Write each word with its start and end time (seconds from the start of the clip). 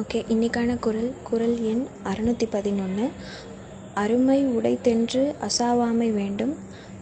Okay 0.00 0.20
இன்னைக்கான 0.32 0.70
குரல் 0.78 1.10
குரல் 1.26 1.56
எண் 1.70 1.82
அறுநூற்றி 2.10 2.46
பதினொன்று 2.54 3.04
அருமை 3.94 4.38
உடைத்தென்று 4.56 5.20
அசாவாமை 5.46 6.08
வேண்டும் 6.12 6.54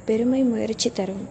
பெருமை 0.05 0.41
முயற்சி 0.43 0.91
தரும். 0.91 1.23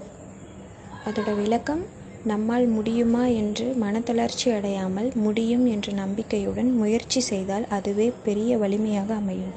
அதோட 1.06 1.30
விளக்கம் 1.42 1.84
நம்மால் 2.32 2.66
முடியுமா 2.68 3.24
என்று 3.42 3.66
மனத்தளர்ச்சி 3.84 4.48
அடையாமல் 4.56 5.10
முடியும் 5.26 5.66
என்ற 5.66 5.94
நம்பிக்கையுடன் 5.94 6.72
முயற்சி 6.80 7.22
செய்தால் 7.30 7.68
அதுவே 7.78 8.08
பெரிய 8.24 8.58
வலிமையாக 8.58 9.14
அமையும். 9.14 9.54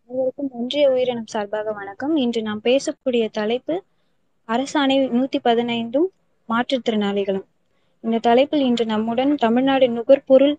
அனைவருக்கும் 0.00 0.50
ஒன்றிய 0.52 0.86
உயிரினம் 0.94 1.30
சார்பாக 1.34 1.76
வணக்கம். 1.80 2.16
இன்று 2.16 2.42
நாம் 2.42 2.64
பேசக்கூடிய 2.68 3.26
தலைப்பு 3.40 3.76
அரசாணை 4.48 4.98
நூத்தி 5.18 5.40
பதினைந்தும் 5.48 6.08
மாற்றுத்திறனாளிகளும் 6.48 7.46
இந்த 8.04 8.24
தலைப்பில் 8.30 8.66
இன்று 8.70 8.84
நம்முடன் 8.86 9.32
தமிழ்நாடு 9.36 9.86
நுகர்பொருள் 9.90 10.56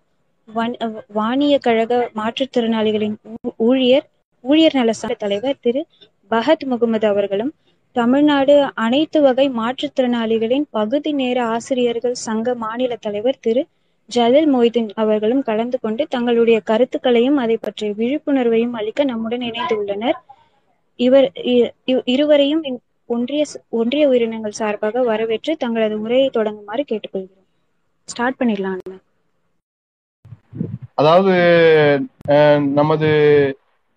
வாணிய 1.14 1.58
கழக 1.58 1.92
மாற்றுத்திறனாளிகளின் 2.16 3.16
ஊழியர் 3.60 4.08
ஊழியர் 4.46 4.74
நல 4.74 4.94
சங்க 4.94 5.16
தலைவர் 5.16 5.62
திரு. 5.62 5.82
பஹத் 6.32 6.66
முகமது 6.66 7.08
அவர்களும் 7.08 7.52
தமிழ்நாடு 7.96 8.54
அனைத்து 8.76 9.22
வகை 9.22 9.50
மாற்றுத்திறனாளிகளின் 9.52 10.66
பகுதி 10.70 11.12
நேர 11.14 11.44
ஆசிரியர்கள் 11.48 12.14
சங்க 12.22 12.56
மாநில 12.56 12.96
தலைவர் 13.00 13.40
திரு. 13.40 13.64
ஜலில் 14.10 14.56
மொய்தீன் 14.56 14.90
அவர்களும் 14.96 15.44
கலந்து 15.44 15.80
கொண்டு 15.80 16.08
தங்களுடைய 16.08 16.60
கருத்துக்களையும் 16.62 17.38
அதை 17.38 17.58
பற்றிய 17.58 17.92
விழிப்புணர்வையும் 17.98 18.72
அளிக்க 18.72 19.04
நம்முடன் 19.04 19.40
இணைந்துள்ளனர் 19.42 20.18
இவர் 21.00 21.28
இ- 21.54 21.70
இருவரையும் 22.06 22.64
ஒன்றிய 23.10 23.44
ஒன்றிய 23.70 24.08
உயிரினங்கள் 24.08 24.52
சார்பாக 24.52 25.04
வரவேற்று 25.04 25.58
தங்களது 25.58 26.02
உரையை 26.02 26.30
தொடங்குமாறு 26.34 26.84
கேட்டுக்கொள்கிறோம். 26.92 27.48
ஸ்டார்ட் 28.08 28.40
பண்ணிடலாம் 28.40 28.78
அண்ணா. 28.78 28.98
அதாவது 31.02 31.34
அஹ், 32.32 32.64
நமது 32.74 33.10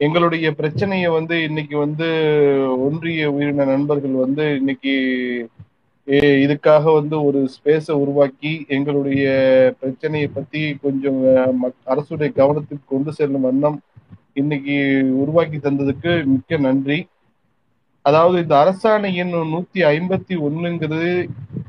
எங்களுடைய 0.00 0.46
பிரச்சனையை 0.52 1.08
வந்து 1.10 1.42
இன்னைக்கு 1.42 1.76
வந்து 1.78 2.06
ஒன்றிய 2.80 3.30
உயிரின 3.30 3.66
நண்பர்கள் 3.66 4.16
வந்து 4.18 4.44
இன்னைக்கு 4.56 4.94
இதுக்காக 6.42 6.84
வந்து 6.94 7.16
ஒரு 7.24 7.40
ஸ்பேஸை 7.54 7.94
உருவாக்கி 7.94 8.64
எங்களுடைய 8.68 9.22
பிரச்சனையை 9.80 10.28
பத்தி 10.28 10.62
கொஞ்சம் 10.82 11.20
மக்- 11.60 11.84
அரசுடைய 11.86 12.30
கவனத்துக்கு 12.34 12.84
கொண்டு 12.86 13.12
செல்லும் 13.12 13.40
வண்ணம் 13.40 13.78
இன்னைக்கு 14.34 14.76
உருவாக்கி 15.16 15.58
தந்ததுக்கு 15.58 16.12
மிக்க 16.26 16.56
நன்றி. 16.58 16.98
அதாவது 18.04 18.36
இந்த 18.40 18.54
அரசாணை 18.56 19.10
எண் 19.14 19.34
நூத்தி 19.52 19.80
ஐம்பத்தி 19.90 20.34
ஒண்ணுங்கிறது 20.40 21.12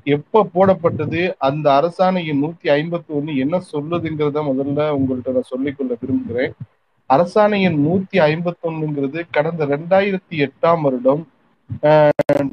எப்ப 0.06 0.44
போடப்பட்டது? 0.56 1.22
அந்த 1.40 1.66
அரசாணை 1.78 2.24
நூத்தி 2.42 2.68
ஐம்பத்தி 2.72 3.12
ஒண்ணு 3.18 3.32
என்ன 3.44 3.56
சொல்லுதுங்கிறத 3.72 4.42
முதல்ல 4.50 4.82
உங்கள்கிட்ட 4.98 5.32
நான் 5.32 5.52
சொல்லிக்கொள்ள 5.54 5.94
விரும்புகிறேன். 6.02 6.52
அரசாணை 7.10 7.58
எண் 7.62 7.80
நூத்தி 7.86 8.18
ஐம்பத்தி 8.28 8.64
ஒண்ணுங்கிறது 8.70 9.20
கடந்த 9.32 9.64
ரெண்டாயிரத்தி 9.66 10.36
எட்டாம் 10.46 10.84
வருடம் 10.86 11.24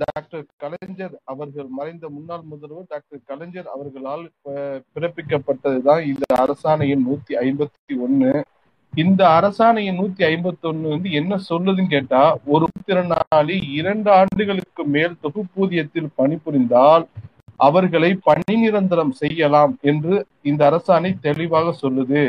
டாக்டர் 0.02 0.44
கலைஞர் 0.56 1.14
அவர்கள் 1.24 1.68
மறைந்த 1.70 2.04
முன்னாள் 2.08 2.44
முதல்வர் 2.44 2.88
டாக்டர் 2.88 3.20
கலைஞர் 3.26 3.68
அவர்களால் 3.74 4.24
பிறப்பிக்கப்பட்டதுதான் 4.96 6.02
இந்த 6.06 6.24
அரசாணையின் 6.44 7.04
நூத்தி 7.08 7.34
ஐம்பத்தி 7.44 7.94
ஒண்ணு 8.06 8.30
இந்த 8.92 9.22
அரசாணையின் 9.38 9.98
நூத்தி 10.00 10.22
ஐம்பத்தி 10.30 10.66
ஒண்ணு 10.68 10.88
வந்து 10.88 11.10
என்ன 11.12 11.38
சொல்லுதுன்னு 11.50 11.94
கேட்டா 11.94 12.22
ஒரு 12.46 12.66
திறனாளி 12.88 13.56
இரண்டு 13.72 14.10
ஆண்டுகளுக்கு 14.12 14.84
மேல் 14.94 15.20
தொகுப்பூதியத்தில் 15.22 16.10
பணிபுரிந்தால் 16.16 17.04
அவர்களை 17.66 18.10
பணி 18.28 18.54
நிரந்தரம் 18.62 19.12
செய்யலாம் 19.22 19.74
என்று 19.90 20.14
இந்த 20.50 20.62
அரசாணை 20.70 21.10
தெளிவாக 21.26 21.74
சொல்லுது. 21.82 22.22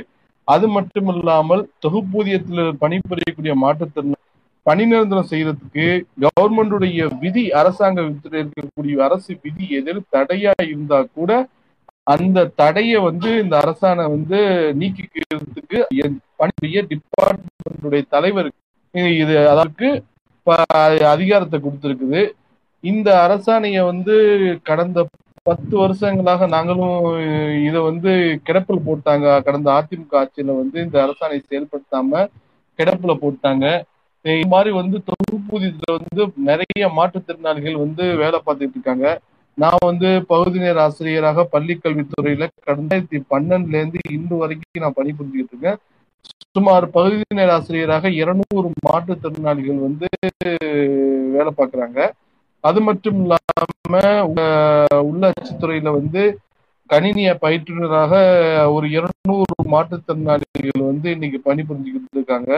அது 0.48 0.66
மட்டுமில்லாமல் 0.76 1.64
தொகுப்பூதியத்தில் 1.84 2.64
பணிபுரியக்கூடிய 2.82 3.54
மாற்றுத்திறன் 3.64 4.20
பணி 4.66 4.84
நிரந்தரம் 4.92 5.30
செய்யறதுக்கு 5.32 5.86
கவர்மெண்டுடைய 6.26 7.08
விதி 7.24 7.44
அரசாங்க 7.62 8.00
இருக்கக்கூடிய 8.42 8.96
அரசு 9.08 9.32
விதி 9.46 9.66
எதில் 9.80 10.08
தடையா 10.16 10.54
இருந்தா 10.68 11.00
கூட 11.18 11.32
அந்த 12.14 12.40
தடையை 12.62 13.00
வந்து 13.08 13.30
இந்த 13.44 13.56
அரசாணை 13.64 14.06
வந்து 14.16 14.40
நீக்கிக்கிறதுக்கு 14.80 15.80
பணிபுரிய 16.42 16.82
டிபார்ட்மெண்டுடைய 16.92 18.04
தலைவருக்கு 18.16 18.62
இது 19.22 19.36
அதற்கு 19.54 19.90
அதிகாரத்தை 21.14 21.58
கொடுத்திருக்குது. 21.60 22.22
இந்த 22.84 23.10
அரசாணையை 23.26 23.82
வந்து 23.92 24.16
கடந்த 24.70 25.00
பத்து 25.46 25.74
வருஷங்களாக 25.78 26.48
நாங்களும் 26.48 26.98
இதை 27.68 27.80
வந்து 27.90 28.12
கிடப்பில் 28.48 28.86
போட்டாங்க. 28.88 29.26
கடந்த 29.48 29.70
அதிமுக 29.80 30.14
ஆட்சியில 30.22 30.56
வந்து 30.62 30.78
இந்த 30.86 30.98
அரசாணை 31.06 31.38
செயல்படுத்தாம 31.50 32.22
கிடப்புல 32.80 33.14
போட்டாங்க. 33.24 33.66
இது 34.26 34.48
மாதிரி 34.54 34.72
வந்து 34.82 34.98
தொகுப்பூதியத்துல 35.10 35.96
வந்து 35.98 36.22
நிறைய 36.50 36.84
மாற்றுத்திறனாளிகள் 36.98 37.78
வந்து 37.86 38.04
வேலை 38.22 38.40
பார்த்துட்டு 38.46 38.76
இருக்காங்க. 38.78 39.08
நான் 39.58 39.88
வந்து 39.90 40.10
பகுதி 40.32 40.58
நேர 40.60 40.78
ஆசிரியராக 40.88 41.44
பள்ளி 41.56 41.74
கல்வித்துறையில 41.84 42.46
ரெண்டாயிரத்தி 42.72 43.20
பன்னெண்டுல 43.34 43.80
இருந்து 43.82 44.00
இன்று 44.18 44.36
வரைக்கும் 44.44 44.84
நான் 44.86 44.98
பணிபுரிஞ்சுக்கிட்டு 45.00 45.54
இருக்கேன். 45.54 45.80
சுமார் 46.56 46.86
பகுதி 46.98 47.38
நேர 47.40 47.52
ஆசிரியராக 47.58 48.10
இருநூறு 48.22 48.70
மாற்றுத்திறனாளிகள் 48.88 49.80
வந்து 49.88 50.08
வேலை 51.36 51.52
பார்க்குறாங்க. 51.60 52.00
அது 52.64 52.80
மட்டும் 52.88 53.20
இல்லாம 53.22 54.02
உள்ளாட்சி 55.08 55.54
துறையில 55.56 55.92
வந்து 55.98 56.24
கணினிய 56.90 57.30
பயிற்றுனராக 57.42 58.14
ஒரு 58.76 58.88
இருநூறு 58.96 59.44
மாற்றுத்திறனாளிகள் 59.74 60.88
வந்து 60.90 61.08
இன்னைக்கு 61.16 61.40
பணிபுரிஞ்சுக்கிட்டு 61.44 62.18
இருக்காங்க. 62.18 62.52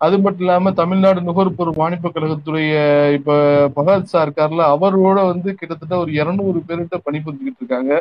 அது 0.00 0.16
மட்டும் 0.22 0.44
இல்லாம 0.44 0.72
தமிழ்நாடு 0.78 1.20
நுகர்பொருள் 1.26 1.76
வாணிப 1.76 2.10
கழகத்துடைய 2.10 2.72
இப்ப 3.18 3.36
பகத் 3.76 4.10
சார் 4.10 4.26
இருக்கார்ல 4.26 4.66
அவரோட 4.74 5.18
வந்து 5.30 5.50
கிட்டத்தட்ட 5.54 5.96
ஒரு 6.02 6.12
இருநூறு 6.20 6.60
பேர்கிட்ட 6.62 6.98
பணிபுரிஞ்சுக்கிட்டு 7.06 7.62
இருக்காங்க. 7.62 7.92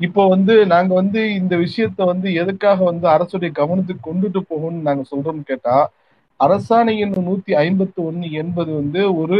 இப்போ 0.00 0.22
வந்து 0.30 0.54
நாங்க 0.70 0.92
வந்து 0.94 1.20
இந்த 1.38 1.54
விஷயத்த 1.62 2.06
வந்து 2.10 2.28
எதுக்காக 2.40 2.78
வந்து 2.84 3.06
அரசுடைய 3.14 3.50
கவனத்துக்கு 3.54 4.02
கொண்டுட்டு 4.04 4.40
போகணும்னு 4.44 4.86
நாங்க 4.88 5.04
சொல்றோம்னு 5.10 5.44
கேட்டா 5.46 5.76
அரசாணை 6.40 6.94
எண் 7.00 7.16
நூத்தி 7.20 7.52
ஐம்பத்தி 7.62 8.00
ஒன்னு 8.04 8.26
என்பது 8.42 8.70
வந்து 8.74 9.00
ஒரு 9.20 9.38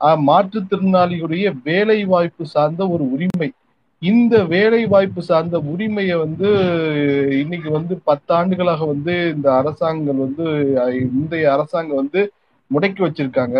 மாற்றுத்திறனாளியுடைய 0.00 0.16
மாற்றுத்திறனாளிகளுடைய 0.28 1.46
வேலை 1.64 2.04
வாய்ப்பு 2.04 2.44
சார்ந்த 2.46 2.82
ஒரு 2.88 3.04
உரிமை. 3.14 3.48
இந்த 4.02 4.34
வேலை 4.44 4.86
வாய்ப்பு 4.86 5.22
சார்ந்த 5.22 5.56
உரிமையை 5.72 6.16
வந்து 6.16 6.48
இன்னைக்கு 7.42 7.70
வந்து 7.70 7.94
பத்தாண்டுகளாக 8.10 8.86
வந்து 8.86 9.14
இந்த 9.34 9.48
அரசாங்கம் 9.60 10.22
வந்து 10.24 10.46
முந்தைய 11.16 11.52
அரசாங்கம் 11.52 12.00
வந்து 12.02 12.20
முடக்கி 12.70 13.02
வச்சிருக்காங்க. 13.06 13.58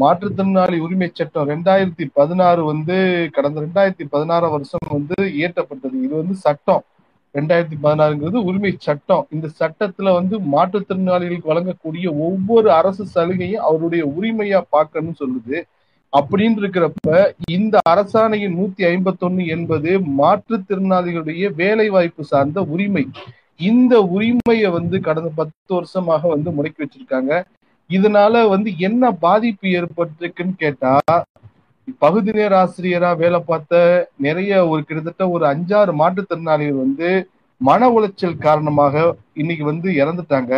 மாற்றுத்திறனாளி 0.00 0.78
உரிமை 0.86 1.10
சட்டம் 1.12 1.48
ரெண்டாயிரத்தி 1.48 2.04
பதினாறு 2.18 2.62
வந்து 2.64 2.96
கடந்த 3.36 3.60
ரெண்டாயிரத்தி 3.66 4.06
பதினாறாம் 4.14 4.54
வருஷம் 4.56 4.94
வந்து 4.98 5.16
இயற்றப்பட்டது. 5.40 5.96
இது 6.06 6.14
வந்து 6.22 6.34
சட்டம். 6.46 6.84
ரெண்டாயிரத்தி 7.36 7.76
பதினாறுங்கிறது 7.84 8.40
உரிமை 8.48 8.72
சட்டம். 8.86 9.24
இந்த 9.36 9.46
சட்டத்துல 9.60 10.12
வந்து 10.18 10.36
மாற்றுத்திறனாளிகளுக்கு 10.54 11.52
வழங்கக்கூடிய 11.52 12.06
ஒவ்வொரு 12.26 12.68
அரசு 12.80 13.04
சலுகையும் 13.14 13.66
அவருடைய 13.68 14.04
உரிமையா 14.18 14.60
பார்க்கணும்னு 14.74 15.20
சொல்லுது. 15.22 15.58
அப்படின்னு 16.12 16.60
இருக்கிறப்ப 16.62 17.08
இந்த 17.56 17.76
அரசாணையின் 17.92 18.56
நூத்தி 18.58 18.82
ஐம்பத்தொன்னு 18.92 19.46
என்பது 19.54 19.90
மாற்றுத்திறனாளிகளுடைய 20.20 21.46
வேலை 21.60 21.88
வாய்ப்பு 21.94 22.24
சார்ந்த 22.32 22.60
உரிமை. 22.74 23.04
இந்த 23.70 23.94
உரிமையை 24.16 24.70
வந்து 24.78 24.96
கடந்த 25.08 25.30
பத்து 25.40 25.74
வருஷமாக 25.74 26.28
வந்து 26.34 26.50
முடக்கி 26.56 26.80
வச்சிருக்காங்க. 26.84 27.32
இதனால 27.90 28.34
வந்து 28.54 28.70
என்ன 28.88 29.10
பாதிப்பு 29.24 29.66
ஏற்பட்டிருக்குன்னு 29.78 30.54
கேட்டா 30.64 30.92
பகுதி 32.02 32.30
நேர 32.32 32.52
ஆசிரியரா 32.62 33.10
வேலை 33.16 33.38
பார்த்த 33.40 33.74
நிறைய 34.26 34.52
ஒரு 34.68 34.80
கிட்டத்தட்ட 34.84 35.24
ஒரு 35.28 35.44
அஞ்சாறு 35.46 35.92
மாற்றுத்திறனாளிகள் 36.00 36.82
வந்து 36.84 37.08
மன 37.60 37.88
உளைச்சல் 37.90 38.42
காரணமாக 38.46 39.14
இன்னைக்கு 39.32 39.64
வந்து 39.64 39.88
இறந்துட்டாங்க. 40.02 40.54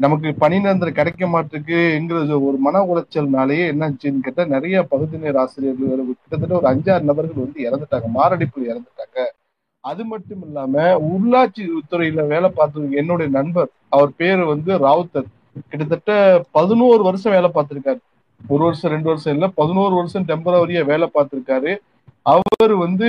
நமக்கு 0.00 0.28
பணி 0.34 0.56
நிரந்தரம் 0.58 0.96
கிடைக்க 0.98 1.26
மாட்டிருக்குங்கிறது 1.26 2.36
ஒரு 2.48 2.56
மன 2.56 2.80
உளைச்சல்னாலேயே 2.92 3.64
என்னாச்சுன்னு 3.72 4.24
கேட்டா 4.26 4.44
நிறைய 4.44 4.82
பகுதி 4.92 5.16
நேர 5.18 5.40
ஆசிரியர்கள் 5.40 6.02
கிட்டத்தட்ட 6.22 6.54
ஒரு 6.60 6.68
அஞ்சாறு 6.72 7.08
நபர்கள் 7.10 7.44
வந்து 7.44 7.60
இறந்துட்டாங்க. 7.68 8.08
மாரடைப்புல 8.18 8.70
இறந்துட்டாங்க. 8.72 9.18
அது 9.80 10.04
மட்டும் 10.04 10.42
இல்லாம 10.46 10.74
உள்ளாட்சி 11.12 11.62
துறையில 11.92 12.26
வேலை 12.26 12.50
பார்த்தவங்க 12.58 13.00
என்னுடைய 13.02 13.28
நண்பர் 13.38 13.70
அவர் 13.88 14.12
பேரு 14.16 14.44
வந்து 14.46 14.72
ராவுத்தர். 14.86 15.28
கிட்டத்தட்ட 15.68 16.12
பதினோரு 16.50 17.02
வருஷம் 17.02 17.32
வேலை 17.32 17.50
பார்த்திருக்காரு. 17.54 18.00
ஒரு 18.48 18.64
வருஷம் 18.64 18.90
ரெண்டு 18.90 19.06
வருஷம் 19.06 19.32
இல்லை 19.32 19.50
பதினோரு 19.54 19.94
வருஷம் 19.94 20.24
டெம்பரவரியா 20.24 20.84
வேலை 20.84 21.10
பார்த்திருக்காரு. 21.14 21.76
அவர் 22.22 22.74
வந்து 22.74 23.06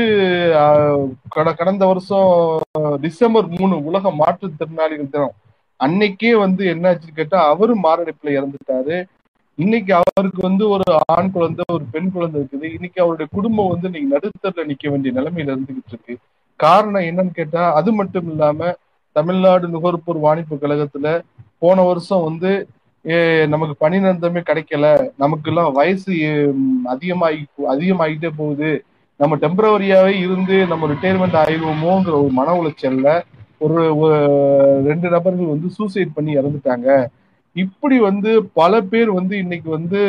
கட- 1.30 1.54
கடந்த 1.54 1.86
வருஷம் 1.86 2.60
டிசம்பர் 3.02 3.48
மூணு 3.48 3.84
உலக 3.84 4.14
மாற்றுத்திறனாளிகள் 4.20 5.10
தினம். 5.10 5.32
அன்னைக்கே 5.80 6.38
வந்து 6.38 6.66
என்னாச்சுன்னு 6.66 7.16
கேட்டா 7.16 7.48
அவரும் 7.48 7.84
மாரடைப்புல 7.84 8.26
இறந்துட்டாரு. 8.26 9.06
இன்னைக்கு 9.56 9.94
அவருக்கு 9.94 10.42
வந்து 10.42 10.70
ஒரு 10.70 10.84
ஆண் 11.06 11.32
குழந்தை 11.32 11.66
ஒரு 11.72 11.84
பெண் 11.92 12.12
குழந்தை 12.12 12.42
இருக்குது. 12.42 12.64
இன்னைக்கு 12.64 13.02
அவருடைய 13.02 13.32
குடும்பம் 13.34 13.80
வந்து 13.80 14.00
இன்னைக்கு 14.00 14.30
நடுத்தரில் 14.30 14.70
நிக்க 14.70 14.90
வேண்டிய 14.90 15.22
நிலைமையில 15.22 15.58
இருந்துகிட்டு 15.58 15.88
இருக்கு. 15.88 16.18
காரணம் 16.56 17.02
என்னன்னு 17.02 17.34
கேட்டா 17.34 17.74
அது 17.74 17.92
மட்டும் 17.92 18.30
இல்லாம 18.30 18.74
தமிழ்நாடு 19.12 19.68
நுகர்பொருள் 19.68 20.20
வாணிப்பு 20.20 20.56
கழகத்துல 20.56 21.22
போன 21.58 21.82
வருஷம் 21.82 22.24
வந்து 22.24 22.68
நமக்கு 23.48 23.76
பணி 23.78 23.98
நிரந்தரமே 24.00 24.42
கிடைக்கல. 24.42 24.86
நமக்கு 25.18 25.50
எல்லாம் 25.52 25.74
வயசு 25.74 26.14
அதிகமாகி 26.86 27.42
அதிகமாகிட்டே 27.74 28.32
போகுது. 28.38 28.72
நம்ம 29.20 29.34
டெம்பரவரியாவே 29.36 30.14
இருந்து 30.20 30.56
நம்ம 30.68 30.88
ரிட்டையர்மெண்ட் 30.88 31.40
ஆயிடுவோமோங்கிற 31.42 32.16
ஒரு 32.22 32.32
மன 32.32 32.56
உளைச்சல்ல 32.62 33.10
ஒரு 33.60 33.78
ரெண்டு 34.86 35.10
நபர்கள் 35.10 35.54
வந்து 35.54 35.70
சூசைட் 35.70 36.16
பண்ணி 36.16 36.32
இறந்துட்டாங்க. 36.38 36.88
இப்படி 37.56 37.98
வந்து 38.00 38.32
பல 38.54 38.82
பேர் 38.84 39.12
வந்து 39.12 39.36
இன்னைக்கு 39.38 39.70
வந்து 39.70 40.00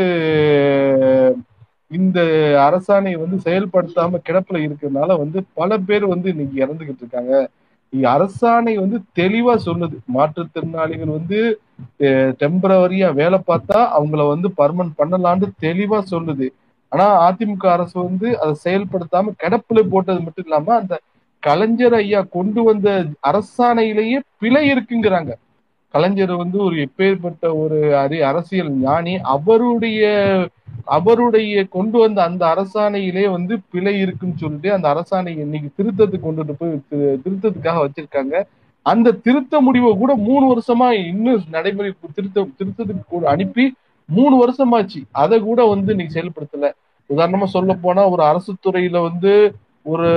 இந்த 1.91 2.19
அரசாணை 2.67 3.13
வந்து 3.19 3.37
செயல்படுத்தாம 3.45 4.21
கிடப்புல 4.29 4.63
இருக்கிறதுனால 4.63 5.19
வந்து 5.19 5.39
பல 5.55 5.79
பேர் 5.81 6.07
வந்து 6.07 6.29
இன்னைக்கு 6.29 6.57
இறந்துகிட்டு 6.65 7.03
இருக்காங்க. 7.05 7.35
அரசாணை 8.15 8.75
வந்து 8.83 8.99
தெளிவா 9.19 9.55
சொல்லுது. 9.67 9.97
மாற்றுத்திறனாளிகள் 10.17 11.17
வந்து 11.19 11.39
டெம்பரவரியா 12.41 13.09
வேலை 13.21 13.39
பார்த்தா 13.51 13.79
அவங்கள 13.97 14.23
வந்து 14.35 14.49
பர்மனன்ட் 14.61 14.99
பண்ணலான்னு 15.01 15.49
தெளிவா 15.65 15.99
சொல்லுது. 16.13 16.47
ஆனா 16.93 17.07
அதிமுக 17.29 17.65
அரசு 17.77 17.97
வந்து 18.09 18.29
அதை 18.43 18.53
செயல்படுத்தாம 18.65 19.33
கிடப்புல 19.43 19.81
போட்டது 19.93 20.21
மட்டும் 20.27 20.47
இல்லாம 20.47 20.75
அந்த 20.81 20.95
கலைஞர் 21.43 21.97
ஐயா 22.01 22.21
கொண்டு 22.37 22.61
வந்த 22.63 22.89
அரசாணையிலேயே 23.31 24.19
பிழை 24.39 24.63
இருக்குங்கிறாங்க. 24.73 25.33
கலைஞர் 25.95 26.35
வந்து 26.37 26.59
ஒரு 26.59 26.77
எப்பேற்பட்ட 26.87 27.45
ஒரு 27.63 27.79
அறி 27.97 28.19
அரசியல் 28.31 28.71
ஞானி. 28.87 29.15
அவருடைய 29.35 30.03
அவருடைய 30.97 31.65
கொண்டு 31.77 31.97
வந்த 31.99 32.19
அந்த 32.23 32.43
அரசாணையிலே 32.55 33.25
வந்து 33.31 33.55
பிழை 33.71 33.95
இருக்குன்னு 33.99 34.41
சொல்லிட்டு 34.43 34.69
அந்த 34.73 34.87
அரசாணை 34.95 35.33
இன்னைக்கு 35.45 35.71
திருத்தத்துக்கு 35.79 36.27
கொண்டுட்டு 36.27 36.55
போய் 36.59 36.75
திருத்தத்துக்காக 37.25 37.79
வச்சிருக்காங்க. 37.85 38.35
அந்த 38.87 39.17
திருத்த 39.27 39.61
முடிவை 39.61 39.91
கூட 39.97 40.13
மூணு 40.29 40.45
வருஷமா 40.53 40.89
இன்னும் 41.07 41.45
நடைமுறை 41.51 41.91
திருத்த 42.15 42.47
திருத்தத்துக்கு 42.59 43.05
கூட 43.09 43.25
அனுப்பி 43.35 43.65
மூணு 44.09 44.35
வருஷமாச்சு. 44.43 45.01
அதை 45.23 45.37
கூட 45.41 45.61
வந்து 45.65 45.91
இன்னைக்கு 45.95 46.17
செயல்படுத்தல. 46.17 46.69
உதாரணமா 47.11 47.47
சொல்ல 47.57 47.73
போனா 47.85 48.03
ஒரு 48.09 48.23
அரசு 48.23 48.53
துறையில 48.67 49.01
வந்து 49.09 49.33
ஒரு 49.87 50.09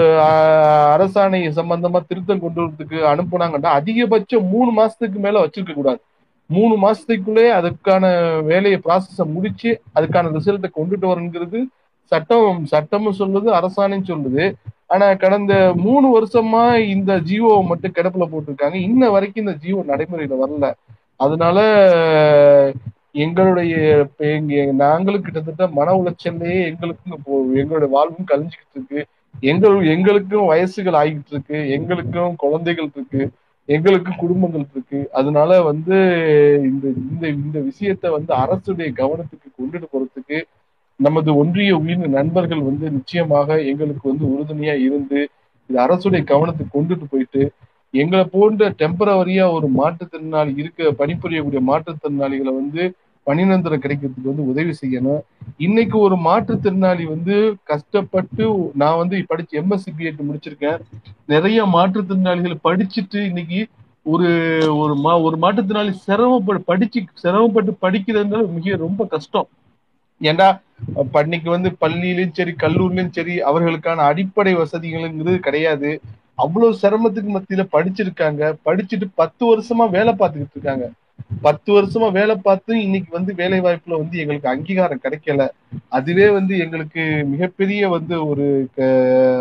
அரசாணை 0.94 1.39
சம்பந்தமா 1.57 2.00
திருத்தம் 2.10 2.44
கொண்டு 2.44 2.60
வரதுக்கு 2.62 3.00
அனுப்புனாங்கன்னா 3.12 3.71
அதிகபட்சம் 3.80 4.48
மூணு 4.54 4.69
மாசத்துக்கு 4.80 5.19
மேல 5.25 5.42
வச்சிருக்க 5.44 5.74
கூடாது. 5.74 6.00
மூணு 6.50 6.75
மாசத்துக்குள்ளே 6.83 7.45
அதுக்கான 7.57 8.06
வேலையை 8.44 8.77
ப்ராசஸ 8.86 9.25
முடிச்சு 9.36 9.69
அதுக்கான 9.98 10.31
ரிசல்ட்டை 10.38 10.69
கொண்டுட்டு 10.77 11.06
வரணுங்கிறது 11.12 11.60
சட்டம் 12.12 12.66
சட்டமும் 12.71 13.19
சொல்லுது 13.19 13.50
அரசாணையும் 13.60 14.10
சொல்லுது 14.12 14.45
ஆனா 14.86 15.07
கடந்த 15.24 15.54
மூணு 15.86 16.07
வருஷமா 16.15 16.63
இந்த 16.94 17.12
ஜியோவை 17.30 17.62
மட்டும் 17.65 17.95
கிடப்புல 17.98 18.25
போட்டிருக்காங்க. 18.31 18.77
இன்ன 18.88 19.10
வரைக்கும் 19.10 19.44
இந்த 19.45 19.56
ஜியோ 19.63 19.83
நடைமுறையில 19.92 20.38
வரல. 20.44 20.68
அதனால 21.19 21.57
எங்களுடைய 23.25 23.74
நாங்களும் 24.83 25.24
கிட்டத்தட்ட 25.24 25.68
மன 25.77 25.94
உளைச்சல்லையே 26.01 26.60
எங்களுக்கும் 26.72 27.15
எங்களுடைய 27.62 27.89
வாழ்வும் 27.95 28.30
கழிஞ்சுக்கிட்டு 28.31 28.77
இருக்கு. 28.77 29.01
எங்கள் 29.44 29.75
எங்களுக்கும் 29.88 30.50
வயசுகள் 30.50 30.97
ஆகிட்டு 31.01 31.31
இருக்கு 31.31 31.59
எங்களுக்கும் 31.75 32.33
குழந்தைகள் 32.36 32.89
இருக்கு 32.89 33.21
எங்களுக்கும் 33.69 34.19
குடும்பங்கள் 34.19 34.65
இருக்கு. 34.65 35.00
அதனால 35.12 35.59
வந்து 35.63 35.95
இந்த 36.69 36.86
இந்த 37.03 37.25
இந்த 37.36 37.57
விஷயத்த 37.68 38.12
வந்து 38.12 38.31
அரசுடைய 38.36 38.89
கவனத்துக்கு 38.94 39.50
கொண்டுட்டு 39.51 39.88
போறதுக்கு 39.88 40.39
நமது 41.00 41.30
ஒன்றிய 41.36 41.74
உயிர் 41.77 42.07
நண்பர்கள் 42.15 42.62
வந்து 42.62 42.86
நிச்சயமாக 42.91 43.57
எங்களுக்கு 43.63 44.06
வந்து 44.09 44.25
உறுதுணையா 44.33 44.75
இருந்து 44.88 45.19
இது 45.69 45.77
அரசுடைய 45.80 46.24
கவனத்துக்கு 46.24 46.75
கொண்டுட்டு 46.77 47.06
போயிட்டு 47.06 47.44
எங்களை 47.94 48.24
போன்ற 48.33 48.63
டெம்பரவரியா 48.81 49.45
ஒரு 49.51 49.68
மாற்றுத்திறனாளி 49.77 50.51
இருக்க 50.62 50.91
பணிபுரியக்கூடிய 51.00 51.62
மாற்றுத்திறனாளிகளை 51.69 52.53
வந்து 52.53 52.83
பணிநிரந்தரம் 53.30 53.84
கிடைக்கிறதுக்கு 53.84 54.31
வந்து 54.31 54.50
உதவி 54.52 54.74
செய்யணும். 54.81 55.22
இன்னைக்கு 55.58 55.98
ஒரு 56.00 56.16
மாற்றுத்திறனாளி 56.28 57.04
வந்து 57.08 57.36
கஷ்டப்பட்டு 57.64 58.46
நான் 58.76 59.00
வந்து 59.02 59.26
படிச்சு 59.31 59.62
எம்எஸ்சி 59.62 59.92
பிஎட் 59.98 60.28
முடிச்சிருக்கேன். 60.30 60.80
நிறைய 61.26 61.66
மாற்றுத்திறனாளிகள் 61.76 62.64
படிச்சுட்டு 62.68 63.22
இன்னைக்கு 63.30 63.62
ஒரு 64.06 64.30
ஒரு 64.78 64.94
மா 64.96 65.14
ஒரு 65.20 65.38
மாற்றுத்திறனாளி 65.38 65.94
சிரமப்பட்டு 66.06 66.64
படிச்சு 66.64 67.00
சிரமப்பட்டு 67.24 67.72
படிக்கிறதுனால 67.81 68.48
மிக 68.58 68.76
ரொம்ப 68.86 69.06
கஷ்டம். 69.06 69.48
ஏண்டா 70.22 70.48
அப்ப 71.02 71.22
இன்னைக்கு 71.22 71.50
வந்து 71.50 71.70
பள்ளியிலும் 71.84 72.36
சரி 72.38 72.54
கல்லூரிலயும் 72.64 73.14
சரி 73.18 73.36
அவர்களுக்கான 73.42 74.06
அடிப்படை 74.12 74.54
வசதிகள்ங்கிறது 74.56 75.40
கிடையாது. 75.48 75.92
அவ்வளவு 76.36 76.80
சிரமத்துக்கு 76.82 77.32
மத்தியில 77.36 77.64
படிச்சிருக்காங்க. 77.75 78.42
படிச்சுட்டு 78.66 79.08
பத்து 79.16 79.44
வருஷமா 79.52 79.86
வேலை 79.90 80.14
பார்த்துக்கிட்டு 80.14 80.58
இருக்காங்க. 80.58 80.86
பத்து 81.42 81.69
வருஷமா 81.74 82.12
வேலை 82.12 82.36
பார்த்து 82.36 82.81
இன்னைக்கு 82.81 83.12
வந்து 83.12 83.36
வேலை 83.36 83.60
வாய்ப்புல 83.62 83.98
வந்து 83.98 84.18
எங்களுக்கு 84.18 84.50
அங்கீகாரம் 84.50 85.04
கிடைக்கல. 85.04 85.48
அதுவே 85.88 86.30
வந்து 86.30 86.57
எங்களுக்கு 86.57 87.04
மிகப்பெரிய 87.27 87.89
வந்து 87.89 88.27
ஒரு 88.27 88.48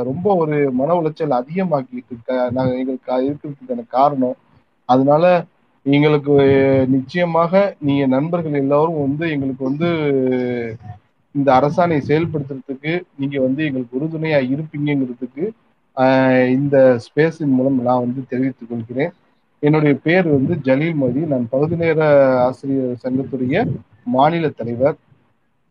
ரொம்ப 0.04 0.34
ஒரு 0.34 0.70
மன 0.72 0.94
உளைச்சல் 1.00 1.38
அதிகமாக்கிட்டு 1.40 2.10
இருக்க 2.10 2.50
நாங்க 2.50 2.74
எங்களுக்கு 2.76 3.12
இருக்கிறதுக்கான 3.28 3.86
காரணம். 3.88 4.36
அதனால 4.88 5.24
எங்களுக்கு 5.86 6.34
நிச்சயமாக 6.88 7.76
நீங்க 7.80 8.06
நண்பர்கள் 8.06 8.52
எல்லாரும் 8.52 9.00
வந்து 9.00 9.30
எங்களுக்கு 9.30 9.64
வந்து 9.64 9.88
இந்த 11.34 11.48
அரசாணையை 11.52 12.02
செயல்படுத்துறதுக்கு 12.08 12.92
நீங்க 13.18 13.40
வந்து 13.40 13.64
எங்களுக்கு 13.64 13.98
உறுதுணையா 14.00 14.40
இருப்பீங்கிறதுக்கு 14.48 15.44
ஆஹ் 15.96 16.48
இந்த 16.48 16.76
ஸ்பேஸின் 17.04 17.54
மூலம் 17.58 17.82
நான் 17.82 17.98
வந்து 17.98 18.20
தெரிவித்துக் 18.28 18.68
கொள்கிறேன். 18.68 19.12
என்னுடைய 19.62 19.94
பேர் 19.98 20.26
வந்து 20.28 20.54
ஜலீல் 20.62 20.94
மதி 20.94 21.22
நான் 21.26 21.48
பகுதி 21.48 21.76
நேர 21.76 21.98
ஆசிரியர் 22.46 23.00
சங்கத்துடைய 23.02 23.64
மாநில 24.10 24.48
தலைவர். 24.52 24.98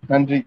நன்றி. 0.03 0.39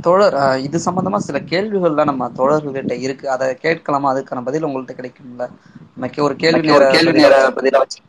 தோழர் 0.00 0.36
இது 0.62 0.78
சம்பந்தமா 0.78 1.18
சில 1.22 1.38
கேள்விகள்லாம் 1.44 2.10
நம்ம 2.10 2.28
தோழர்கள்கிட்ட 2.36 2.94
இருக்கு. 3.00 3.26
அதை 3.30 3.48
கேட்கலாமா? 3.56 4.12
அதுக்கான 4.12 4.44
பதில் 4.44 4.66
உங்கள்ட்ட 4.66 4.94
கிடைக்கும்ல. 4.94 5.46
நமக்கு 5.94 6.22
ஒரு 6.22 6.34
கேள்வி 6.36 6.62
நேர 6.68 6.84
கேள்வி 6.94 7.14
நேர 7.20 7.34
பதிலா 7.56 7.80
வச்சு 7.80 8.00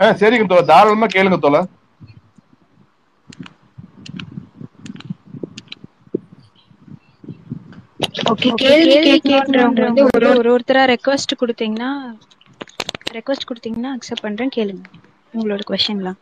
ஆஹ் 0.00 0.16
சரிங்க 0.20 0.46
தோழர். 0.46 0.66
தாராளமா 0.66 1.06
கேளுங்க 1.08 1.38
தோழர். 1.38 1.68
ஓகே 8.26 8.50
கேள்வி 8.62 8.96
கேட்கறவங்க 9.24 9.82
வந்து 9.84 10.02
ஒரு 10.08 10.28
ஒரு 10.38 10.48
ஒருத்தரா 10.54 10.82
ரெக்வஸ்ட் 10.92 11.34
கொடுத்தீங்கன்னா 11.40 11.90
ரெக்வஸ்ட் 13.16 13.48
கொடுத்தீங்கன்னா 13.50 13.90
அக்செப்ட் 13.96 14.24
பண்றேன் 14.26 14.54
கேளுங்க. 14.56 14.84
உங்களோட 15.34 15.62
கொஸ்டின்லாம் 15.68 16.18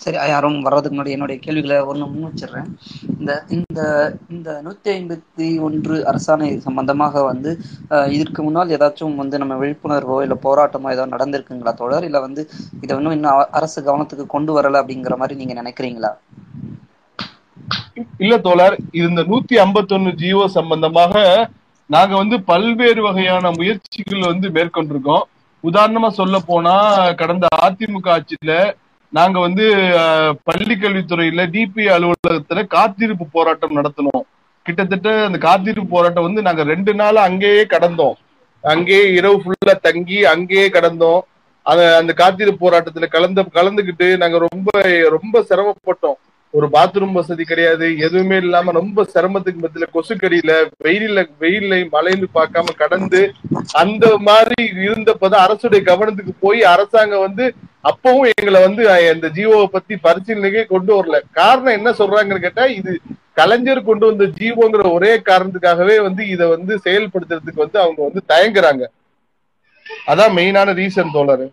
சரி 0.00 0.16
யாரும் 0.30 0.58
வர்றதுக்கு 0.64 0.94
முன்னாடி 0.94 1.14
என்னுடைய 1.14 1.38
கேள்விகளை 1.38 1.76
ஒன்று 1.90 2.06
முன் 2.10 2.26
வச்சிடுறேன் 2.26 2.68
இந்த 3.14 3.32
இந்த 3.56 3.80
இந்த 4.34 4.50
நூத்தி 4.64 4.90
ஐம்பத்தி 4.94 5.48
ஒன்று 5.66 5.96
அரசாணை 6.10 6.48
சம்பந்தமாக 6.66 7.22
வந்து 7.30 7.50
இதற்கு 8.16 8.40
முன்னால் 8.42 8.74
ஏதாச்சும் 8.76 9.20
வந்து 9.22 9.40
நம்ம 9.42 9.56
விழிப்புணர்வோ 9.62 10.16
இல்ல 10.24 10.36
போராட்டமோ 10.46 10.92
ஏதோ 10.96 11.06
நடந்திருக்குங்களா 11.14 11.74
தொடர் 11.74 12.06
இல்ல 12.08 12.20
வந்து 12.26 12.44
இதை 12.82 12.92
இன்னும் 12.98 13.16
இன்னும் 13.18 13.28
அரசு 13.58 13.78
கவனத்துக்கு 13.82 14.26
கொண்டு 14.34 14.54
வரல 14.56 14.80
அப்படிங்கிற 14.82 15.16
மாதிரி 15.20 15.40
நீங்க 15.40 15.54
நினைக்கிறீங்களா? 15.60 16.12
இல்ல 18.20 18.34
தோழர் 18.46 18.76
இது 18.96 19.06
இந்த 19.10 19.22
நூத்தி 19.30 19.54
ஐம்பத்தொன்னு 19.64 20.12
ஜியோ 20.20 20.42
சம்பந்தமாக 20.56 21.14
நாங்க 21.90 22.12
வந்து 22.22 22.36
பல்வேறு 22.50 23.00
வகையான 23.06 23.46
முயற்சிகள் 23.58 24.28
வந்து 24.30 24.48
மேற்கொண்டிருக்கோம். 24.56 25.24
உதாரணமா 25.64 26.08
சொல்ல 26.18 26.36
போனா 26.42 26.74
கடந்த 27.20 27.46
அதிமுக 27.66 28.08
ஆட்சியில 28.14 28.52
நாங்க 29.16 29.38
வந்து 29.44 29.64
பள்ளி 30.48 30.74
கல்வித்துறையில 30.74 31.44
டிபி 31.54 31.84
அலுவலகத்துல 31.94 32.60
காத்திருப்பு 32.76 33.24
போராட்டம் 33.36 33.76
நடத்தினோம். 33.78 34.24
கிட்டத்தட்ட 34.66 35.08
அந்த 35.28 35.38
காத்திருப்பு 35.46 35.90
போராட்டம் 35.94 36.26
வந்து 36.28 36.42
நாங்க 36.48 36.62
ரெண்டு 36.72 36.92
நாள் 37.00 37.18
அங்கேயே 37.28 37.62
கடந்தோம். 37.74 38.16
அங்கேயே 38.64 39.04
இரவு 39.18 39.36
ஃபுல்லா 39.42 39.74
தங்கி 39.88 40.18
அங்கேயே 40.34 40.66
கடந்தோம். 40.76 41.20
அந்த 41.66 41.82
அந்த 42.00 42.12
காத்திருப்பு 42.20 42.60
போராட்டத்துல 42.64 43.06
கலந்து 43.14 43.42
கலந்துகிட்டு 43.58 44.06
நாங்க 44.22 44.36
ரொம்ப 44.46 44.70
ரொம்ப 45.16 45.44
சிரமப்பட்டோம். 45.48 46.18
ஒரு 46.54 46.66
பாத்ரூம் 46.72 47.12
வசதி 47.12 47.44
கிடையாது. 47.44 47.98
எதுவுமே 47.98 48.36
இல்லாம 48.36 48.72
ரொம்ப 48.72 49.06
சிரமத்துக்கு 49.14 49.60
மத்தியில 49.64 49.86
கொசுக்கடியில 49.94 50.52
வெயில்ல 50.84 51.24
வெயில்ல 51.40 51.74
மழைன்னு 51.92 52.28
பார்க்காம 52.34 52.74
கடந்து 52.76 53.20
அந்த 53.72 54.06
மாதிரி 54.18 54.62
இருந்தப்பதான் 54.62 55.44
அரசுடைய 55.46 55.82
கவனத்துக்கு 55.90 56.32
போய் 56.40 56.62
அரசாங்கம் 56.64 57.20
வந்து 57.20 57.54
அப்பவும் 57.84 58.30
எங்களை 58.40 58.62
வந்து 58.62 58.82
அந்த 58.90 59.28
இந்த 59.34 59.68
பத்தி 59.70 59.94
பரிசீலனைக்கே 59.94 60.64
கொண்டு 60.64 60.92
வரல. 60.96 61.20
காரணம் 61.32 61.76
என்ன 61.78 61.90
சொல்றாங்கன்னு 61.90 62.46
கேட்டா 62.46 62.64
இது 62.64 62.92
கலைஞர் 63.32 63.82
கொண்டு 63.82 64.06
வந்த 64.06 64.24
ஜீவோங்கிற 64.38 64.92
ஒரே 64.92 65.12
காரணத்துக்காகவே 65.16 65.96
வந்து 66.02 66.28
இதை 66.28 66.46
வந்து 66.46 66.80
செயல்படுத்துறதுக்கு 66.84 67.64
வந்து 67.64 67.78
அவங்க 67.78 68.00
வந்து 68.08 68.22
தயங்குறாங்க. 68.28 68.84
அதான் 70.06 70.36
மெயினான 70.38 70.74
ரீசன் 70.80 71.12
தோழர். 71.12 71.46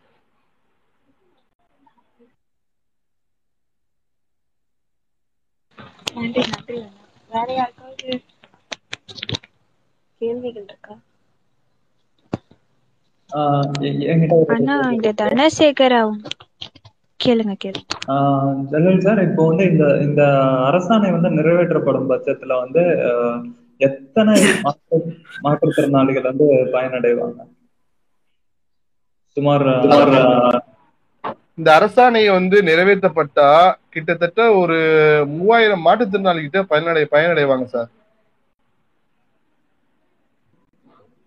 நன்றி 6.18 6.42
நன்றி 6.46 6.78
அண்ணா. 6.80 7.02
வேற 7.30 7.48
யாருக்காவது 7.54 8.10
கேள்விகள் 10.22 10.66
இருக்கா? 10.66 10.96
அண்ணா 14.54 14.76
இந்த 14.92 15.10
தனசேகர் 15.20 15.96
கேளுங்க 17.20 17.54
கேளுங்க 17.58 17.96
ஜலீல் 18.72 19.06
சார் 19.06 19.22
இப்போ 19.26 19.44
வந்து 19.48 19.64
இந்த 19.70 19.86
இந்த 20.06 20.22
அரசாணை 20.68 21.10
வந்து 21.14 21.30
நிறைவேற்றப்படும் 21.38 22.10
பட்சத்துல 22.12 22.58
வந்து 22.64 22.84
ஆஹ் 23.10 23.42
எத்தனை 23.82 24.36
மாற்று 24.64 24.98
மாற்றுத்திறனாளிகள் 25.44 26.30
வந்து 26.30 26.46
பயனடைவாங்க? 26.74 27.40
சுமார் 29.38 29.66
இந்த 31.58 31.70
அரசாணையை 31.78 32.32
வந்து 32.36 32.58
நிறைவேற்றப்பட்டா 32.68 33.48
கிட்டத்தட்ட 33.94 34.42
ஒரு 34.62 34.78
மூவாயிரம் 35.34 35.86
மாற்றுத்திறனாளி 35.88 36.42
கிட்ட 36.44 36.62
பயனடை 36.72 37.04
பயனடைவாங்க 37.14 37.68
சார். 37.76 37.90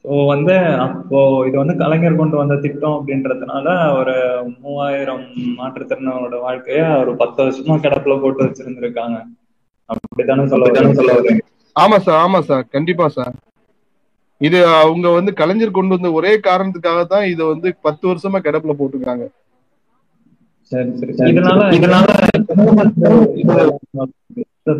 ஸோ 0.04 0.12
வந்து 0.30 0.54
அப்போ 0.84 1.18
இது 1.48 1.56
வந்து 1.60 1.74
கலைஞர் 1.80 2.20
கொண்டு 2.20 2.36
வந்த 2.38 2.54
திட்டம் 2.62 2.96
அப்படின்றதுனால 2.96 3.66
ஒரு 3.98 4.14
மூவாயிரம் 4.56 5.24
மாற்றுத்திறனோட 5.58 6.34
வாழ்க்கைய 6.46 6.82
ஒரு 7.02 7.12
பத்து 7.22 7.38
வருஷமா 7.42 7.76
கிடப்புல 7.84 8.16
போட்டு 8.22 8.42
வச்சிருந்திருக்காங்க. 8.46 9.18
அப்படித்தானே 9.90 10.44
சொல்ல? 10.52 10.66
சொல்ல 10.98 11.12
வரீங்க? 11.18 11.42
ஆமா 11.76 11.98
சார் 12.06 12.20
ஆமா 12.24 12.40
சார் 12.48 12.64
கண்டிப்பா 12.74 13.06
சார். 13.16 13.34
இது 14.40 14.58
அவங்க 14.82 15.06
வந்து 15.16 15.32
கலைஞர் 15.40 15.76
கொண்டு 15.76 15.94
வந்த 15.96 16.10
ஒரே 16.18 16.32
காரணத்துக்காக 16.46 17.00
தான் 17.12 17.24
இதை 17.32 17.44
வந்து 17.52 17.68
பத்து 17.86 18.04
வருஷமா 18.10 18.38
கிடப்புல 18.46 18.74
போட்டிருக்காங்க. 18.78 19.24
சரி 20.72 20.90
சரி. 20.98 21.12
இதனால 21.30 21.60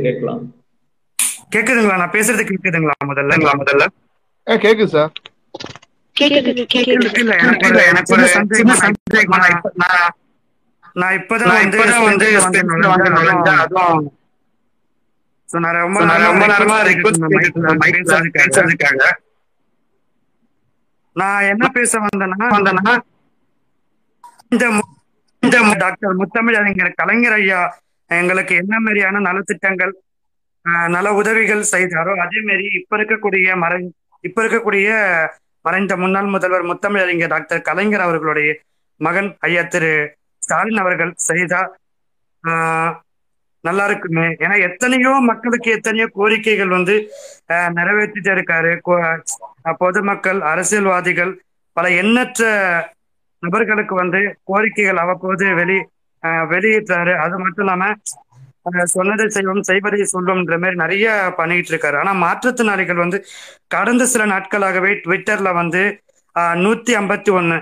கேட்கலாம். 0.01 0.55
கேக்குதுங்களா? 1.55 1.97
நான் 1.97 2.11
பேசுறது 2.11 2.53
கேக்குதுங்களா 2.53 2.91
முதல்ல? 3.05 3.33
முதல்ல. 3.57 3.85
ஏ 4.49 4.55
கேக்குது 4.55 4.85
சார் 4.85 5.11
கேக்குது 6.19 6.67
கேக்குது 6.73 7.17
இல்ல 7.19 7.35
எனக்கு 7.35 7.69
ஒரு 7.69 7.83
எனக்கு 7.83 8.13
ஒரு 8.13 8.27
சின்ன 8.49 8.75
சந்தேகம். 8.75 9.39
நான் 9.39 9.49
இப்ப- 9.49 9.73
நான் 9.75 10.15
நான் 10.93 11.13
இப்பதான் 11.15 12.03
வந்து 12.03 12.39
ரொம்ப 15.51 15.99
நேரமா 15.99 16.21
ரொம்ப 16.21 16.47
நேரமா 16.47 16.87
ரிக்வெஸ்ட் 16.87 18.31
பேசுறதுக்காக. 18.33 19.30
நான் 21.15 21.47
என்ன 21.51 21.65
பேச 21.73 21.93
வந்தேன்னா 22.03 22.47
வந்தேன்னா 22.53 22.93
இந்த 24.51 24.65
இந்த 25.43 25.57
டாக்டர் 25.81 26.19
முத்தமிழ் 26.21 26.59
அறிஞர் 26.59 26.97
கலைஞர் 26.97 27.37
ஐயா 27.37 27.59
எங்களுக்கு 28.09 28.53
என்ன 28.61 28.73
மாதிரியான 28.79 29.21
நலத்திட்டங்கள் 29.27 29.93
ஆஹ், 30.65 30.89
நல 30.93 31.07
உதவிகள் 31.19 31.61
செய்தாரோ 31.71 32.11
அதே 32.23 32.39
மாதிரி 32.47 32.65
இப்ப 32.79 32.97
இருக்கக்கூடிய 32.97 33.55
மறை 33.61 33.79
இப்ப 34.23 34.37
இருக்கக்கூடிய 34.41 34.89
மறைந்த 35.65 35.93
முன்னாள் 35.97 36.33
முதல்வர் 36.33 36.69
முத்தமிழ் 36.69 37.03
அறிஞர் 37.03 37.33
டாக்டர் 37.33 37.65
கலைஞர் 37.67 38.05
அவர்களுடைய 38.05 38.49
மகன் 39.01 39.29
ஐயா 39.41 39.63
திரு 39.67 39.91
ஸ்டாலின் 40.41 40.81
அவர்கள் 40.83 41.11
செய்தா 41.25 41.61
ஆஹ், 42.43 42.91
நல்லா 43.63 43.83
இருக்குமே. 43.85 44.27
ஏன்னா 44.43 44.55
எத்தனையோ 44.67 45.11
மக்களுக்கு 45.29 45.69
எத்தனையோ 45.71 46.07
கோரிக்கைகள் 46.15 46.75
வந்து 46.75 46.95
ஆஹ், 47.53 47.71
நிறைவேற்றிட்டு 47.77 48.31
இருக்காரு. 48.35 48.71
பொதுமக்கள் 49.81 50.39
அரசியல்வாதிகள் 50.51 51.31
பல 51.77 51.89
எண்ணற்ற 51.99 52.43
நபர்களுக்கு 53.43 53.95
வந்து 53.95 54.19
கோரிக்கைகள் 54.49 55.01
அவ்வப்போது 55.03 55.45
வெளி 55.59 55.77
வெளியிட்டாரு. 56.51 57.13
அது 57.23 57.35
மட்டும் 57.39 57.65
இல்லாம 57.65 57.85
ஆஹ், 58.69 58.87
சொன்னதை 58.91 59.25
செய்வோம் 59.29 59.67
செய்வதை 59.67 60.05
சொல்வோம்ன்ற 60.11 60.55
மாதிரி 60.59 60.77
நிறைய 60.77 61.05
பண்ணிட்டு 61.37 61.71
இருக்காரு. 61.73 61.97
ஆனா 62.01 62.11
மாற்றுத்திறனாளிகள் 62.23 63.03
வந்து 63.03 63.17
கடந்த 63.67 64.03
சில 64.11 64.25
நாட்களாகவே 64.31 64.91
ட்விட்டர்ல 65.03 65.51
வந்து 65.55 65.81
ஆஹ், 66.35 66.57
நூத்தி 66.63 66.91
ஐம்பத்தி 66.99 67.31
ஒன்னு 67.33 67.57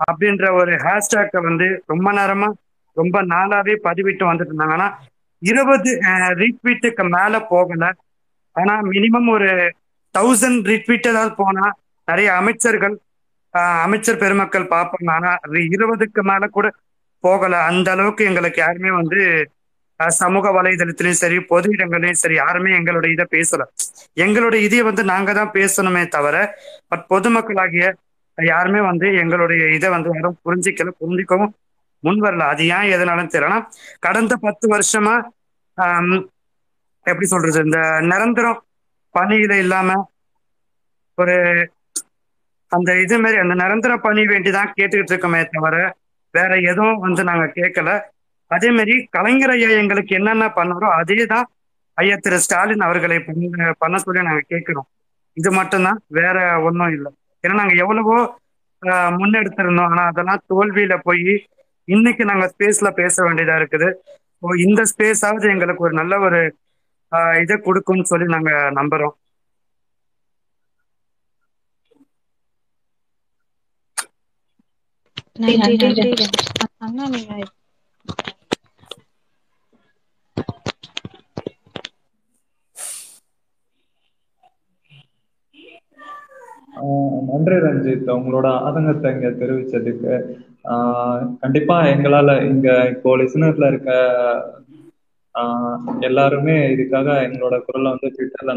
அப்படின்ற 0.00 0.46
ஒரு 0.56 0.72
ஹேஷ்டேக்கை 0.82 1.40
வந்து 1.44 1.66
ரொம்ப 1.86 2.08
நேரமா 2.12 2.48
ரொம்ப 2.96 3.16
நாளாவே 3.28 3.74
பதிவிட்டு 3.84 4.24
வந்துட்டு 4.26 4.52
இருந்தாங்க. 4.52 4.76
ஆனா 4.78 4.88
இருபது 5.42 5.90
ரீட்வீட்டுக்கு 6.40 7.04
மேல 7.14 7.34
போகல. 7.50 7.84
ஆனா 8.56 8.74
மினிமம் 8.90 9.28
ஒரு 9.32 9.50
தௌசண்ட் 10.14 10.68
ரீட்வீட் 10.70 11.10
ஏதாவது 11.10 11.32
போனா 11.40 11.66
நிறைய 12.08 12.28
அமைச்சர்கள் 12.40 12.94
ஆஹ், 13.54 13.80
அமைச்சர் 13.84 14.20
பெருமக்கள் 14.22 14.72
பார்ப்பாங்க. 14.72 15.10
ஆனா 15.16 15.30
இருபதுக்கு 15.70 16.22
மேல 16.24 16.44
கூட 16.50 16.66
போகல. 17.24 17.54
அந்த 17.68 17.88
அளவுக்கு 17.94 18.22
எங்களுக்கு 18.30 18.60
யாருமே 18.60 18.90
வந்து 18.98 19.20
சமூக 20.00 20.46
வலைதளத்திலயும் 20.56 21.20
சரி 21.20 21.36
பொது 21.50 21.68
இடங்கள்லயும் 21.74 22.20
சரி 22.20 22.34
யாருமே 22.36 22.70
எங்களுடைய 22.78 23.10
இதை 23.14 23.26
பேசல. 23.30 23.62
எங்களுடைய 24.16 24.60
இதை 24.66 24.80
வந்து 24.88 25.02
நாங்க 25.10 25.30
தான் 25.32 25.54
பேசணுமே 25.54 26.02
தவிர 26.08 26.36
பட் 26.90 27.04
பொதுமக்களாகிய 27.12 27.86
யாருமே 28.38 28.80
வந்து 28.88 29.06
எங்களுடைய 29.22 29.62
இதை 29.76 29.88
வந்து 29.94 30.10
யாரும் 30.14 30.38
புரிஞ்சிக்கல 30.44 30.92
புரிஞ்சிக்கவும் 31.00 31.52
முன் 32.06 32.20
வரல. 32.22 32.44
அது 32.52 32.62
ஏன் 32.72 32.90
எதனாலும் 32.94 33.32
தெரியல 33.32 33.56
கடந்த 34.06 34.34
பத்து 34.44 34.66
வருஷமா 34.72 35.14
எப்படி 37.06 37.26
சொல்றது 37.28 37.58
இந்த 37.66 37.80
நிரந்தரம் 38.10 38.60
பணியில 39.14 39.54
இல்லாம 39.64 39.90
ஒரு 41.18 41.36
அந்த 42.72 42.90
இது 43.02 43.16
மாதிரி 43.20 43.38
அந்த 43.42 43.54
நிரந்தர 43.60 43.92
பணி 44.04 44.22
வேண்டிதான் 44.30 44.72
கேட்டுக்கிட்டு 44.72 45.12
இருக்கோமே 45.12 45.40
தவிர 45.48 45.76
வேற 46.34 46.52
எதுவும் 46.70 47.02
வந்து 47.04 47.22
நாங்க 47.28 47.46
கேட்கல 47.56 47.90
அதே 48.50 48.68
மாதிரி 48.74 48.94
கலைஞர் 49.14 49.52
ஐயா 49.52 49.68
எங்களுக்கு 49.80 50.12
என்னென்ன 50.18 50.46
பண்ணாரோ 50.56 50.88
அதே 50.98 51.18
தான் 51.30 51.46
ஐயா 51.98 52.16
திரு 52.18 52.38
ஸ்டாலின் 52.44 52.84
அவர்களை 52.86 53.18
பண்ண 53.22 53.44
பண்ண 53.82 53.96
சொல்லி 54.02 54.26
நாங்க 54.26 54.44
கேட்கிறோம் 54.52 54.88
இது 55.36 55.50
மட்டும்தான் 55.56 55.98
வேற 56.18 56.36
ஒன்றும் 56.66 56.92
இல்லை. 56.94 57.10
ஏன்னா 57.44 57.56
நாங்க 57.60 57.74
எவ்வளவோ 57.82 58.16
ஆஹ், 58.82 59.12
முன்னெடுத்திருந்தோம். 59.18 59.90
ஆனா 59.92 60.02
அதெல்லாம் 60.10 60.42
தோல்வியில 60.50 60.94
போய் 61.04 61.24
இன்னைக்கு 61.88 62.22
நாங்க 62.30 62.46
ஸ்பேஸ்ல 62.52 62.88
பேச 63.00 63.14
வேண்டியதா 63.26 63.54
இருக்குது. 63.60 63.88
இந்த 64.66 64.80
ஸ்பேஸாவது 64.92 65.46
எங்களுக்கு 65.54 65.84
ஒரு 65.88 65.94
நல்ல 66.00 66.14
ஒரு 66.26 66.40
இதை 67.42 67.56
கொடுக்கும்னு 67.66 68.10
சொல்லி 68.12 68.26
நாங்க 68.34 68.52
நம்புறோம். 68.78 69.14
அண்ணா 76.86 77.04
நீங்க 77.14 77.34
நன்றி 87.30 87.56
ரஞ்சித். 87.64 88.08
உங்களோட 88.16 88.46
ஆதங்கத்தை 88.66 89.10
இங்க 89.14 89.28
தெரிவிச்சதுக்கு 89.42 90.12
கண்டிப்பா 91.40 91.76
எங்களால 91.86 92.30
இங்க 92.42 92.68
இப்போ 92.92 93.10
லிசனர்ல 93.16 93.66
இருக்க 93.66 93.92
எல்லாருமே 96.00 96.54
இதுக்காக 96.74 97.08
எங்களோட 97.24 97.56
குரலை 97.64 97.88
வந்து 97.90 98.08
ட்விட்டர்ல 98.14 98.52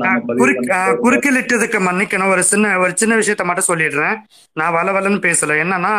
குறுக்கிலிட்டதுக்கு 1.05 1.79
மன்னிக்கணும். 1.87 2.31
ஒரு 2.33 2.43
சின்ன 2.43 2.77
ஒரு 2.79 2.93
சின்ன 2.95 3.13
விஷயத்த 3.15 3.45
மட்டும் 3.45 3.69
சொல்லிடுறேன். 3.71 4.15
நான் 4.55 4.75
வள 4.77 4.87
வளன்னு 4.91 5.19
பேசல. 5.27 5.57
என்னன்னா 5.63 5.93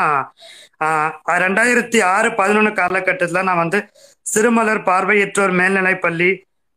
ரெண்டாயிரத்தி 1.44 1.98
ஆறு 2.14 2.28
பதினொன்று 2.34 2.72
காலகட்டத்தில் 2.72 3.48
நான் 3.48 3.62
வந்து 3.64 3.80
சிறுமலர் 4.26 4.82
பார்வையற்றோர் 4.88 5.52
மேல்நிலைப் 5.52 6.00
பள்ளி 6.00 6.30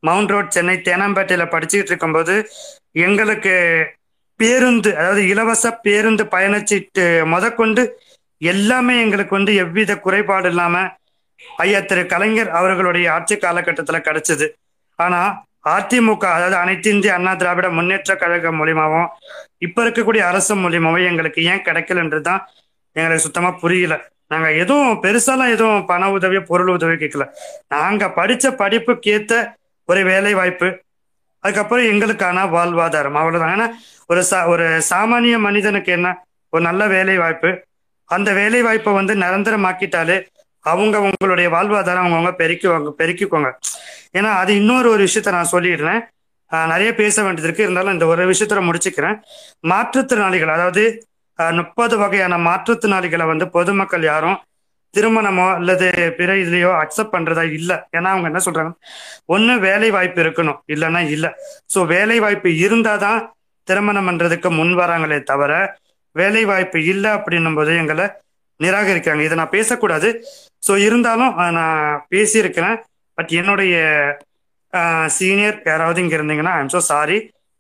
மவுண்ட் 0.04 0.32
ரோட் 0.32 0.54
சென்னை 0.56 0.78
தேனாம்பேட்டையில 0.90 1.44
படிச்சுக்கிட்டு 1.54 1.92
இருக்கும்போது 1.94 2.36
எங்களுக்கு 3.06 3.54
பேருந்து 4.40 4.90
அதாவது 4.98 5.22
இலவச 5.28 5.66
பேருந்து 5.86 6.24
பயணச்சீட்டு 6.36 7.06
முதற்கொண்டு 7.26 7.84
எல்லாமே 8.52 8.94
எங்களுக்கு 9.02 9.34
வந்து 9.36 9.54
எவ்வித 9.56 9.92
குறைபாடு 10.00 10.50
இல்லாம 10.50 10.76
ஐயா 11.58 11.80
திரு 11.80 12.04
கலைஞர் 12.06 12.50
அவர்களுடைய 12.50 13.06
ஆட்சி 13.14 13.36
காலகட்டத்துல 13.36 13.98
கிடைச்சது. 14.08 14.46
ஆனா 15.00 15.22
அதிமுக 15.70 16.24
அதாவது 16.36 16.56
அனைத்து 16.56 16.88
இந்திய 16.92 17.12
அண்ணா 17.14 17.34
திராவிட 17.34 17.68
முன்னேற்ற 17.70 18.14
கழகம் 18.16 18.58
மூலியமாவும் 18.60 19.08
இப்ப 19.58 19.84
இருக்கக்கூடிய 19.84 20.24
அரசு 20.32 20.54
மூலியமாவும் 20.56 21.08
எங்களுக்கு 21.10 21.44
ஏன் 21.52 21.66
கிடைக்கலன்றதுதான் 21.68 22.42
எங்களுக்கு 22.96 23.26
சுத்தமா 23.28 23.52
புரியல. 23.62 23.96
நாங்க 24.32 24.50
எதுவும் 24.64 25.00
பெருசாலாம் 25.04 25.54
எதுவும் 25.56 25.86
பண 25.86 26.04
உதவி 26.12 26.40
பொருள் 26.50 26.72
உதவி 26.76 26.96
கேட்கல. 27.02 27.26
நாங்க 27.68 28.04
படிச்ச 28.20 28.46
படிப்புக்கு 28.62 29.12
ஏத்த 29.16 29.34
ஒரு 29.90 30.02
வேலை 30.04 30.34
வாய்ப்பு 30.34 30.68
அதுக்கப்புறம் 31.44 31.90
எங்களுக்கான 31.92 32.46
வாழ்வாதாரம் 32.56 33.20
அவ்வளவுதான். 33.22 33.54
ஏன்னா 33.56 33.68
ஒரு 34.12 34.22
சா 34.30 34.40
ஒரு 34.54 34.66
சாமானிய 34.92 35.36
மனிதனுக்கு 35.40 35.92
என்ன 35.92 36.08
ஒரு 36.54 36.64
நல்ல 36.64 36.82
வேலை 36.88 37.16
வாய்ப்பு 37.18 37.50
அந்த 38.10 38.30
வேலை 38.40 38.62
வாய்ப்பை 38.68 38.94
வந்து 39.00 39.14
நிரந்தரமாக்கிட்டாலே 39.24 40.18
அவங்க 40.66 40.98
உங்களுடைய 41.08 41.48
வாழ்வாதாரம் 41.56 42.04
அவங்கவுங்க 42.04 42.34
பெருக்கிவாங்க 42.42 42.92
பெருக்கிக்கோங்க. 43.02 43.50
ஏன்னா 44.18 44.30
அது 44.42 44.52
இன்னொரு 44.62 44.88
ஒரு 44.96 45.02
விஷயத்த 45.08 45.32
நான் 45.38 45.54
சொல்லிடுறேன். 45.56 46.02
நிறைய 46.74 46.90
பேச 47.02 47.16
வேண்டியது 47.24 47.48
இருக்கு. 47.48 47.66
இருந்தாலும் 47.68 47.96
இந்த 47.96 48.06
ஒரு 48.14 48.24
விஷயத்துல 48.32 48.62
முடிச்சுக்கிறேன். 48.68 49.18
மாற்றுத்திறனாளிகள் 49.72 50.56
அதாவது 50.58 50.84
முப்பது 51.60 51.96
வகையான 52.02 52.34
மாற்றுத்திறனாளிகளை 52.48 53.26
வந்து 53.32 53.46
பொதுமக்கள் 53.56 54.04
யாரும் 54.12 54.40
திருமணமோ 54.94 55.46
அல்லது 55.60 55.88
பிற 56.18 56.32
இதுலயோ 56.42 56.72
அக்செப்ட் 56.82 57.14
பண்றதா 57.16 57.44
இல்லை. 57.60 57.78
ஏன்னா 57.98 58.10
அவங்க 58.14 58.28
என்ன 58.32 58.42
சொல்றாங்க? 58.48 58.72
ஒன்று 59.36 59.54
வேலை 59.68 59.90
வாய்ப்பு 59.96 60.20
இருக்கணும். 60.24 60.60
இல்லைன்னா 60.74 61.02
இல்லை. 61.16 61.32
ஸோ 61.74 61.80
வேலை 61.94 62.18
வாய்ப்பு 62.26 62.50
இருந்தாதான் 62.66 63.22
திருமணம் 63.68 64.08
பண்றதுக்கு 64.10 64.50
முன் 64.60 64.74
வராங்களே 64.82 65.20
தவிர 65.32 65.52
வேலை 66.20 66.44
வாய்ப்பு 66.52 66.80
இல்லை 66.94 67.12
அப்படின்னும் 67.18 67.58
போது 67.60 67.72
எங்களை 67.84 68.06
நிராகரிக்கிறாங்க. 68.60 69.24
இதை 69.28 69.38
நான் 69.42 69.56
பேசக்கூடாது. 69.58 70.10
ஸோ 70.68 70.74
இருந்தாலும் 70.88 71.34
நான் 71.60 72.04
பேசியிருக்கிறேன். 72.14 72.78
பட் 73.18 73.32
என்னுடைய 73.40 73.76
சீனியர் 75.18 75.58
யாராவது 75.72 76.02
இங்க 76.04 76.16
இருந்தீங்கன்னா 76.18 76.54
ஐம் 76.60 76.72
ஸோ 76.76 76.80
சாரி 76.92 77.18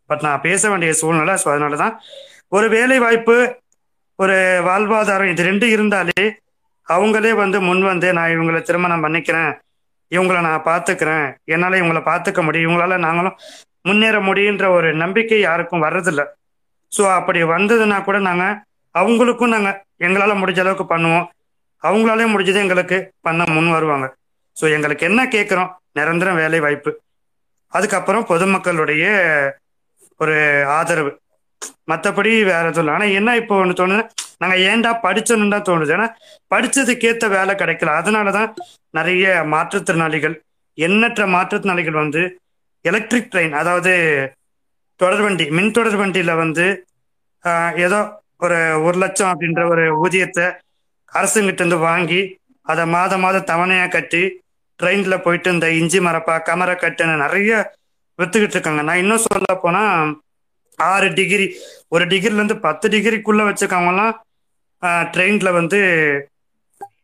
பட் 0.10 0.24
நான் 0.28 0.46
பேச 0.46 0.70
வேண்டிய 0.72 0.94
சூழ்நிலை 1.02 1.34
ஸோ 1.42 1.48
அதனால 1.52 1.76
தான் 1.84 1.94
ஒரு 2.58 2.68
வேலை 2.78 2.98
வாய்ப்பு 3.04 3.36
ஒரு 4.20 4.38
வாழ்வாதாரம் 4.68 5.32
இது 5.34 5.44
ரெண்டு 5.50 5.68
இருந்தாலே 5.76 6.24
அவங்களே 6.88 7.32
வந்து 7.42 7.58
முன் 7.68 7.84
வந்து 7.92 8.08
நான் 8.18 8.34
இவங்களை 8.36 8.60
திருமணம் 8.70 9.04
பண்ணிக்கிறேன். 9.06 9.52
இவங்களை 10.16 10.40
நான் 10.48 10.66
பார்த்துக்கிறேன். 10.70 11.28
என்னால் 11.54 11.80
இவங்களை 11.82 12.02
பார்த்துக்க 12.10 12.42
முடியும். 12.48 12.66
இவங்களால 12.68 12.98
நாங்களும் 13.06 13.38
முன்னேற 13.88 14.18
முடியுன்ற 14.30 14.66
ஒரு 14.78 14.90
நம்பிக்கை 15.04 15.40
யாருக்கும் 15.48 15.86
வர்றதில்லை. 15.86 16.26
ஸோ 16.94 17.04
அப்படி 17.20 17.40
வந்ததுன்னா 17.56 17.98
கூட 18.08 18.18
நாங்கள் 18.30 18.58
அவங்களுக்கும் 18.96 19.54
நாங்கள் 19.56 19.78
எங்களால் 20.06 20.40
முடிஞ்ச 20.42 20.60
அளவுக்கு 20.64 20.86
பண்ணுவோம். 20.94 21.26
அவங்களாலே 21.84 22.26
முடிஞ்சது 22.34 22.64
எங்களுக்கு 22.66 22.98
பண்ண 23.26 23.46
முன் 23.56 23.72
வருவாங்க. 23.76 24.06
ஸோ 24.58 24.66
எங்களுக்கு 24.76 25.08
என்ன 25.10 25.22
கேட்குறோம்? 25.36 25.72
நிரந்தரம் 25.98 26.40
வேலை 26.42 26.60
வாய்ப்பு. 26.66 26.92
அதுக்கப்புறம் 27.74 28.28
பொதுமக்களுடைய 28.32 29.06
ஒரு 30.24 30.36
ஆதரவு. 30.78 31.12
மற்றபடி 31.92 32.32
வேற 32.52 32.64
எதுவும் 32.72 32.84
இல்லை. 32.84 32.94
ஆனால் 32.98 33.16
என்ன 33.20 33.36
இப்போ 33.42 33.56
ஒன்று 33.64 33.80
தோணுது 33.82 34.04
நாங்கள் 34.42 34.62
ஏன்டா 34.70 34.92
படிச்சோன்னு 35.06 35.54
தான் 35.56 35.68
தோணுது. 35.70 35.92
ஏன்னா 35.98 36.08
படிச்சதுக்கேற்ற 36.54 37.28
வேலை 37.38 37.54
கிடைக்கல. 37.62 37.94
அதனால 38.02 38.32
தான் 38.38 38.50
நிறைய 38.98 39.26
மாற்றுத்திறனாளிகள் 39.54 40.36
எண்ணற்ற 40.78 41.24
மாற்றுத்திறனாளிகள் 41.36 42.02
வந்து 42.04 42.22
எலக்ட்ரிக் 42.86 43.32
ட்ரெயின் 43.34 43.54
அதாவது 43.62 43.92
தொடர்வண்டி 45.04 45.46
மின் 45.52 45.76
தொடர்வண்டியில் 45.76 46.34
வந்து 46.36 46.66
ஏதோ 47.86 48.00
ஒரு 48.40 48.58
ஒரு 48.84 48.98
லட்சம் 48.98 49.32
அப்படின்ற 49.32 49.62
ஒரு 49.70 49.84
ஊதியத்தை 50.00 50.46
அரசுங்கிட்ட 51.14 51.62
இருந்து 51.62 51.80
வாங்கி 51.84 52.22
அதை 52.66 52.84
மாத 52.88 53.14
மாதம் 53.18 53.50
தவணையா 53.50 53.88
கட்டி 53.90 54.22
ட்ரெயின்ல 54.80 55.16
போயிட்டு 55.18 55.50
இந்த 55.52 55.68
இஞ்சி 55.72 56.00
மரப்பா 56.00 56.36
கமரை 56.48 56.76
கட்டுன்னு 56.76 57.16
நிறைய 57.18 57.52
வித்துக்கிட்டு 58.20 58.56
இருக்காங்க. 58.56 58.82
நான் 58.82 58.98
இன்னும் 58.98 59.26
சொல்ல 59.26 59.54
போனா 59.56 59.82
ஆறு 60.80 61.08
டிகிரி 61.14 61.46
ஒரு 61.90 62.06
டிகிரில 62.06 62.40
இருந்து 62.40 62.58
பத்து 62.60 62.88
டிகிரிக்குள்ள 62.90 63.42
வச்சுக்கவங்கலாம் 63.48 64.14
ட்ரெயின்ல 65.14 65.50
வந்து 65.52 65.80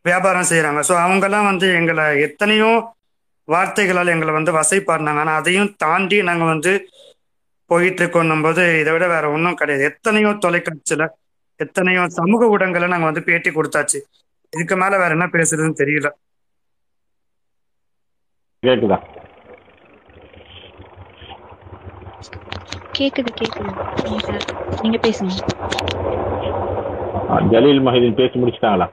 வியாபாரம் 0.03 0.49
செய்யறாங்க 0.49 0.81
ஸோ 0.87 0.93
அவங்கெல்லாம் 1.03 1.49
வந்து 1.51 1.67
எங்களை 1.75 2.05
எத்தனையோ 2.21 2.71
வார்த்தைகளால் 3.47 4.13
எங்களை 4.13 4.33
வந்து 4.33 4.51
வசைப்பாடினாங்க 4.51 5.21
ஆனால் 5.23 5.39
அதையும் 5.39 5.73
தாண்டி 5.77 6.17
நாங்கள் 6.21 6.51
வந்து 6.53 6.73
போயிட்டு 7.71 8.01
இருக்கோம் 8.03 8.43
போது 8.45 8.63
இதை 8.81 8.91
விட 8.93 9.05
வேற 9.13 9.25
ஒன்றும் 9.35 9.59
கிடையாது. 9.61 9.83
எத்தனையோ 9.91 10.31
தொலைக்காட்சியில 10.45 11.05
எத்தனையோ 11.59 12.03
சமூக 12.19 12.49
ஊடகங்களை 12.53 12.87
நாங்கள் 12.93 13.09
வந்து 13.11 13.23
பேட்டி 13.29 13.49
கொடுத்தாச்சு. 13.49 13.99
இதுக்கு 14.53 14.75
மேல 14.81 14.97
வேற 15.01 15.11
என்ன 15.17 15.27
பேசுறதுன்னு 15.35 15.79
தெரியல. 15.81 16.09
கேக்குதா? 18.63 18.97
கேக்குது 22.97 23.31
கேக்குது. 23.39 23.71
நீங்க 24.05 24.31
நீங்க 24.81 24.97
பேசுங்க. 25.07 25.35
ஜலீல் 27.51 27.85
மஹிதீன் 27.87 28.17
பேசி 28.19 28.35
முடிச்சிட்டாங்களா? 28.39 28.87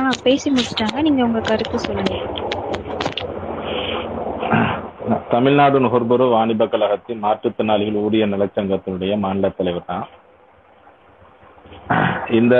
ஆ 0.00 0.10
பேசி 0.24 0.48
முடிச்சிட்டாங்க. 0.50 1.00
நீங்க 1.06 1.22
உங்க 1.28 1.40
கருத்து 1.50 1.78
சொல்லுங்க. 1.78 2.14
தமிழ்நாடு 5.32 5.76
நுகர்பொரு 5.80 6.24
வாணிப 6.32 6.66
கழகத்தின் 6.68 7.22
மாற்றுத்திறனாளிகள் 7.22 8.02
ஊதிய 8.02 8.26
நலச்சங்கத்தினுடைய 8.26 9.12
மாநில 9.18 9.50
தலைவர் 9.52 9.86
தான். 9.86 10.06
இந்த 12.38 12.54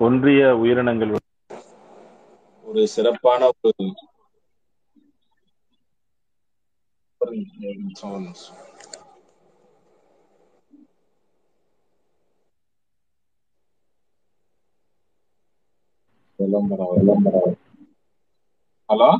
ஒன்றிய 0.00 0.40
உயிரினங்கள் 0.62 1.12
ஒரு 2.64 2.82
சிறப்பான 2.94 3.40
ஒரு 3.60 3.72
விளம்பரம் 16.38 16.94
விளம்பரம் 16.98 17.56
ஹலோ? 18.88 19.10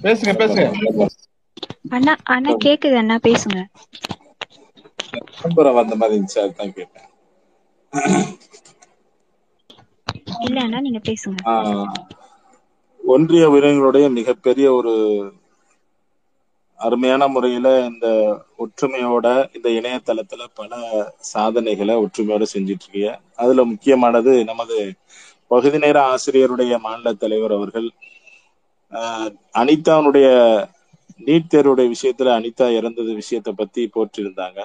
பேசுங்க 0.00 0.32
பேசுங்க. 0.36 0.64
அண்ணா 1.94 2.14
அண்ணா 2.32 2.52
கேக்குது 2.64 2.96
அண்ணா 3.00 3.16
பேசுங்க. 3.22 3.58
விளம்பரம் 5.34 5.78
வந்த 5.78 5.94
மாதிரி 5.96 6.16
இருந்துச்சு 6.16 6.40
அதுதான் 6.42 6.74
கேட்டேன். 6.74 7.08
இல்ல 10.44 10.58
அண்ணா 10.62 10.80
நீங்க 10.82 11.00
பேசுங்க. 11.04 11.40
ஒன்றிய 13.00 13.44
உயிரினங்களுடைய 13.52 14.06
மிகப்பெரிய 14.16 14.66
ஒரு 14.74 14.92
அருமையான 16.80 17.22
முறையில 17.28 17.68
இந்த 17.88 18.06
ஒற்றுமையோட 18.62 19.26
இந்த 19.56 19.68
இணையதளத்துல 19.76 20.44
பல 20.54 20.72
சாதனைகளை 21.30 21.94
ஒற்றுமையோட 22.02 22.46
செஞ்சிட்டு 22.52 22.84
இருக்கீங்க 22.84 23.10
அதுல 23.38 23.64
முக்கியமானது 23.72 24.32
நமது 24.50 24.78
பகுதி 25.50 25.78
நேர 25.80 25.98
ஆசிரியருடைய 26.10 26.74
மாநில 26.84 27.12
தலைவர் 27.18 27.54
அவர்கள் 27.54 27.88
அனிதாவுடைய 29.54 30.28
நீட் 31.20 31.50
தேர்வுடைய 31.52 31.86
விஷயத்துல 31.94 32.28
அனிதா 32.38 32.66
இறந்தது 32.76 33.12
விஷயத்தை 33.14 33.52
பத்தி 33.56 33.90
போற்றிருந்தாங்க. 33.94 34.60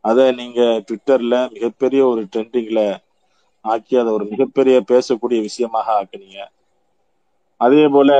அதை 0.00 0.24
நீங்க 0.32 0.60
ட்விட்டர்ல 0.86 1.52
மிகப்பெரிய 1.52 2.06
ஒரு 2.06 2.22
ட்ரெண்டிங்ல 2.32 2.80
ஆக்கி 3.64 3.96
அதை 3.96 4.12
ஒரு 4.12 4.24
மிகப்பெரிய 4.24 4.76
பேசக்கூடிய 4.88 5.38
விஷயமாக 5.40 5.88
ஆக்குனீங்க. 6.00 6.40
அதே 7.60 7.84
போல 7.88 8.10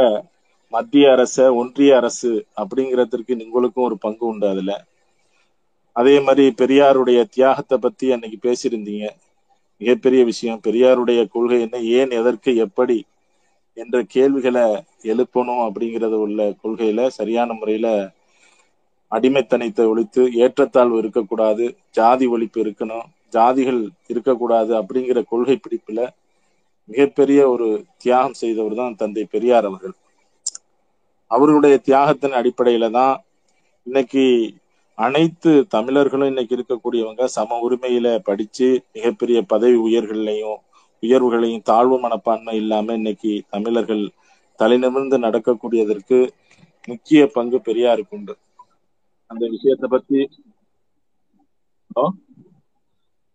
மத்திய 0.73 1.11
அரச 1.13 1.55
ஒன்றிய 1.55 1.97
அரசு 1.97 2.31
அப்படிங்கிறதுக்கு 2.57 3.35
உங்களுக்கும் 3.47 3.85
ஒரு 3.85 3.99
பங்கு 3.99 4.25
உண்டு 4.27 4.47
அதுல. 4.49 4.73
அதே 5.93 6.21
மாதிரி 6.21 6.55
பெரியாருடைய 6.57 7.25
தியாகத்தை 7.29 7.79
பத்தி 7.79 8.13
அன்னைக்கு 8.13 8.39
பேசியிருந்தீங்க. 8.47 9.07
மிகப்பெரிய 9.81 10.25
விஷயம் 10.25 10.61
பெரியாருடைய 10.67 11.29
கொள்கை 11.29 11.61
என்ன 11.61 11.79
ஏன் 11.99 12.11
எதற்கு 12.11 12.51
எப்படி 12.57 12.97
என்ற 13.77 13.97
கேள்விகளை 14.13 14.65
எழுப்பணும் 15.05 15.65
அப்படிங்கிறது 15.67 16.17
உள்ள 16.25 16.47
கொள்கையில 16.63 17.09
சரியான 17.19 17.53
முறையில 17.53 17.89
அடிமைத்தனத்தை 19.13 19.85
ஒழித்து 19.87 20.23
ஏற்றத்தாழ்வு 20.37 20.97
இருக்கக்கூடாது 20.99 21.65
ஜாதி 21.91 22.27
ஒழிப்பு 22.27 22.59
இருக்கணும் 22.65 23.05
ஜாதிகள் 23.33 23.81
இருக்கக்கூடாது 24.09 24.73
அப்படிங்கிற 24.81 25.21
கொள்கை 25.31 25.57
பிடிப்புல 25.57 26.01
மிகப்பெரிய 26.89 27.41
ஒரு 27.49 27.69
தியாகம் 28.03 28.41
செய்தவர் 28.41 28.75
தான் 28.75 28.99
தந்தை 29.01 29.25
பெரியார் 29.27 29.69
அவர்கள். 29.71 29.95
அவர்களுடைய 31.31 31.77
தியாகத்தின் 31.87 32.39
அடிப்படையில 32.41 32.91
தான் 32.91 33.15
இன்னைக்கு 33.87 34.25
அனைத்து 34.99 35.53
தமிழர்களும் 35.75 36.31
இன்னைக்கு 36.31 36.57
இருக்கக்கூடியவங்க 36.57 37.25
சம 37.33 37.59
உரிமையில 37.65 38.11
படிச்சு 38.29 38.69
மிகப்பெரிய 38.95 39.39
பதவி 39.51 39.77
உயர்கள்லையும் 39.87 40.61
உயர்வுகளையும் 41.03 41.63
தாழ்வு 41.63 41.97
மனப்பான்மை 41.99 42.55
இல்லாம 42.57 42.95
இன்னைக்கு 42.95 43.33
தமிழர்கள் 43.51 44.05
தலைநிமிர்ந்து 44.59 45.17
நடக்கக்கூடியதற்கு 45.19 46.19
முக்கிய 46.89 47.21
பங்கு 47.35 47.59
பெரியாருக்கு 47.67 48.15
உண்டு. 48.19 48.35
அந்த 49.31 49.45
விஷயத்தை 49.55 49.89
பத்தி 49.89 50.19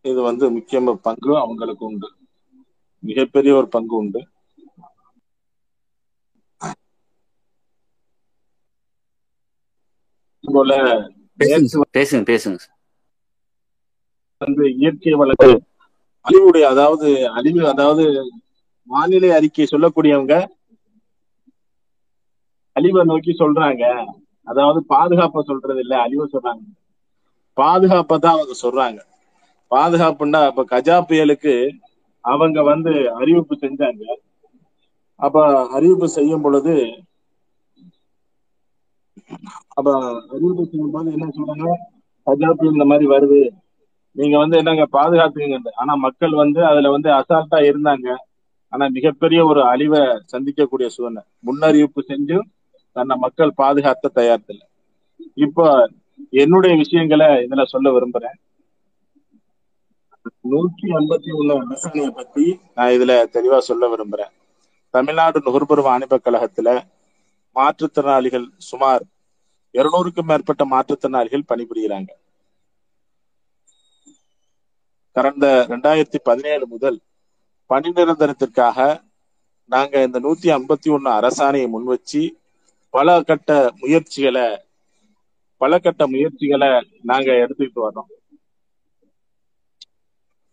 இது 0.05 0.19
வந்து 0.21 0.45
முக்கிய 0.55 0.79
பங்கு 1.07 1.33
அவங்களுக்கு 1.37 1.83
உண்டு. 1.85 2.09
மிகப்பெரிய 3.03 3.51
ஒரு 3.55 3.67
பங்கு 3.75 3.95
உண்டு. 3.95 4.21
போல 10.43 10.71
பேசுங்க 11.93 12.23
பேசுங்க 12.29 12.61
வந்து 14.41 14.63
இயற்கை 14.77 15.13
வளங்கள் 15.13 15.55
அழிவுடைய 16.25 16.65
அதாவது 16.73 17.07
அழிவு 17.37 17.61
அதாவது 17.73 18.03
வானிலை 18.87 19.29
அறிக்கை 19.37 19.65
சொல்லக்கூடியவங்க 19.73 20.35
அழிவை 22.75 23.01
நோக்கி 23.09 23.31
சொல்றாங்க. 23.33 23.83
அதாவது 24.47 24.79
பாதுகாப்பை 24.93 25.41
சொல்றது 25.49 25.81
இல்ல 25.83 25.95
அழிவை 26.05 26.25
சொல்றாங்க. 26.33 26.63
பாதுகாப்பை 27.57 28.15
தான் 28.17 28.35
அவங்க 28.35 28.55
சொல்றாங்க. 28.63 28.99
பாதுகாப்புன்னா 29.71 30.41
இப்ப 30.51 30.63
கஜா 30.73 30.97
புயலுக்கு 31.09 31.55
அவங்க 32.25 32.59
வந்து 32.71 32.91
அறிவிப்பு 33.19 33.55
செஞ்சாங்க. 33.63 34.03
அப்ப 35.19 35.37
அறிவிப்பு 35.77 36.07
செய்யும் 36.17 36.43
பொழுது 36.45 36.75
அப்ப 39.77 39.87
அறிவிப்பு 40.33 40.63
செய்யும் 40.71 40.93
போது 40.95 41.09
என்ன 41.15 41.27
சொல்றாங்க? 41.37 41.67
கஜா 42.27 42.49
புயல் 42.57 42.75
இந்த 42.75 42.87
மாதிரி 42.91 43.05
வருது. 43.13 43.41
நீங்க 44.15 44.35
வந்து 44.37 44.55
என்னங்க 44.61 44.85
பாதுகாத்துங்க 44.97 45.71
ஆனா 45.81 45.93
மக்கள் 46.05 46.33
வந்து 46.43 46.61
அதுல 46.71 46.89
வந்து 46.95 47.09
அசால்ட்டா 47.19 47.59
இருந்தாங்க. 47.69 48.07
ஆனா 48.73 48.85
மிகப்பெரிய 48.97 49.39
ஒரு 49.45 49.61
அழிவை 49.71 50.01
சந்திக்கக்கூடிய 50.33 50.87
சூழ்நிலை. 50.95 51.23
முன்னறிவிப்பு 51.47 52.01
செஞ்சு 52.11 52.37
தன்னை 52.95 53.15
மக்கள் 53.23 53.57
பாதுகாத்த 53.61 54.13
தயாரில்லை 54.19 54.65
இப்போ 55.45 55.65
என்னுடைய 56.41 56.73
விஷயங்களை 56.81 57.27
இதுல 57.45 57.63
சொல்ல 57.73 57.87
விரும்புறேன். 57.95 58.37
நூற்றி 60.51 60.87
ஐம்பத்தி 60.99 61.29
ஒண்ணு 61.39 61.53
அரசாணையை 61.61 62.09
பத்தி 62.19 62.45
நான் 62.77 62.93
இதுல 62.95 63.13
தெளிவா 63.35 63.59
சொல்ல 63.69 63.87
விரும்புறேன். 63.93 64.33
தமிழ்நாடு 64.93 65.39
நுகர்பொருள் 65.45 65.87
வாணிப 65.89 66.19
கழகத்துல 66.25 66.69
மாற்றுத்திறனாளிகள் 67.55 68.47
சுமார் 68.69 69.03
இருநூறுக்கும் 69.75 70.29
மேற்பட்ட 70.31 70.63
மாற்றுத்திறனாளிகள் 70.73 71.49
பணிபுரிகிறாங்க. 71.51 72.11
கடந்த 75.15 75.45
ரெண்டாயிரத்தி 75.69 76.19
பதினேழு 76.23 76.65
முதல் 76.67 76.97
பணி 77.69 77.89
நிரந்தரத்திற்காக 77.89 78.77
நாங்க 79.69 80.03
இந்த 80.03 80.19
நூத்தி 80.19 80.47
ஐம்பத்தி 80.55 80.89
ஒண்ணு 80.91 81.09
அரசாணையை 81.19 81.67
முன்வச்சு 81.69 82.21
பல 82.93 83.21
கட்ட 83.21 83.49
முயற்சிகளை 83.81 84.47
பல 85.61 85.79
கட்ட 85.79 86.07
முயற்சிகளை 86.07 86.69
நாங்க 87.01 87.29
எடுத்துக்கிட்டு 87.43 87.81
வரோம் 87.87 88.09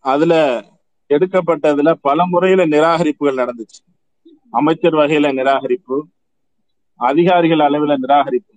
அதுல 0.05 0.33
எடுக்கப்பட்டதுல 1.09 1.91
பல 2.07 2.25
முறையில 2.25 2.65
நிராகரிப்புகள் 2.65 3.39
நடந்துச்சு. 3.41 3.79
அமைச்சர் 4.53 4.97
வகையில 4.99 5.31
நிராகரிப்பு 5.33 5.97
அதிகாரிகள் 6.99 7.59
அளவுல 7.59 7.95
நிராகரிப்பு. 7.97 8.53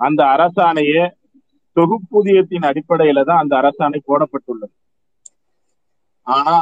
அந்த 0.00 0.20
அரசாணையை 0.34 1.02
தொகுப்பூதியத்தின் 1.76 2.68
அடிப்படையில 2.70 3.24
தான் 3.24 3.42
அந்த 3.42 3.54
அரசாணை 3.56 4.00
போடப்பட்டுள்ளது. 4.08 4.74
ஆனா 6.26 6.54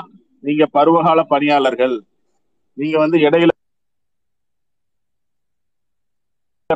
நீங்க 0.44 0.64
பருவகால 0.76 1.20
பணியாளர்கள் 1.32 1.96
நீங்க 2.78 2.96
வந்து 2.98 3.18
இடையில 3.26 3.50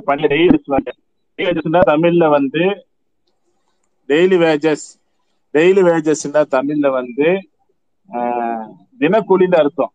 பணி 0.08 0.24
தமிழ்ல 1.90 2.24
வந்து 2.36 2.62
டெய்லி 4.08 4.36
வேஜஸ் 4.44 4.86
டெய்லி 5.54 5.82
வேஜஸ் 5.88 6.24
தமிழ்ல 6.56 6.86
வந்து 6.98 7.28
தினக்கூலின்னு 9.00 9.60
அர்த்தம். 9.62 9.92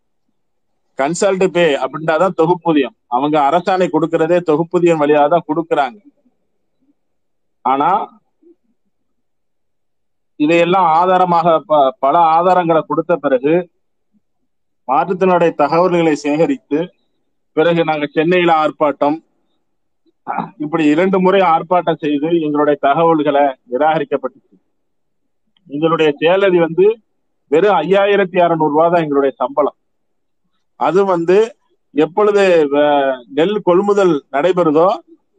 கன்சல்ட் 0.99 1.45
பே 1.55 1.65
அப்படின்னா 1.83 2.15
தான் 2.23 2.37
தொகுப்பூதியம். 2.39 2.95
அவங்க 3.15 3.35
அரசாணை 3.49 3.87
கொடுக்கறதே 3.91 4.37
தொகுப்பூதியம் 4.49 5.01
வழியாக 5.03 5.27
தான் 5.33 5.47
கொடுக்குறாங்க. 5.49 5.97
ஆனா 7.65 7.89
இதையெல்லாம் 10.39 10.87
ஆதாரமாக 10.99 11.47
பல 11.99 12.15
ஆதாரங்களை 12.35 12.81
கொடுத்த 12.81 13.13
பிறகு 13.15 13.53
மாற்றுத்திறனுடைய 14.87 15.51
தகவல்களை 15.63 16.13
சேகரித்து 16.25 16.79
பிறகு 17.57 17.81
நாங்க 17.89 18.05
சென்னையில 18.17 18.51
ஆர்ப்பாட்டம் 18.63 19.17
இப்படி 20.63 20.83
இரண்டு 20.93 21.17
முறை 21.25 21.41
ஆர்ப்பாட்டம் 21.53 22.01
செய்து 22.05 22.29
எங்களுடைய 22.45 22.77
தகவல்களை 22.87 23.43
நிராகரிக்கப்பட்டுச்சு 23.71 24.55
எங்களுடைய 25.67 26.09
சேலரி 26.21 26.59
வந்து 26.65 26.85
வெறும் 27.51 27.77
ஐயாயிரத்தி 27.81 28.37
அறுநூறு 28.45 28.73
ரூபாய் 28.73 28.91
தான் 28.93 29.03
எங்களுடைய 29.05 29.33
சம்பளம். 29.41 29.77
அது 30.79 30.99
வந்து 31.13 31.37
எப்பொழுது 31.95 32.43
நெல் 33.37 33.57
கொள்முதல் 33.67 34.13
நடைபெறுதோ 34.35 34.89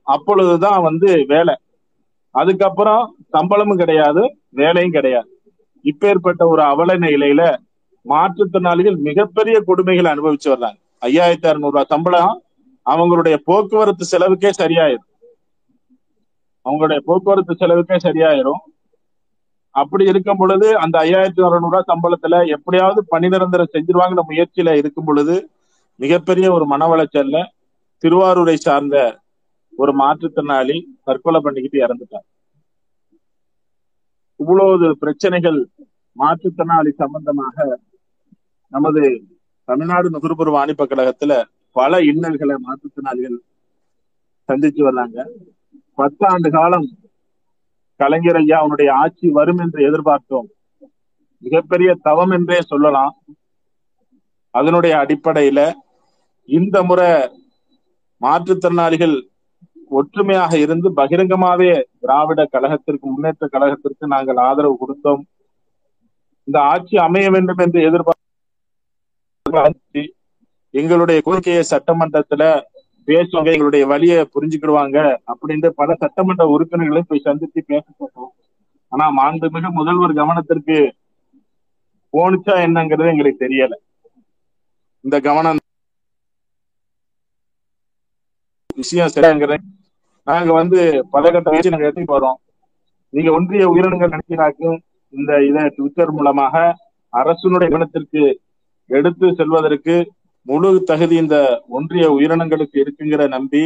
அப்பொழுதுதான் 0.06 0.80
வந்து 0.88 1.08
வேலை. 1.32 1.54
அதுக்கப்புறம் 2.30 3.16
சம்பளமும் 3.28 3.76
கிடையாது 3.76 4.36
வேலையும் 4.48 4.92
கிடையாது. 4.92 5.28
இப்பேற்பட்ட 5.84 6.46
ஒரு 6.46 6.62
அவல 6.62 6.94
நிலையில 6.98 7.56
மாற்றுத்திறனாளிகள் 8.06 8.96
மிகப்பெரிய 8.96 9.62
கொடுமைகளை 9.66 10.08
அனுபவிச்சு 10.14 10.48
வர்றாங்க. 10.52 10.78
ஐயாயிரத்தி 11.00 11.46
அறுநூறு 11.46 11.72
ரூபாய் 11.72 11.84
சம்பளம் 11.88 12.42
அவங்களுடைய 12.86 13.36
போக்குவரத்து 13.44 14.04
செலவுக்கே 14.04 14.50
சரியாயிரும். 14.58 15.08
அவங்களுடைய 16.66 16.96
போக்குவரத்து 16.96 17.54
செலவுக்கே 17.54 17.96
சரியாயிரும். 17.96 18.62
அப்படி 19.70 20.04
இருக்கும் 20.04 20.36
பொழுது 20.36 20.78
அந்த 20.78 20.98
ஐயாயிரத்தி 20.98 21.42
அறுநூறு 21.46 21.60
ரூபாய் 21.60 21.90
சம்பளத்துல 21.92 22.46
எப்படியாவது 22.46 23.04
பணி 23.08 23.28
நிரந்தரம் 23.28 23.72
செஞ்சிருவாங்கிற 23.72 24.22
முயற்சியில 24.30 24.76
இருக்கும் 24.76 25.04
பொழுது 25.04 25.50
மிகப்பெரிய 25.96 26.52
ஒரு 26.52 26.66
மன 26.66 26.86
வளர்ச்சல்ல 26.86 27.44
திருவாரூரை 28.04 28.54
சார்ந்த 28.54 29.19
ஒரு 29.82 29.92
மாற்றுத்திறனாளி 29.98 30.76
தற்கொலை 31.04 31.40
பண்ணிக்கிட்டு 31.40 31.84
இறந்துட்டார் 31.86 32.26
இவ்வளவு 34.40 34.96
பிரச்சனைகள் 34.98 35.60
மாற்றுத்திறனாளி 36.16 36.90
சம்பந்தமாக 37.02 37.56
நமது 38.72 39.02
தமிழ்நாடு 39.68 40.08
நுகர்பொருள் 40.10 40.56
வாணிப 40.58 40.84
கழகத்துல 40.84 41.32
பல 41.76 41.98
இன்னல்களை 42.04 42.54
மாற்றுத்திறனாளிகள் 42.66 43.38
சந்திச்சு 44.48 44.82
வர்றாங்க. 44.86 45.18
பத்தாண்டு 45.98 46.48
காலம் 46.50 46.86
கலைஞர் 48.00 48.38
ஐயா 48.40 48.58
அவனுடைய 48.58 48.90
ஆட்சி 49.02 49.26
வரும் 49.38 49.60
என்று 49.64 49.80
எதிர்பார்த்தோம். 49.88 50.48
மிகப்பெரிய 51.44 51.90
தவம் 52.02 52.32
என்றே 52.36 52.58
சொல்லலாம். 52.70 53.14
அதனுடைய 54.54 54.94
அடிப்படையில 55.02 55.60
இந்த 56.48 56.76
முறை 56.82 57.10
மாற்றுத்திறனாளிகள் 58.20 59.16
ஒற்றுமையாக 59.90 60.58
இருந்து 60.58 60.88
பகிரங்கமாவே 60.96 61.70
திராவிட 62.02 62.40
கழகத்திற்கு 62.54 63.06
முன்னேற்ற 63.12 63.44
கழகத்திற்கு 63.52 64.04
நாங்கள் 64.14 64.40
ஆதரவு 64.48 64.74
கொடுத்தோம். 64.82 65.22
இந்த 66.48 66.58
ஆட்சி 66.72 66.96
அமைய 67.06 67.30
வேண்டும் 67.30 67.62
என்று 67.64 67.80
எதிர்பார்த்து 67.88 68.18
எங்களுடைய 70.74 71.18
கோரிக்கையை 71.26 71.62
சட்டமன்றத்துல 71.70 72.42
பேசுவாங்க 73.08 73.50
எங்களுடைய 73.54 73.84
வழியை 73.92 74.18
புரிஞ்சுக்கிடுவாங்க 74.34 74.98
அப்படின்ட்டு 75.32 75.68
பல 75.80 75.94
சட்டமன்ற 76.02 76.44
உறுப்பினர்களை 76.54 77.02
போய் 77.06 77.26
சந்தித்து 77.28 77.60
பேசப்பட்டோம் 77.72 78.32
ஆனா 78.92 79.06
மாண்புமிகு 79.18 79.70
முதல்வர் 79.78 80.18
கவனத்திற்கு 80.20 80.78
போனுச்சா 82.14 82.54
என்னங்கிறது 82.66 83.12
எங்களுக்கு 83.12 83.44
தெரியல. 83.44 83.74
இந்த 85.04 85.16
கவனம் 85.26 85.60
விஷயம் 88.80 89.12
சரிங்கிறேன் 89.16 89.66
நாங்க 90.28 90.52
வந்து 90.52 90.80
பல 91.10 91.30
கட்ட 91.30 91.50
முயற்சி 91.50 91.72
நாங்க 91.72 91.86
எடுத்துட்டு 91.86 92.16
வரோம். 92.16 92.38
நீங்க 93.12 93.30
ஒன்றிய 93.32 93.68
உயிரினங்கள் 93.72 94.14
நினைக்கிறாக்கும் 94.14 94.78
இந்த 95.14 95.32
இதை 95.42 95.62
ட்விட்டர் 95.76 96.12
மூலமாக 96.12 96.54
அரசனுடைய 97.12 97.76
இனத்திற்கு 97.76 98.22
எடுத்து 98.86 99.26
செல்வதற்கு 99.34 99.96
முழு 100.46 100.68
தகுதி 100.84 101.16
இந்த 101.16 101.62
ஒன்றிய 101.68 102.04
உயிரினங்களுக்கு 102.16 102.76
இருக்குங்கிற 102.82 103.28
நம்பி 103.28 103.64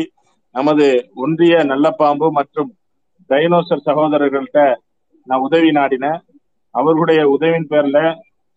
நமது 0.55 0.87
ஒன்றிய 1.15 1.55
நல்லப்பாம்பு 1.65 2.27
மற்றும் 2.31 2.71
டைனோசர் 3.31 3.87
சகோதரர்கள்ட்ட 3.89 4.75
நான் 5.29 5.45
உதவி 5.47 5.71
நாடினேன். 5.71 6.19
அவர்களுடைய 6.71 7.21
உதவியின் 7.29 7.71
பேர்ல 7.71 7.99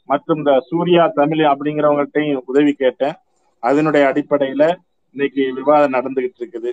மற்றும் 0.10 0.38
இந்த 0.38 0.54
சூர்யா 0.70 1.04
தமிழ் 1.20 1.44
அப்படிங்கிறவங்கள்ட்டையும் 1.52 2.42
உதவி 2.46 2.74
கேட்டேன். 2.74 3.16
அதனுடைய 3.60 4.04
அடிப்படையில 4.12 4.64
இன்னைக்கு 5.16 5.44
விவாதம் 5.60 5.96
நடந்துகிட்டு 5.98 6.40
இருக்குது. 6.42 6.72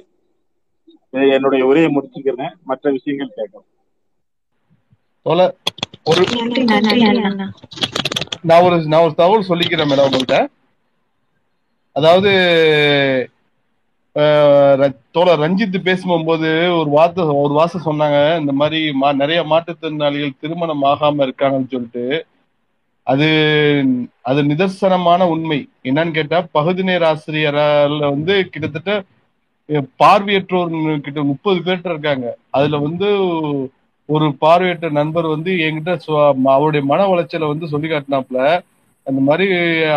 என்னுடைய 1.10 1.66
உரையை 1.66 1.96
முடிச்சுக்கிறேன். 1.96 2.54
மற்ற 2.64 2.90
விஷயங்கள் 2.90 3.32
கேட்கலாம் 3.34 3.66
ஒரு 6.04 6.24
நான் 8.40 8.62
ஒரு 8.62 8.86
நான் 8.86 9.00
ஒரு 9.00 9.14
தகவல் 9.14 9.48
சொல்லிக்கிறேன் 9.48 9.62
மேடம் 9.62 10.10
உங்கள்கிட்ட. 10.10 10.46
அதாவது 11.92 12.30
தோழர் 15.10 15.38
ரஞ்சித் 15.38 15.78
பேசும்போது 15.78 16.76
ஒரு 16.76 16.90
வார்த்தை 16.90 17.24
ஒரு 17.24 17.54
வார்த்தை 17.54 17.80
சொன்னாங்க. 17.84 18.40
இந்த 18.40 18.52
மாதிரி 18.52 18.92
மா- 19.00 19.14
நிறைய 19.14 19.42
மாற்றுத்திறனாளிகள் 19.42 20.36
திருமணம் 20.40 20.82
ஆகாம 20.82 21.00
இருக்காங்கன்னு 21.00 21.70
சொல்லிட்டு. 21.70 22.26
அது 23.02 23.84
அது 24.22 24.42
நிதர்சனமான 24.42 25.28
உண்மை. 25.28 25.68
என்னன்னு 25.82 26.10
கேட்டா 26.10 26.46
பகுதி 26.52 26.82
நேர 26.82 27.14
ஆசிரியரால 27.14 27.98
வந்து 27.98 28.48
கிட்டத்தட்ட 28.48 29.04
பார்வையற்றோர் 29.98 30.72
கிட்ட 31.00 31.20
முப்பது 31.24 31.58
பேர்கிட்ட 31.60 31.90
இருக்காங்க. 31.90 32.26
அதுல 32.50 32.78
வந்து 32.78 33.08
ஒரு 34.08 34.26
பார்வையற்ற 34.38 34.88
நண்பர் 34.90 35.26
வந்து 35.26 35.50
என்கிட்ட 35.66 35.92
அவருடைய 36.54 36.82
மன 36.84 37.06
உளைச்சலை 37.12 37.46
வந்து 37.48 37.66
சொல்லி 37.66 37.88
காட்டினாப்ல 37.88 38.40
அந்த 39.06 39.20
மாதிரி 39.20 39.46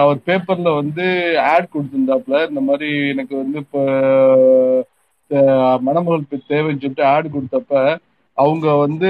அவர் 0.02 0.18
பேப்பர்ல 0.28 0.70
வந்து 0.80 1.04
ஆட் 1.52 1.72
கொடுத்துருந்தாப்ல 1.74 2.38
இந்த 2.50 2.62
மாதிரி 2.62 2.88
எனக்கு 3.14 3.34
வந்து 3.38 3.58
இப்போ 3.60 3.82
மணமகள் 5.88 6.24
தேவைன்னு 6.50 6.82
சொல்லிட்டு 6.82 7.06
ஆட் 7.14 7.34
கொடுத்தப்ப 7.34 7.74
அவங்க 8.38 8.74
வந்து 8.78 9.10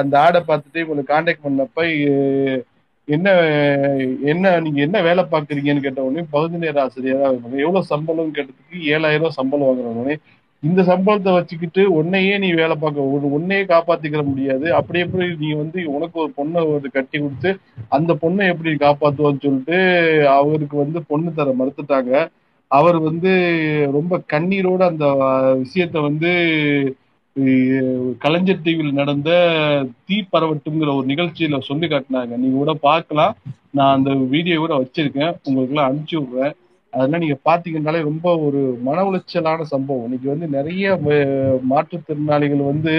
அந்த 0.00 0.14
ஆடை 0.20 0.40
பார்த்துட்டு 0.42 0.82
இவங்களை 0.84 1.04
காண்டாக்ட் 1.06 1.46
பண்ணப்ப 1.46 1.80
என்ன 3.08 3.28
என்ன 4.30 4.52
நீங்க 4.60 4.80
என்ன 4.86 5.00
வேலை 5.02 5.22
பாக்குறீங்கன்னு 5.32 5.84
கேட்ட 5.84 6.00
உடனே 6.06 6.22
பகுதி 6.30 6.56
நேர 6.62 6.76
ஆசிரியரா 6.84 7.28
இருப்பாங்க. 7.32 7.58
எவ்வளவு 7.66 7.90
சம்பளம் 7.92 8.32
கேட்டதுக்கு 8.36 8.78
ஏழாயிரம் 8.94 9.22
ரூபாய் 9.22 9.38
சம்பளம் 9.40 9.68
வாங்குற 9.68 10.16
இந்த 10.62 10.80
சம்பளத்தை 10.82 11.30
வச்சுக்கிட்டு 11.34 11.82
உன்னையே 11.98 12.34
நீ 12.38 12.48
வேலை 12.60 12.74
பார்க்க 12.76 13.12
ஒரு 13.14 13.26
உன்னையே 13.36 13.64
காப்பாத்திக்கிற 13.72 14.22
முடியாது. 14.30 14.66
அப்படி 14.78 14.98
எப்படி 15.04 15.26
நீ 15.42 15.48
வந்து 15.52 15.78
உனக்கு 15.96 16.16
ஒரு 16.22 16.32
பொண்ணை 16.38 16.60
ஒரு 16.74 16.88
கட்டி 16.96 17.16
கொடுத்து 17.18 17.50
அந்த 17.96 18.12
பொண்ணை 18.22 18.44
எப்படி 18.52 18.72
காப்பாத்துவான்னு 18.84 19.44
சொல்லிட்டு 19.46 19.78
அவருக்கு 20.38 20.76
வந்து 20.84 21.00
பொண்ணு 21.10 21.32
தர 21.34 21.54
மறுத்துட்டாங்க. 21.60 22.12
அவர் 22.70 22.98
வந்து 23.08 23.32
ரொம்ப 23.96 24.14
கண்ணீரோட 24.32 24.82
அந்த 24.92 25.06
விஷயத்த 25.64 26.00
வந்து 26.08 26.30
கலைஞர் 28.18 28.62
டிவியில் 28.62 28.98
நடந்த 28.98 29.30
தீ 30.04 30.16
பரவட்டுங்கிற 30.32 30.90
ஒரு 30.98 31.06
நிகழ்ச்சியில 31.06 31.58
சொல்லி 31.60 31.86
காட்டினாங்க. 31.86 32.34
நீங்க 32.42 32.56
கூட 32.56 32.74
பார்க்கலாம். 32.88 33.34
நான் 33.70 33.96
அந்த 33.96 34.10
வீடியோ 34.14 34.58
கூட 34.58 34.74
வச்சிருக்கேன். 34.74 35.34
உங்களுக்கு 35.44 35.74
எல்லாம் 35.74 35.88
அனுப்பிச்சு 35.88 36.16
விடுறேன். 36.20 36.54
அதெல்லாம் 36.92 37.22
நீங்க 37.24 37.36
பாத்தீங்கன்னாலே 37.48 38.00
ரொம்ப 38.02 38.26
ஒரு 38.38 38.60
மன 38.82 39.04
உளைச்சலான 39.08 39.66
சம்பவம். 39.74 40.04
இன்னைக்கு 40.04 40.28
வந்து 40.28 40.46
நிறைய 40.48 40.94
மாற்றுத்திறனாளிகள் 41.72 42.62
வந்து 42.72 42.94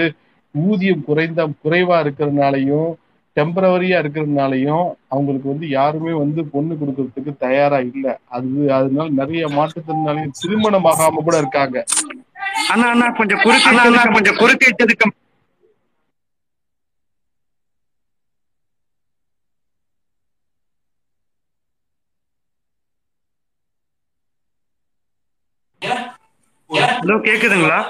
ஊதியம் 0.54 1.04
குறைந்த 1.04 1.40
குறைவா 1.64 1.96
இருக்கிறதுனாலையும் 2.04 2.90
டெம்பரவரியா 3.38 3.96
இருக்கிறதுனாலையும் 4.02 4.84
அவங்களுக்கு 5.08 5.48
வந்து 5.48 5.66
யாருமே 5.70 6.12
வந்து 6.14 6.40
பொண்ணு 6.52 6.74
கொடுக்கறதுக்கு 6.74 7.32
தயாரா 7.44 7.78
இல்ல. 7.88 8.06
அது 8.28 8.48
அதனால 8.78 9.08
நிறைய 9.20 9.44
மாற்றுத்திறனாளிகள் 9.56 10.38
திருமணம் 10.40 10.88
ஆகாம 10.92 11.22
கூட 11.22 11.36
இருக்காங்க. 11.38 11.78
அண்ணா 12.72 12.88
அண்ணா 12.92 13.08
கொஞ்சம் 13.18 13.42
குறுக்கே 13.44 13.72
கொஞ்சம் 14.16 14.38
குறுக்கே 14.40 14.70
ஹலோ 26.96 27.16
கேக்குதுங்களா? 27.26 27.80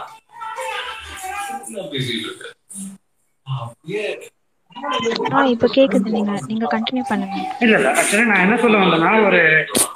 ஆ 5.37 5.41
இப்போ 5.55 5.69
கேக்குது. 5.77 6.09
நீங்க 6.17 6.33
நீங்க 6.51 6.67
கண்டினியூ 6.75 7.05
பண்ணுங்க. 7.11 7.37
இல்ல 7.65 7.75
இல்ல. 7.79 7.89
ஆக்சுவலி 8.01 8.27
நான் 8.31 8.45
என்ன 8.47 8.57
சொல்ல 8.65 8.83
வந்தேன்னா 8.83 9.13
ஒரு 9.29 9.41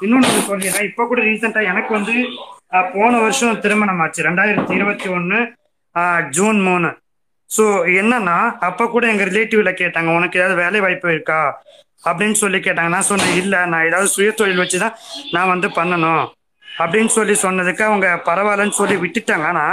இன்னொன்று 0.05 0.47
சொல்லிடுறேன் 0.51 0.88
இப்போ 0.90 1.03
கூட 1.11 1.21
ரீசெண்டா 1.29 1.62
எனக்கு 1.73 1.92
வந்து 1.99 2.14
போன 2.97 3.12
வருஷம் 3.25 3.61
திருமணம் 3.64 4.03
ஆச்சு. 4.05 4.27
ரெண்டாயிரத்தி 4.29 4.75
இருபத்தி 4.79 5.09
ஒன்னு 5.18 5.38
ஜூன் 6.37 6.61
மூணு. 6.68 6.90
ஸோ 7.51 7.64
என்னன்னா 8.01 8.37
அப்ப 8.68 8.87
கூட 8.92 9.05
எங்க 9.12 9.25
ரிலேட்டிவ்ல 9.31 9.71
கேட்டாங்க 9.81 10.11
உனக்கு 10.18 10.38
ஏதாவது 10.40 10.61
வேலை 10.62 10.81
வாய்ப்பு 10.85 11.09
இருக்கா? 11.14 11.40
அப்படின்னு 12.05 12.37
சொல்லி 12.42 12.59
கேட்டாங்க. 12.59 12.92
நான் 12.95 13.11
சொன்னேன் 13.11 13.35
இல்ல 13.42 13.57
நான் 13.73 13.87
ஏதாவது 13.88 14.09
சுய 14.14 14.31
தொழில் 14.38 14.62
வச்சுதான் 14.62 14.95
நான் 15.35 15.53
வந்து 15.55 15.68
பண்ணணும். 15.79 16.25
அப்படின்னு 16.66 17.12
சொல்லி 17.16 17.35
சொன்னதுக்கு 17.45 17.83
அவங்க 17.88 18.07
பரவாயில்லன்னு 18.29 18.79
சொல்லி 18.81 18.97
விட்டுட்டாங்க. 19.03 19.47
ஆனா 19.53 19.64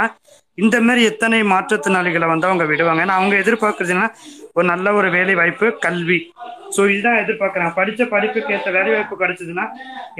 இந்த 0.58 0.76
மாதிரி 0.86 1.02
எத்தனை 1.10 1.38
மாற்றுத்திறனாளிகளை 1.52 2.26
வந்து 2.32 2.48
அவங்க 2.48 2.64
விடுவாங்க? 2.70 3.04
ஏன்னா 3.04 3.16
அவங்க 3.18 3.34
எதிர்பார்க்கறதுன்னா 3.42 4.06
ஒரு 4.56 4.66
நல்ல 4.72 4.92
ஒரு 4.98 5.08
வேலை 5.16 5.34
வாய்ப்பு 5.40 5.66
கல்வி. 5.84 6.18
ஸோ 6.74 6.80
இதுதான் 6.92 7.18
எதிர்பார்க்குறாங்க 7.22 7.72
படித்த 7.78 8.02
படிப்புக்கு 8.14 8.54
ஏற்ற 8.56 8.70
வேலை 8.76 8.90
வாய்ப்பு 8.94 9.16
கிடைச்சதுன்னா 9.22 9.64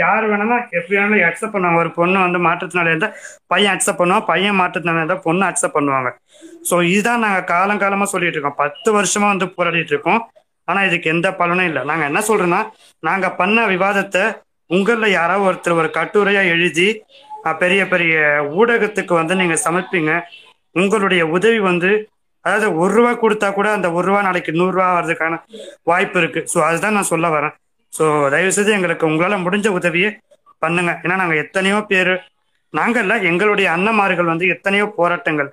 யார் 0.03 0.25
வேணாலும் 0.31 0.63
எப்படி 0.79 0.95
வேணாலும் 0.99 1.25
அக்செப்ட் 1.29 1.55
பண்ணுவாங்க. 1.55 1.81
ஒரு 1.85 1.93
பொண்ணு 1.99 2.19
வந்து 2.27 2.41
மாற்றத்தினால 2.49 2.93
இருந்தால் 2.93 3.15
பையன் 3.53 3.75
அக்செப்ட் 3.75 4.01
பண்ணுவான். 4.03 4.27
பையன் 4.33 4.59
மாற்றத்தினால 4.61 5.01
இருந்தால் 5.03 5.25
பொண்ணு 5.29 5.45
அக்செப்ட் 5.51 5.77
பண்ணுவாங்க. 5.79 6.11
ஸோ 6.71 6.77
இதுதான் 6.95 7.25
நாங்கள் 7.27 7.49
காலங்காலமாக 7.55 8.11
சொல்லிட்டு 8.15 8.39
இருக்கோம். 8.39 8.61
பத்து 8.63 8.91
வருஷமா 8.99 9.29
வந்து 9.35 9.49
போராடிட்டு 9.57 9.95
இருக்கோம். 9.95 10.21
ஆனால் 10.69 10.87
இதுக்கு 10.89 11.13
எந்த 11.15 11.29
பலனும் 11.41 11.69
இல்லை. 11.71 11.83
நாங்கள் 11.91 12.09
என்ன 12.11 12.21
சொல்றோம்னா 12.31 12.61
நாங்கள் 13.09 13.37
பண்ண 13.41 13.67
விவாதத்தை 13.75 14.25
உங்களில் 14.71 15.17
யாராவது 15.19 15.47
ஒருத்தர் 15.49 15.81
ஒரு 15.81 15.89
கட்டுரையாக 15.99 16.53
எழுதி 16.55 16.89
பெரிய 17.63 17.83
பெரிய 17.93 18.15
ஊடகத்துக்கு 18.59 19.13
வந்து 19.19 19.35
நீங்கள் 19.41 19.65
சமைப்பீங்க 19.67 20.13
உங்களுடைய 20.81 21.23
உதவி 21.37 21.61
வந்து 21.71 21.91
அதாவது 22.45 22.67
ஒரு 22.83 22.93
ரூபா 22.99 23.13
கொடுத்தா 23.23 23.49
கூட 23.59 23.69
அந்த 23.77 23.89
ஒரு 23.97 24.07
ரூபா 24.09 24.21
நாளைக்கு 24.29 24.53
நூறு 24.59 24.75
ரூபா 24.77 24.89
வர்றதுக்கான 24.97 25.39
வாய்ப்பு 25.91 26.19
இருக்கு. 26.23 26.43
ஸோ 26.53 26.59
அதுதான் 26.69 26.97
நான் 26.99 27.11
சொல்ல 27.13 27.29
வரேன். 27.37 27.55
ஸோ 27.93 28.05
தயவு 28.35 28.53
செய்து 28.57 28.77
எங்களுக்கு 28.79 29.09
உங்களால் 29.11 29.45
முடிஞ்ச 29.47 29.69
உதவியை 29.79 30.11
பண்ணுங்க. 30.65 30.93
ஏன்னா 31.05 31.17
நாங்கள் 31.23 31.43
எத்தனையோ 31.45 31.81
பேர் 31.91 32.15
நாங்கள்ல 32.79 33.15
எங்களுடைய 33.31 33.69
அண்ணமார்கள் 33.77 34.33
வந்து 34.33 34.47
எத்தனையோ 34.55 34.87
போராட்டங்கள் 34.99 35.51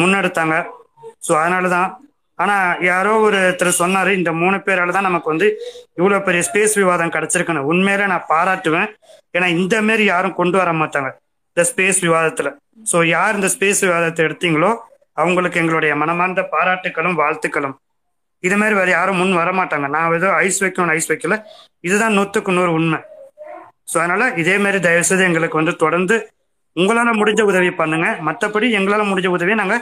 முன்னெடுத்தாங்க. 0.00 0.56
ஸோ 1.26 1.32
அதனால 1.42 1.68
தான் 1.76 1.88
ஆனால் 2.42 2.82
யாரோ 2.88 3.12
ஒருத்தர் 3.26 3.78
சொன்னார் 3.80 4.10
இந்த 4.16 4.30
மூணு 4.40 4.56
பேரால 4.66 4.92
தான் 4.96 5.08
நமக்கு 5.08 5.32
வந்து 5.32 5.46
இவ்வளோ 5.98 6.18
பெரிய 6.26 6.42
ஸ்பேஸ் 6.48 6.74
விவாதம் 6.80 7.14
கிடைச்சிருக்குன்னு. 7.14 7.62
உண்மையில 7.70 8.06
நான் 8.12 8.28
பாராட்டுவேன். 8.34 8.90
ஏன்னா 9.36 9.48
இந்த 9.58 9.76
மாரி 9.86 10.04
யாரும் 10.12 10.36
கொண்டு 10.40 10.56
வர 10.60 10.72
மாட்டாங்க 10.82 11.10
இந்த 11.50 11.62
ஸ்பேஸ் 11.70 11.98
விவாதத்தில். 12.06 12.50
ஸோ 12.90 12.98
யார் 13.16 13.38
இந்த 13.38 13.50
ஸ்பேஸ் 13.54 13.82
விவாதத்தை 13.86 14.22
எடுத்தீங்களோ 14.28 14.70
அவங்களுக்கு 15.20 15.60
எங்களுடைய 15.62 15.92
மனமார்ந்த 16.02 16.42
பாராட்டுகளும் 16.54 17.18
வாழ்த்துக்களும். 17.22 17.76
இது 18.46 18.56
மாதிரி 18.60 18.74
வேற 18.80 18.88
யாரும் 18.96 19.18
முன் 19.20 19.38
வர 19.40 19.50
மாட்டாங்க 19.60 19.86
நான் 19.94 20.16
ஏதோ 20.18 20.28
ஐஸ் 20.46 20.60
வைக்கணும் 20.64 20.92
ஐஸ் 20.96 21.10
வைக்கல. 21.12 21.36
இதுதான் 21.86 22.16
நூற்றுக்கு 22.18 22.50
நூறு 22.58 22.72
உண்மை. 22.78 22.98
ஸோ 23.90 23.96
அதனால 24.02 24.22
இதே 24.42 24.56
மாதிரி 24.64 24.78
தயவு 24.86 25.06
செய்து 25.08 25.28
எங்களுக்கு 25.28 25.60
வந்து 25.60 25.74
தொடர்ந்து 25.84 26.16
உங்களால 26.76 27.12
முடிஞ்ச 27.20 27.42
உதவி 27.50 27.70
பண்ணுங்க. 27.80 28.08
மற்றபடி 28.28 28.66
எங்களால 28.78 29.04
முடிஞ்ச 29.10 29.28
உதவியை 29.36 29.56
நாங்க 29.62 29.76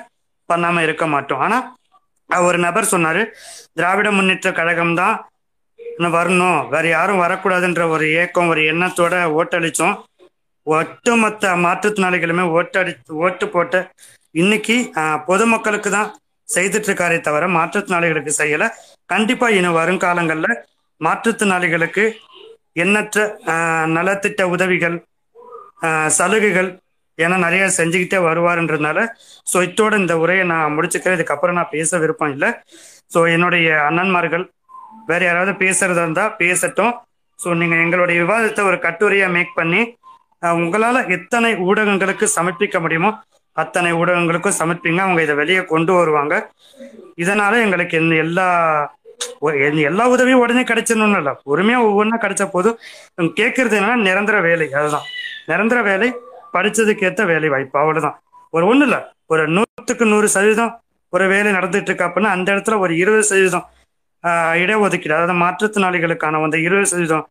பண்ணாம 0.48 0.82
இருக்க 0.86 1.04
மாட்டோம். 1.14 1.42
ஆனா 1.46 1.58
ஒரு 2.48 2.58
நபர் 2.66 2.92
சொன்னாரு 2.92 3.22
திராவிட 3.78 4.08
முன்னேற்ற 4.18 4.48
கழகம் 4.58 4.94
தான் 5.00 5.16
இன்னும் 5.78 6.16
வரணும். 6.18 6.58
வேற 6.72 6.84
யாரும் 6.96 7.20
வரக்கூடாதுன்ற 7.24 7.82
ஒரு 7.94 8.06
ஏக்கம் 8.22 8.50
ஒரு 8.52 8.62
எண்ணத்தோட 8.72 9.14
ஓட்டளிச்சோம். 9.40 9.94
ஒட்டுமொத்த 10.66 11.50
மாற்றுத்திறனாளிகளுமே 11.64 12.44
ஓட்டடி 12.58 12.92
ஓட்டு 13.24 13.46
போட்டு 13.54 13.80
இன்னைக்கு 14.42 14.76
பொதுமக்களுக்கு 15.28 15.90
தான் 15.96 16.08
செய்துட்டு 16.48 16.88
இருக்காரே 16.90 17.18
தவிர 17.28 17.44
மாற்றுத்திறனாளிகளுக்கு 17.58 18.32
செய்யல. 18.40 18.64
கண்டிப்பா 19.12 19.46
இனி 19.58 19.70
வருங்காலங்கள்ல 19.80 20.48
மாற்றுத்திறனாளிகளுக்கு 21.00 22.04
எண்ணற்ற 22.82 23.20
நலத்திட்ட 23.96 24.42
உதவிகள் 24.54 24.96
சலுகைகள் 26.18 26.68
ஏன்னா 27.18 27.36
நிறைய 27.44 27.64
செஞ்சுக்கிட்டே 27.78 28.18
வருவாருன்றதுனால 28.28 28.98
ஸோ 29.50 29.56
இத்தோட 29.66 29.92
இந்த 30.02 30.14
உரையை 30.22 30.44
நான் 30.52 30.74
முடிச்சுக்கிறேன். 30.76 31.16
இதுக்கப்புறம் 31.18 31.58
நான் 31.58 31.74
பேச 31.76 31.98
விருப்பம் 32.02 32.32
இல்லை. 32.34 32.50
ஸோ 33.14 33.18
என்னுடைய 33.34 33.68
அண்ணன்மார்கள் 33.88 34.44
வேற 35.10 35.20
யாராவது 35.28 35.52
பேசுறதா 35.62 36.02
இருந்தா 36.06 36.24
பேசட்டும். 36.42 36.92
ஸோ 37.38 37.48
நீங்க 37.60 37.76
எங்களுடைய 37.84 38.16
விவாதத்தை 38.24 38.62
ஒரு 38.70 38.78
கட்டுரையா 38.86 39.28
மேக் 39.36 39.58
பண்ணி 39.60 39.80
உங்களால 40.56 40.96
எத்தனை 41.10 41.54
ஊடகங்களுக்கு 41.64 42.26
சமர்ப்பிக்க 42.36 42.80
முடியுமோ 42.80 43.10
அத்தனை 43.56 43.92
ஊடகங்களுக்கும் 43.92 44.58
சமர்ப்பிங்க. 44.58 45.00
அவங்க 45.00 45.22
இதை 45.22 45.34
வெளியே 45.34 45.64
கொண்டு 45.64 45.92
வருவாங்க. 45.92 46.34
இதனால 47.16 47.62
எங்களுக்கு 47.62 47.96
இந்த 48.00 48.14
எல்லா 48.24 48.46
எல்லா 49.86 50.04
உதவியும் 50.08 50.40
உடனே 50.40 50.62
கிடைச்சிடணும்னு 50.62 51.18
இல்லை. 51.18 51.32
பொறுமையா 51.46 51.78
ஒவ்வொன்றா 51.86 52.18
கிடைச்ச 52.20 52.44
போதும். 52.50 52.76
கேட்கறது 53.38 53.76
என்னன்னா 53.78 53.98
நிரந்தர 54.02 54.40
வேலை. 54.40 54.66
அதுதான். 54.72 55.06
நிரந்தர 55.46 55.82
வேலை 55.82 56.08
படிச்சதுக்கு 56.54 57.04
ஏற்ற 57.04 57.24
வேலை 57.24 57.48
வாய்ப்பு. 57.48 57.78
அவ்வளவுதான். 57.78 58.16
ஒரு 58.54 58.66
ஒண்ணு 58.66 58.82
இல்ல. 58.82 58.98
ஒரு 59.26 59.42
நூற்றுக்கு 59.48 60.06
நூறு 60.06 60.28
சதவீதம் 60.28 60.74
ஒரு 61.12 61.26
வேலை 61.28 61.52
நடந்துட்டு 61.52 61.90
இருக்கு 61.90 62.06
அப்படின்னா 62.06 62.30
அந்த 62.36 62.48
இடத்துல 62.54 62.78
ஒரு 62.78 62.96
இருபது 62.96 63.22
சதவீதம் 63.22 63.66
ஆஹ், 64.24 64.54
இடஒதுக்கீடு 64.62 65.14
அதாவது 65.14 65.34
மாற்றுத்திறனாளிகளுக்கான 65.40 66.40
அந்த 66.42 66.58
இருபது 66.58 66.86
சதவீதம் 66.86 67.24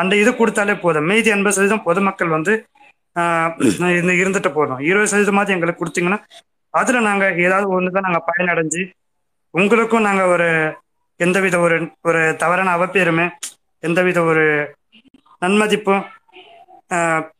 அந்த 0.00 0.12
இது 0.22 0.30
கொடுத்தாலே 0.40 0.74
போதும். 0.84 1.06
மீதி 1.10 1.28
எண்பது 1.36 1.56
சதவீதம் 1.56 1.86
பொதுமக்கள் 1.88 2.34
வந்து 2.36 2.52
இருந்துட்டு 4.22 4.50
போதும். 4.58 4.80
இருபது 4.88 5.10
சதவீதமாவது 5.12 5.54
எங்களுக்கு 5.56 5.82
கொடுத்தீங்கன்னா 5.82 6.20
அதுல 6.74 7.00
நாங்க 7.08 7.24
ஏதாவது 7.46 7.66
ஒண்ணுதான் 7.76 8.06
நாங்க 8.06 8.20
பயனடைஞ்சு 8.28 8.82
உங்களுக்கும் 9.54 10.06
நாங்க 10.08 10.22
ஒரு 10.34 10.48
எந்தவித 11.20 11.56
ஒரு 11.66 11.76
ஒரு 12.08 12.20
தவறான 12.42 12.72
அவப்பேருமே 12.76 13.26
எந்தவித 13.82 14.18
ஒரு 14.30 14.44
நன்மதிப்பும் 15.42 16.04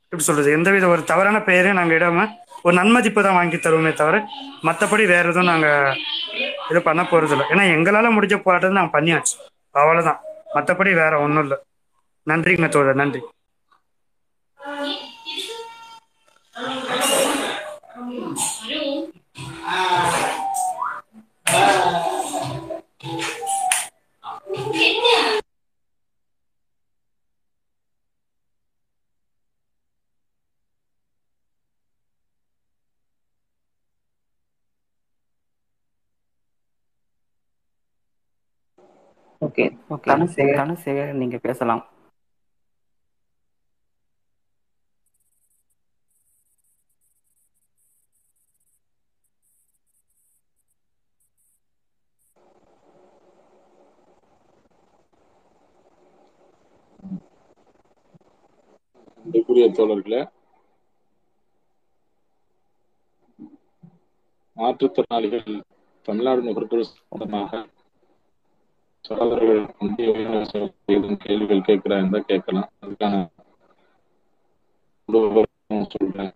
எப்படி 0.04 0.24
சொல்றது 0.28 0.50
எந்தவித 0.56 0.84
ஒரு 0.94 1.02
தவறான 1.10 1.38
பெயரையும் 1.48 1.78
நாங்கள் 1.78 1.96
இடாம 1.98 2.24
ஒரு 2.66 2.74
நன்மதிப்பு 2.80 3.20
தான் 3.26 3.38
வாங்கி 3.38 3.58
தருவோமே 3.58 3.92
தவிர 4.00 4.16
மற்றபடி 4.68 5.04
வேற 5.12 5.24
எதுவும் 5.32 5.50
நாங்கள் 5.52 5.98
இது 6.70 6.80
பண்ண 6.88 7.02
போறது 7.12 7.34
இல்லை 7.34 7.46
ஏன்னா 7.52 7.64
எங்களால் 7.76 8.14
முடிஞ்ச 8.16 8.36
போராட்டம் 8.46 8.78
நாங்கள் 8.80 8.96
பண்ணியாச்சு. 8.96 9.34
அவ்வளவுதான். 9.74 10.20
மற்றபடி 10.56 10.90
வேற 11.02 11.14
ஒன்றும் 11.24 11.44
இல்லை. 11.44 11.58
நன்றிங்க 12.26 12.68
தோழர் 12.68 12.94
நன்றி. 12.94 13.22
ஓகே 39.42 39.64
ஓகே 39.88 40.08
தனசேகர் 40.10 40.60
தனசேகர் 40.60 41.12
நீங்க 41.14 41.36
பேசலாம். 41.38 41.82
அன்புக்குரிய 59.28 59.66
தோழர்களே 59.72 60.20
மாற்றுத்திறனாளிகள் 64.56 65.56
தமிழ்நாடு 66.08 66.42
நுகர்வோர் 66.42 66.84
சம்பந்தமாக 66.90 67.62
சகோதரர்கள் 69.04 69.62
ஏதும் 70.88 71.18
கேள்விகள் 71.20 71.66
கேட்கிறா 71.66 71.98
இருந்தா 71.98 72.20
கேட்கலாம். 72.24 72.70
அதுக்கான 72.82 73.14
சொல்றேன். 75.90 76.32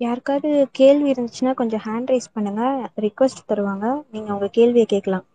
யாருக்காவது 0.00 0.48
கேள்வி 0.72 1.12
இருந்துச்சுன்னா 1.12 1.52
கொஞ்சம் 1.54 1.82
ஹேண்ட் 1.84 2.10
ரைஸ் 2.10 2.32
பண்ணுங்க. 2.32 2.62
ரிக்வஸ்ட் 2.98 3.48
தருவாங்க. 3.48 3.84
நீங்க 4.10 4.30
உங்க 4.34 4.48
கேள்வியை 4.52 4.86
கேட்கலாம். 4.86 5.26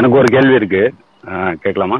எனக்கு 0.00 0.18
ஒரு 0.18 0.28
கேள்வி 0.30 0.54
இருக்கு. 0.54 0.82
கேட்கலாமா 1.62 1.98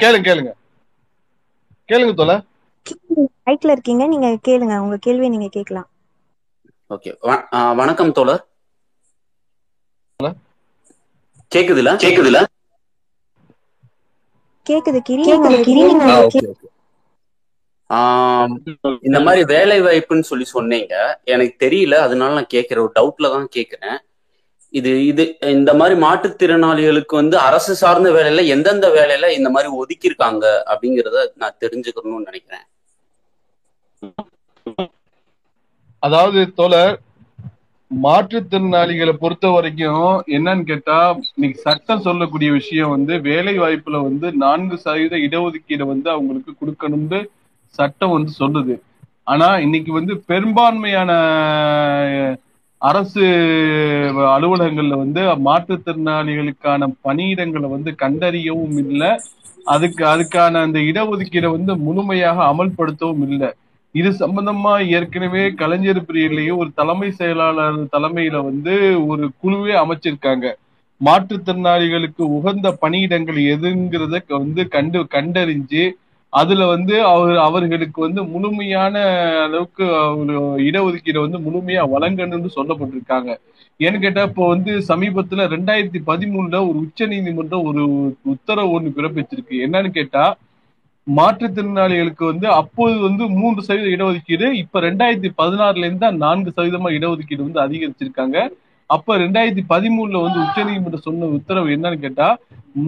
கேளுங்க 0.00 0.24
கேளுங்க. 0.26 0.50
கேளுங்க 1.88 2.12
தோல 2.14 2.34
ரைட்ல 3.46 3.72
இருக்கீங்க 3.74 4.04
நீங்க 4.06 4.28
கேளுங்க. 4.48 4.74
உங்க 4.78 4.96
கேள்வியை 4.98 5.30
நீங்க 5.30 5.48
கேட்கலாம் 5.48 5.88
ஓகே. 6.90 7.10
வணக்கம் 7.74 8.12
தோழர் 8.12 8.42
கேக்குதுல? 11.52 11.90
கேக்குதுல? 12.02 12.38
கேக்குது 14.66 14.98
கிரி 15.02 15.22
நீங்க 15.24 15.48
கிரி 15.64 15.80
நீங்க 15.82 16.04
ஆ, 16.06 16.20
ஓகே 16.20 16.40
ஓகே 16.44 16.66
ஆம், 16.66 16.70
இந்த 19.08 19.18
மாதிரி 19.26 19.42
வேலை 19.54 19.76
வாய்ப்புன்னு 19.86 20.30
சொல்லி 20.30 20.46
சொன்னீங்க. 20.56 20.94
எனக்கு 21.34 21.54
தெரியல 21.64 21.96
அதனால 22.06 22.34
நான் 22.38 22.54
கேட்கிற 22.54 22.78
ஒரு 22.84 22.92
டவுட்ல 22.98 23.30
தான் 23.36 23.48
கேட்கிறேன். 23.56 23.98
இது 24.74 24.92
இது 25.10 25.24
இந்த 25.56 25.70
மாதிரி 25.80 25.94
மாற்றுத்திறனாளிகளுக்கு 26.04 27.14
வந்து 27.20 27.36
அரசு 27.48 27.72
சார்ந்த 27.82 28.08
வேலையில 28.16 28.44
எந்தெந்த 28.54 28.86
வேலையில 28.96 29.28
இந்த 29.38 29.50
மாதிரி 29.56 29.68
ஒதுக்கியிருக்காங்க 29.80 30.44
அப்படிங்கறத 30.72 31.18
நான் 31.42 31.60
தெரிஞ்சுக்கணும்னு 31.64 32.28
நினைக்கிறேன். 32.30 32.66
அதாவது 36.02 36.40
தோழர் 36.58 36.96
மாற்றுத்திறனாளிகளை 37.90 39.12
பொறுத்த 39.22 39.46
வரைக்கும் 39.54 40.06
என்னன்னு 40.36 40.64
கேட்டா 40.70 40.96
இன்னைக்கு 41.36 41.58
சட்டம் 41.66 42.04
சொல்லக்கூடிய 42.06 42.50
விஷயம் 42.58 42.92
வந்து 42.96 43.14
வேலை 43.30 43.54
வாய்ப்புல 43.62 44.00
வந்து 44.08 44.26
நான்கு 44.44 44.76
சதவீத 44.84 45.16
இடஒதுக்கீடு 45.26 45.86
வந்து 45.92 46.08
அவங்களுக்கு 46.14 46.52
கொடுக்கணும்னு 46.60 47.20
சட்டம் 47.74 48.10
வந்து 48.10 48.32
சொல்லுது. 48.38 48.80
ஆனா 49.22 49.58
இன்னைக்கு 49.58 49.92
வந்து 49.92 50.22
பெரும்பான்மையான 50.26 51.12
அரசு 52.78 53.20
அலுவலகங்கள்ல 54.16 54.96
வந்து 54.96 55.20
மாற்றுத்திறனாளிகளுக்கான 55.20 56.92
பணியிடங்களை 57.04 57.68
வந்து 57.68 57.94
கண்டறியவும் 58.02 58.78
இல்லை. 58.78 59.20
அதுக்கு 59.64 60.04
அதுக்கான 60.04 60.54
அந்த 60.54 60.78
இடஒதுக்கீடை 60.78 61.50
வந்து 61.50 61.76
முழுமையாக 61.76 62.42
அமல்படுத்தவும் 62.44 63.28
இல்லை. 63.28 63.50
இது 63.92 64.10
சம்பந்தமா 64.10 64.88
ஏற்கனவே 64.88 65.50
கலைஞர் 65.50 66.02
பிரியிலேயே 66.02 66.56
ஒரு 66.56 66.70
தலைமை 66.74 67.10
செயலாளர் 67.10 67.82
தலைமையில 67.82 68.44
வந்து 68.44 69.06
ஒரு 69.06 69.30
குழுவே 69.42 69.74
அமைச்சிருக்காங்க. 69.74 70.52
மாற்றுத்திறனாளிகளுக்கு 71.04 72.22
உகந்த 72.22 72.78
பணியிடங்கள் 72.82 73.42
எதுங்கிறத 73.44 74.26
க- 74.26 74.38
வந்து 74.38 74.68
கண்டு 74.68 75.06
கண்டறிஞ்சு 75.10 75.90
அதுல 76.34 76.62
வந்து 76.74 76.94
அவர் 77.10 77.36
அவர்களுக்கு 77.46 77.98
வந்து 78.04 78.20
முழுமையான 78.32 78.94
அளவுக்கு 79.46 79.84
ஒரு 80.20 80.34
இடஒதுக்கீடை 80.68 81.20
வந்து 81.26 81.38
முழுமையா 81.46 81.82
வழங்கணும்னு 81.94 82.50
சொல்லப்பட்டிருக்காங்க. 82.56 83.30
ஏன்னு 83.80 83.98
கேட்டா 84.04 84.22
இப்போ 84.30 84.44
வந்து 84.54 84.72
சமீபத்துல 84.90 85.46
ரெண்டாயிரத்தி 85.54 86.00
பதிமூணுல 86.10 86.58
ஒரு 86.68 86.78
உச்ச 86.86 87.06
நீதிமன்றம் 87.12 87.66
ஒரு 87.70 87.84
உத்தரவு 88.34 88.74
ஒண்ணு 88.78 88.96
பிறப்பிச்சிருக்கு. 88.98 89.54
என்னன்னு 89.66 89.92
கேட்டா 89.98 90.24
மாற்றுத்திறனாளிகளுக்கு 91.06 92.24
வந்து 92.32 92.46
அப்போது 92.60 92.94
வந்து 93.06 93.24
மூன்று 93.40 93.64
சதவீத 93.66 93.88
இடஒதுக்கீடு 93.96 94.46
இப்ப 94.62 94.80
ரெண்டாயிரத்தி 94.88 95.30
பதினாறுல 95.40 95.86
இருந்து 95.86 96.04
தான் 96.06 96.22
நான்கு 96.26 96.54
சதவீதமா 96.54 96.90
இடஒதுக்கீடு 96.98 97.46
வந்து 97.46 97.64
அதிகரிச்சிருக்காங்க. 97.66 98.36
அப்ப 98.90 99.16
ரெண்டாயிரத்தி 99.18 99.62
பதிமூணுல 99.72 100.20
வந்து 100.24 100.38
உச்ச 100.44 100.64
நீதிமன்றம் 100.64 101.06
சொன்ன 101.06 101.28
உத்தரவு 101.36 101.74
என்னன்னு 101.76 101.98
கேட்டா 102.04 102.28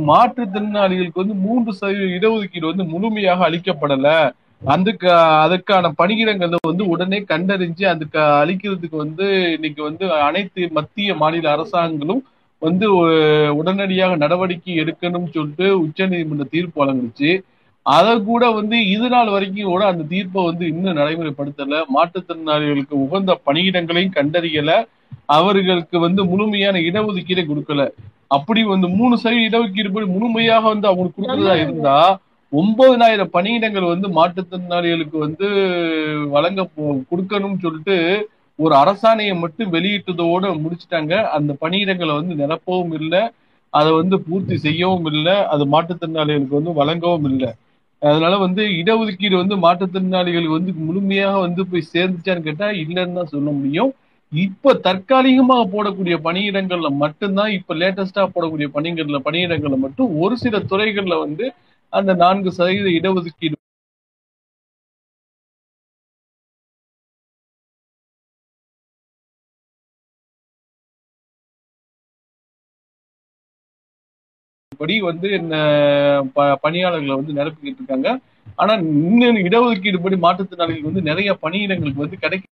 மாற்றுத்திறனாளிகளுக்கு 0.09 1.23
வந்து 1.23 1.37
மூன்று 1.45 1.71
சதவீத 1.79 2.17
இடஒதுக்கீடு 2.19 2.71
வந்து 2.71 2.85
முழுமையாக 2.93 3.47
அளிக்கப்படல. 3.49 4.09
அதுக்கு 4.63 5.09
அதுக்கான 5.45 5.91
பணியிடங்களை 5.99 6.59
வந்து 6.69 6.85
உடனே 6.95 7.19
கண்டறிஞ்சு 7.33 7.85
அதுக்கு 7.93 8.21
அளிக்கிறதுக்கு 8.43 8.97
வந்து 9.05 9.27
இன்னைக்கு 9.57 9.83
வந்து 9.89 10.05
அனைத்து 10.29 10.69
மத்திய 10.79 11.15
மாநில 11.23 11.51
அரசாங்கங்களும் 11.57 12.23
வந்து 12.63 12.87
உடனடியாக 13.61 14.17
நடவடிக்கை 14.25 14.75
எடுக்கணும்னு 14.83 15.35
சொல்லிட்டு 15.35 15.67
உச்சநீதிமன்ற 15.85 16.47
தீர்ப்பு 16.55 16.79
வழங்குச்சு. 16.83 17.31
அதை 17.87 18.23
கூட 18.23 18.51
வந்து 18.51 18.89
இது 18.89 19.09
நாள் 19.09 19.29
வரைக்கும் 19.29 19.65
கூட 19.65 19.87
அந்த 19.87 20.05
தீர்ப்பை 20.05 20.45
வந்து 20.45 20.67
இன்னும் 20.67 20.97
நடைமுறைப்படுத்தல. 20.97 21.83
மாற்றுத்திறனாளிகளுக்கு 21.95 22.91
உகந்த 22.91 23.41
பணியிடங்களையும் 23.47 24.11
கண்டறியல. 24.15 24.87
அவர்களுக்கு 25.27 25.99
வந்து 25.99 26.25
முழுமையான 26.25 26.79
இடஒதுக்கீடை 26.79 27.47
கொடுக்கல. 27.47 27.89
அப்படி 28.27 28.65
வந்து 28.65 28.89
மூணு 28.89 29.19
சதவீத 29.19 29.59
இடஒதுக்கீடு 29.59 29.93
படி 29.93 30.07
முழுமையாக 30.07 30.69
வந்து 30.69 30.89
அவங்களுக்கு 30.89 31.23
கொடுக்கறதா 31.23 31.61
இருந்தா 31.61 32.21
ஒன்பதனாயிரம் 32.53 33.31
பணியிடங்கள் 33.33 33.99
வந்து 33.99 34.09
மாற்றுத்திறனாளிகளுக்கு 34.09 35.19
வந்து 35.19 35.49
வழங்க 36.29 36.69
போ- 36.77 37.03
கொடுக்கணும்னு 37.11 37.59
சொல்லிட்டு 37.59 38.29
ஒரு 38.57 38.75
அரசாணையை 38.75 39.39
மட்டும் 39.39 39.73
வெளியிட்டதோட 39.73 40.61
முடிச்சிட்டாங்க. 40.61 41.23
அந்த 41.23 41.57
பணியிடங்களை 41.61 42.15
வந்து 42.15 42.47
நிரப்பவும் 42.47 42.95
இல்லை. 42.95 43.29
அதை 43.71 43.93
வந்து 43.93 44.21
பூர்த்தி 44.21 44.59
செய்யவும் 44.59 45.05
இல்லை. 45.05 45.33
அது 45.33 45.67
மாற்றுத்திறனாளிகளுக்கு 45.67 46.49
வந்து 46.49 46.73
வழங்கவும் 46.73 47.25
இல்லை. 47.25 47.55
அதனால 48.07 48.35
வந்து 48.39 48.63
இடஒதுக்கீடு 48.81 49.37
வந்து 49.37 49.57
மாற்றுத்திறனாளிகளுக்கு 49.63 50.59
வந்து 50.59 50.73
முழுமையாக 50.81 51.37
வந்து 51.41 51.63
போய் 51.71 51.91
சேர்ந்துச்சான்னு 51.93 52.47
கேட்டா 52.49 52.69
இல்லைன்னு 52.83 53.19
தான் 53.19 53.33
சொல்ல 53.33 53.49
முடியும். 53.57 53.91
இப்ப 54.33 54.75
தற்காலிகமாக 54.87 55.65
போடக்கூடிய 55.73 56.15
பணியிடங்கள்ல 56.25 56.89
மட்டும்தான் 57.03 57.51
இப்ப 57.59 57.75
லேட்டஸ்டா 57.75 58.23
போடக்கூடிய 58.35 58.69
பணிகள்ல 58.75 59.19
பணியிடங்கள்ல 59.27 59.79
மட்டும் 59.85 60.11
ஒரு 60.23 60.37
சில 60.43 60.59
துறைகள்ல 60.71 61.17
வந்து 61.25 61.47
அந்த 61.93 62.13
நான்கு 62.23 62.51
சதவீத 62.53 62.89
இடஒதுக்கீடு 62.99 63.57
படி 74.81 74.95
வந்து 75.07 75.29
பணியாளர்களை 76.63 77.15
வந்து 77.17 77.37
நிரப்பிக்கிட்டு 77.39 77.81
இருக்காங்க. 77.81 78.09
ஆனா 78.59 78.73
இன்னும் 79.03 79.41
இடஒதுக்கீடு 79.45 79.99
படி 80.01 80.17
மாற்றுத்திறனாளிகளுக்கு 80.23 80.91
வந்து 80.91 81.09
நிறைய 81.11 81.31
பணியிடங்களுக்கு 81.43 82.05
வந்து 82.05 82.19
கிடைக்க 82.19 82.45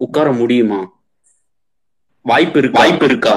உட்கார 0.00 0.28
முடியுமா? 0.36 0.80
வாய்ப்பு 2.26 2.58
இருக்கு? 2.60 2.78
வாய்ப்பு 2.78 3.06
இருக்கா? 3.08 3.36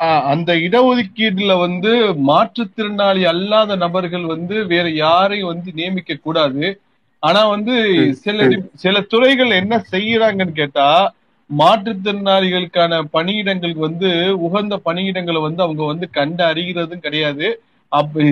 ஆஹ் 0.00 0.24
அந்த 0.30 0.50
இடஒதுக்கீடுல 0.64 1.52
வந்து 1.60 1.92
மாற்றுத்திறனாளி 2.26 3.22
அல்லாத 3.30 3.76
நபர்கள் 3.82 4.24
வந்து 4.32 4.56
வேற 4.68 4.86
யாரையும் 4.96 5.50
வந்து 5.52 5.70
நியமிக்க 5.74 6.16
கூடாது. 6.20 6.64
ஆனா 7.22 7.42
வந்து 7.50 7.74
சில 8.22 8.38
சில 8.82 8.94
துறைகள் 9.10 9.58
என்ன 9.60 9.74
செய்யறாங்கன்னு 9.92 10.54
கேட்டா 10.54 10.86
மாற்றுத்திறனாளிகளுக்கான 11.60 13.00
பணியிடங்களுக்கு 13.16 13.82
வந்து 13.88 14.08
உகந்த 14.46 14.74
பணியிடங்களை 14.86 15.40
வந்து 15.46 15.62
அவங்க 15.66 15.82
வந்து 15.84 16.06
கண்டு 16.18 16.42
அறிகிறதும் 16.50 17.04
கிடையாது. 17.06 17.46
அப்ப 17.92 18.22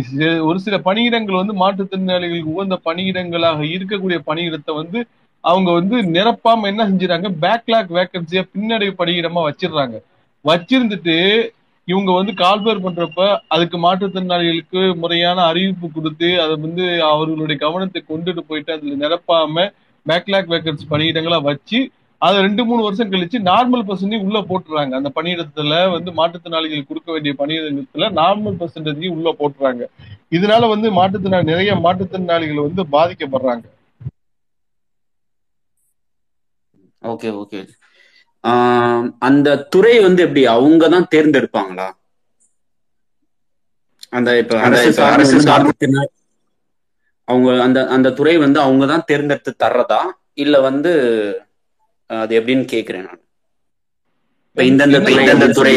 ஒரு 0.49 0.59
சில 0.67 0.77
பணியிடங்கள் 0.89 1.41
வந்து 1.43 1.55
மாற்றுத்திறனாளிகளுக்கு 1.63 2.55
உகந்த 2.55 2.77
பணியிடங்களாக 2.89 3.61
இருக்கக்கூடிய 3.75 4.19
பணியிடத்தை 4.29 4.75
வந்து 4.81 5.01
அவங்க 5.45 5.71
வந்து 5.73 5.97
நிரப்பாம 6.17 6.69
என்ன 6.73 6.83
செஞ்சுறாங்க 6.89 7.29
பேக்லாக் 7.45 7.93
வேக்கன்சியா 7.99 8.43
பின்னடைவு 8.55 8.95
பணியிடமா 9.01 9.43
வச்சிடுறாங்க. 9.49 9.97
வச்சிருந்துட்டு 10.45 11.17
இவங்க 11.89 12.11
வந்து 12.13 12.33
கால்பேர் 12.41 12.85
பண்றப்ப 12.85 13.21
அதுக்கு 13.55 13.77
மாற்றுத்திறனாளிகளுக்கு 13.79 14.81
முறையான 15.03 15.39
அறிவிப்பு 15.51 15.87
கொடுத்து 15.89 16.29
அதை 16.43 16.55
வந்து 16.67 16.85
அவர்களுடைய 17.13 17.57
கவனத்தை 17.65 18.01
கொண்டுட்டு 18.03 18.43
போயிட்டு 18.51 18.75
அதுல 18.77 18.99
நிரப்பாம 19.05 19.65
பேக்லாக் 20.07 20.53
வேக்கன்சி 20.53 20.87
பணியிடங்களா 20.93 21.39
வச்சு 21.51 21.81
அதை 22.23 22.41
ரெண்டு 22.43 22.63
மூணு 22.65 22.83
வருஷம் 22.83 23.11
கழிச்சு 23.13 23.39
நார்மல் 23.49 23.85
பர்சன்டேஜ் 23.89 24.27
உள்ள 24.27 24.39
போட்டுறாங்க. 24.49 24.93
அந்த 24.99 25.11
பணியிடத்துல 25.17 25.77
வந்து 25.93 26.11
மாற்றுத்திறனாளிகளுக்கு 26.19 26.91
கொடுக்க 26.91 27.11
வேண்டிய 27.13 27.35
பணியிடத்துல 27.39 28.09
நார்மல் 28.21 28.59
பர்சன்டேஜ் 28.61 29.09
உள்ள 29.17 29.31
போட்டுறாங்க. 29.41 29.83
இதனால 30.33 30.69
வந்து 30.69 30.91
மாற்றுத்திறனாளி 30.99 31.53
நிறைய 31.53 31.75
மாற்றுத்திறனாளிகள் 31.87 32.67
வந்து 32.67 32.85
பாதிக்கப்படுறாங்க. 32.97 33.65
Okay 37.03 37.29
okay. 37.43 37.61
ஆஹ் 38.45 39.07
அந்த 39.21 39.49
துறை 39.75 39.95
வந்து 40.07 40.21
எப்படி? 40.27 40.43
அவங்க 40.57 40.85
தான் 40.89 41.11
தேர்ந்தெடுப்பாங்களா? 41.15 41.89
அந்த 44.13 44.31
இப்ப 44.43 44.55
அரசு 44.61 45.39
அவங்க 47.29 47.51
அந்த 47.63 47.81
அந்த 47.89 48.09
துறை 48.11 48.35
வந்து 48.39 48.59
அவங்க 48.61 48.85
தான் 48.87 49.05
தேர்ந்தெடுத்து 49.05 49.53
தர்றதா? 49.65 50.01
இல்ல 50.35 50.57
வந்து 50.61 50.93
அது 52.11 52.33
எப்படின்னு 52.39 52.65
கேக்குறேன் 52.73 53.07
நான். 53.07 53.23
இப்ப 54.57 54.63
இந்தந்த 54.71 54.99
இந்தந்த 55.17 55.49
துறை 55.59 55.75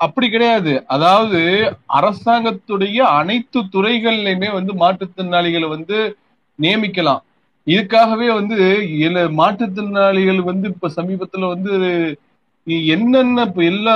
அப்படி 0.00 0.26
கிடையாது. 0.28 0.72
அதாவது 0.86 1.40
அரசாங்கத்துடைய 1.98 2.98
அனைத்து 3.18 3.60
துறைகள்லயுமே 3.74 4.50
வந்து 4.52 4.72
மாற்றுத்திறனாளிகளை 4.82 5.68
வந்து 5.68 5.98
நியமிக்கலாம். 6.58 7.22
இதுக்காகவே 7.66 8.28
வந்து 8.32 8.56
மாற்றுத்திறனாளிகள் 9.38 10.40
வந்து 10.44 10.66
இப்ப 10.68 10.90
சமீபத்துல 10.96 11.48
வந்து 11.54 11.72
என்னென்ன 12.92 13.44
எல்லா 13.66 13.94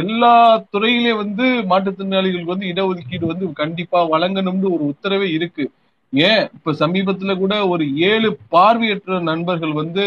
எல்லா 0.00 0.32
துறையிலே 0.72 1.12
வந்து 1.20 1.36
மாற்றுத்திறனாளிகளுக்கு 1.70 2.54
வந்து 2.54 2.70
இடஒதுக்கீடு 2.72 3.24
வந்து 3.26 3.52
கண்டிப்பா 3.54 4.00
வழங்கணும்னு 4.12 4.68
ஒரு 4.76 4.84
உத்தரவே 4.92 5.28
இருக்கு. 5.36 5.64
ஏன்? 6.12 6.44
இப்ப 6.56 6.72
சமீபத்துல 6.82 7.32
கூட 7.38 7.54
ஒரு 7.72 7.84
ஏழு 8.10 8.28
பார்வையற்ற 8.54 9.18
நண்பர்கள் 9.30 9.74
வந்து 9.82 10.04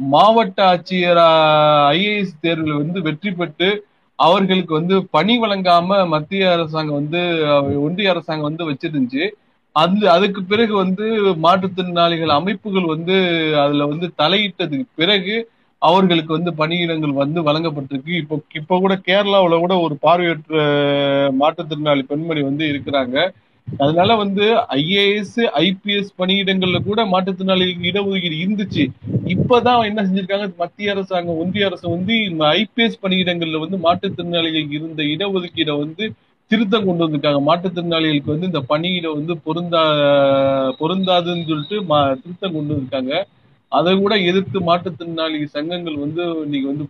மாவட்ட 0.00 0.58
ஆட்சியர் 0.72 1.20
ஐஏஎஸ் 1.94 2.40
தேர்வில் 2.44 2.80
வந்து 2.82 2.98
வெற்றி 3.06 3.30
பெற்று 3.40 3.68
அவர்களுக்கு 4.18 4.72
வந்து 4.78 4.94
பணி 5.16 5.34
வழங்காம 5.42 5.98
மத்திய 6.14 6.48
அரசாங்கம் 6.56 6.98
வந்து 7.00 7.20
ஒன்றிய 7.86 8.10
அரசாங்கம் 8.14 8.48
வந்து 8.50 8.68
வச்சிருந்துச்சு. 8.70 9.24
அந்த 9.76 10.04
அதுக்கு 10.16 10.40
பிறகு 10.52 10.74
வந்து 10.82 11.04
மாற்றுத்திறனாளிகள் 11.44 12.32
அமைப்புகள் 12.38 12.86
வந்து 12.94 13.16
அதுல 13.64 13.86
வந்து 13.92 14.06
தலையிட்டதுக்கு 14.22 14.86
பிறகு 15.00 15.36
அவர்களுக்கு 15.82 16.32
வந்து 16.38 16.52
பணியிடங்கள் 16.60 17.14
வந்து 17.22 17.40
வழங்கப்பட்டிருக்கு. 17.48 18.14
இப்போ 18.22 18.36
இப்போ 18.60 18.78
கூட 18.84 18.94
கேரளாவில் 19.08 19.62
கூட 19.64 19.74
ஒரு 19.86 19.94
பார்வையற்ற 20.06 20.56
மாற்றுத்திறனாளி 21.42 22.02
பெண்மணி 22.10 22.42
வந்து 22.50 22.64
இருக்கிறாங்க. 22.72 23.16
அதனால 23.78 24.16
வந்து 24.16 24.54
ஐஏஎஸ் 24.54 25.48
ஐபிஎஸ் 25.54 26.08
பணியிடங்கள்ல 26.18 26.78
கூட 26.78 27.04
மாற்றுத்திறனாளிகளுக்கு 27.04 27.82
இடஒதுக்கீடு 27.82 28.38
இருந்துச்சு. 28.46 28.86
இப்பதான் 29.24 29.84
என்ன 29.84 30.02
செஞ்சிருக்காங்க? 30.02 30.56
மத்திய 30.56 30.90
அரசாங்கம் 30.90 31.36
ஒன்றிய 31.36 31.66
அரசு 31.66 31.90
வந்து 31.90 32.24
இந்த 32.24 32.44
ஐபிஎஸ் 32.44 32.94
பணியிடங்கள்ல 33.02 33.68
வந்து 33.68 33.76
மாற்றுத்திறனாளிகளுக்கு 33.76 34.72
இருந்த 34.72 35.02
இடஒதுக்கீடை 35.02 35.78
வந்து 35.78 36.12
திருத்தம் 36.46 36.84
கொண்டு 36.84 37.08
வந்திருக்காங்க. 37.08 37.42
மாற்றுத்திறனாளிகளுக்கு 37.46 38.24
வந்து 38.24 38.46
இந்த 38.46 38.60
பணியிட 38.60 39.10
வந்து 39.10 39.38
பொருந்தா 39.38 39.82
பொருந்தாதுன்னு 40.80 41.46
சொல்லிட்டு 41.46 41.82
மா- 41.82 42.22
திருத்தம் 42.22 42.52
கொண்டு 42.52 42.74
வந்திருக்காங்க. 42.74 43.24
அதை 43.68 43.98
கூட 43.98 44.16
எதிர்த்து 44.16 44.60
மாற்றுத்திறனாளி 44.60 45.44
சங்கங்கள் 45.44 45.96
வந்து 45.96 46.22
இன்னைக்கு 46.22 46.66
வந்து 46.66 46.88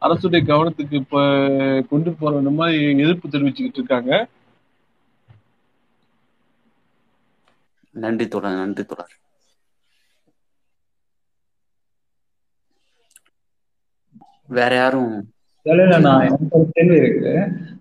அரசுடைய 0.00 0.42
கவனத்துக்கு 0.42 0.92
இப்ப 0.92 1.20
கொண்டு 1.88 2.12
போற 2.12 2.40
மாதிரி 2.40 2.84
எதிர்ப்பு 2.98 3.28
தெரிவிச்சுக்கிட்டு 3.28 3.74
இருக்காங்க. 3.74 4.26
நன்றி 7.94 8.28
தொடர் 8.28 8.56
நன்றி 8.56 8.84
தொடர் 8.84 9.14
வேற 14.48 14.74
யாரும்? 14.74 15.14
கேள்வி 16.70 16.96
இருக்கு. 16.96 17.32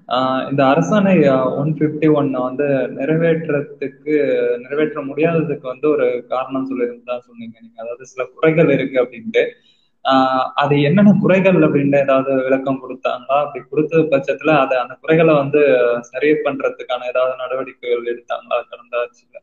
ஆஹ் 0.08 0.50
இந்த 0.50 0.64
அரசாணை 0.64 1.14
ஒன் 1.56 1.74
பிப்டி 1.74 2.08
ஒன்ன 2.14 2.42
வந்து 2.42 2.68
நிறைவேற்றத்துக்கு 2.96 4.14
நிறைவேற்ற 4.58 5.02
முடியாததுக்கு 5.02 5.62
வந்து 5.64 5.90
ஒரு 5.90 6.26
காரணம் 6.28 6.70
சொல்லியிருந்தா 6.70 7.18
சொன்னீங்க 7.20 7.58
நீங்க. 7.62 7.82
அதாவது 7.82 8.06
சில 8.06 8.26
குறைகள் 8.36 8.70
இருக்கு 8.70 9.04
அப்படின்ட்டு. 9.04 9.44
ஆஹ் 10.06 10.48
அது 10.56 10.82
என்னென்ன 10.82 11.16
குறைகள் 11.22 11.56
அப்படின்னு 11.60 11.98
ஏதாவது 11.98 12.44
விளக்கம் 12.44 12.82
கொடுத்தாங்களா? 12.82 13.38
அப்படி 13.40 13.66
கொடுத்த 13.66 13.98
பட்சத்துல 14.12 14.58
அதை 14.60 14.78
அந்த 14.78 14.98
குறைகளை 15.02 15.34
வந்து 15.34 15.62
சரி 16.02 16.32
பண்றதுக்கான 16.44 17.08
ஏதாவது 17.08 17.36
நடவடிக்கைகள் 17.38 18.12
எடுத்தாங்களா 18.12 18.60
கடந்த 18.70 18.98
ஆட்சியில? 18.98 19.38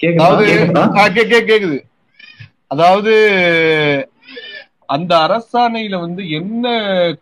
கேக்குதா? 0.00 0.82
அதாவது 2.66 3.12
அந்த 4.86 5.12
அரசாணையில 5.16 6.00
வந்து 6.00 6.30
என்ன 6.30 6.66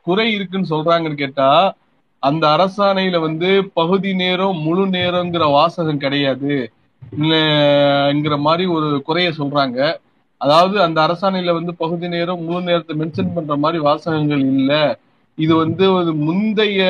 குறை 0.03 0.33
இருக்குன்னு 0.33 0.71
சொல்றாங்கன்னு 0.71 1.15
கேட்டா 1.15 1.49
அந்த 2.23 2.47
அரசாணையில 2.47 3.21
வந்து 3.21 3.71
பகுதி 3.75 4.15
நேரம் 4.15 4.59
முழு 4.59 4.87
நேரங்கிற 4.87 5.51
வாசகம் 5.51 5.99
கிடையாது. 5.99 6.55
மாதிரி 8.39 8.67
ஒரு 8.67 9.03
குறைய 9.05 9.31
சொல்றாங்க. 9.31 9.79
அதாவது 10.41 10.83
அந்த 10.83 11.07
அரசாணையில 11.07 11.53
வந்து 11.53 11.75
பகுதி 11.75 12.09
நேரம் 12.09 12.45
முழு 12.45 12.63
நேரத்தை 12.63 12.97
மென்ஷன் 12.97 13.35
பண்ற 13.35 13.57
மாதிரி 13.57 13.79
வாசகங்கள் 13.83 14.41
இல்ல. 14.41 14.73
இது 15.39 15.55
வந்து 15.57 15.87
முந்தைய 16.27 16.83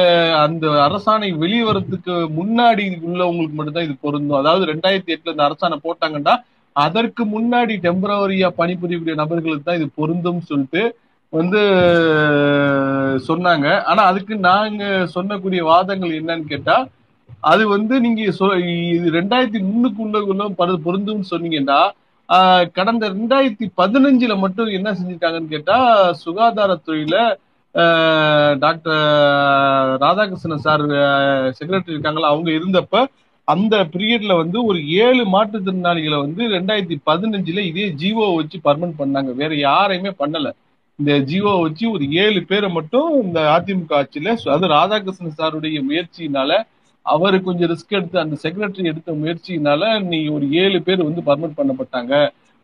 அந்த 0.42 0.66
அரசாணை 0.82 1.28
வெளிவரத்துக்கு 1.38 2.14
முன்னாடி 2.36 2.84
உள்ளவங்களுக்கு 3.08 3.56
மட்டும்தான் 3.56 3.84
இது 3.84 3.96
பொருந்தும். 4.00 4.38
அதாவது 4.38 4.64
ரெண்டாயிரத்தி 4.64 5.14
எட்டுல 5.14 5.30
இந்த 5.30 5.46
அரசாணை 5.48 5.78
போட்டாங்கன்னா 5.82 6.34
அதற்கு 6.76 7.24
முன்னாடி 7.26 7.74
டெம்பரவரியா 7.82 8.48
பணிபுரியக்கூடிய 8.58 9.14
நபர்களுக்கு 9.14 9.62
தான் 9.62 9.74
இது 9.74 9.88
பொருந்தும் 9.94 10.40
சொல்லிட்டு 10.40 10.82
வந்து 11.32 11.60
சொன்னாங்க. 13.28 13.82
ஆனா 13.84 14.02
அதுக்கு 14.02 14.36
நாங்க 14.44 14.82
சொன்னக்கூடிய 15.14 15.62
வாதங்கள் 15.62 16.18
என்னன்னு 16.20 16.46
கேட்டா 16.46 16.76
அது 17.42 17.68
வந்து 17.68 18.00
நீங்க 18.00 18.22
சொ- 18.38 18.56
இது 18.94 19.10
ரெண்டாயிரத்தி 19.10 19.60
முன்னுக்குள்ள 19.66 20.46
பரு- 20.58 20.82
பொருந்தும்னு 20.84 21.30
சொன்னீங்கன்னா 21.30 21.80
கடந்த 22.72 23.10
ரெண்டாயிரத்தி 23.10 23.66
பதினஞ்சுல 23.76 24.38
மட்டும் 24.38 24.66
என்ன 24.68 24.92
செஞ்சுட்டாங்கன்னு 24.92 25.48
கேட்டா 25.48 25.76
சுகாதாரத்துறையில 26.24 27.16
டாக்டர் 28.58 29.00
ராதாகிருஷ்ணன் 30.04 30.64
சார் 30.66 30.82
செக்ரட்டரி 31.58 31.94
இருக்காங்களா 31.94 32.28
அவங்க 32.28 32.50
இருந்தப்ப 32.50 33.04
அந்த 33.44 33.74
பீரியட்ல 33.84 34.36
வந்து 34.36 34.58
ஒரு 34.64 34.78
ஏழு 34.88 35.24
மாற்றுத்திறனாளிகளை 35.34 36.18
வந்து 36.20 36.42
ரெண்டாயிரத்தி 36.54 36.96
பதினஞ்சுல 37.10 37.64
இதே 37.70 37.84
ஜிஓ 38.02 38.28
வச்சு 38.36 38.58
பர்மனன்ட் 38.64 39.00
பண்ணாங்க. 39.02 39.34
வேற 39.34 39.52
யாரையுமே 39.56 40.12
பண்ணல. 40.18 40.50
இந்த 40.98 41.12
ஜிஓ 41.30 41.52
வச்சு 41.62 41.84
ஒரு 41.90 42.04
ஏழு 42.24 42.40
பேரை 42.44 42.68
மட்டும் 42.70 43.22
இந்த 43.22 43.40
அதிமுக 43.56 43.92
ஆட்சியில 44.00 44.34
அது 44.54 44.66
ராதாகிருஷ்ணன் 44.76 45.38
சாருடைய 45.38 45.80
முயற்சியினால 45.90 46.50
அவர் 47.06 47.36
கொஞ்சம் 47.42 47.70
ரிஸ்க் 47.72 47.96
எடுத்து 47.98 48.18
அந்த 48.18 48.36
செக்ரட்டரி 48.42 48.84
எடுத்த 48.92 49.12
முயற்சியினால 49.12 50.02
நீ 50.02 50.18
ஒரு 50.28 50.46
ஏழு 50.62 50.82
பேர் 50.82 51.02
வந்து 51.08 51.22
பர்மனன்ட் 51.28 51.58
பண்ணப்பட்டாங்க. 51.60 52.14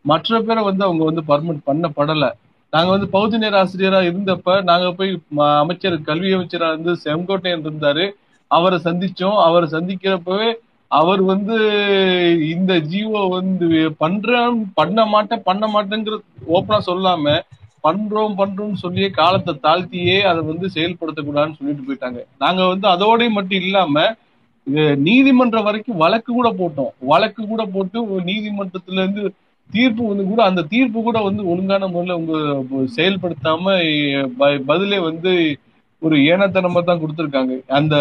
மற்ற 0.05 0.39
பேரை 0.41 0.63
வந்து 0.63 0.83
அவங்க 0.83 1.03
வந்து 1.09 1.23
பர்மனன்ட் 1.27 1.67
பண்ணப்படலை. 1.69 2.29
நாங்க 2.73 2.89
வந்து 2.91 3.07
பகுதி 3.09 3.37
நேர 3.37 3.55
ஆசிரியரா 3.63 3.99
இருந்தப்ப 4.09 4.53
நாங்க 4.63 4.87
போய் 4.91 5.11
அமைச்சர் 5.61 5.95
கல்வி 6.01 6.29
அமைச்சரா 6.35 6.67
இருந்து 6.71 6.93
செங்கோட்டையன் 7.05 7.65
இருந்தாரு. 7.65 8.05
அவரை 8.51 8.77
சந்திச்சோம். 8.83 9.37
அவரை 9.47 9.67
சந்திக்கிறப்பவே 9.69 10.49
அவர் 10.91 11.21
வந்து 11.23 11.55
இந்த 12.53 12.73
ஜிஓ 12.89 13.21
வந்து 13.29 13.67
பண்றேன் 13.97 14.57
பண்ண 14.73 15.05
மாட்டேன் 15.05 15.45
பண்ண 15.47 15.65
மாட்டேங்கிற 15.67 16.15
ஓப்பனா 16.55 16.79
சொல்லாம 16.89 17.35
பண்றோம் 17.83 18.35
பண்றோம்னு 18.41 18.83
சொல்லியே 18.83 19.09
காலத்தை 19.11 19.53
தாழ்த்தியே 19.63 20.17
அதை 20.29 20.41
வந்து 20.51 20.67
செயல்படுத்தக்கூடாதுன்னு 20.75 21.57
சொல்லிட்டு 21.59 21.87
போயிட்டாங்க. 21.87 22.19
நாங்க 22.37 22.61
வந்து 22.67 22.87
அதோடய 22.87 23.29
மட்டும் 23.37 23.61
இல்லாம 23.63 23.95
நீதிமன்றம் 25.07 25.63
வரைக்கும் 25.63 26.01
வழக்கு 26.03 26.29
கூட 26.33 26.49
போட்டோம். 26.59 26.91
வழக்கு 27.11 27.41
கூட 27.47 27.63
போட்டு 27.73 27.99
நீதிமன்றத்துல 28.29 29.01
இருந்து 29.03 29.23
தீர்ப்பு 29.73 30.07
வந்து 30.07 30.25
கூட 30.25 30.41
அந்த 30.43 30.61
தீர்ப்பு 30.63 31.01
கூட 31.01 31.19
வந்து 31.21 31.43
ஒழுங்கான 31.47 31.87
முறையில் 31.87 32.19
உங்க 32.19 32.33
செயல்படுத்தாம 32.97 33.75
ப- 34.37 34.63
பதிலே 34.65 34.99
வந்து 34.99 35.31
ஒரு 36.01 36.15
ஏனத்தனமா 36.29 36.79
தான் 36.83 37.01
கொடுத்துருக்காங்க. 37.01 37.53
அந்த 37.69 37.95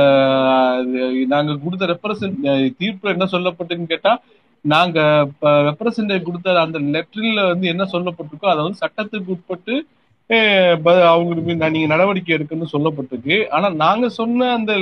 நாங்க 1.28 1.52
கொடுத்த 1.64 1.86
ரெப்ரசன்ட் 1.86 2.38
தீர்ப்புல 2.80 3.14
என்ன 3.14 3.26
சொல்லப்பட்டுன்னு 3.34 3.86
கேட்டா 3.86 4.12
நாங்க 4.64 4.98
ரெப்ரசன்டேட் 5.68 6.28
கொடுத்த 6.28 6.56
அந்த 6.64 6.78
லெட்டரில் 6.94 7.46
வந்து 7.46 7.66
என்ன 7.66 7.84
சொல்லப்பட்டிருக்கோ 7.92 8.50
அதை 8.52 8.62
வந்து 8.64 8.82
சட்டத்துக்கு 8.84 9.34
உட்பட்டு 9.36 9.74
ப- 10.84 11.06
அவங்களுக்கு 11.06 11.54
நீங்க 11.70 11.86
நடவடிக்கை 11.86 12.32
எடுக்கணும்னு 12.36 12.74
சொல்லப்பட்டிருக்கு. 12.74 13.36
ஆனா 13.48 13.68
நாங்க 13.84 14.08
சொன்ன 14.18 14.50
அந்த 14.52 14.72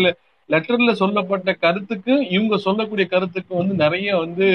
லெட்டர்ல 0.51 0.92
சொல்லப்பட்ட 1.01 1.51
கருத்துக்கு 1.64 2.14
இவங்க 2.34 2.55
சொல்லக்கூடிய 2.64 3.07
கருத்துக்கு 3.09 3.53
வந்து 3.61 3.74
நிறைய 3.82 4.11
வந்து 4.22 4.46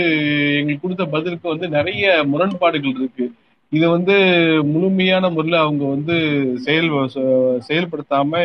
எங்களுக்கு 0.59 0.83
கொடுத்த 0.83 1.05
பதிலுக்கு 1.13 1.47
வந்து 1.53 1.67
நிறைய 1.77 2.03
முரண்பாடுகள் 2.31 2.97
இருக்கு. 2.97 3.25
இது 3.71 3.85
வந்து 3.93 4.15
முழுமையான 4.73 5.29
முறையில் 5.35 5.63
அவங்க 5.63 5.83
வந்து 5.93 6.15
செயல் 6.65 6.89
செயல்படுத்தாம 7.67 8.41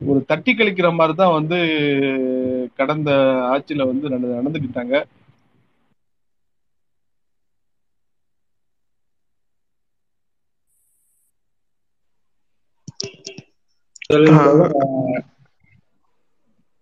ஒரு 0.00 0.20
தட்டி 0.30 0.52
கழிக்கிற 0.54 0.88
மாதிரி 0.94 1.14
தான் 1.14 1.36
வந்து 1.38 1.58
கடந்த 2.78 3.10
ஆட்சியில 3.52 3.82
வந்து 3.90 4.06
நட- 4.12 4.36
நடந்துக்கிட்டாங்க 4.38 4.94
ஜெலில் 14.06 14.32
ஆ, 14.34 14.44
தோழர் 14.46 14.74
ஆஹ் 14.80 15.20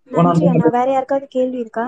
நன்றி 0.11 0.45
அண்ணா. 0.51 0.69
வேற 0.75 0.87
யாருக்காவது 0.91 1.27
கேள்வி 1.29 1.59
இருக்கா? 1.63 1.85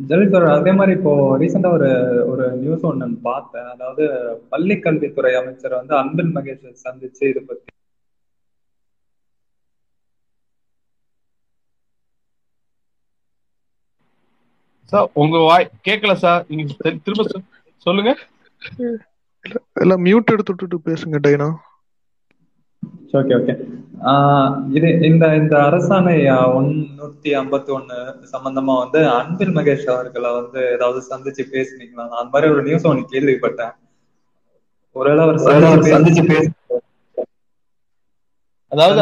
ஜெலில் 0.00 0.32
தோழர் 0.32 0.54
அதே 0.54 0.72
மாதிரி 0.72 0.92
இப்போ 0.96 1.12
ரீசெண்டா 1.40 1.70
ஒரு 1.76 1.88
ஒரு 2.32 2.44
நியூஸ் 2.56 2.86
ஒன்று 2.90 3.08
பார்த்தேன். 3.28 3.68
அதாவது 3.74 4.04
பள்ளி 4.52 4.76
கல்வித்துறை 4.78 5.32
அமைச்சர் 5.40 5.78
வந்து 5.80 5.94
அன்பில் 6.00 6.32
மகேஷ் 6.36 6.82
சந்திச்சு 6.84 7.24
இதை 7.32 7.42
பத்தி. 7.42 7.68
சார் 14.92 15.08
உங்க 15.22 15.38
வாய் 15.46 15.66
கேட்கல 15.88 16.14
சார். 16.22 16.44
நீங்க 16.50 16.72
திரும்ப 17.04 17.24
சொல்லுங்க. 17.86 18.12
இல்ல 19.76 19.94
மியூட் 20.06 20.32
எடுத்து 20.34 20.52
விட்டுட்டு 20.52 20.78
பேசுங்க 20.88 21.18
டைனா. 21.26 21.48
ஓகே 23.14 23.34
ஓகே 23.38 23.54
இது 24.76 24.88
இந்த 25.08 25.24
இந்த 25.40 25.54
அரசாணை 25.66 26.14
ஒன்னூத்தி 26.58 27.30
ஐம்பத்தி 27.40 27.70
ஒண்ணு 27.76 27.96
சம்பந்தமா 28.34 28.74
வந்து 28.82 29.00
அன்பில் 29.16 29.54
மகேஷ் 29.56 29.90
அவர்களை 29.94 30.30
வந்து 30.38 30.60
ஏதாவது 30.76 31.00
சந்திச்சு 31.10 31.44
பேசுனீங்களா? 31.54 32.04
நான் 32.08 32.20
அந்த 32.20 32.32
மாதிரி 32.34 32.52
ஒரு 32.54 32.62
நியூஸ் 32.68 32.88
ஒன்று 32.90 33.12
கேள்விப்பட்டேன். 33.14 33.74
ஒருவேளை 34.96 35.22
அவர் 35.26 35.42
சந்திச்சு 35.94 36.24
பேச 36.32 36.46
அதாவது 38.72 39.00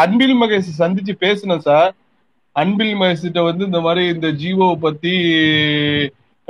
அன்பில் 0.00 0.36
மகேஷ் 0.40 0.68
சந்திச்சு 0.82 1.14
பேசினேன் 1.24 1.66
சார். 1.68 1.90
அன்பில் 2.56 2.96
மகேஷ் 3.00 3.26
கிட்ட 3.26 3.42
வந்து 3.48 3.62
இந்த 3.70 3.80
மாதிரி 3.86 4.02
இந்த 4.14 4.28
ஜீவோவை 4.42 4.76
பத்தி 4.86 5.14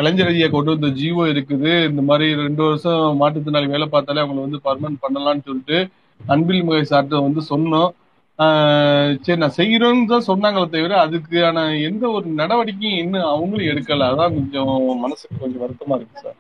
கலைஞர் 0.01 0.27
ஐயா 0.27 0.49
கொண்டு 0.49 0.71
வந்த 0.71 0.87
ஜீவோ 1.01 1.23
இருக்குது. 1.31 1.89
இந்த 1.89 2.03
மாதிரி 2.03 2.35
ரெண்டு 2.35 2.63
வருஷம் 2.63 3.21
மாற்றுத்திறனாளி 3.21 3.69
வேலை 3.69 3.87
பார்த்தாலே 3.87 4.21
அவங்களை 4.21 4.47
வந்து 4.47 4.61
பர்மனன்ட் 4.65 5.03
பண்ணலாம்னு 5.05 5.45
சொல்லிட்டு 5.45 5.79
அன்பில் 6.27 6.63
முகை 6.63 6.81
சார்ட்ட 6.81 7.27
வந்து 7.27 7.43
சொன்னோம். 7.51 7.91
ஆஹ் 8.39 9.19
சரி 9.21 9.39
நான் 9.39 9.57
செய்யறோம்னு 9.57 10.11
தான் 10.13 10.29
சொன்னாங்களே 10.31 10.69
தவிர 10.69 11.07
அதுக்கான 11.07 11.83
எந்த 11.83 12.11
ஒரு 12.11 12.27
நடவடிக்கையும் 12.27 12.99
இன்னும் 12.99 13.31
அவங்களும் 13.35 13.71
எடுக்கல. 13.73 14.09
அதான் 14.13 14.35
கொஞ்சம் 14.39 14.99
மனசுக்கு 14.99 15.39
கொஞ்சம் 15.39 15.63
வருத்தமா 15.63 15.97
இருக்கு 15.97 16.21
சார். 16.21 16.39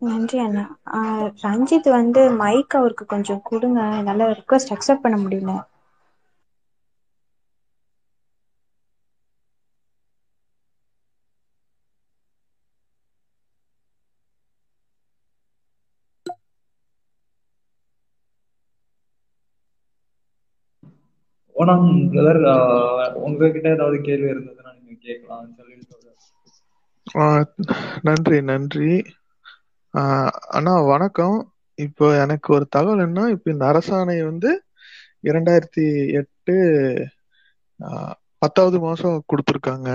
நன்றி 0.00 0.38
அண்ணா. 0.38 0.78
ஆஹ் 0.92 1.28
ரஞ்சித் 1.42 1.88
வந்து 1.90 2.30
மைக் 2.30 2.76
அவருக்கு 2.76 3.06
கொஞ்சம் 3.06 3.40
கொடுங்க. 3.44 3.80
என்னால 3.96 4.30
ரிக்வஸ்ட் 4.30 4.72
அக்செப்ட் 4.74 5.04
பண்ண 5.06 5.18
முடியல. 5.18 5.52
ஓனம் 21.56 21.88
பிரதர் 22.12 22.40
உங்ககிட்ட 23.24 23.66
ஏதாவது 23.76 23.96
கேள்வி 24.06 24.28
இருந்ததுன்னா 24.32 24.72
நீங்க 24.78 24.96
கேட்கலாம் 25.06 25.50
ஜெலில் 25.58 25.82
நன்றி 28.08 28.38
நன்றி. 28.50 28.92
அண்ணா 30.56 30.74
வணக்கம். 30.92 31.36
இப்போ 31.78 32.06
எனக்கு 32.24 32.48
ஒரு 32.56 32.66
தகவல் 32.76 33.02
என்ன 33.06 33.26
இப்போ 33.34 33.48
இந்த 33.54 33.64
அரசாணை 33.72 34.16
வந்து 34.30 34.50
இரண்டாயிரத்தி 35.30 35.84
எட்டு 36.20 36.54
பத்தாவது 38.42 38.78
மாசம் 38.86 39.24
கொடுத்துருக்காங்க. 39.30 39.90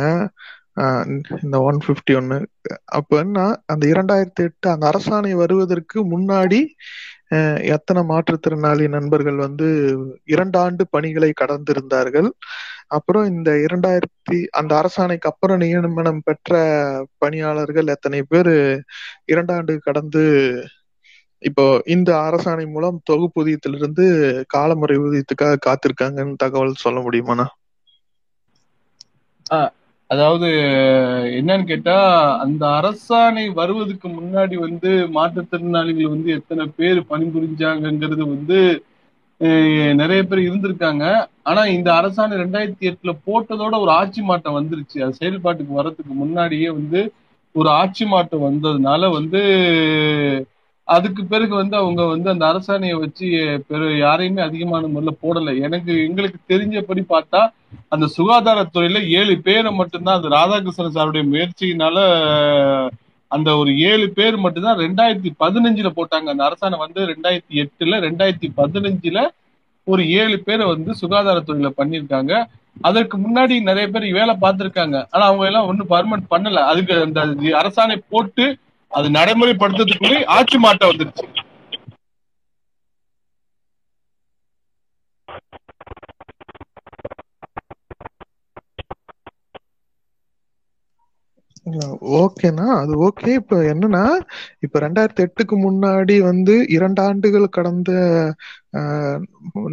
இந்த 1.43 1.55
ஒன் 1.70 1.80
ஃபிஃப்டி 1.86 2.14
ஒன்னு 2.20 2.38
அப்போ 2.97 3.16
என்ன 3.26 3.39
அந்த 3.72 3.84
இரண்டாயிரத்தி 3.93 4.43
எட்டு 4.49 4.68
அந்த 4.74 4.86
அரசாணை 4.91 5.32
வருவதற்கு 5.41 5.97
முன்னாடி 6.14 6.60
எத்தனை 7.74 8.02
மாற்றுத்திறனாளி 8.04 8.86
நண்பர்கள் 8.90 9.38
வந்து 9.38 9.68
இரண்டாண்டு 10.28 10.84
பணிகளை 10.90 11.30
கடந்திருந்தார்கள். 11.34 12.30
அப்புறம் 12.98 13.26
இந்த 13.32 13.50
இரண்டாயிரத்தி 13.66 14.38
அந்த 14.60 14.72
அரசாணைக்கு 14.82 15.30
அப்புறம் 15.32 15.62
நியமனம் 15.64 16.22
பெற்ற 16.22 16.54
பணியாளர்கள் 17.18 17.94
எத்தனை 17.96 18.22
பேர் 18.26 18.54
இரண்டாண்டு 19.34 19.74
கடந்து 19.88 20.24
இப்போ 21.44 21.64
இந்த 21.96 22.10
அரசாணை 22.26 22.66
மூலம் 22.68 22.98
தொகுப்பூதியத்திலிருந்து 23.10 24.06
காலமுறை 24.50 24.98
ஊதியத்துக்காக 25.00 25.64
காத்திருக்காங்கன்னு 25.68 26.42
தகவல் 26.44 26.82
சொல்ல 26.84 27.00
முடியுமாண்ணா? 27.02 27.48
அதாவது 30.10 30.47
என்னன்னு 31.39 31.66
கேட்டா 31.66 31.95
அந்த 32.43 32.64
அரசாணை 32.78 33.43
வருவதற்கு 33.53 34.07
முன்னாடி 34.16 34.55
வந்து 34.60 34.91
மாற்றுத்திறனாளிகள் 35.18 36.14
வந்து 36.14 36.30
எத்தனை 36.38 36.66
பேர் 36.78 36.99
பணிபுரிஞ்சாங்கங்கிறது 37.12 38.24
வந்து 38.28 38.60
நிறைய 39.95 40.22
பேர் 40.24 40.41
இருந்திருக்காங்க. 40.41 41.03
ஆனா 41.43 41.62
இந்த 41.76 41.89
அரசாணை 41.99 42.36
ரெண்டாயிரத்தி 42.41 42.88
எட்டுல 42.89 43.12
போட்டதோட 43.28 43.76
ஒரு 43.80 43.91
ஆட்சி 43.99 44.22
மாற்றம் 44.24 44.57
வந்துருச்சு. 44.57 44.97
அது 45.05 45.20
செயல்பாட்டுக்கு 45.22 45.78
வர்றதுக்கு 45.78 46.14
முன்னாடியே 46.16 46.70
வந்து 46.80 47.01
ஒரு 47.55 47.70
ஆட்சி 47.80 48.05
மாற்றம் 48.07 48.47
வந்ததுனால 48.47 49.03
வந்து 49.18 49.41
அதுக்கு 50.96 51.22
பிறகு 51.32 51.54
வந்து 51.56 51.76
அவங்க 51.82 52.02
வந்து 52.12 52.30
அந்த 52.34 52.46
அரசாணையை 52.52 52.96
வச்சு 53.00 53.28
பெரு 53.68 53.88
யாரையுமே 53.98 54.42
அதிகமான 54.42 54.88
முறையில் 54.88 55.22
போடலை. 55.24 55.54
எனக்கு 55.68 55.92
எங்களுக்கு 56.08 56.40
தெரிஞ்சபடி 56.52 57.02
பார்த்தா 57.10 57.42
அந்த 57.94 58.06
சுகாதாரத்துறையில 58.18 59.02
ஏழு 59.20 59.36
பேரை 59.48 59.72
மட்டும்தான் 59.80 60.18
அது 60.18 60.30
ராதாகிருஷ்ணன் 60.38 60.96
சாருடைய 60.96 61.24
முயற்சியினால 61.34 61.98
அந்த 63.32 63.50
ஒரு 63.62 63.72
ஏழு 63.90 64.06
பேர் 64.18 64.38
மட்டும்தான் 64.46 64.82
ரெண்டாயிரத்தி 64.86 65.32
பதினஞ்சுல 65.44 65.90
போட்டாங்க. 65.98 66.28
அந்த 66.34 66.44
அரசாணை 66.50 66.78
வந்து 66.86 67.02
ரெண்டாயிரத்தி 67.12 67.58
எட்டுல 67.64 68.00
ரெண்டாயிரத்தி 68.08 68.50
பதினஞ்சுல 68.62 69.28
ஒரு 69.92 70.04
ஏழு 70.22 70.38
பேரை 70.48 70.66
வந்து 70.72 70.94
சுகாதாரத்துறையில 71.02 71.70
பண்ணியிருக்காங்க. 71.82 72.34
அதற்கு 72.88 73.16
முன்னாடி 73.18 73.56
நிறைய 73.70 73.86
பேர் 73.94 74.08
வேலை 74.20 74.34
பார்த்திருக்காங்க. 74.42 74.98
ஆனா 75.12 75.24
அவங்க 75.30 75.46
எல்லாம் 75.50 75.70
ஒன்றும் 75.72 75.92
பர்மனன்ட் 75.94 76.32
பண்ணல. 76.34 76.60
அதுக்கு 76.72 76.96
அந்த 77.06 77.22
அரசாணை 77.62 77.98
போட்டு 78.10 78.46
அது 78.92 79.08
நடைமுறைப்படுத்துறதுக்குள்ளே 79.12 80.20
ஆட்சி 80.36 80.58
மாற்றம் 80.60 80.92
வந்துருச்சு. 80.92 81.26
ஓகேனா 92.20 92.66
அது 92.78 92.94
ஓகே. 93.06 93.32
இப்ப 93.40 93.56
என்னன்னா 93.72 94.02
இப்ப 94.66 94.80
ரெண்டாயிரத்தி 94.80 95.22
எட்டுக்கு 95.26 95.56
முன்னாடி 95.64 96.16
வந்து 96.24 96.54
இரண்டு 96.76 97.02
ஆண்டுகள் 97.06 97.48
கடந்த 97.52 97.92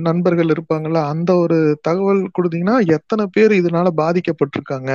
நண்பர்கள் 0.07 0.53
இருப்பாங்கல்ல 0.55 1.03
அந்த 1.13 1.31
ஒரு 1.45 1.59
தகவல் 1.83 2.23
கொடுத்தீங்கன்னா 2.37 2.77
எத்தனை 2.97 3.27
பேர் 3.31 3.55
இதனால 3.61 3.93
பாதிக்கப்பட்டிருக்காங்க? 3.99 4.91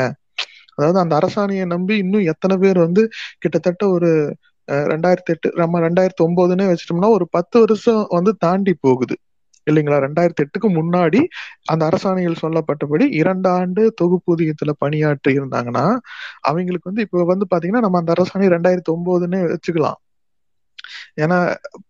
அதாவது 0.82 1.00
அந்த 1.04 1.14
அரசாணையை 1.22 1.66
நம்பி 1.76 1.96
இன்னும் 2.04 2.30
எத்தனை 2.34 2.56
பேர் 2.58 2.80
வந்து 2.86 3.04
கிட்டத்தட்ட 3.40 3.84
ஒரு 3.96 4.12
ரெண்டாயிரத்தி 4.92 5.32
எட்டு 5.34 5.48
நம்ம 5.62 5.80
ரெண்டாயிரத்தி 5.88 6.24
ஒன்பதுன்னே 6.28 6.66
வச்சிட்டோம்னா 6.70 7.10
ஒரு 7.18 7.26
பத்து 7.30 7.56
வருஷம் 7.64 8.02
வந்து 8.10 8.32
தாண்டி 8.46 8.74
போகுது. 8.86 9.16
இல்லைங்களா? 9.68 9.98
ரெண்டாயிரத்தி 10.06 10.44
எட்டுக்கு 10.46 10.70
முன்னாடி 10.78 11.20
அந்த 11.72 11.84
அரசாணையில் 11.90 12.40
சொல்லப்பட்டபடி 12.44 13.06
இரண்டு 13.22 13.48
ஆண்டு 13.60 13.84
தொகுப்பூதியத்துல 14.02 14.72
பணியாற்றி 14.84 15.32
இருந்தாங்கன்னா 15.40 15.86
அவங்களுக்கு 16.50 16.90
வந்து 16.90 17.06
இப்ப 17.08 17.26
வந்து 17.34 17.48
பாத்தீங்கன்னா 17.54 17.84
நம்ம 17.86 18.00
அந்த 18.02 18.14
அரசாணை 18.18 18.48
ரெண்டாயிரத்தி 18.56 18.94
ஒன்பதுன்னு 18.96 19.40
வச்சுக்கலாம். 19.54 20.00
ஏன்னா 21.24 21.38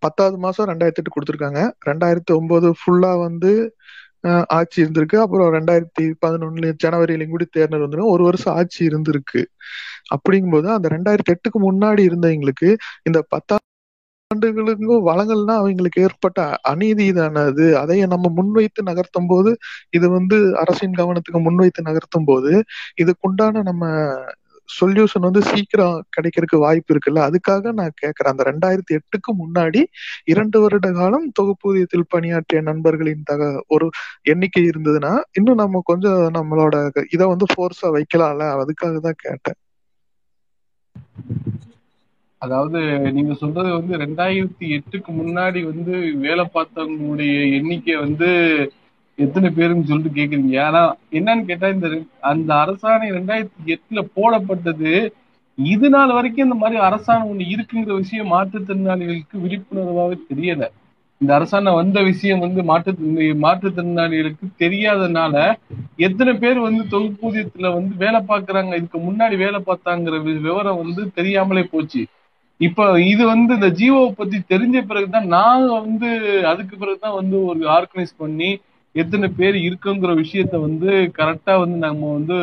பத்தாவது 0.03 0.37
மாசம் 0.37 0.69
ரெண்டாயிரத்தி 0.71 1.01
எட்டு 1.01 1.15
கொடுத்துருக்காங்க. 1.15 1.61
ரெண்டாயிரத்தி 1.89 2.33
ஒன்பது 2.39 2.67
ஃபுல்லா 2.79 3.11
வந்து 3.27 3.51
ஆட்சி 4.57 4.77
இருந்திருக்கு. 4.83 5.17
அப்புறம் 5.17 5.49
ரெண்டாயிரத்தி 5.57 6.05
பதினொன்னுல 6.23 6.73
ஜனவரியிலையும் 6.83 7.35
கூட 7.35 7.45
தேர்தல் 7.51 7.85
வந்துடும் 7.85 8.11
ஒரு 8.11 8.23
வருஷம் 8.23 8.55
ஆட்சி 8.55 8.81
இருந்திருக்கு. 8.89 9.41
அப்படிங்கும்போது 10.15 10.67
அந்த 10.77 10.87
ரெண்டாயிரத்தி 10.89 11.33
எட்டுக்கு 11.35 11.59
முன்னாடி 11.61 12.01
இருந்தவங்களுக்கு 12.09 12.69
இந்த 13.03 13.19
பத்தாம் 13.29 13.59
ஆண்டுகளுக்கும் 14.31 15.05
வளங்கள்னா 15.07 15.53
அவங்களுக்கு 15.61 15.99
ஏற்பட்ட 16.01 16.39
அநீதி 16.63 17.05
தானது 17.13 17.65
அதைய 17.81 18.03
நம்ம 18.07 18.29
முன்வைத்து 18.37 18.81
நகர்த்தும் 18.83 19.27
போது 19.27 19.51
இது 19.91 20.07
வந்து 20.09 20.37
அரசின் 20.61 20.97
கவனத்துக்கு 20.99 21.39
முன்வைத்து 21.39 21.81
நகர்த்தும் 21.89 22.27
போது 22.27 22.51
இதுக்குண்டான 23.03 23.63
நம்ம 23.63 23.83
சொல்யூஷன் 24.79 25.19
வந்து 25.19 25.41
சீக்கிரம் 25.41 26.03
கிடைக்கிறதுக்கு 26.15 26.57
வாய்ப்பு 26.57 26.91
இருக்குல்ல? 26.93 27.21
அதுக்காக 27.29 27.71
நான் 27.71 27.97
கேட்கறேன். 28.01 28.31
அந்த 28.33 28.43
ரெண்டாயிரத்தி 28.51 28.93
எட்டுக்கு 28.99 29.31
முன்னாடி 29.41 29.81
இரண்டு 30.25 30.59
வருட 30.59 30.91
காலம் 30.91 31.27
தொகுப்பூதியத்தில் 31.39 32.09
பணியாற்றிய 32.09 32.61
நண்பர்களின் 32.61 33.23
தக 33.23 33.63
ஒரு 33.67 33.87
எண்ணிக்கை 34.23 34.63
இருந்ததுன்னா 34.65 35.13
இன்னும் 35.31 35.61
நம்ம 35.63 35.81
கொஞ்சம் 35.83 36.21
நம்மளோட 36.33 36.75
இதை 37.09 37.27
வந்து 37.27 37.47
ஃபோர்ஸா 37.53 37.89
வைக்கலாம்ல? 37.97 38.45
அதுக்காக 38.63 38.99
தான் 38.99 39.21
கேட்டேன். 39.21 39.59
அதாவது 42.41 42.79
நீங்க 43.11 43.33
சொல்றது 43.33 43.69
வந்து 43.71 43.97
ரெண்டாயிரத்தி 43.97 44.67
எட்டுக்கு 44.77 45.11
முன்னாடி 45.11 45.59
வந்து 45.63 45.93
வேலை 46.17 46.45
பார்த்தவங்களுடைய 46.53 47.33
எண்ணிக்கை 47.57 47.95
வந்து 47.95 48.29
எத்தனை 49.21 49.49
பேருன்னு 49.49 49.83
சொல்லிட்டு 49.83 50.19
கேக்குறீங்க. 50.19 50.61
ஆனா 50.61 50.81
என்னன்னு 51.11 51.45
கேட்டா 51.45 51.67
இந்த 51.67 51.87
அந்த 52.23 52.53
அரசாணை 52.63 53.07
ரெண்டாயிரத்தி 53.17 53.75
எட்டுல 53.75 54.01
போடப்பட்டது 54.15 54.93
இது 55.57 55.89
நாள் 55.89 56.11
வரைக்கும் 56.11 56.45
இந்த 56.45 56.57
மாதிரி 56.57 56.79
அரசாணை 56.81 57.25
ஒண்ணு 57.31 57.45
இருக்குங்கிற 57.53 57.95
விஷயம் 57.95 58.31
மாற்றுத்திறனாளிகளுக்கு 58.31 59.37
விழிப்புணர்வாவே 59.45 60.15
தெரியல. 60.29 60.63
இந்த 61.21 61.31
அரசாணை 61.39 61.73
வந்த 61.73 62.01
விஷயம் 62.01 62.39
வந்து 62.39 62.63
மாற்று 62.63 62.91
மாற்றுத்திறனாளிகளுக்கு 63.43 64.45
தெரியாதனால 64.59 65.35
எத்தனை 65.97 66.33
பேர் 66.33 66.59
வந்து 66.59 66.83
தொகுப்பூதியத்துல 66.91 67.73
வந்து 67.73 67.95
வேலை 67.95 68.19
பார்க்கறாங்க 68.27 68.75
இதுக்கு 68.75 68.99
முன்னாடி 68.99 69.37
வேலை 69.37 69.59
பார்த்தாங்கிற 69.67 70.17
வி- 70.25 70.41
விவரம் 70.41 70.77
வந்து 70.77 71.13
தெரியாமலே 71.13 71.63
போச்சு. 71.63 72.01
இப்ப 72.61 73.01
இது 73.03 73.25
வந்து 73.25 73.53
இந்த 73.53 73.69
ஜியோவை 73.71 74.11
பத்தி 74.11 74.37
தெரிஞ்ச 74.49 74.81
பிறகுதான் 74.81 75.27
நாங்க 75.27 75.79
வந்து 75.79 76.09
அதுக்கு 76.47 76.77
பிறகுதான் 76.77 77.13
வந்து 77.13 77.45
ஒரு 77.45 77.59
ஆர்கனைஸ் 77.69 78.13
பண்ணி 78.17 78.49
எத்தனை 78.93 79.29
பேர் 79.37 79.55
இருக்குங்கிற 79.55 80.23
விஷயத்த 80.23 80.61
வந்து 80.61 81.11
கரெக்டா 81.17 81.59
வந்து 81.59 81.77
நம்ம 81.77 82.13
வந்து 82.13 82.33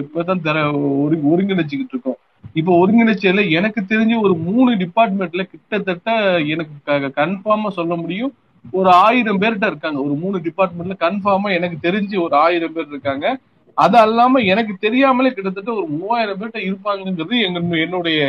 இப்பதான் 0.00 0.42
தர 0.42 0.70
ஒரு- 0.70 1.20
ஒருங்கிணைச்சுக்கிட்டு 1.30 1.88
இருக்கோம். 1.88 2.16
இப்ப 2.52 2.86
ஒருங்கிணைச்சதுல 2.86 3.50
எனக்கு 3.50 3.82
தெரிஞ்சு 3.88 4.20
ஒரு 4.20 4.34
மூணு 4.34 4.76
டிபார்ட்மெண்ட்ல 4.76 5.42
கிட்டத்தட்ட 5.42 6.38
எனக்கு 6.38 6.92
கன்ஃபார்மா 6.92 7.68
சொல்ல 7.68 7.96
முடியும். 7.96 8.34
ஒரு 8.70 8.90
ஆயிரம் 8.90 9.40
பேர்கிட்ட 9.40 9.66
இருக்காங்க. 9.66 10.02
ஒரு 10.02 10.14
மூணு 10.14 10.38
டிபார்ட்மெண்ட்ல 10.38 10.96
கன்ஃபார்மா 11.00 11.54
எனக்கு 11.54 11.90
தெரிஞ்சு 11.90 12.20
ஒரு 12.20 12.36
ஆயிரம் 12.36 12.72
பேர் 12.72 12.86
இருக்காங்க. 12.88 13.38
அது 13.74 13.98
அல்லாம 13.98 14.44
எனக்கு 14.44 14.74
தெரியாமலே 14.80 15.30
கிட்டத்தட்ட 15.30 15.72
ஒரு 15.72 15.86
மூவாயிரம் 15.86 16.40
பேர்கிட்ட 16.40 16.54
இருப்பாங்கங்கிறது 16.54 17.42
எங்க 17.42 17.76
என்னுடைய 17.76 18.26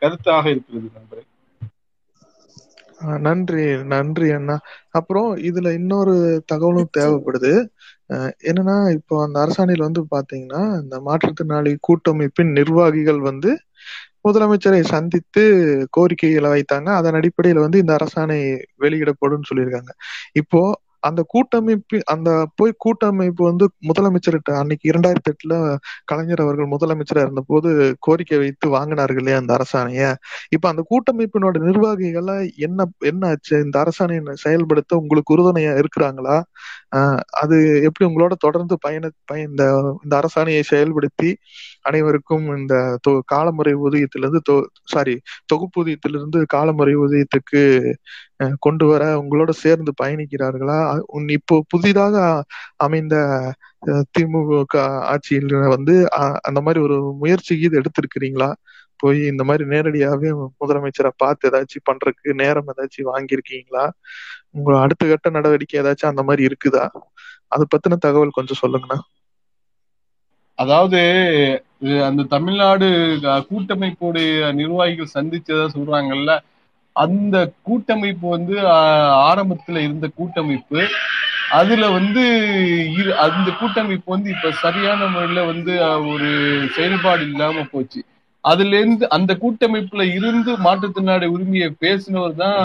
கருத்தாக 0.00 0.46
இருக்கிறது 0.46 0.90
நண்பரே. 0.94 1.37
நன்றி 3.26 3.64
நன்றி 3.86 4.28
அண்ணா. 4.30 4.56
அப்புறம் 4.90 5.28
இதுல 5.48 5.68
இன்னொரு 5.80 6.14
தகவலும் 6.52 6.94
தேவைப்படுது. 6.98 7.52
என்னன்னா 8.50 8.76
இப்போ 8.98 9.14
அந்த 9.24 9.36
அரசாணையில் 9.44 9.86
வந்து 9.86 10.02
பாத்தீங்கன்னா 10.14 10.62
இந்த 10.82 10.96
மாற்றுத்திறனாளி 11.08 11.72
கூட்டமைப்பின் 11.88 12.52
நிர்வாகிகள் 12.52 13.20
வந்து 13.30 13.50
முதலமைச்சரை 14.24 14.80
சந்தித்து 14.92 15.42
கோரிக்கைகளை 15.90 16.48
வைத்தாங்க. 16.54 16.88
அதன் 16.98 17.18
அடிப்படையில 17.20 17.64
வந்து 17.66 17.78
இந்த 17.78 17.92
அரசாணை 17.98 18.38
வெளியிடப்படும் 18.76 19.48
சொல்லியிருக்காங்க. 19.50 19.92
இப்போ 20.34 20.60
அந்த 21.00 21.24
கூட்டமைப்பு 21.28 22.00
அந்த 22.04 22.48
போய் 22.54 22.74
கூட்டமைப்பு 22.78 23.44
வந்து 23.44 23.70
முதலமைச்சர்கிட்ட 23.80 24.54
அன்னைக்கு 24.54 24.90
இரண்டாயிரத்தி 24.90 25.32
எட்டுல 25.32 25.76
கலைஞர் 26.04 26.40
அவர்கள் 26.40 26.68
முதலமைச்சரா 26.68 27.20
இருந்தபோது 27.20 27.96
கோரிக்கை 27.98 28.38
வைத்து 28.38 28.68
வாங்கினார்கள் 28.68 29.16
இல்லையா 29.16 29.38
அந்த 29.38 29.56
அரசாணைய? 29.56 30.14
இப்ப 30.48 30.68
அந்த 30.68 30.84
கூட்டமைப்பினோட 30.90 31.58
நிர்வாகிகள 31.58 32.56
என்ன 32.56 32.84
என்ன 32.98 33.28
ஆச்சு? 33.28 33.60
இந்த 33.60 33.88
அரசாணையை 33.88 34.32
செயல்படுத்த 34.32 34.96
உங்களுக்கு 34.96 35.36
உறுதுணையா 35.36 35.82
இருக்கிறாங்களா? 35.82 36.42
அது 37.30 37.82
எப்படி 37.82 38.10
உங்களோட 38.10 38.32
தொடர்ந்து 38.38 38.78
பயண 38.80 39.10
பய- 39.24 39.48
இந்த 39.48 39.98
இந்த 40.02 40.20
அரசாணையை 40.20 40.62
செயல்படுத்தி 40.70 41.34
அனைவருக்கும் 41.88 42.56
இந்த 42.56 42.74
தொ- 43.04 43.20
காலமுறை 43.26 43.74
ஊதியத்திலிருந்து 43.76 44.40
சாரி 44.84 45.14
தொகுப்பூதியத்திலிருந்து 45.50 46.38
காலமுறை 46.46 46.94
ஊதியத்துக்கு 46.96 47.62
கொண்டு 48.58 48.86
வர 48.86 49.02
உங்களோட 49.20 49.50
சேர்ந்து 49.56 49.92
பயணிக்கிறார்களா? 50.02 50.80
உன் 51.06 51.28
இப்போ 51.28 51.56
புதிதாக 51.68 52.16
அமைந்த 52.76 53.16
திமுக 54.18 54.76
ஆட்சியில் 55.12 55.46
வந்து 55.68 55.94
அந்த 56.40 56.60
மாதிரி 56.60 56.84
ஒரு 56.84 56.98
முயற்சி 57.18 57.58
இது 57.60 57.80
எடுத்திருக்கிறீங்களா? 57.80 58.50
போய் 59.00 59.18
இந்த 59.26 59.44
மாதிரி 59.44 59.64
நேரடியாகவே 59.68 60.30
முதலமைச்சரை 60.60 61.10
பார்த்து 61.16 61.50
ஏதாச்சும் 61.50 61.86
பண்றதுக்கு 61.88 62.34
நேரம் 62.34 62.68
ஏதாச்சும் 62.68 63.10
வாங்கியிருக்கீங்களா? 63.12 63.84
உங்க 64.50 64.80
அடுத்த 64.80 65.08
கட்ட 65.08 65.30
நடவடிக்கை 65.30 65.80
ஏதாச்சும் 65.80 66.12
அந்த 66.12 66.22
மாதிரி 66.22 66.42
இருக்குதா? 66.48 66.84
அதை 67.52 67.66
பத்தின 67.70 67.96
தகவல் 67.98 68.28
கொஞ்சம் 68.30 68.60
சொல்லுங்கண்ணா. 68.62 68.98
அதாவது 70.58 71.00
அந்த 72.04 72.22
தமிழ்நாடு 72.30 72.86
கூட்டமைப்புடைய 73.50 74.30
நிர்வாகிகள் 74.52 75.14
சந்திச்சதா 75.14 75.66
சொல்றாங்கல்ல 75.74 76.32
அந்த 76.96 77.36
கூட்டமைப்பு 77.62 78.26
வந்து 78.28 78.54
ஆரம்பத்துல 79.28 79.76
இருந்த 79.78 80.06
கூட்டமைப்பு 80.16 80.80
அதுல 81.58 81.84
வந்து 81.90 82.22
இரு 82.96 83.10
அந்த 83.26 83.50
கூட்டமைப்பு 83.60 84.08
வந்து 84.14 84.28
இப்ப 84.30 84.50
சரியான 84.62 85.06
முறையில 85.06 85.44
வந்து 85.44 85.72
ஒரு 86.12 86.28
செயல்பாடு 86.76 87.22
இல்லாம 87.28 87.64
போச்சு. 87.70 88.00
அதுல 88.44 88.76
இருந்து 88.76 89.04
அந்த 89.08 89.32
கூட்டமைப்புல 89.42 90.02
இருந்து 90.18 90.50
மாற்றுத்திறனாளி 90.66 91.26
உரிமையை 91.26 91.68
பேசினவர் 91.80 92.34
தான் 92.34 92.58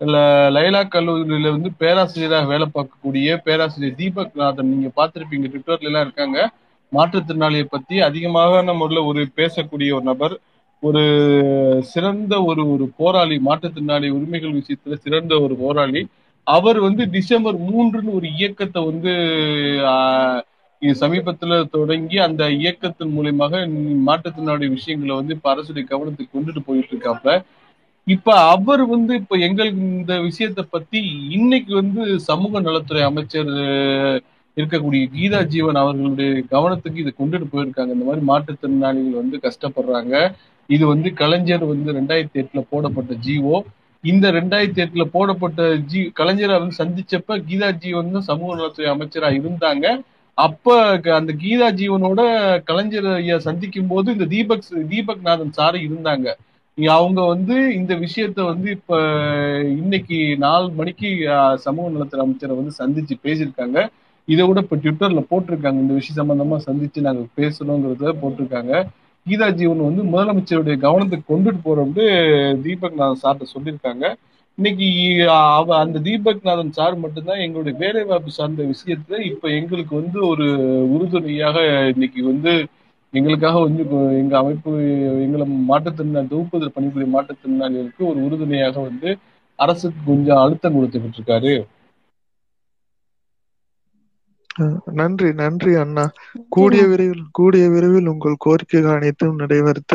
ல- 0.00 0.20
லைலா 0.56 0.80
கல்லூரியில 0.88 1.50
வந்து 1.50 1.70
பேராசிரியராக 1.80 2.46
வேலை 2.46 2.66
பார்க்கக்கூடிய 2.74 3.36
பேராசிரியர் 3.46 3.98
தீபக் 3.98 4.34
நாதன். 4.34 4.70
நீங்க 4.72 4.90
பார்த்திருப்பீங்க 4.96 5.48
ட்விட்டர்ல 5.50 5.90
எல்லாம் 5.90 6.06
இருக்காங்க. 6.06 6.38
மாற்றுத்திறனாளியை 6.92 7.66
பத்தி 7.68 7.96
அதிகமாக 8.02 8.62
நம்மள 8.64 9.02
ஒரு 9.06 9.22
பேசக்கூடிய 9.36 9.90
ஒரு 9.96 10.06
நபர் 10.08 10.34
ஒரு 10.82 11.02
சிறந்த 11.90 12.34
ஒரு 12.44 12.62
ஒரு 12.72 12.84
போராளி 12.98 13.36
மாற்றுத்திறனாளி 13.46 14.08
உரிமைகள் 14.16 14.58
விஷயத்துல 14.58 14.94
சிறந்த 15.02 15.32
ஒரு 15.42 15.54
போராளி. 15.60 16.02
அவர் 16.46 16.78
வந்து 16.80 17.02
டிசம்பர் 17.14 17.58
மூன்றுன்னு 17.66 18.12
ஒரு 18.18 18.28
இயக்கத்தை 18.36 18.80
வந்து 18.86 19.12
ஆஹ், 19.90 20.40
சமீபத்துல 20.82 21.54
தொடங்கி 21.74 22.18
அந்த 22.26 22.42
இயக்கத்தின் 22.60 23.14
மூலியமாக 23.16 23.54
மாற்றுத்திறனாளி 24.08 24.66
விஷயங்களை 24.76 25.14
வந்து 25.16 25.34
இப்ப 25.36 25.48
அரசுடைய 25.54 25.84
கவனத்துக்கு 25.90 26.34
கொண்டுட்டு 26.34 26.62
போயிட்டு 26.66 26.92
இருக்காப்ல. 26.92 27.32
இப்ப 28.06 28.28
அவர் 28.50 28.82
வந்து 28.92 29.12
இப்ப 29.20 29.36
எங்களுக்கு 29.46 29.80
இந்த 29.94 30.14
விஷயத்தை 30.28 30.62
பத்தி 30.70 31.00
இன்னைக்கு 31.36 31.72
வந்து 31.80 32.00
சமூக 32.28 32.60
நலத்துறை 32.60 33.02
அமைச்சர் 33.10 33.52
இருக்கக்கூடிய 34.60 35.10
கீதா 35.16 35.44
ஜீவன் 35.44 35.74
அவர்களுடைய 35.74 36.42
கவனத்துக்கு 36.50 36.96
இதை 36.96 37.14
கொண்டுட்டு 37.18 37.44
போயிருக்காங்க. 37.52 37.88
இந்த 37.88 38.04
மாதிரி 38.04 38.26
மாற்றுத்திறனாளிகள் 38.26 39.10
வந்து 39.10 39.40
கஷ்டப்படுறாங்க. 39.42 40.34
இது 40.66 40.86
வந்து 40.86 41.12
கலைஞர் 41.12 41.64
வந்து 41.64 41.92
ரெண்டாயிரத்தி 41.92 42.36
எட்டுல 42.36 42.64
போடப்பட்ட 42.70 43.14
ஜீவோ. 43.14 43.60
இந்த 44.02 44.32
ரெண்டாயிரத்தி 44.32 44.86
எட்டுல 44.86 45.04
போடப்பட்ட 45.04 45.76
ஜி 45.76 46.12
கலைஞரை 46.18 46.58
வந்து 46.58 46.84
சந்திச்சப்ப 46.84 47.28
கீதா 47.28 47.72
ஜீவன் 47.72 48.12
தான் 48.12 48.22
சமூக 48.22 48.54
நலத்துறை 48.54 48.96
அமைச்சரா 48.96 49.42
இருந்தாங்க. 49.42 50.00
அப்ப 50.34 50.98
க- 50.98 51.14
அந்த 51.14 51.32
கீதா 51.32 51.74
ஜீவனோட 51.74 52.62
கலைஞர் 52.62 53.06
ஐயா 53.06 53.38
சந்திக்கும் 53.38 53.86
போது 53.86 54.12
இந்த 54.12 54.24
தீபக் 54.24 54.86
தீபக் 54.88 55.22
நாதன் 55.22 55.52
சாரு 55.56 55.90
இருந்தாங்க. 55.90 56.32
அவங்க 56.86 57.22
வந்து 57.22 57.74
இந்த 57.74 57.94
விஷயத்த 57.94 58.44
வந்து 58.44 58.70
இப்ப 58.70 59.00
இன்னைக்கு 59.62 60.36
நாலு 60.36 60.70
மணிக்கு 60.70 61.30
சமூக 61.54 61.90
நலத்துறை 61.90 62.26
அமைச்சரை 62.26 62.56
வந்து 62.56 62.72
சந்திச்சு 62.78 63.26
பேசியிருக்காங்க. 63.26 63.88
இதை 64.28 64.42
கூட 64.46 64.60
இப்ப 64.60 64.76
ட்விட்டர்ல 64.76 65.22
போட்டிருக்காங்க. 65.30 65.78
இந்த 65.84 65.94
விஷயம் 65.94 66.18
சம்பந்தமா 66.20 66.56
சந்திச்சு 66.66 67.00
நாங்க 67.00 67.22
பேசணுங்கிறத 67.38 68.12
போட்டிருக்காங்க. 68.22 68.72
கீதா 69.26 69.46
ஜீவன் 69.50 69.86
வந்து 69.88 70.02
முதலமைச்சருடைய 70.12 70.76
கவனத்துக்கு 70.86 71.30
கொண்டுட்டு 71.32 71.60
போறோம்னு 71.64 72.04
தீபக் 72.62 72.98
நாதன் 72.98 73.22
சார்ட்ட 73.22 73.46
சொல்லியிருக்காங்க. 73.54 74.04
இன்னைக்கு 74.58 74.86
அவ 75.56 75.76
அந்த 75.78 75.98
தீபக் 75.98 76.42
நாதன் 76.42 76.72
சார் 76.72 76.96
மட்டும்தான் 76.98 77.42
எங்களுடைய 77.44 77.74
வேலை 77.78 78.02
வாய்ப்பு 78.04 78.30
சார்ந்த 78.30 78.62
விஷயத்துல 78.72 79.18
இப்ப 79.30 79.48
எங்களுக்கு 79.50 79.94
வந்து 79.96 80.18
ஒரு 80.26 80.46
உறுதுணையாக 80.94 81.56
இன்னைக்கு 81.92 82.22
வந்து 82.24 82.52
எங்களுக்காக 83.12 83.58
வந்து 83.60 83.82
எங்க 84.18 84.34
அமைப்பு 84.38 84.72
எங்களை 85.24 85.46
மாற்றுத்திறனாளி 85.70 86.28
தொகுப்பதில் 86.28 86.74
பணிபுரிய 86.74 87.08
மாற்றுத்திறனாளிகளுக்கு 87.14 88.02
ஒரு 88.10 88.18
உறுதுணையாக 88.26 88.76
வந்து 88.80 89.10
அரசுக்கு 89.58 90.00
கொஞ்சம் 90.06 90.36
அழுத்தம் 90.36 90.76
கொடுத்துக்கிட்டு 90.76 91.18
இருக்காரு. 91.20 91.54
நன்றி 95.00 95.28
நன்றி 95.34 95.72
அண்ணா. 95.76 96.04
கூடிய 96.48 96.82
விரைவில் 96.86 97.24
கூடிய 97.32 97.64
விரைவில் 97.68 98.08
உங்கள் 98.08 98.36
கோரிக்கைகள் 98.46 98.96
அனைத்தும் 98.96 99.36
நிறைவேற்ற 99.36 99.94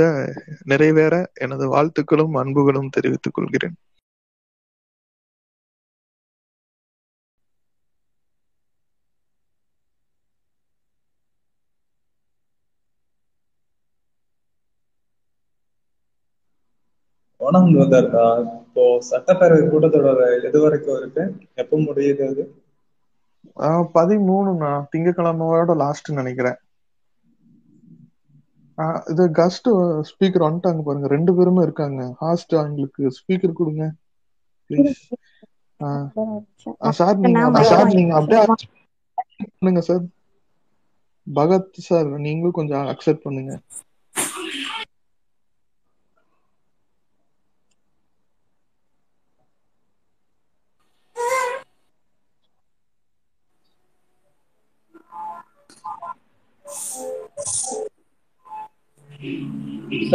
நிறைவேற 0.65 1.13
எனது 1.45 1.67
வாழ்த்துக்களும் 1.75 2.35
அன்புகளும் 2.43 2.93
தெரிவித்துக் 2.97 3.33
கொள்கிறேன். 3.33 3.77
வணக்கம் 17.41 17.71
இப்போ 18.61 18.83
சட்டப்பேரவை 19.09 19.65
கூட்டத்தொடர் 19.65 20.19
எது 20.49 20.59
வரைக்கும் 20.61 20.97
இருக்கு 20.97 21.23
எப்போ 21.55 21.77
முடியுது 21.79 22.27
பதிமூணுண்ணா. 23.97 24.71
திங்கக்கிழமையோட 24.91 25.75
லாஸ்ட் 25.83 26.09
நினைக்கிறேன். 26.19 26.59
இது 29.11 29.23
கஸ்ட் 29.39 29.67
ஸ்பீக்கர் 30.09 30.45
வந்துட்டாங்க 30.45 30.81
பாருங்க. 30.87 31.07
ரெண்டு 31.15 31.31
பேருமே 31.37 31.61
இருக்காங்க. 31.67 32.01
ஹாஸ்ட் 32.23 32.53
அவங்களுக்கு 32.61 33.03
ஸ்பீக்கர் 33.19 33.59
கொடுங்க 33.59 33.85
ப்ளீஸ் 34.69 34.99
சார் 36.99 37.17
நீங்க 37.25 37.45
சார் 37.71 37.89
நீங்க 37.97 38.13
அப்படியே 38.19 38.41
பண்ணுங்க 39.55 39.81
சார். 39.89 40.03
பகத் 41.27 41.79
சார் 41.87 42.09
நீங்களும் 42.25 42.57
கொஞ்சம் 42.59 42.87
அக்செப்ட் 42.93 43.25
பண்ணுங்க. 43.25 43.53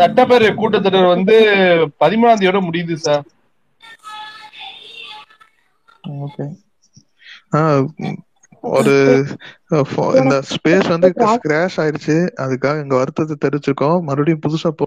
சட்டப்பேரவை 0.01 0.51
கூட்டத்தொடர் 0.61 1.13
வந்து 1.15 1.37
பதிமூணாம் 2.03 2.41
தேதியோட 2.41 2.61
முடியுது 2.69 2.97
சார். 3.07 3.25
ஓகே. 6.27 6.45
ஒரு 8.77 8.95
இந்த 10.21 10.37
ஸ்பேஸ் 10.53 10.89
வந்து 10.95 11.09
கிராஷ் 11.47 11.79
ஆயிருச்சு. 11.83 12.17
அதுக்காக 12.45 12.83
எங்க 12.85 12.95
வருத்தத்தை 13.03 13.37
தெரிவிச்சுக்கோம். 13.45 14.03
மறுபடியும் 14.09 14.45
புதுசா 14.47 14.71
போ 14.79 14.87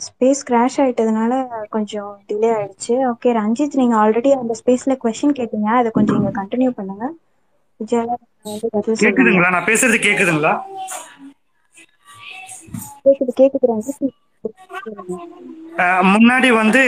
ஸ்பேஸ் 0.00 0.40
கிராஷ் 0.48 0.76
ஆயிட்டதுனால 0.82 1.32
கொஞ்சம் 1.74 2.10
டிலே 2.28 2.50
ஆயிடுச்சு. 2.58 2.94
ஓகே 3.12 3.30
ரஞ்சித் 3.38 3.78
நீங்க 3.80 3.96
ஆல்ரெடி 4.02 4.30
அந்த 4.40 4.52
ஸ்பேஸ்ல 4.60 4.94
கொஸ்டின் 5.04 5.36
கேட்டீங்க. 5.38 5.68
அதை 5.80 5.90
கொஞ்சம் 5.96 6.18
இங்க 6.20 6.32
கண்டினியூ 6.40 6.70
பண்ணுங்க. 6.78 7.06
விஜயா 7.80 8.02
நான் 8.04 9.68
பேசுறது 9.70 9.98
கேக்குதுங்களா? 10.06 10.52
கேக்குது 13.04 13.32
கேக்குது? 13.38 14.08
முன்னாடி 16.12 16.48
வந்து 16.58 16.82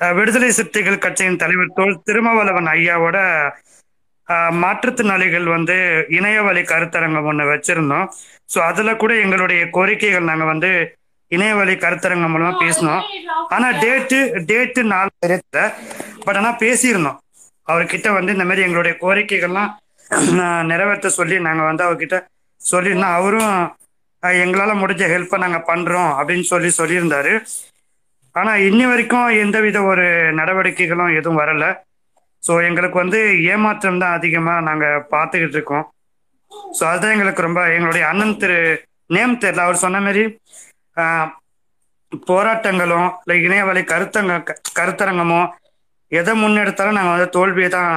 விடுதலை 0.00 0.48
சிறுத்தைகள் 0.52 1.02
கட்சியின் 1.02 1.40
தலைவர் 1.42 1.76
தோல் 1.76 2.02
திருமாவளவன் 2.06 2.68
ஐயாவோட 2.74 3.18
மாற்றுத்திறனாளிகள் 4.60 5.46
வந்து 5.54 5.74
இணையவழி 6.16 6.62
கருத்தரங்கம் 6.64 7.28
ஒன்று 7.30 7.44
வச்சிருந்தோம். 7.50 8.06
ஸோ 8.48 8.58
அதுல 8.68 8.90
கூட 8.96 9.12
எங்களுடைய 9.24 9.62
கோரிக்கைகள் 9.76 10.28
நாங்கள் 10.30 10.50
வந்து 10.52 10.70
இணையவழி 11.32 11.74
கருத்தரங்கம் 11.76 12.32
மூலமா 12.34 12.52
பேசினோம். 12.60 13.02
ஆனா 13.50 13.68
டேட்டு 13.82 14.18
டேட்டு 14.50 14.80
நாலு 14.92 15.10
தெரியல. 15.24 15.60
பட் 16.24 16.36
ஆனா 16.36 16.50
பேசியிருந்தோம். 16.60 17.18
அவர்கிட்ட 17.68 18.08
வந்து 18.16 18.30
இந்த 18.32 18.44
மாதிரி 18.44 18.66
எங்களுடைய 18.66 18.94
கோரிக்கைகள்லாம் 19.00 19.70
அஹ், 20.10 20.64
நிறைவேற்ற 20.70 21.08
சொல்லி 21.18 21.36
நாங்கள் 21.46 21.68
வந்து 21.68 21.86
அவர்கிட்ட 21.86 22.16
சொல்லியிருந்தோம். 22.60 23.16
அவரும் 23.18 23.54
எங்களால் 24.38 24.80
முடிஞ்ச 24.80 25.02
ஹெல்ப்பை 25.08 25.38
நாங்கள் 25.38 25.66
பண்ணுறோம் 25.66 26.12
அப்படின்னு 26.18 26.42
சொல்லி 26.42 26.70
சொல்லியிருந்தாரு. 26.78 27.32
ஆனால் 28.34 28.60
இன்னி 28.60 28.86
வரைக்கும் 28.86 29.28
எந்தவித 29.38 29.82
ஒரு 29.82 30.06
நடவடிக்கைகளும் 30.32 31.14
எதுவும் 31.14 31.40
வரலை. 31.40 31.70
ஸோ 32.42 32.64
எங்களுக்கு 32.64 32.98
வந்து 32.98 33.18
ஏமாற்றம் 33.44 33.98
தான் 33.98 34.12
அதிகமாக 34.12 34.60
நாங்கள் 34.60 35.04
பார்த்துக்கிட்டு 35.10 35.52
இருக்கோம். 35.52 35.84
ஸோ 36.78 36.84
அதுதான் 36.84 37.10
எங்களுக்கு 37.10 37.42
ரொம்ப 37.42 37.68
எங்களுடைய 37.68 38.06
அண்ணன் 38.08 38.36
திரு 38.36 38.58
நேம் 39.06 39.38
தெரியல. 39.38 39.66
அவர் 39.66 39.76
சொன்ன 39.76 40.00
மாதிரி 40.00 40.24
போராட்டங்களும் 42.26 43.08
இல்லை 43.20 43.42
இணையவழி 43.42 43.82
கருத்தங்க 43.84 44.42
க- 44.42 44.60
கருத்தரங்கமோ 44.78 45.40
எதை 46.12 46.32
முன்னெடுத்தாலும் 46.34 46.92
நாங்கள் 46.92 47.14
வந்து 47.14 47.30
தோல்வியை 47.30 47.70
தான் 47.70 47.94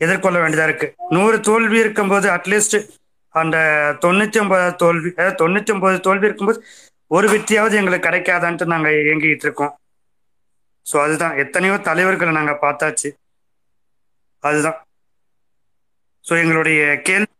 எதிர்கொள்ள 0.00 0.38
வேண்டியதாக 0.38 0.68
இருக்குது 0.70 0.94
நூறு 1.08 1.40
தோல்வி 1.40 1.78
இருக்கும்போது 1.78 2.30
அட்லீஸ்ட் 2.30 2.76
அந்த 3.40 3.56
தொண்ணூற்றி 4.04 4.38
ஒன்பது 4.42 4.66
தோல்வி 4.82 5.10
தொண்ணூற்றி 5.42 5.72
ஒன்பது 5.74 5.96
தோல்வி 6.06 6.28
இருக்கும்போது 6.28 6.60
ஒரு 7.16 7.26
வெற்றியாவது 7.32 7.74
எங்களுக்கு 7.80 8.08
கிடைக்காதான்ட்டு 8.08 8.72
நாங்கள் 8.72 8.98
இயங்கிட்டு 9.02 9.46
இருக்கோம். 9.46 9.72
ஸோ 10.86 10.96
அதுதான். 11.04 11.36
எத்தனையோ 11.42 11.74
தலைவர்களை 11.88 12.32
நாங்கள் 12.38 12.62
பார்த்தாச்சு. 12.64 13.08
அதுதான். 14.42 14.78
ஸோ 16.24 16.34
எங்களுடைய 16.42 16.80
கேள்வி 17.08 17.32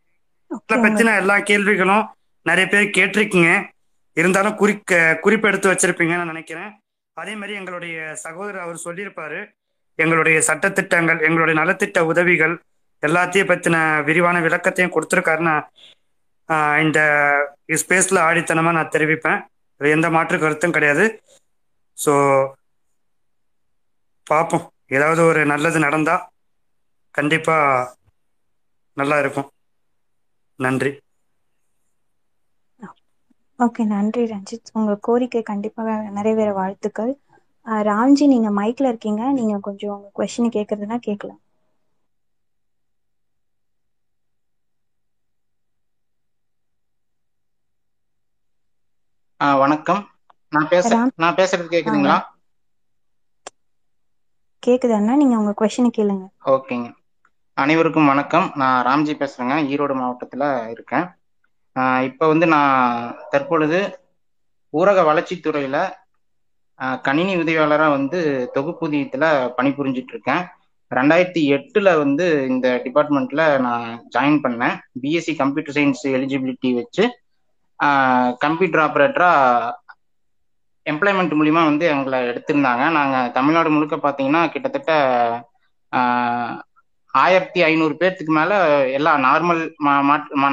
பற்றின 0.85 1.15
எல்லா 1.23 1.37
கேள்விகளும் 1.51 2.05
நிறைய 2.47 2.67
பேர் 2.73 2.95
கேட்டிருக்கீங்க. 2.99 3.51
இருந்தாலும் 4.17 4.59
குறிக்க 4.61 5.01
குறிப்பெடுத்து 5.25 5.71
வச்சிருப்பீங்கன்னு 5.71 6.23
நான் 6.23 6.35
நினைக்கிறேன். 6.35 6.71
அதே 7.17 7.35
மாதிரி 7.41 7.55
எங்களுடைய 7.61 7.97
சகோதரர் 8.25 8.65
அவர் 8.65 8.85
சொல்லியிருப்பாரு 8.85 9.41
எங்களுடைய 9.99 10.39
சட்டத்திட்டங்கள் 10.49 11.21
எங்களுடைய 11.27 11.55
நலத்திட்ட 11.61 11.99
உதவிகள் 12.13 12.55
எல்லாத்தையும் 13.03 13.51
பற்றின 13.51 13.77
விரிவான 14.09 14.37
விளக்கத்தையும் 14.47 14.95
கொடுத்துருக்காருன்னு 14.95 15.55
இந்த 16.85 16.99
ஸ்பேஸில் 17.83 18.25
ஆடித்தனமாக 18.27 18.77
நான் 18.79 18.95
தெரிவிப்பேன். 18.97 19.41
அது 19.81 19.89
எந்த 19.97 20.09
மாற்று 20.17 20.37
கருத்தும் 20.45 20.75
கிடையாது. 20.77 21.05
ஸோ 21.99 22.13
பார்ப்போம். 24.27 24.65
ஏதாவது 24.97 25.21
ஒரு 25.31 25.41
நல்லது 25.53 25.79
நடந்தா 25.87 26.17
கண்டிப்பாக 27.15 27.91
நல்லா 28.97 29.17
இருக்கும். 29.23 29.49
நன்றி. 30.59 30.93
ஓகே 33.59 33.83
நன்றி 33.93 34.23
ரஞ்சித். 34.33 34.73
உங்கள் 34.79 35.03
கோரிக்கை 35.07 35.43
கண்டிப்பாக 35.51 35.91
நிறைவேற 36.19 36.51
வாழ்த்துக்கள். 36.61 37.13
ராம்ஜி 37.91 38.27
நீங்க 38.35 38.51
மைக்ல 38.61 38.91
இருக்கீங்க. 38.93 39.23
நீங்க 39.39 39.55
கொஞ்சம் 39.69 39.95
உங்க 39.97 40.11
கொஸ்டின் 40.19 40.55
கேட்குறதுனா 40.57 40.99
கேட்கலாம் 41.09 41.41
வணக்கம். 49.41 49.99
நான் 50.55 50.69
பேச 50.69 50.89
நான் 51.23 51.35
பேசுறது 51.35 51.67
கேக்குதுங்களா? 51.73 52.17
கேக்குது 54.63 54.95
அண்ணா. 54.99 55.15
நீங்க 55.17 55.35
உங்க 55.41 55.53
கொஸ்டின் 55.59 55.91
கேளுங்க. 55.97 56.25
ஓகேங்க. 56.53 56.89
அனைவருக்கும் 57.57 58.07
வணக்கம். 58.07 58.47
நான் 58.61 58.87
ராம்ஜி 58.87 59.15
பேசுறேங்க. 59.23 59.57
ஈரோடு 59.73 59.95
மாவட்டத்துல 60.01 60.47
இருக்கேன். 60.75 61.07
இப்போ 62.09 62.25
வந்து 62.33 62.47
நான் 62.47 63.17
தற்பொழுது 63.31 63.81
ஊரக 64.73 65.05
வளர்ச்சித்துறையில 65.11 65.77
கணினி 67.09 67.37
உதவியாளராக 67.37 67.97
வந்து 67.99 68.21
தொகுப்பூதியத்துல 68.55 69.25
பணிபுரிஞ்சிட்டு 69.59 70.15
இருக்கேன். 70.15 70.43
ரெண்டாயிரத்தி 70.91 71.43
எட்டுல 71.57 71.97
வந்து 72.03 72.27
இந்த 72.49 72.69
டிபார்ட்மெண்ட்ல 72.87 73.45
நான் 73.67 73.87
ஜாயின் 74.17 74.43
பண்ணேன். 74.47 74.77
பிஎஸ்சி 75.03 75.37
கம்ப்யூட்டர் 75.43 75.77
சயின்ஸ் 75.79 76.05
எலிஜிபிலிட்டி 76.17 76.75
வச்சு 76.81 77.05
கம்ப்யூட்டர் 78.45 78.85
ஆப்ரேட்டரா 78.87 79.31
எம்ப்ளாய்மெண்ட் 80.87 81.35
மூலியமா 81.39 81.63
வந்து 81.69 81.85
எங்களை 81.95 82.19
எடுத்திருந்தாங்க. 82.31 82.85
நாங்கள் 82.99 83.33
தமிழ்நாடு 83.37 83.71
முழுக்க 83.75 83.97
பார்த்தீங்கன்னா 84.05 84.43
கிட்டத்தட்ட 84.55 84.93
ஆயிரத்தி 87.15 87.61
ஐநூறு 87.69 87.95
பேர்த்துக்கு 88.01 88.33
மேலே 88.39 88.57
எல்லா 88.97 89.13
நார்மல் 89.27 89.61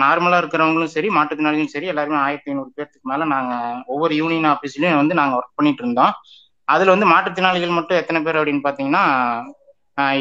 நார்மலாக 0.04 0.42
இருக்கிறவங்களும் 0.42 0.94
சரி 0.96 1.10
மாற்றுத்திறனாளிகளும் 1.16 1.74
சரி 1.74 1.88
எல்லாருமே 1.94 2.18
ஆயிரத்தி 2.26 2.52
ஐநூறு 2.52 2.70
பேர்த்துக்கு 2.78 3.10
மேலே 3.12 3.26
நாங்கள் 3.34 3.82
ஒவ்வொரு 3.94 4.14
யூனியன் 4.22 4.50
ஆபீஸ்லயும் 4.54 5.00
வந்து 5.02 5.20
நாங்கள் 5.20 5.40
ஒர்க் 5.40 5.58
பண்ணிட்டு 5.60 5.84
இருந்தோம். 5.84 6.14
அதில் 6.68 6.94
வந்து 6.94 7.08
மாற்றுத்திறனாளிகள் 7.14 7.78
மட்டும் 7.78 8.00
எத்தனை 8.02 8.20
பேர் 8.28 8.40
அப்படின்னு 8.42 8.66
பார்த்தீங்கன்னா 8.68 9.04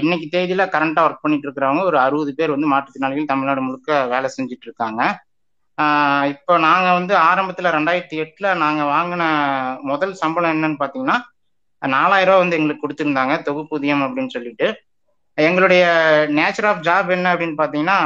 இன்னைக்கு 0.00 0.26
தேதியில் 0.34 0.70
கரண்டா 0.74 1.02
ஒர்க் 1.06 1.24
பண்ணிட்டு 1.24 1.46
இருக்கிறவங்க 1.48 1.82
ஒரு 1.90 1.98
அறுபது 2.06 2.32
பேர் 2.38 2.54
வந்து 2.54 2.72
மாற்றுத்திறனாளிகள் 2.72 3.30
தமிழ்நாடு 3.32 3.62
முழுக்க 3.66 3.90
வேலை 4.14 4.28
செஞ்சுட்டு 4.36 4.66
இருக்காங்க. 4.68 5.02
இப்போ 6.32 6.52
நாங்கள் 6.58 6.96
வந்து 6.98 7.14
ஆரம்பத்தில் 7.28 7.74
ரெண்டாயிரத்தி 7.76 8.16
எட்டில் 8.24 8.58
நாங்கள் 8.58 8.90
வாங்கின 8.90 9.22
முதல் 9.90 10.14
சம்பளம் 10.14 10.52
என்னன்னு 10.54 10.80
பார்த்தீங்கன்னா 10.80 11.16
நாலாயிரம் 11.82 12.30
ரூபா 12.30 12.42
வந்து 12.42 12.58
எங்களுக்கு 12.58 12.82
கொடுத்துருந்தாங்க 12.82 13.36
தொகுப்பூதியம் 13.42 14.04
அப்படின்னு 14.06 14.34
சொல்லிட்டு. 14.34 14.66
எங்களுடைய 15.38 15.82
நேச்சர் 16.38 16.68
ஆஃப் 16.70 16.84
ஜாப் 16.86 17.10
என்ன 17.16 17.30
அப்படின்னு 17.34 17.56
பார்த்தீங்கன்னா 17.60 17.98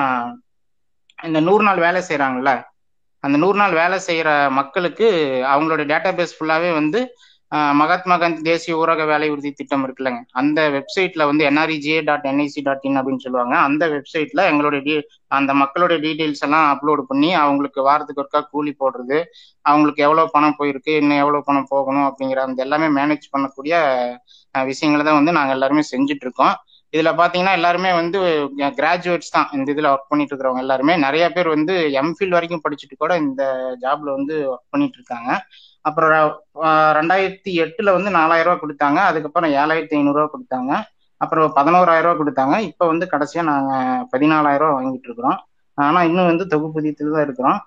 இந்த 1.18 1.38
நூறு 1.46 1.62
நாள் 1.62 1.84
வேலை 1.86 2.00
செய்கிறாங்கல்ல 2.08 2.52
அந்த 3.24 3.36
நூறு 3.42 3.56
நாள் 3.58 3.78
வேலை 3.80 3.98
செய்கிற 4.00 4.30
மக்களுக்கு 4.58 5.06
அவங்களோட 5.52 5.82
டேட்டா 5.92 6.10
பேஸ் 6.18 6.36
ஃபுல்லாகவே 6.36 6.70
வந்து 6.72 7.00
மகாத்மா 7.80 8.14
காந்தி 8.16 8.40
தேசிய 8.48 8.78
ஊரக 8.80 9.02
வேலை 9.10 9.26
உறுதி 9.32 9.50
திட்டம் 9.52 9.84
இருக்குல்லங்க. 9.86 10.20
அந்த 10.40 10.60
வெப்சைட்ல 10.76 11.26
வந்து 11.30 11.42
NREGA 11.50 11.98
dot 12.08 12.26
NIC 12.30 12.60
dot 12.68 12.86
in 12.88 12.98
அப்படின்னு 13.00 13.24
சொல்லுவாங்க. 13.26 13.54
அந்த 13.68 13.84
வெப்சைட்ல 13.94 14.42
எங்களுடைய 14.52 14.80
டீ 14.86 14.94
அந்த 15.38 15.52
மக்களுடைய 15.62 15.98
டீட்டெயில்ஸ் 16.04 16.44
எல்லாம் 16.46 16.66
அப்லோடு 16.72 17.02
பண்ணி 17.10 17.30
அவங்களுக்கு 17.42 17.80
வாரத்துக்கு 17.88 18.22
ஒருக்கா 18.24 18.40
கூலி 18.52 18.72
போடுறது 18.80 19.18
அவங்களுக்கு 19.64 20.04
எவ்வளவு 20.06 20.34
பணம் 20.36 20.58
போயிருக்கு 20.58 20.92
இன்னும் 21.00 21.22
எவ்வளவு 21.22 21.46
பணம் 21.48 21.70
போகணும் 21.72 22.06
அப்படிங்கிற 22.08 22.40
அந்த 22.46 22.60
எல்லாமே 22.66 22.88
மேனேஜ் 22.98 23.26
பண்ணக்கூடிய 23.34 23.74
விஷயங்களை 24.54 25.04
தான் 25.04 25.18
வந்து 25.20 25.36
நாங்க 25.38 25.52
எல்லாருமே 25.56 25.84
செஞ்சுட்டு 25.92 26.26
இருக்கோம் 26.26 26.54
இதுல 26.92 27.10
பாத்தீங்கன்னா 27.20 27.54
எல்லாருமே 27.58 27.90
வந்து 27.98 28.18
கிராஜுவேட்ஸ் 28.76 29.34
தான் 29.34 29.48
இந்த 29.56 29.68
இதுல 29.74 29.88
ஒர்க் 29.94 30.10
பண்ணிட்டு 30.10 30.32
இருக்கிறவங்க 30.32 30.62
எல்லாருமே. 30.64 30.94
நிறைய 31.06 31.24
பேர் 31.34 31.48
வந்து 31.54 31.74
எம்ஃபில் 32.02 32.36
வரைக்கும் 32.36 32.62
படிச்சுட்டு 32.64 32.96
கூட 32.96 33.12
இந்த 33.24 33.42
ஜாப்ல 33.84 34.08
வந்து 34.18 34.34
ஒர்க் 34.52 34.72
பண்ணிட்டு 34.74 34.98
இருக்காங்க 35.00 35.30
அப்புறம் 35.88 36.12
ரெண்டாயிரத்தி 36.98 37.50
எட்டுல 37.64 37.92
வந்து 37.96 38.10
நாலாயிரம் 38.18 38.48
ரூபாய் 38.48 38.62
கொடுத்தாங்க. 38.64 38.98
அதுக்கப்புறம் 39.10 39.52
ஏழாயிரத்தி 39.60 39.96
ஐநூறு 39.98 40.18
ரூபாய் 40.18 40.34
கொடுத்தாங்க. 40.34 40.72
அப்புறம் 41.20 41.52
பதினோராயிரம் 41.58 42.06
ரூபாய் 42.06 42.20
கொடுத்தாங்க. 42.22 42.56
இப்போ 42.70 42.84
வந்து 42.92 43.06
கடைசியா 43.12 43.42
நாங்க 43.50 43.72
பதினாலாயிரம் 44.14 44.70
ரூபாய் 44.70 44.76
வாங்கிட்டு 44.78 45.08
இருக்கிறோம். 45.08 45.38
ஆனா 45.78 46.00
இன்னும் 46.08 46.30
வந்து 46.30 46.44
தொகுப்பூதியத்தில் 46.52 47.14
தான் 47.16 47.26
இருக்கிறோம். 47.28 47.60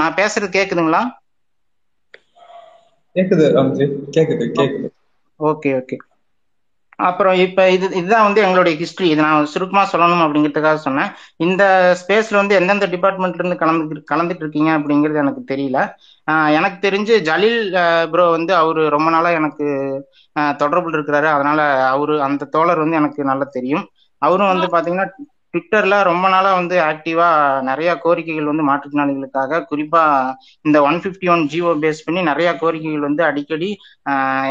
நான் 0.00 0.16
பேசுறது 0.20 0.48
கேக்குதுங்களா? 0.58 1.02
கேக்குது 3.16 3.46
கேக்குது 4.16 4.44
கேக்குது. 4.58 4.88
Okay 5.40 5.70
okay. 5.80 5.96
அப்புறம் 6.98 7.36
இப்ப 7.44 7.60
இது 7.70 7.86
இதுதான் 7.98 8.26
வந்து 8.26 8.40
எங்களுடைய 8.42 8.74
ஹிஸ்டரி 8.80 9.06
இது 9.10 9.22
நான் 9.22 9.48
சுருக்கமா 9.52 9.82
சொல்லணும் 9.92 10.24
அப்படிங்கிறதுக்காக 10.24 10.80
சொன்னேன். 10.84 11.10
இந்த 11.40 11.62
ஸ்பேஸ்ல 12.00 12.40
வந்து 12.40 12.58
எந்தெந்த 12.60 12.86
டிபார்ட்மெண்ட்ல 12.94 13.42
இருந்து 13.42 13.60
கலந்து 13.62 14.02
கலந்துட்டு 14.12 14.44
இருக்கீங்க 14.44 14.70
அப்படிங்கிறது 14.78 15.22
எனக்கு 15.24 15.42
தெரியல. 15.52 15.78
எனக்கு 16.58 16.78
தெரிஞ்சு 16.86 17.14
ஜலீல் 17.28 17.60
ப்ரோ 18.12 18.26
வந்து 18.36 18.52
அவரு 18.56 18.82
ரொம்ப 18.96 19.08
நாளா 19.10 19.30
எனக்கு 19.40 19.66
தொடர்புல 20.62 20.96
இருக்கிறாரு. 20.98 21.28
அதனால 21.36 21.60
அவரு 21.94 22.14
அந்த 22.28 22.48
தோழர் 22.54 22.82
வந்து 22.84 23.00
எனக்கு 23.00 23.22
நல்லா 23.24 23.46
தெரியும். 23.56 23.84
அவரும் 24.22 24.52
வந்து 24.52 24.66
பாத்தீங்கன்னா 24.74 25.06
ட்விட்டர்ல 25.54 25.94
ரொம்ப 26.08 26.26
நாளா 26.28 26.50
வந்து 26.52 26.76
ஆக்டிவா 26.86 27.26
நிறைய 27.68 27.90
கோரிக்கைகள் 28.04 28.50
வந்து 28.50 28.64
மாற்றுத்திறனாளிகளுக்காக 28.68 29.60
குறிப்பா 29.70 30.02
இந்த 30.64 30.78
one 30.82 30.98
fifty 31.04 31.28
one 31.28 31.44
GO 31.50 31.72
base 31.82 32.04
பண்ணி 32.04 32.20
நிறைய 32.30 32.50
கோரிக்கைகள் 32.56 33.06
வந்து 33.06 33.22
அடிக்கடி 33.28 33.68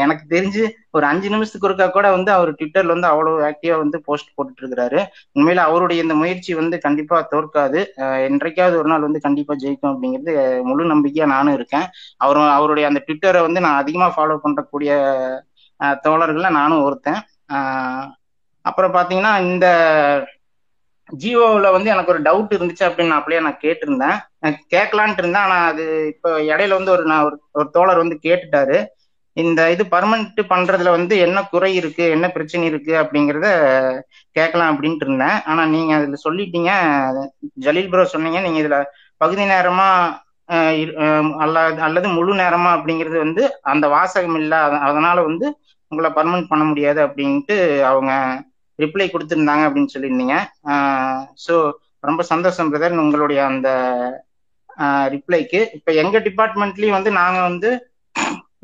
எனக்கு 0.02 0.24
தெரிஞ்சு 0.30 0.62
ஒரு 0.92 1.04
அஞ்சு 1.10 1.28
நிமிஷத்துக்கு 1.30 1.68
ஒருக்கா 1.68 1.86
கூட 1.90 2.06
வந்து 2.14 2.30
அவர் 2.32 2.50
ட்விட்டர்ல 2.52 2.94
வந்து 2.94 3.10
அவ்வளவு 3.10 3.38
ஆக்டிவா 3.48 3.76
வந்து 3.82 3.98
போஸ்ட் 4.06 4.32
போட்டுட்டு 4.32 4.62
இருக்கிறாரு 4.62 5.00
உண்மையில 5.36 5.64
அவருடைய 5.68 6.04
இந்த 6.04 6.14
முயற்சி 6.14 6.52
வந்து 6.54 6.76
கண்டிப்பா 6.80 7.18
தோற்காது. 7.32 7.80
என்றைக்காவது 8.28 8.76
ஒரு 8.80 8.88
நாள் 8.88 9.06
வந்து 9.06 9.20
கண்டிப்பா 9.20 9.54
ஜெயிக்கும் 9.56 9.92
அப்படிங்கிறது 9.92 10.32
முழு 10.64 10.84
நம்பிக்கையா 10.92 11.26
நானும் 11.34 11.56
இருக்கேன். 11.58 11.86
அவரும் 12.20 12.50
அவருடைய 12.56 12.86
அந்த 12.90 13.02
ட்விட்டரை 13.06 13.42
வந்து 13.42 13.60
நான் 13.60 13.80
அதிகமா 13.82 14.08
ஃபாலோ 14.16 14.36
பண்றக்கூடிய 14.44 14.92
ஆஹ் 15.80 15.98
தோழர்கள்ல 16.04 16.50
நானும் 16.52 16.84
ஒருத்தன். 16.84 17.20
அப்புறம் 18.64 18.94
பாத்தீங்கன்னா 18.94 19.32
இந்த 19.44 19.66
ஜியோவில் 21.18 21.72
வந்து 21.72 21.90
எனக்கு 21.90 22.12
ஒரு 22.12 22.22
டவுட் 22.22 22.54
இருந்துச்சு 22.54 22.80
அப்படின்னு 22.80 23.06
நான் 23.06 23.24
அப்படியே 23.24 23.40
நான் 23.40 23.58
கேட்டிருந்தேன். 23.62 24.20
நான் 24.38 24.58
கேட்கலான்ட்டு 24.76 25.18
இருந்தேன். 25.18 25.42
ஆனால் 25.42 25.72
அது 25.72 26.06
இப்போ 26.06 26.38
இடையில 26.38 26.68
வந்து 26.68 26.90
ஒரு 26.90 27.04
நான் 27.04 27.24
ஒரு 27.24 27.42
ஒரு 27.52 27.70
தோழர் 27.70 27.96
வந்து 27.96 28.18
கேட்டுட்டாரு. 28.22 28.86
இந்த 29.32 29.70
இது 29.70 29.84
பர்மனெண்ட் 29.84 30.40
பண்றதுல 30.48 30.90
வந்து 30.90 31.18
என்ன 31.18 31.42
குறை 31.42 31.74
இருக்கு 31.74 32.08
என்ன 32.08 32.28
பிரச்சனை 32.28 32.66
இருக்கு 32.66 32.92
அப்படிங்கிறத 32.92 34.00
கேட்கலாம் 34.32 34.82
அப்படின்ட்டு 34.82 35.04
இருந்தேன். 35.04 35.42
ஆனா 35.44 35.66
நீங்க 35.66 35.94
அதுல 35.94 36.16
சொல்லிட்டீங்க. 36.28 36.70
ஜலீல் 37.60 37.88
ப்ரோ 37.88 38.04
சொன்னீங்க. 38.04 38.40
நீங்க 38.40 38.60
இதுல 38.60 38.84
பகுதி 39.16 39.44
நேரமா 39.44 40.20
அல்லது 41.38 41.82
அல்லது 41.82 42.08
முழு 42.08 42.34
நேரமா 42.34 42.72
அப்படிங்கிறது 42.72 43.16
வந்து 43.16 43.58
அந்த 43.62 43.88
வாசகம் 43.88 44.34
இல்லை. 44.34 44.58
அத- 44.58 44.78
அதனால 44.78 45.22
வந்து 45.22 45.56
உங்களை 45.88 46.10
பர்மனெண்ட் 46.10 46.46
பண்ண 46.48 46.64
முடியாது 46.64 47.06
அப்படின்ட்டு 47.06 47.82
அவங்க 47.82 48.42
ரிப்ளை 48.84 49.06
கொடுத்துருந்தாங்க 49.10 49.64
அப்படின்னு 49.68 49.94
சொல்லியிருந்தீங்க. 49.94 50.36
ஸோ 51.44 51.54
ரொம்ப 52.08 52.22
சந்தோஷம் 52.32 52.70
பிரதர் 52.72 53.02
உங்களுடைய 53.04 53.40
அந்த 53.52 53.68
ரிப்ளைக்கு 55.14 55.60
இப்போ 55.78 55.90
எங்க 56.02 56.16
டிபார்ட்மெண்ட்லயும் 56.28 56.96
வந்து 56.98 57.10
நாங்கள் 57.20 57.48
வந்து 57.50 57.70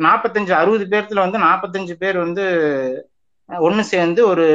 நாற்பத்தஞ்சு 0.06 0.52
அறுபது 0.60 0.84
பேர்த்துல 0.92 1.22
வந்து 1.24 1.38
நாற்பத்தஞ்சு 1.46 1.94
பேர் 2.02 2.16
வந்து 2.24 2.44
ஒன்று 3.50 3.82
சேர்ந்து 3.90 4.20
ஒரு 4.30 4.46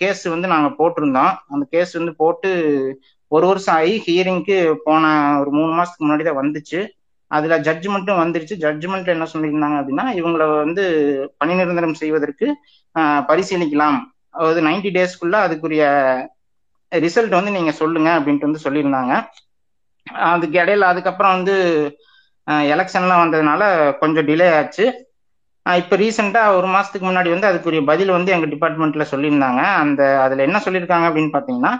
கேஸ் 0.00 0.22
வந்து 0.32 0.48
நாங்கள் 0.52 0.76
போட்டிருந்தோம். 0.78 1.32
அந்த 1.52 1.64
கேஸ் 1.74 1.92
வந்து 1.98 2.12
போட்டு 2.22 2.50
ஒரு 3.32 3.44
வருஷம் 3.50 3.76
ஆகி 3.80 3.94
ஹியரிங்க்கு 4.06 4.56
போன 4.86 5.12
ஒரு 5.42 5.50
மூணு 5.58 5.72
மாசத்துக்கு 5.78 6.06
முன்னாடி 6.06 6.24
தான் 6.28 6.40
வந்துச்சு. 6.40 6.80
அதுல 7.30 7.56
ஜட்ஜ்மெண்ட்டும் 7.66 8.22
வந்துருச்சு. 8.22 8.56
ஜட்ஜ்மெண்ட் 8.64 9.14
என்ன 9.14 9.28
சொல்லியிருந்தாங்க 9.32 9.76
அப்படின்னா 9.80 10.06
இவங்களை 10.20 10.46
வந்து 10.64 10.84
பணி 11.40 11.54
நிரந்தரம் 11.60 12.00
செய்வதற்கு 12.02 12.46
பரிசீலிக்கலாம். 13.30 13.98
அதாவது 14.34 14.60
நைன்டி 14.66 14.90
டேஸ்க்குள்ள 14.96 15.36
அதுக்குரிய 15.46 15.84
ரிசல்ட் 16.92 17.38
வந்து 17.38 17.50
நீங்க 17.50 17.72
சொல்லுங்க 17.80 18.08
அப்படின்ட்டு 18.16 18.48
வந்து 18.48 18.64
சொல்லியிருந்தாங்க. 18.64 19.12
அதுக்கு 20.32 20.56
இடையில 20.62 20.88
அதுக்கப்புறம் 20.92 21.34
வந்து 21.36 21.54
எலெக்ஷன்லாம் 22.66 23.22
வந்ததுனால 23.22 23.62
கொஞ்சம் 24.00 24.26
டிலே 24.28 24.48
ஆச்சு. 24.58 24.84
இப்போ 25.66 25.82
இப்ப 25.82 25.96
ரீசெண்டா 26.02 26.42
ஒரு 26.58 26.68
மாசத்துக்கு 26.68 27.06
முன்னாடி 27.06 27.30
வந்து 27.32 27.48
அதுக்குரிய 27.48 27.82
பதில் 27.90 28.16
வந்து 28.16 28.30
எங்க 28.36 28.46
டிபார்ட்மெண்ட்ல 28.52 29.04
சொல்லியிருந்தாங்க. 29.12 29.62
அந்த 29.82 30.02
அதுல 30.24 30.44
என்ன 30.48 30.58
சொல்லியிருக்காங்க 30.64 31.08
அப்படின்னு 31.08 31.34
பாத்தீங்கன்னா 31.36 31.72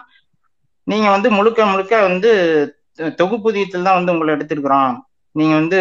நீங்க 0.86 1.08
வந்து 1.10 1.28
முழுக்க 1.36 1.60
முழுக்க 1.66 1.94
வந்து 2.08 2.30
தொகுப்புதியத்தில் 3.12 3.18
தொகுப்பூதியத்தில் 3.20 3.86
தான் 3.86 3.98
வந்து 3.98 4.12
உங்களை 4.14 4.30
எடுத்திருக்கிறோம். 4.36 4.92
நீங்க 5.34 5.54
வந்து 5.60 5.78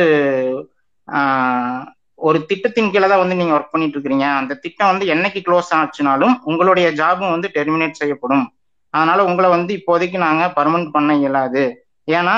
ஒரு 2.28 2.40
திட்டத்தின் 2.50 2.92
கீழே 2.94 3.08
தான் 3.12 3.22
வந்து 3.22 3.38
நீங்க 3.40 3.54
ஒர்க் 3.58 3.74
பண்ணிட்டு 3.74 3.96
இருக்கிறீங்க 3.96 4.28
அந்த 4.40 4.54
திட்டம் 4.64 4.90
வந்து 4.92 5.06
என்னைக்கு 5.14 5.40
க்ளோஸ் 5.48 5.70
ஆச்சுனாலும் 5.80 6.34
உங்களுடைய 6.50 6.88
ஜாபும் 7.00 7.34
வந்து 7.36 7.50
டெர்மினேட் 7.58 8.00
செய்யப்படும். 8.02 8.46
அதனால 8.94 9.20
உங்களை 9.30 9.50
வந்து 9.56 9.72
இப்போதைக்கு 9.80 10.18
நாங்க 10.26 10.44
பர்மனன்ட் 10.58 10.94
பண்ண 10.96 11.16
இயலாது. 11.22 11.64
ஏன்னா 12.08 12.36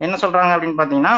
என்ன 0.00 0.14
சொல்றாங்க 0.22 0.52
அப்படின்னு 0.54 0.80
பாத்தீங்கன்னா 0.80 1.14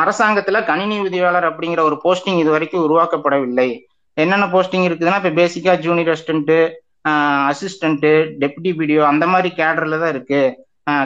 அரசாங்கத்துல 0.00 0.58
கணினி 0.70 0.96
உதவியாளர் 1.06 1.48
அப்படிங்கிற 1.50 1.80
ஒரு 1.88 1.96
போஸ்டிங் 2.04 2.40
இது 2.42 2.50
வரைக்கும் 2.54 2.84
உருவாக்கப்படவில்லை. 2.86 3.68
என்னென்ன 4.16 4.46
போஸ்டிங் 4.54 4.86
இருக்குதுன்னா 4.88 5.20
இப்ப 5.22 5.32
பேசிக்கா 5.40 5.72
junior 5.86 6.12
assistant 6.14 6.58
assistant 7.50 8.12
deputy 8.42 8.70
BDO 8.78 9.02
அந்த 9.10 9.24
மாதிரி 9.32 9.48
கேடர்ல 9.58 9.98
தான் 10.02 10.12
இருக்கு. 10.14 10.40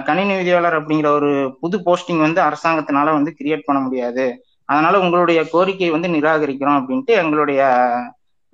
கணினி 0.08 0.32
உதவியாளர் 0.40 0.78
அப்படிங்கிற 0.78 1.08
ஒரு 1.18 1.30
புது 1.60 1.76
போஸ்டிங் 1.86 2.22
வந்து 2.26 2.40
அரசாங்கத்தினால 2.48 3.12
வந்து 3.18 3.30
கிரியேட் 3.38 3.66
பண்ண 3.68 3.80
முடியாது. 3.86 4.26
அதனால 4.70 4.94
உங்களுடைய 5.04 5.40
கோரிக்கையை 5.52 5.92
வந்து 5.96 6.08
நிராகரிக்கிறோம் 6.16 6.78
அப்படின்ட்டு 6.80 7.12
எங்களுடைய 7.22 7.60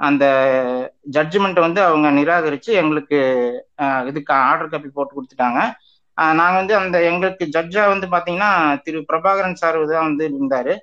அந்த 0.01 0.25
ஜட்ஜ்மெண்ட் 1.17 1.59
வந்து 1.67 1.81
அவங்க 1.89 2.09
நிராகரிச்சு 2.21 2.71
எங்களுக்கு 2.83 3.19
இதுக்கு 4.11 4.33
ஆர்டர் 4.49 4.73
காப்பி 4.73 4.91
போட்டு 4.91 5.17
கொடுத்துட்டாங்க. 5.17 5.61
நாங்கள் 6.41 6.61
வந்து 6.61 6.75
அந்த 6.81 6.97
எங்களுக்கு 7.11 7.45
ஜட்ஜா 7.57 7.83
வந்து 7.93 8.07
பாத்தீங்கன்னா 8.15 8.51
திரு 8.85 8.99
பிரபாகரன் 9.11 9.61
சார் 9.63 9.79
தான் 9.93 10.07
வந்து 10.09 10.25
இருந்தாரு. 10.39 10.75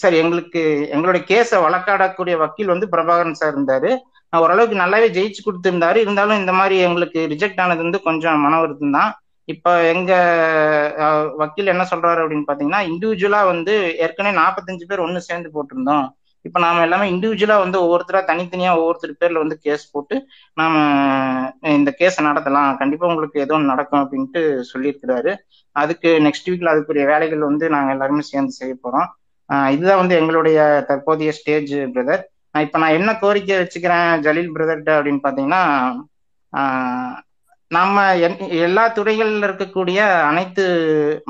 சார் 0.00 0.14
எங்களுக்கு 0.22 0.60
எங்களுடைய 0.94 1.22
கேஸை 1.30 1.58
வழக்காடக்கூடிய 1.64 2.34
வக்கீல் 2.42 2.72
வந்து 2.74 2.86
பிரபாகரன் 2.94 3.40
சார் 3.40 3.54
இருந்தாரு. 3.56 3.90
ஓரளவுக்கு 4.32 4.76
நல்லாவே 4.82 5.08
ஜெயிச்சு 5.16 5.40
கொடுத்துருந்தாரு. 5.46 5.98
இருந்தாலும் 6.04 6.40
இந்த 6.42 6.52
மாதிரி 6.60 6.76
எங்களுக்கு 6.86 7.20
ரிஜெக்ட் 7.34 7.62
ஆனது 7.64 7.86
வந்து 7.86 8.00
கொஞ்சம் 8.08 8.42
மன 8.46 8.54
வருத்தம் 8.62 8.96
தான் 8.98 9.10
இப்ப 9.48 9.68
எங்க 9.88 10.12
வக்கீல் 11.40 11.72
என்ன 11.72 11.84
சொல்றாரு 11.90 12.20
அப்படின்னு 12.22 12.48
பாத்தீங்கன்னா 12.48 12.82
இண்டிவிஜுவலா 12.90 13.40
வந்து 13.46 13.72
ஏற்கனவே 14.04 14.38
நாற்பத்தஞ்சு 14.38 14.84
பேர் 14.84 15.04
ஒன்னு 15.06 15.20
சேர்ந்து 15.22 15.48
போட்டிருந்தோம். 15.54 16.06
இப்ப 16.44 16.58
நாம 16.60 16.82
எல்லாமே 16.82 17.06
இண்டிவிஜுவலா 17.10 17.56
வந்து 17.60 17.78
ஒவ்வொருத்தரா 17.82 18.20
தனித்தனியா 18.30 18.72
ஒவ்வொருத்தர் 18.78 19.12
பேர்ல 19.16 19.42
வந்து 19.42 19.56
கேஸ் 19.58 19.84
போட்டு 19.90 20.16
நாம 20.56 20.74
இந்த 21.74 21.90
கேஸை 22.00 22.22
நடத்தலாம். 22.26 22.70
கண்டிப்பா 22.80 23.08
உங்களுக்கு 23.08 23.38
ஏதோ 23.40 23.54
ஒன்று 23.54 23.72
நடக்கும் 23.72 24.02
அப்படின்ட்டு 24.02 24.40
சொல்லியிருக்கிறாரு. 24.72 25.32
அதுக்கு 25.76 26.10
நெக்ஸ்ட் 26.26 26.50
வீக்ல 26.50 26.72
அதுக்குரிய 26.74 27.04
வேலைகள் 27.12 27.48
வந்து 27.48 27.66
நாங்க 27.70 27.90
எல்லாருமே 27.94 28.24
சேர்ந்து 28.30 28.58
செய்ய 28.58 28.74
போறோம். 28.84 29.08
இதுதான் 29.74 30.00
வந்து 30.02 30.14
எங்களுடைய 30.20 30.58
தற்போதைய 30.88 31.32
ஸ்டேஜ் 31.38 31.74
பிரதர் 31.94 32.22
இப்ப 32.64 32.78
நான் 32.78 32.96
என்ன 32.98 33.10
கோரிக்கை 33.20 33.54
வச்சுக்கிறேன் 33.60 34.10
ஜலீல் 34.26 34.54
பிரதர்கிட்ட 34.56 34.92
அப்படின்னு 34.98 35.24
பாத்தீங்கன்னா 35.24 35.62
நம்ம 37.74 37.96
என்- 38.24 38.36
எல்லா 38.64 38.82
துறைகள்ல 38.96 39.46
இருக்கக்கூடிய 39.48 39.98
அனைத்து 40.28 40.64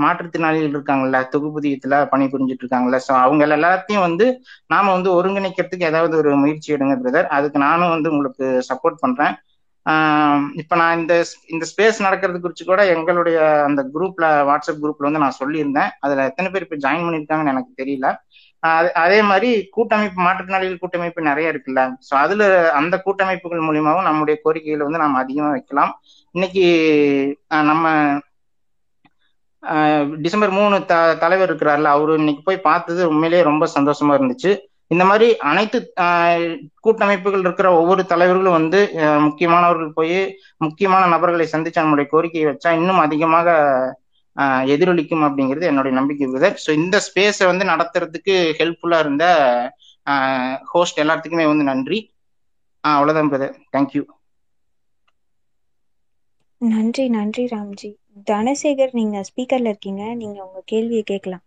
மாற்றுத்திறனாளிகள் 0.03 0.73
இருக்காங்கல்ல 0.73 1.19
தொகுப்பூதியத்துல 1.33 1.99
பணிபுரிஞ்சிட்டு 2.13 2.65
இருக்காங்கல்ல 2.65 2.99
ஸோ 3.07 3.13
அவங்க 3.21 3.43
எல்லாத்தையும் 3.59 4.07
வந்து 4.07 4.27
நாம 4.71 4.93
வந்து 4.93 5.11
ஒருங்கிணைக்கிறதுக்கு 5.15 5.91
ஏதாவது 5.91 6.15
ஒரு 6.23 6.33
முயற்சி 6.43 6.75
எடுங்க 6.77 6.97
பிரதர் 6.99 7.29
அதுக்கு 7.37 7.61
நானும் 7.67 7.95
வந்து 7.95 8.13
உங்களுக்கு 8.15 8.47
சப்போர்ட் 8.71 9.03
பண்றேன். 9.05 9.35
இப்போ 9.87 9.95
இப்ப 10.63 10.77
நான் 10.81 10.99
இந்த 10.99 11.15
இந்த 11.53 11.65
ஸ்பேஸ் 11.71 11.99
நடக்கிறது 12.05 12.39
குறித்து 12.41 12.65
கூட 12.65 12.83
எங்களுடைய 12.95 13.39
அந்த 13.67 13.81
குரூப்ல 13.95 14.27
வாட்ஸ்அப் 14.49 14.81
குரூப்ல 14.83 15.09
வந்து 15.09 15.23
நான் 15.25 15.41
சொல்லியிருந்தேன். 15.41 15.91
அதுல 16.01 16.25
எத்தனை 16.31 16.49
பேர் 16.51 16.67
இப்ப 16.67 16.79
ஜாயின் 16.85 17.05
பண்ணியிருக்காங்கன்னு 17.07 17.55
எனக்கு 17.55 17.73
தெரியல. 17.83 18.09
அதே 19.03 19.19
மாதிரி 19.29 19.49
கூட்டமைப்பு 19.71 20.19
மாற்றுத்திறனாளிகள் 20.27 20.83
கூட்டமைப்பு 20.83 21.21
நிறைய 21.23 21.53
இருக்குல்ல. 21.53 21.81
ஸோ 22.07 22.15
அதுல 22.23 22.45
அந்த 22.79 22.95
கூட்டமைப்புகள் 23.07 23.67
மூலியமாவும் 23.67 24.09
நம்முடைய 24.09 24.37
கோரிக்கைகளை 24.45 24.85
வந்து 24.87 25.03
நாம் 25.03 25.21
அதிகமா 25.23 25.51
வைக்கலாம். 25.51 25.93
இன்னைக்கு 26.35 26.65
நம்ம 27.71 27.85
டிசம்பர் 30.25 30.53
மூணு 30.57 30.77
த 30.91 30.95
தலைவர் 31.23 31.51
இருக்கிறார்ல 31.51 31.91
அவரு 31.97 32.13
இன்னைக்கு 32.21 32.43
போய் 32.45 32.67
பார்த்தது 32.69 33.03
உண்மையிலேயே 33.13 33.43
ரொம்ப 33.49 33.65
சந்தோஷமா 33.77 34.13
இருந்துச்சு. 34.19 34.51
இந்த 34.91 35.05
மாதிரி 35.11 35.27
அனைத்து 35.51 35.79
கூட்டமைப்புகள் 36.87 37.45
இருக்கிற 37.47 37.69
ஒவ்வொரு 37.81 38.03
தலைவர்களும் 38.13 38.57
வந்து 38.59 38.81
முக்கியமானவர்கள் 39.27 39.97
போய் 39.99 40.17
முக்கியமான 40.67 41.05
நபர்களை 41.15 41.47
சந்திச்சு 41.55 41.85
நம்முடைய 41.85 42.09
கோரிக்கையை 42.13 42.47
வச்சா 42.51 42.73
இன்னும் 42.81 43.01
அதிகமாக 43.07 43.49
எதிரொலிக்கும் 44.75 45.25
அப்படிங்கிறது 45.29 45.71
என்னுடைய 45.71 45.95
நம்பிக்கை 45.99 46.25
இருக்குது 46.25 46.51
ஸோ 46.65 46.71
இந்த 46.81 46.97
ஸ்பேஸை 47.07 47.47
வந்து 47.51 47.65
நடத்துறதுக்கு 47.73 48.37
ஹெல்ப்ஃபுல்லா 48.61 48.99
இருந்த 49.05 49.25
ஹோஸ்ட் 50.73 51.03
எல்லாத்துக்குமே 51.05 51.47
வந்து 51.53 51.71
நன்றி. 51.73 51.99
அவ்வளோதான் 52.85 53.31
பிரதர். 53.33 53.55
தேங்க்யூ 53.75 54.03
நன்றி 56.61 57.05
நன்றி 57.09 57.45
ராம்ஜி. 57.45 57.89
தனசேகர் 58.31 58.93
நீங்க 58.93 59.17
ஸ்பீக்கர்ல 59.29 59.71
இருக்கீங்க. 59.73 60.03
நீங்க 60.15 60.39
உங்க 60.47 60.61
கேள்வியை 60.65 61.03
கேட்கலாம். 61.03 61.43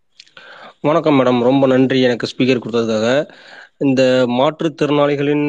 வணக்கம் 0.80 1.16
மேடம். 1.20 1.40
ரொம்ப 1.42 1.66
நன்றி 1.66 1.98
எனக்கு 2.00 2.28
ஸ்பீக்கர் 2.32 2.62
கொடுத்ததுக்காக. 2.64 3.08
இந்த 3.78 4.02
மாற்றுத்திறனாளிகளின் 4.28 5.46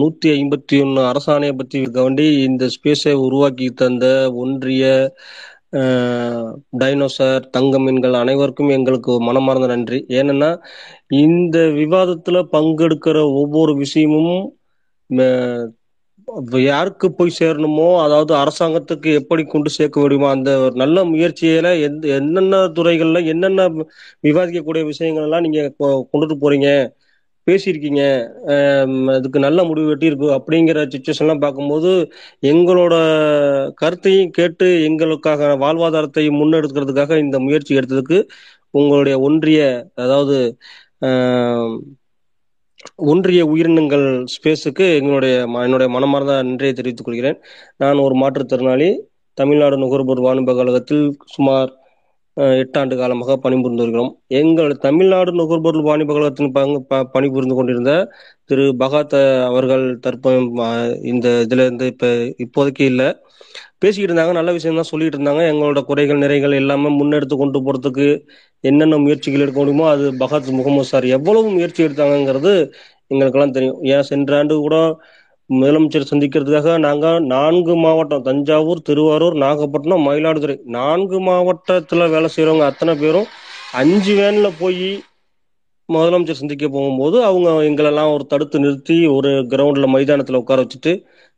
நூத்தி 0.00 0.28
ஐம்பத்தி 0.36 0.76
ஒன்னு 0.80 1.00
அரசாணையை 1.02 1.52
பத்தி 1.52 1.78
வேண்டி 1.92 2.26
இந்த 2.42 2.68
ஸ்பேஸை 2.74 3.12
உருவாக்கி 3.26 3.68
தந்த 3.72 4.06
ஒன்றிய 4.34 4.84
டைனோசர் 6.80 7.44
தங்க 7.50 7.78
மீன்கள் 7.78 8.14
அனைவருக்கும் 8.14 8.68
எங்களுக்கு 8.68 9.12
மனமார்ந்த 9.20 9.66
நன்றி. 9.66 10.00
ஏன்னா 10.20 10.50
இந்த 11.24 11.58
விவாதத்துல 11.80 12.42
பங்கெடுக்கிற 12.52 13.18
ஒவ்வொரு 13.40 13.74
விஷயமும் 13.74 14.34
யாருக்கு 16.64 17.06
போய் 17.12 17.36
சேரணுமோ 17.38 17.86
அதாவது 18.02 18.32
அரசாங்கத்துக்கு 18.38 19.10
எப்படி 19.20 19.42
கொண்டு 19.46 19.70
சேர்க்க 19.74 20.00
முடியுமோ 20.00 20.28
அந்த 20.30 20.50
ஒரு 20.64 20.74
நல்ல 20.82 20.98
முயற்சியில 21.10 21.68
எந்த 21.86 22.06
என்னென்ன 22.18 22.60
துறைகள்ல 22.76 23.20
என்னென்ன 23.32 23.66
விவாதிக்கக்கூடிய 24.24 24.84
விஷயங்கள் 24.90 25.26
எல்லாம் 25.26 25.46
நீங்க 25.46 25.62
கொ- 25.76 26.02
கொண்டுட்டு 26.10 26.36
போறீங்க 26.42 26.68
பேசியிருக்கீங்க 27.46 28.02
அதுக்கு 29.14 29.38
நல்ல 29.44 29.60
முடிவு 29.68 29.88
வெட்டி 29.88 30.10
இருக்கு 30.10 30.28
அப்படிங்கிற 30.36 30.80
சுச்சுவேஷன்லாம் 30.92 31.42
பார்க்கும்போது 31.44 31.90
எங்களோட 32.42 32.94
கருத்தையும் 33.80 34.30
கேட்டு 34.32 34.66
எங்களுக்காக 34.88 35.48
வாழ்வாதாரத்தை 35.62 36.24
முன்னெடுக்கிறதுக்காக 36.38 37.18
இந்த 37.24 37.38
முயற்சி 37.46 37.78
எடுத்ததுக்கு 37.78 38.18
உங்களுடைய 38.74 39.16
ஒன்றிய 39.26 39.62
அதாவது 39.96 40.36
ஒன்றிய 42.96 43.46
உயிரினங்கள் 43.46 44.24
ஸ்பேஸுக்கு 44.24 44.94
எங்களுடைய 44.94 45.46
ம- 45.46 45.62
என்னுடைய 45.62 45.92
மனமார்ந்த 45.92 46.42
நன்றியை 46.42 46.72
தெரிவித்துக் 46.72 47.06
கொள்கிறேன். 47.06 47.38
நான் 47.76 47.96
ஒரு 47.96 48.14
மாற்றுத்திறனாளி 48.14 48.98
தமிழ்நாடு 49.34 49.76
நுகர்வோர் 49.76 50.20
வாணிப 50.20 50.54
கழகத்தில் 50.54 51.16
சுமார் 51.24 51.76
எட்டாண்டு 52.36 52.58
எட்டு 52.58 52.80
ஆண்டு 52.80 52.96
காலமாக 52.96 53.36
பணிபுரிந்து 53.36 53.82
வருகிறோம். 53.82 54.20
எங்கள் 54.26 54.76
தமிழ்நாடு 54.76 55.32
நுகர்வோர் 55.32 55.80
வாணிப 55.82 56.12
கழகத்தின் 56.12 56.52
பங்கு 56.52 56.82
ப- 56.82 57.04
பணிபுரிந்து 57.04 57.54
கொண்டிருந்த 57.54 58.08
திரு 58.44 58.74
பகாத் 58.78 59.44
அவர்கள் 59.44 59.98
தற்போது 59.98 60.40
இந்த 61.02 61.46
இதுல 61.48 61.52
இருந்து 61.52 61.86
இப்ப 61.86 62.06
இப்போதைக்கு 62.44 62.84
இல்லை. 62.84 63.16
பேசிக்கிட்டு 63.78 64.08
இருந்தாங்க 64.08 64.32
நல்ல 64.32 64.50
விஷயம் 64.52 64.74
தான் 64.74 64.90
சொல்லிட்டு 64.90 65.18
இருந்தாங்க 65.18 65.42
எங்களோட 65.48 65.80
குறைகள் 65.84 66.22
நிறைகள் 66.22 66.54
எல்லாமே 66.54 66.90
முன்னெடுத்து 66.98 67.36
கொண்டு 67.36 67.60
போறதுக்கு 67.60 68.06
என்னென்ன 68.64 68.98
முயற்சிகள் 68.98 69.40
எடுக்க 69.40 69.58
முடியுமோ 69.60 69.86
அது 69.90 70.06
பகத் 70.20 70.50
முகமது 70.58 70.90
சார் 70.90 71.06
எவ்வளவு 71.16 71.48
முயற்சி 71.50 71.80
எடுத்தாங்கங்கிறது 71.82 72.52
எங்களுக்கெல்லாம் 73.10 73.56
தெரியும். 73.56 73.78
ஏன் 73.92 74.08
சென்ற 74.08 74.36
ஆண்டு 74.36 74.54
கூட 74.58 74.76
முதலமைச்சர் 75.50 76.10
சந்திக்கிறதுக்காக 76.10 76.76
நாங்க 76.78 77.06
நான்கு 77.32 77.74
மாவட்டம் 77.76 78.22
தஞ்சாவூர் 78.22 78.80
திருவாரூர் 78.82 79.36
நாகப்பட்டினம் 79.36 80.06
மயிலாடுதுறை 80.06 80.56
நான்கு 80.76 81.18
மாவட்டத்துல 81.20 82.08
வேலை 82.10 82.28
செய்யறவங்க 82.28 82.66
அத்தனை 82.68 82.94
பேரும் 82.96 83.26
அஞ்சு 83.74 84.12
வேன்ல 84.14 84.48
போய் 84.58 84.86
முதலமைச்சர் 85.88 86.40
சந்திக்க 86.40 86.66
போகும்போது 86.68 87.16
அவங்க 87.24 87.48
எங்களெல்லாம் 87.64 88.12
ஒரு 88.12 88.24
தடுத்து 88.26 88.58
நிறுத்தி 88.58 88.96
ஒரு 89.16 89.30
கிரவுண்ட்ல 89.50 89.86
மைதானத்துல 89.94 90.40
உட்கார 90.42 90.60
வச்சுட்டு 90.62 90.92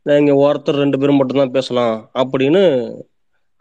இங்கே 0.05 0.33
ஒருத்தர் 0.45 0.81
ரெண்டு 0.83 0.97
பேரும் 0.99 1.19
மட்டும்தான் 1.19 1.53
பேசலாம் 1.57 1.95
அப்படின்னு 2.21 2.61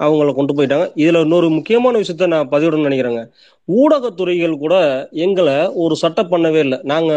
அவங்கள 0.01 0.31
கொண்டு 0.37 0.53
போயிட்டாங்க. 0.57 0.87
இதுல 1.03 1.21
இன்னொரு 1.25 1.49
முக்கியமான 1.57 1.99
விஷயத்த 2.03 2.27
நான் 2.33 2.51
பதிவிடணும்னு 2.53 2.89
நினைக்கிறேங்க. 2.89 3.23
ஊடகத்துறைகள் 3.69 4.55
கூட 4.63 4.75
எங்களை 5.25 5.55
ஒரு 5.83 5.95
சட்டம் 6.03 6.31
பண்ணவே 6.33 6.61
இல்லை. 6.67 6.79
நாங்க 6.93 7.13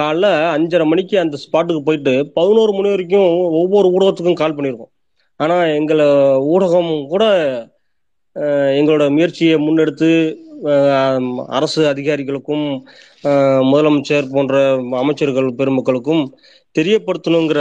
காலைல 0.00 0.26
அஞ்சரை 0.56 0.86
மணிக்கு 0.92 1.16
அந்த 1.24 1.38
ஸ்பாட்டுக்கு 1.44 1.82
போயிட்டு 1.88 2.14
பதினோரு 2.38 2.72
மணி 2.76 2.88
வரைக்கும் 2.94 3.28
ஒவ்வொரு 3.60 3.88
ஊடகத்துக்கும் 3.96 4.40
கால் 4.42 4.56
பண்ணியிருக்கோம். 4.56 4.92
ஆனா 5.40 5.56
எங்களை 5.78 6.06
ஊடகம் 6.54 6.92
கூட 7.12 7.24
எங்களோட 8.80 9.04
முயற்சியை 9.16 9.54
முன்னெடுத்து 9.66 10.10
அரசு 11.58 11.80
அதிகாரிகளுக்கும் 11.92 12.66
முதலமைச்சர் 13.70 14.32
போன்ற 14.34 14.54
அமைச்சர்கள் 15.02 15.48
பெருமக்களுக்கும் 15.60 16.24
தெரியப்படுத்தணுங்கிற 16.78 17.60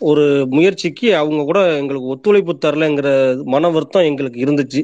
ஒரு 0.00 0.24
முயற்சிக்கு 0.50 1.08
அவங்க 1.16 1.42
கூட 1.44 1.60
எங்களுக்கு 1.78 2.12
ஒத்துழைப்பு 2.14 2.52
தரலைங்கிற 2.58 3.08
மன 3.46 3.70
வருத்தம் 3.70 4.08
எங்களுக்கு 4.08 4.38
இருந்துச்சு. 4.40 4.80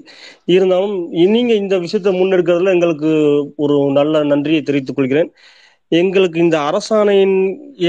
இருந்தாலும் 0.49 0.97
நீங்க 1.35 1.53
இந்த 1.55 1.75
விஷயத்த 1.85 2.13
முன்னெடுக்கிறதுல 2.19 2.75
எங்களுக்கு 2.77 3.11
ஒரு 3.59 3.77
நல்ல 3.93 4.25
நன்றியை 4.25 4.61
தெரிவித்துக் 4.63 4.99
கொள்கிறேன். 4.99 5.31
எங்களுக்கு 5.93 6.39
இந்த 6.39 6.57
அரசாணையின் 6.69 7.35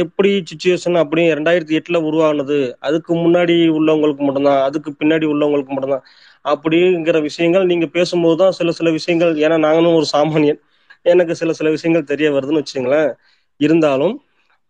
எப்படி 0.01 0.32
சுச்சுவேஷன் 0.49 0.97
அப்படி 1.01 1.21
ரெண்டாயிரத்தி 1.32 1.78
எட்டுல 1.80 1.97
உருவானது 2.03 2.57
அதுக்கு 2.82 3.13
முன்னாடி 3.15 3.55
உள்ளவங்களுக்கு 3.78 4.23
மட்டும்தான் 4.28 4.61
அதுக்கு 4.67 4.91
பின்னாடி 4.99 5.25
உள்ளவங்களுக்கு 5.25 5.73
மட்டும்தான் 5.73 6.05
அப்படிங்கிற 6.45 7.17
விஷயங்கள் 7.28 7.65
நீங்க 7.65 7.88
பேசும்போது 7.89 8.38
தான் 8.38 8.55
சில 8.59 8.71
சில 8.71 8.91
விஷயங்கள் 8.97 9.34
ஏன்னா 9.43 9.57
நாங்களும் 9.59 9.97
ஒரு 9.97 10.07
சாமானியன் 10.13 10.59
எனக்கு 11.05 11.34
சில 11.36 11.51
சில 11.53 11.69
விஷயங்கள் 11.69 12.09
தெரிய 12.11 12.28
வருதுன்னு 12.32 12.61
வச்சுங்களேன் 12.61 13.11
இருந்தாலும் 13.59 14.15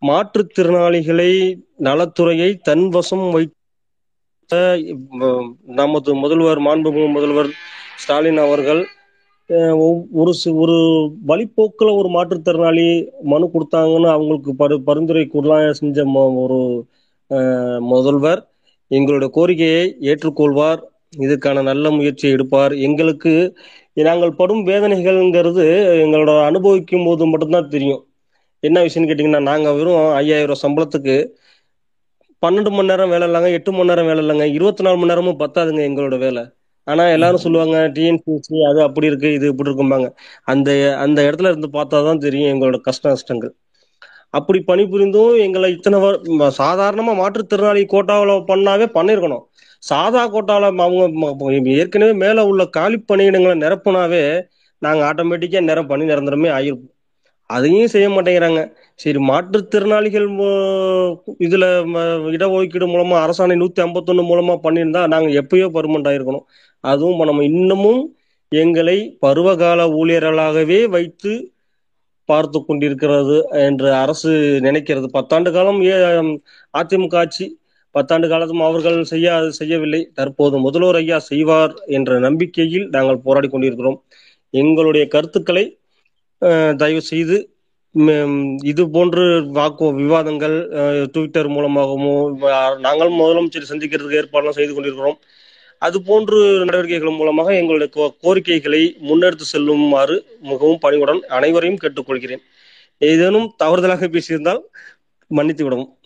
மாற்றுத்திறனாளிகளை 0.06 1.58
நலத்துறையை 1.76 2.54
தன் 2.54 2.88
வசம் 2.88 3.30
வைத்த 3.30 4.80
நமது 5.66 6.14
முதல்வர் 6.14 6.58
மாண்புமிகு 6.58 7.12
முதல்வர் 7.12 7.48
ஸ்டாலின் 7.96 8.36
அவர்கள் 8.36 8.86
ஒவ்- 9.48 10.04
ஒரு 10.12 10.34
ஒரு 10.54 11.10
வழிப்போக்கில் 11.26 11.92
ஒரு 11.92 12.08
மாற்றுத்திறனாளி 12.08 13.10
மனு 13.22 13.50
கொடுத்தாங்கன்னு 13.52 14.08
அவங்களுக்கு 14.08 14.54
பரு 14.58 14.78
பரிந்துரை 14.78 15.26
கூறலாம் 15.26 15.72
செஞ்ச 15.72 16.04
ஒரு 16.34 16.86
முதல்வர். 17.80 18.48
எங்களுடைய 18.88 19.32
கோரிக்கையை 19.34 19.96
ஏற்றுக்கொள்வார். 20.00 20.80
இதுக்கான 21.18 21.62
நல்ல 21.62 21.90
முயற்சியை 21.90 22.34
எடுப்பார். 22.34 22.72
எங்களுக்கு 22.72 23.58
நாங்கள் 23.94 24.34
படும் 24.34 24.66
வேதனைகள்ங்கிறது 24.66 25.64
எங்களோட 26.04 26.44
அனுபவிக்கும் 26.44 27.04
போது 27.04 27.26
மட்டும்தான் 27.26 27.68
தெரியும். 27.68 28.07
என்ன 28.62 28.78
விஷயம்னு 28.86 29.08
கேட்டிங்கன்னா 29.10 29.42
நாங்கள் 29.50 29.76
வெறும் 29.78 30.00
ஐயாயிரம் 30.20 30.50
ரூபாய் 30.50 30.64
சம்பளத்துக்கு 30.64 31.16
பன்னெண்டு 32.42 32.70
மணி 32.76 32.90
நேரம் 32.90 33.12
வேலை 33.14 33.26
இல்லைங்க 33.28 33.50
எட்டு 33.58 33.70
மணி 33.76 33.90
நேரம் 33.90 34.08
வேலை 34.10 34.20
இல்லைங்க 34.24 34.46
இருபத்தி 34.56 34.82
நாலு 34.86 34.98
மணி 35.00 35.10
நேரமும் 35.12 35.40
பத்தாதுங்க 35.42 35.82
எங்களோட 35.88 36.16
வேலை. 36.24 36.42
ஆனா 36.86 37.04
எல்லாரும் 37.14 37.42
சொல்லுவாங்க 37.44 37.78
டிஎன்பிஎஸ்சி 37.96 38.58
அது 38.68 38.80
அப்படி 38.86 39.08
இருக்கு 39.10 39.30
இது 39.38 39.46
இப்படி 39.52 39.68
இருக்கும்பாங்க. 39.70 40.08
அந்த 40.52 40.68
அந்த 41.04 41.18
இடத்துல 41.28 41.50
இருந்து 41.52 41.68
பார்த்தா 41.78 41.98
தான் 42.08 42.22
தெரியும் 42.26 42.50
எங்களோட 42.52 42.78
கஷ்ட 42.88 43.04
நஷ்டங்கள். 43.14 43.52
அப்படி 44.38 44.58
பணிபுரிந்தும் 44.70 45.34
எங்களை 45.46 45.68
இத்தனை 45.76 45.98
சாதாரணமா 46.60 47.12
மாற்றுத்திறனாளி 47.22 47.82
கோட்டாவில் 47.94 48.46
பண்ணாவே 48.50 48.86
பண்ணிருக்கணும். 48.96 49.44
சாதா 49.82 50.22
கோட்டால 50.34 50.70
அவங்க 50.86 51.72
ஏற்கனவே 51.82 52.14
மேல 52.24 52.44
உள்ள 52.50 52.62
காலி 52.78 52.98
பணியிடங்களை 53.10 53.56
நிரப்புனாவே 53.64 54.22
நாங்க 54.82 55.02
ஆட்டோமேட்டிக்கா 55.10 55.60
நிரம் 55.70 55.90
பண்ணி 55.90 56.04
நிரந்தரமே 56.12 56.48
ஆயிருப்போம் 56.58 56.94
அதையும் 57.48 57.86
செய்ய 57.86 58.08
மாட்டேங்கிறாங்க. 58.08 58.72
சரி 58.94 59.18
மாற்றுத்திறனாளிகள் 59.18 60.26
இதுல 61.38 61.66
இடஒதுக்கீடு 62.34 62.86
மூலமா 62.86 63.16
அரசாணை 63.16 63.56
நூத்தி 63.56 63.80
ஐம்பத்தொன்னு 63.80 64.22
மூலமா 64.22 64.58
பண்ணியிருந்தா 64.62 65.06
நாங்க 65.06 65.28
எப்பயோ 65.28 65.68
பர்மனண்ட் 65.68 66.08
ஆயிருக்கணும். 66.08 66.44
அதுவும் 66.80 67.24
நம்ம 67.24 67.44
இன்னமும் 67.44 68.16
எங்களை 68.48 69.16
பருவகால 69.20 69.86
ஊழியர்களாகவே 69.86 70.88
வைத்து 70.88 71.52
பார்த்து 72.24 72.64
கொண்டிருக்கிறது 72.64 73.46
என்று 73.50 73.92
அரசு 73.92 74.60
நினைக்கிறது. 74.62 75.06
பத்தாண்டு 75.12 75.52
காலம் 75.52 75.82
ஏ- 75.82 76.40
அதிமுக 76.78 77.14
ஆட்சி 77.14 77.58
பத்தாண்டு 77.94 78.28
காலத்தும் 78.28 78.60
அவர்கள் 78.60 79.04
செய்ய 79.04 79.50
செய்யவில்லை. 79.50 80.10
தற்போது 80.14 80.58
முதல்வர் 80.58 80.94
ஐயா 80.94 81.18
செய்வார் 81.18 81.74
என்ற 81.86 82.18
நம்பிக்கையில் 82.18 82.88
நாங்கள் 82.88 83.18
போராடி 83.18 83.48
கொண்டிருக்கிறோம். 83.48 84.02
எங்களுடைய 84.50 85.08
கருத்துக்களை 85.08 85.77
தயவு 86.76 87.00
செய்து 87.00 87.52
இது 88.62 88.90
போன்று 88.90 89.46
வாக்கு 89.50 89.94
விவாதங்கள் 89.94 90.68
ட்விட்டர் 91.12 91.48
மூலமாகவும் 91.48 92.38
நாங்கள் 92.78 93.10
முதலமைச்சர் 93.10 93.64
சந்திக்கிறதுக்கு 93.68 94.22
ஏற்பாடுலாம் 94.22 94.50
செய்து 94.50 94.74
கொண்டிருக்கிறோம். 94.74 95.18
அது 95.78 96.02
போன்று 96.02 96.58
நடவடிக்கைகள் 96.58 97.16
மூலமாக 97.16 97.56
எங்களுடைய 97.56 97.92
கோ- 97.94 98.20
கோரிக்கைகளை 98.20 98.96
முன்னெடுத்து 99.02 99.40
செல்லுமாறு 99.40 100.38
மிகவும் 100.40 100.78
பணிவுடன் 100.78 101.22
அனைவரையும் 101.28 101.78
கேட்டுக்கொள்கிறேன். 101.82 102.42
ஏதேனும் 102.98 103.54
தவறுதலாக 103.64 104.08
பேசியிருந்தால் 104.08 104.60
மன்னித்து 105.26 105.64
விடவும். 105.64 105.96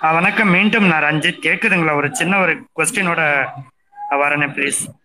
வணக்கம். 0.00 0.50
மீண்டும் 0.50 0.86
நான் 0.86 1.02
ரஞ்சித். 1.02 1.42
கேக்குதுங்களா? 1.42 1.96
ஒரு 1.96 2.14
சின்ன 2.14 2.40
ஒரு 2.40 2.54
கொஸ்டினோட 2.54 3.46
வரேனே 4.10 4.48
ப்ளீஸ் 4.48 5.00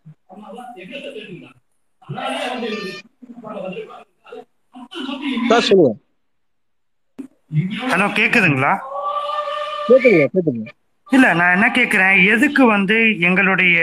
சார் 5.49 5.65
சொல்லுங்க. 5.67 5.91
ஹலோ 7.91 8.05
கேக்குதுங்களா? 8.17 8.71
கேட்டுங்க 9.87 10.23
இல்ல 11.07 11.25
நான் 11.39 11.53
என்ன 11.55 11.67
கேக்குறேன் 11.75 12.15
எதுக்கு 12.33 12.63
வந்து 12.75 12.97
எங்களுடைய 13.27 13.75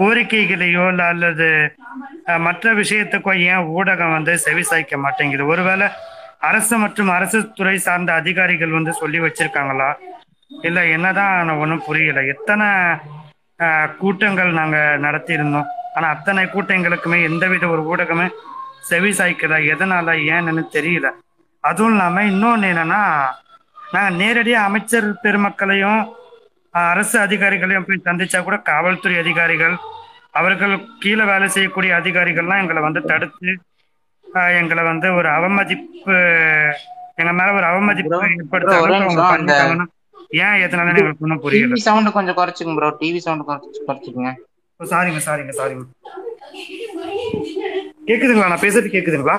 கோரிக்கைகளையோ 0.00 0.84
அல்லது 1.10 1.48
மற்ற 2.46 2.72
விஷயத்துக்கோ 2.80 3.32
ஏன் 3.50 3.68
ஊடகம் 3.76 4.14
வந்து 4.16 4.32
செவி 4.44 4.64
சாய்க்க 4.70 4.96
மாட்டேங்குது? 5.04 5.44
ஒருவேளை 5.52 5.86
அரசு 6.48 6.74
மற்றும் 6.84 7.10
அரசு 7.16 7.38
துறை 7.58 7.76
சார்ந்த 7.86 8.12
அதிகாரிகள் 8.20 8.76
வந்து 8.78 8.92
சொல்லி 9.00 9.18
வச்சிருக்காங்களா? 9.24 9.90
இல்ல 10.50 10.80
என்னதான் 10.96 11.32
ஒன்றும் 11.62 11.86
புரியல. 11.86 12.20
எத்தனை 12.34 12.68
கூட்டங்கள் 14.00 14.58
நாங்க 14.60 14.76
நடத்தியிருந்தோம்? 15.06 15.68
ஆனா 15.92 16.08
அத்தனை 16.08 16.44
கூட்டங்களுக்குமே 16.46 17.18
எந்தவித 17.22 17.64
ஒரு 17.68 17.82
ஊடகமே 17.88 18.26
செவி 18.88 19.10
சாய்க்கல 19.12 19.56
எதனால 19.72 20.14
ஏன்னு 20.34 20.62
தெரியல. 20.76 21.08
அதுவும் 21.64 21.92
இல்லாம 21.92 22.22
இன்னொன்னு 22.30 22.70
என்னன்னா 22.72 23.02
நாங்க 23.78 24.10
நேரடியா 24.20 24.60
அமைச்சர் 24.68 25.08
பெருமக்களையும் 25.24 26.00
அரசு 26.74 27.16
அதிகாரிகளையும் 27.18 27.86
போய் 27.88 28.06
சந்திச்சா 28.06 28.38
கூட 28.42 28.56
காவல்துறை 28.68 29.16
அதிகாரிகள் 29.18 29.74
அவர்கள் 30.34 30.74
கீழே 30.98 31.24
வேலை 31.24 31.48
செய்யக்கூடிய 31.48 31.92
அதிகாரிகள்லாம் 32.00 32.62
எங்களை 32.62 32.82
வந்து 32.82 33.00
தடுத்து 33.10 33.50
எங்களை 34.60 34.82
வந்து 34.84 35.08
ஒரு 35.14 35.28
அவமதிப்பு 35.36 36.14
எங்க 37.20 37.32
மேல 37.38 37.50
ஒரு 37.52 37.66
அவமதிப்பு 37.70 38.10
ப்ரோ 38.12 38.28
ஏற்படுத்த 38.36 38.74
ஒரே 38.76 38.94
அளவுக்கு 38.98 39.04
அவங்க 39.04 39.08
நிமிஷம் 39.08 39.32
அந்த 39.32 39.52
பண்ணிட்டாங்கன்னா 39.52 39.86
ஏன் 40.42 40.56
எதனால 40.64 40.92
எங்களுக்கு 40.92 41.24
ஒன்றும் 41.26 41.42
புரியல. 41.44 41.68
டிவி 41.68 41.82
சவுண்ட் 41.86 42.16
கொஞ்சம் 42.16 42.36
குறைச்சிங்க 42.38 42.74
ப்ரோ. 42.78 42.88
டிவி 43.00 43.20
சவுண்ட் 43.26 43.44
குறைச்சிக்கங்க. 43.86 44.32
சாரிங்க 44.90 45.20
சாரிங்க 45.26 45.52
சாரிங்க 45.58 45.84
கேக்குதுங்களா? 48.08 48.48
நான் 48.52 48.64
பேசுறது 48.64 48.88
கேக்குதுங்களா? 48.94 49.36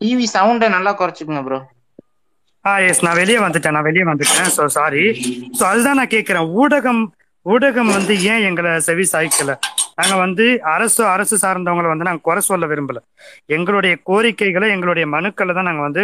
டிவி 0.00 0.26
சவுண்டை 0.34 0.68
நல்லா 0.76 0.92
குறைச்சிக்கங்க 1.00 1.42
ப்ரோ 1.46 1.58
ஆ 2.64 2.72
எஸ் 2.88 3.02
நான் 3.06 3.18
வெளியே 3.20 3.38
வந்துட்டேன் 3.44 3.74
நான் 3.76 3.86
வெளியே 3.88 4.04
வந்துட்டேன். 4.10 4.48
ஸோ 4.56 4.62
சாரி 4.76 5.02
ஸோ 5.58 5.62
அதுதான் 5.70 5.98
நான் 6.00 6.14
கேட்குறேன் 6.14 6.48
ஊடகம் 6.62 7.02
ஊடகம் 7.46 7.90
வந்து 7.96 8.14
ஏன் 8.32 8.44
எங்களை 8.48 8.70
செவி 8.88 9.04
சாய்க்கல? 9.12 9.52
நாங்க 9.98 10.14
வந்து 10.24 10.44
அரசு 10.74 11.02
அரசு 11.14 11.36
சார்ந்தவங்களை 11.44 11.88
வந்து 11.92 12.08
நாங்க 12.08 12.22
குறை 12.28 12.40
சொல்ல 12.48 12.64
விரும்பல. 12.72 12.98
எங்களுடைய 13.56 13.94
கோரிக்கைகளை 14.10 14.66
எங்களுடைய 14.74 15.06
மனுக்களை 15.16 15.54
தான் 15.54 15.68
நாங்க 15.70 15.82
வந்து 15.88 16.02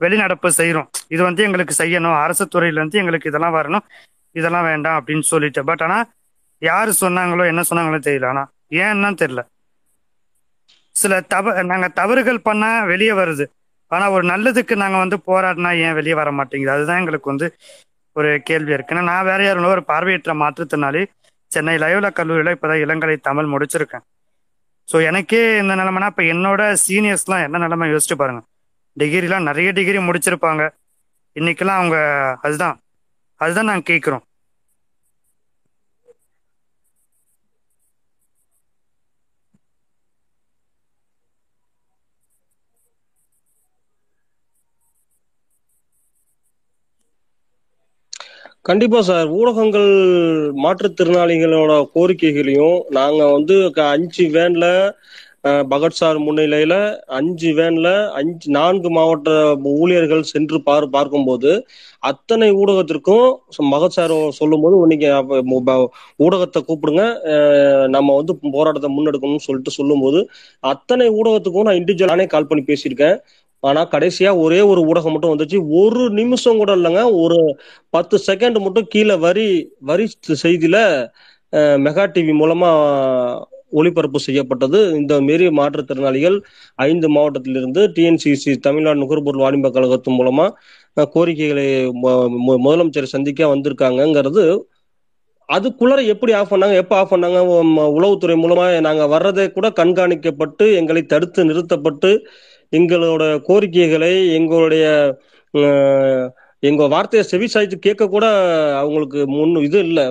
வெளிநடப்பு 0.00 0.48
செய்றோம். 0.60 0.88
இது 1.14 1.22
வந்து 1.28 1.42
எங்களுக்கு 1.46 1.74
செய்யணும். 1.82 2.16
அரசு 2.24 2.44
துறையில 2.54 2.80
இருந்து 2.80 3.00
எங்களுக்கு 3.02 3.30
இதெல்லாம் 3.30 3.56
வரணும். 3.58 3.84
இதெல்லாம் 4.34 4.64
வேண்டாம் 4.64 5.00
அப்படின்னு 5.00 5.20
சொல்லிட்டு. 5.20 5.64
பட் 5.64 5.82
ஆனா 5.82 5.98
யாரு 6.62 6.92
சொன்னாங்களோ 7.00 7.46
என்ன 7.46 7.62
சொன்னாங்களோ 7.70 7.98
தெரியல. 7.98 8.24
ஆனா 8.24 8.44
ஏன்னா 8.70 9.10
தெரியல. 9.22 9.42
சில 10.94 11.20
தவ 11.20 11.62
நாங்க 11.62 11.88
தவறுகள் 11.88 12.40
பண்ணா 12.40 12.82
வெளியே 12.82 13.12
வருது. 13.12 13.44
ஆனா 13.90 14.10
ஒரு 14.10 14.26
நல்லதுக்கு 14.28 14.74
நாங்க 14.74 14.96
வந்து 14.96 15.16
போராடினா 15.26 15.78
ஏன் 15.78 15.94
வெளியே 15.94 16.14
வர 16.14 16.30
மாட்டேங்குது? 16.32 16.72
அதுதான் 16.72 16.98
எங்களுக்கு 16.98 17.30
வந்து 17.30 17.56
ஒரு 18.16 18.42
கேள்வி 18.42 18.72
இருக்கு. 18.72 18.94
ஏன்னா 18.94 19.02
நான் 19.02 19.24
வேற 19.24 19.44
யாரும் 19.44 19.64
ஒரு 19.64 19.84
பார்வையற்ற 19.84 20.34
மாற்றுத்தினாலே 20.34 21.02
சென்னை 21.50 21.78
லயோலா 21.78 22.10
கல்லூரியில 22.14 22.54
இப்பதான் 22.54 22.82
இளங்கலை 22.84 23.20
தமிழ் 23.20 23.52
முடிச்சிருக்கேன். 23.52 24.04
ஸோ 24.88 25.04
எனக்கே 25.04 25.58
இந்த 25.58 25.74
நிலைமைனா 25.74 26.06
இப்ப 26.06 26.22
என்னோட 26.22 26.76
சீனியர்ஸ்லாம் 26.88 27.44
என்ன 27.44 27.58
நிலைமை 27.58 27.90
யோசிச்சு 27.90 28.14
பாருங்க. 28.14 28.42
டிகிரிலாம் 28.96 29.42
நிறைய 29.42 29.72
டிகிரி 29.72 29.98
முடிச்சிருப்பாங்க. 29.98 30.62
இன்னைக்கெல்லாம் 31.36 31.80
அவங்க 31.80 31.96
அதுதான். 32.42 32.76
அதுதான் 33.44 33.70
நாங்க 33.70 33.86
கேட்குறோம் 33.90 34.24
கண்டிப்பா 48.66 49.00
சார். 49.06 49.28
ஊடகங்கள் 49.36 49.90
மாற்றுத்திறனாளிகளோட 50.64 51.72
கோரிக்கைகளையும் 51.94 52.78
நாங்க 52.90 53.22
வந்து 53.34 53.56
க- 53.76 53.90
அஞ்சு 53.94 54.26
வேன்ல 54.34 54.66
பகத் 55.70 55.90
சார் 55.92 56.18
முன்னிலையில 56.18 56.74
அஞ்சு 57.16 57.48
வேன்ல 57.52 57.88
அஞ்சு 58.10 58.50
நான்கு 58.50 58.90
மாவட்ட 58.90 59.30
ஊழியர்கள் 59.74 60.22
சென்று 60.24 60.62
பார் 60.62 60.86
பார்க்கும்போது 60.90 61.50
அத்தனை 62.02 62.48
ஊடகத்திற்கும் 62.52 63.26
ச- 63.56 63.68
பகத் 63.72 63.96
சார் 63.96 64.14
சொல்லும்போது 64.32 64.76
இன்னைக்கு 64.84 65.08
ஊடகத்தை 66.18 66.60
கூப்பிடுங்க. 66.68 67.04
நம்ம 67.88 68.16
வந்து 68.16 68.34
போராட்டத்தை 68.52 68.90
முன்னெடுக்கணும்னு 68.96 69.46
சொல்லிட்டு 69.48 69.70
சொல்லும்போது 69.70 70.20
அத்தனை 70.64 71.08
ஊடகத்துக்கும் 71.10 71.66
நான் 71.68 71.80
இண்டிவிஜுவல் 71.80 72.12
நானே 72.14 72.26
கால் 72.26 72.46
பண்ணி 72.46 72.64
பேசியிருக்கேன். 72.66 73.16
ஆனா 73.62 73.82
கடைசியா 73.90 74.30
ஒரே 74.38 74.60
ஒரு 74.70 74.80
ஊடகம் 74.84 75.12
மட்டும் 75.12 75.32
வந்துச்சு. 75.32 75.58
ஒரு 75.80 76.10
நிமிஷம் 76.12 76.58
கூட 76.58 76.72
இல்லைங்க. 76.76 77.02
ஒரு 77.22 77.38
பத்து 77.94 78.16
செகண்ட் 78.26 78.58
மட்டும் 78.60 78.88
கீழே 78.88 79.16
வரி 79.26 79.48
வரி 79.82 80.06
செய்தியில 80.42 80.78
மெகா 81.84 82.04
டிவி 82.14 82.32
மூலமா 82.38 82.70
ஒளிபரப்பு 83.74 84.18
செய்யப்பட்டது. 84.18 84.92
இந்த 84.92 85.20
மாரி 85.20 85.46
மாற்றுத்திறனாளிகள் 85.46 86.40
ஐந்து 86.74 87.08
மாவட்டத்திலிருந்து 87.08 87.88
டிஎன்சிசி 87.88 88.56
தமிழ்நாடு 88.56 88.98
நுகர்பொருள் 88.98 89.38
வாணிப 89.38 89.70
கழகத்தின் 89.70 90.18
மூலமா 90.18 90.50
கோரிக்கைகளை 91.10 91.88
முதலமைச்சர் 91.88 92.28
மு- 92.46 92.60
முதலமைச்சரை 92.64 93.02
சந்திக்க 93.02 93.56
வந்திருக்காங்கங்கிறது. 93.56 94.60
அதுக்குள்ளார 95.52 96.06
எப்படி 96.06 96.32
ஆஃப் 96.32 96.52
பண்ணாங்க 96.52 96.74
எப்போ 96.74 96.96
ஆஃப் 96.96 97.12
பண்ணாங்க 97.12 97.38
உளவுத்துறை 97.76 98.34
மூலமா 98.34 98.80
நாங்க 98.80 99.06
வர்றதை 99.06 99.52
கூட 99.52 99.68
கண்காணிக்கப்பட்டு 99.68 100.74
எங்களை 100.74 101.02
தடுத்து 101.02 101.44
நிறுத்தப்பட்டு 101.44 102.26
எங்களோட 102.76 103.40
கோரிக்கைகளை 103.40 104.34
எங்களுடைய 104.34 105.16
எங்க 106.68 106.82
வார்த்தையை 106.92 107.24
செவி 107.30 107.46
சாய்த்து 107.54 107.76
கேட்க 107.86 108.04
கூட 108.14 108.26
அவங்களுக்கு 108.80 109.20
முன் 109.36 109.54
இது 109.66 109.78
இல்லை. 109.86 110.04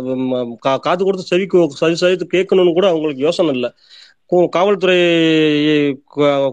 காது 0.86 1.02
கொடுத்து 1.06 1.26
செவி 1.32 1.46
செவி 1.82 1.96
சாய்த்து 2.02 2.26
கேட்கணும்னு 2.36 2.74
கூட 2.80 2.88
அவங்களுக்கு 2.94 3.26
யோசனை 3.28 3.54
இல்லை. 3.58 3.70
காவல்துறை 4.56 4.98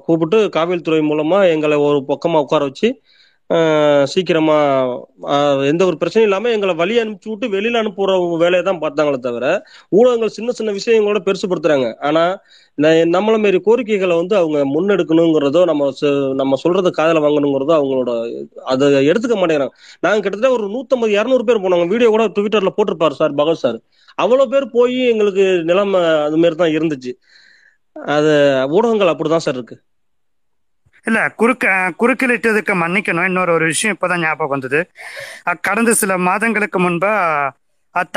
கூப்பிட்டு 0.07 0.39
காவல்துறை 0.57 1.01
மூலமா 1.11 1.39
எங்களை 1.55 1.77
ஒரு 1.89 1.99
பக்கமா 2.11 2.39
உட்கார 2.45 2.63
வச்சு 2.69 2.89
சீக்கிரமா 4.13 4.57
எந்த 5.71 5.83
ஒரு 5.87 5.97
பிரச்சனையும் 6.01 6.29
இல்லாம 6.29 6.51
எங்களை 6.51 6.75
வழி 6.75 6.95
அனுப்பிச்சு 7.01 7.31
விட்டு 7.31 7.47
வெளியில 7.49 7.81
அனுப்புற 7.83 8.13
வேலையை 8.39 8.63
தான் 8.63 8.83
பார்த்தாங்களே 8.83 9.19
தவிர 9.21 9.47
ஊடகங்கள் 9.93 10.35
சின்ன 10.37 10.53
சின்ன 10.53 10.73
விஷயங்களோட 10.77 11.21
பெருசுப்படுத்துறாங்க 11.27 11.89
ஆனா 12.09 12.23
ந- 12.79 13.07
நம்மள 13.15 13.37
மாரி 13.41 13.59
கோரிக்கைகளை 13.61 14.15
வந்து 14.17 14.35
அவங்க 14.37 14.59
முன்னெடுக்கணுங்கிறதோ 14.75 15.63
நம்ம 15.71 15.89
சொ- 16.01 16.13
நம்ம 16.35 16.57
சொல்றது 16.65 16.91
காதல 16.99 17.23
வாங்கணுங்கிறதோ 17.27 17.75
அவங்களோட 17.79 18.13
அதை 18.73 18.87
எடுத்துக்க 19.11 19.37
மாட்டேங்கிறாங்க. 19.41 19.75
நாங்க 20.07 20.21
கிட்டத்தட்ட 20.21 20.55
ஒரு 20.59 20.67
நூத்தம்பது 20.75 21.13
இரநூறு 21.19 21.45
பேர் 21.49 21.63
போனாங்க 21.65 21.87
வீடியோ 21.95 22.11
கூட 22.11 22.27
ட்விட்டர்ல 22.37 22.73
போட்டிருப்பாரு 22.79 23.17
சார் 23.21 23.35
பகவத் 23.35 23.63
சார். 23.65 23.79
அவ்வளவு 24.19 24.53
பேர் 24.55 24.67
போய் 24.77 24.97
எங்களுக்கு 25.13 25.45
நிலைமை 25.71 26.01
அது 26.27 26.39
மாதிரி 26.39 26.57
தான் 26.57 26.75
இருந்துச்சு. 26.79 27.13
அது 27.97 28.33
ஊடகங்கள் 28.77 29.13
அப்படிதான் 29.13 29.47
சார் 29.47 29.57
இருக்கு. 29.57 29.77
இல்ல 31.09 31.19
குறுக்க 31.41 31.67
குறுக்கிலிட்டதுக்கு 32.01 32.75
மன்னிக்கணும். 32.83 33.29
இன்னொரு 33.31 33.53
ஒரு 33.57 33.67
விஷயம் 33.73 33.95
இப்பதான் 33.97 34.25
ஞாபகம் 34.27 34.55
வந்தது. 34.55 34.81
கடந்த 35.69 35.93
சில 36.03 36.19
மாதங்களுக்கு 36.29 36.81
முன்பா 36.87 37.15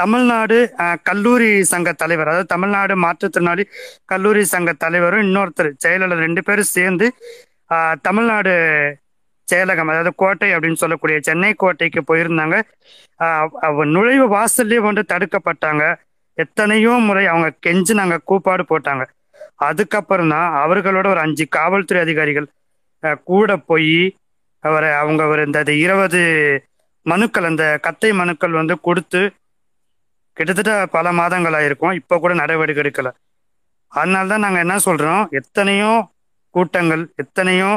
தமிழ்நாடு 0.01 0.57
கல்லூரி 1.09 1.47
சங்க 1.71 1.91
தலைவர் 2.01 2.29
அதாவது 2.31 2.51
தமிழ்நாடு 2.53 2.93
மாற்றுத்திறனாளி 3.05 3.63
கல்லூரி 4.11 4.43
சங்க 4.51 4.71
தலைவரும் 4.83 5.23
இன்னொருத்தர் 5.27 5.69
செயலாளர் 5.85 6.23
ரெண்டு 6.25 6.41
பேரும் 6.47 6.73
சேர்ந்து 6.77 7.07
தமிழ்நாடு 8.07 8.53
செயலகம் 9.47 9.91
அதாவது 9.91 10.11
கோட்டை 10.21 10.49
அப்படின்னு 10.55 10.81
சொல்லக்கூடிய 10.81 11.17
சென்னை 11.27 11.51
கோட்டைக்கு 11.63 12.01
போயிருந்தாங்க. 12.09 12.57
நுழைவு 13.95 14.25
வாசல்லே 14.35 14.79
வந்து 14.87 15.03
தடுக்கப்பட்டாங்க. 15.13 15.83
எத்தனையோ 16.37 16.93
முறை 17.07 17.23
அவங்க 17.31 17.49
கெஞ்சினாங்க 17.65 18.15
கூப்பாடு 18.29 18.63
போட்டாங்க. 18.71 19.03
அதுக்கப்புறம் 19.67 20.31
தான் 20.35 20.47
அவர்களோட 20.63 21.07
ஒரு 21.13 21.21
அஞ்சு 21.25 21.45
காவல்துறை 21.57 21.99
அதிகாரிகள் 22.05 22.47
கூட 23.31 23.57
போய் 23.69 23.95
அவரை 24.63 24.89
அவங்க 25.01 25.21
ஒரு 25.31 25.41
இந்த 25.47 25.59
இது 25.65 25.73
இருபது 25.85 26.21
மனுக்கள் 27.05 27.47
அந்த 27.49 27.63
கத்தை 27.85 28.11
மனுக்கள் 28.21 28.59
வந்து 28.59 28.75
கொடுத்து 28.87 29.21
கிட்டத்தட்ட 30.37 30.73
பல 30.95 31.07
மாதங்கள் 31.19 31.57
ஆயிருக்கும் 31.59 31.97
இப்போ 31.99 32.15
கூட 32.23 32.33
நடவடிக்கை 32.41 32.81
எடுக்கல. 32.83 33.09
அதனால 33.91 34.27
தான் 34.31 34.43
நாங்கள் 34.45 34.63
என்ன 34.65 34.75
சொல்கிறோம் 34.87 35.23
எத்தனையோ 35.39 35.91
கூட்டங்கள் 36.55 37.03
எத்தனையோ 37.23 37.71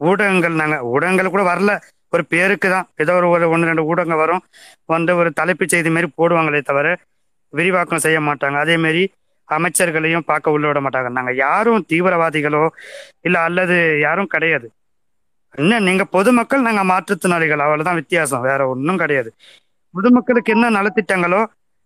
ஊடகங்கள் 0.00 0.56
நாங்கள் 0.60 0.84
ஊடகங்கள் 0.92 1.34
கூட 1.34 1.42
வரல. 1.50 1.72
ஒரு 2.14 2.22
பேருக்கு 2.32 2.68
தான். 2.74 2.86
ஏதோ 3.02 3.12
ஒரு 3.18 3.26
ஒரு 3.34 3.46
ஒன்று 3.54 3.68
ரெண்டு 3.70 3.84
ஊடகங்கள் 3.90 4.22
வரும். 4.22 4.42
வந்து 4.94 5.12
ஒரு 5.20 5.30
தலைப்புச் 5.40 5.72
செய்தி 5.74 5.90
மாதிரி 5.96 6.08
போடுவாங்களே 6.18 6.62
தவிர 6.70 6.88
விரிவாக்கம் 7.52 8.04
செய்ய 8.06 8.18
மாட்டாங்க. 8.28 8.56
அதேமாரி 8.64 9.02
அமைச்சர்களையும் 9.56 10.26
பார்க்க 10.30 10.54
உள்ள 10.56 10.66
விட 10.68 10.80
மாட்டாங்க. 10.84 11.10
நாங்கள் 11.18 11.38
யாரும் 11.46 11.86
தீவிரவாதிகளோ 11.92 12.64
இல்லை 13.26 13.40
அல்லது 13.48 13.76
யாரும் 14.06 14.32
கிடையாது. 14.34 14.66
என்ன 15.54 15.78
நீங்க 15.86 16.04
பொதுமக்கள் 16.16 16.66
நாங்க 16.66 16.82
மாற்றுத்திறனாளிகள். 16.92 17.62
அவ்வளவுதான் 17.64 18.00
வித்தியாசம். 18.00 18.44
வேற 18.50 18.60
ஒன்றும் 18.74 19.00
கிடையாது. 19.02 19.30
பொதுமக்களுக்கு 19.94 20.50
என்ன 20.56 20.66
நலத்திட்டங்களோ 20.78 21.40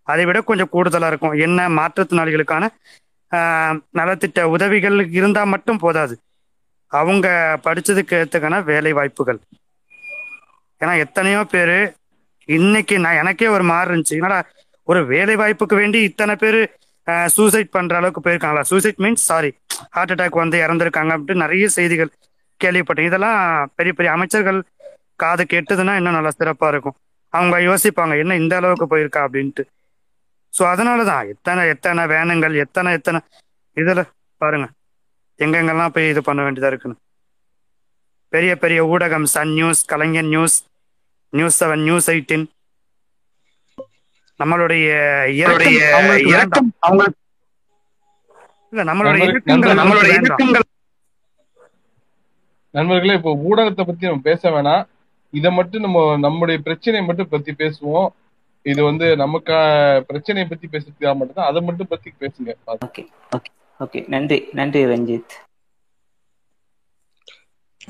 அதை 0.07 0.23
விட 0.29 0.39
கொஞ்சம் 0.49 0.71
கூடுதலா 0.73 1.07
இருக்கும். 1.11 1.35
என்ன 1.45 1.59
மாற்றுத்திறனாளிகளுக்கான 1.79 2.65
நலத்திட்ட 3.99 4.39
உதவிகள் 4.55 4.97
இருந்தா 5.19 5.43
மட்டும் 5.53 5.81
போதாது. 5.83 6.15
அவங்க 6.91 7.27
படிச்சதுக்கு 7.65 8.15
ஏத்துக்கான 8.21 8.59
வேலை 8.71 8.91
வாய்ப்புகள் 8.97 9.39
ஏன்னா 10.81 10.93
எத்தனையோ 11.05 11.41
பேர் 11.53 11.77
இன்னைக்கு 12.49 12.95
நான் 13.03 13.19
எனக்கே 13.21 13.47
ஒரு 13.55 13.63
மாறு 13.69 13.87
இருந்துச்சு. 13.89 14.17
என்னடா 14.19 14.39
ஒரு 14.87 15.01
வேலை 15.11 15.35
வாய்ப்புக்கு 15.41 15.75
வேண்டி 15.81 15.99
இத்தனை 16.09 16.33
பேர் 16.43 16.59
சூசைட் 17.35 17.73
பண்ற 17.75 17.95
அளவுக்கு 17.99 18.21
போயிருக்காங்களா? 18.25 18.63
Suicide 18.71 19.01
means 19.05 19.25
sorry 19.31 19.51
heart 19.95 20.13
attack 20.13 20.41
வந்து 20.43 20.57
இறந்துருக்காங்க 20.65 21.11
அப்படின்ட்டு 21.15 21.43
நிறைய 21.43 21.65
செய்திகள் 21.77 22.11
கேள்விப்பட்டேன். 22.61 23.09
இதெல்லாம் 23.09 23.39
பெரிய 23.77 23.93
பெரிய 23.97 24.11
அமைச்சர்கள் 24.15 24.59
காது 25.23 25.43
கெட்டதுன்னா 25.53 25.93
இன்னும் 25.99 26.17
நல்லா 26.17 26.31
சிறப்பா 26.39 26.67
இருக்கும். 26.73 26.97
அவங்க 27.33 27.55
யோசிப்பாங்க 27.69 28.13
என்ன 28.23 28.35
இந்த 28.41 28.53
அளவுக்கு 28.59 28.85
போயிருக்கா? 28.93 29.21
அப்படின்ட்டு. 29.27 29.63
ஸோ 30.53 30.63
அதனாலதான் 30.73 31.29
எத்தனை 31.33 31.61
எத்தனை 31.73 32.03
வேனுங்கள் 32.13 32.53
எத்தனை 32.63 32.89
எத்தனை 32.97 33.19
இதில் 33.77 34.03
பாருங்க 34.41 34.67
எங்கெங்கெல்லாம் 35.39 35.93
போய் 35.95 36.11
இது 36.13 36.21
பண்ண 36.27 36.41
வேண்டியதா 36.45 36.69
இருக்குன்னு. 36.71 36.97
பெரிய 38.33 38.51
பெரிய 38.63 38.79
ஊடகம் 38.93 39.27
Sun 39.33 39.53
news 39.57 39.81
Kalaignar 39.91 40.29
news 40.33 40.55
news 41.33 41.57
seven 41.61 41.83
news 41.87 42.07
eighteen 42.13 42.45
நம்மளுடைய 44.39 44.87
இரக்கம் 45.41 45.77
அவங்களுக்கு 45.97 46.31
வேண்டாம். 46.37 46.69
இல்ல 48.71 48.83
நம்மளுடைய 48.91 49.25
நண்பர்கள் 49.51 50.71
நம்மளுடைய 52.77 53.13
இப்போ 53.19 53.31
ஊடகத்தை 53.49 53.83
பத்தி 53.89 54.07
நம்ம 54.07 54.25
பேச 54.29 54.49
வேணாம். 54.55 54.83
இதை 55.33 55.49
மட்டும் 55.59 55.85
நம்ம 55.85 55.99
நம்முடைய 56.25 56.57
பிரச்சனையை 56.65 57.03
மட்டும் 57.07 57.31
பத்தி 57.33 57.51
பேசுவோம். 57.61 58.09
இது 58.71 58.81
வந்து 58.89 59.07
நமக்கு 59.23 59.55
பிரச்சனையை 60.09 60.45
பத்தி 60.51 60.67
பேசுறதுக்காக 60.73 61.15
மட்டும்தான். 61.19 61.49
அதை 61.51 61.61
மட்டும் 61.67 61.91
பத்தி 61.93 62.09
பேசுங்க. 62.21 62.51
Okay 62.85 63.03
okay 63.35 63.51
okay. 63.83 64.01
நன்றி 64.13 64.39
நன்றி 64.59 64.81
ரஞ்சித். 64.91 65.33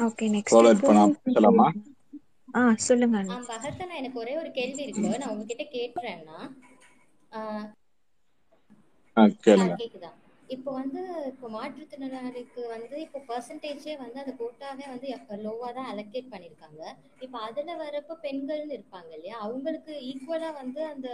ஓகே 0.07 0.25
நெக்ஸ்ட் 0.35 0.55
தோழர் 0.55 0.77
இப்ப 0.77 0.93
நான் 0.99 1.17
பேசலாமா 1.23 1.67
ஆ 2.55 2.61
சொல்லுங்க 2.85 3.17
ஆ 3.27 3.35
பகத்தனா 3.49 3.93
எனக்கு 4.01 4.21
ஒரே 4.23 4.33
ஒரு 4.41 4.49
கேள்வி 4.57 4.81
இருக்கு. 4.85 5.09
நான் 5.15 5.33
உங்ககிட்ட 5.33 5.63
கேளுங்க. 9.45 9.73
கேக்குதா? 9.79 10.09
இப்போ 10.49 10.69
வந்து 10.73 11.01
இப்போ 11.29 11.47
மாற்றுத்திறனாளிக்கு 11.53 12.61
வந்து 12.73 12.95
இப்போ 13.05 13.19
பர்சன்டேஜே 13.29 13.93
வந்து 14.01 14.21
அந்த 14.23 14.33
கோட்டாவே 14.39 14.85
வந்து 14.91 15.07
லோவா 15.43 15.69
தான் 15.71 15.89
அலோகேட் 15.91 16.31
பண்ணிருக்காங்க. 16.33 16.81
இப்போ 17.25 17.37
அதுல 17.47 17.75
வரப்ப 17.81 18.19
பெண்கள்னு 18.23 18.77
இருப்பாங்க 18.77 19.11
இல்லையா? 19.17 19.37
அவங்களுக்கு 19.45 19.93
ஈக்குவலா 20.09 20.51
வந்து 20.61 20.81
அந்த 20.93 21.09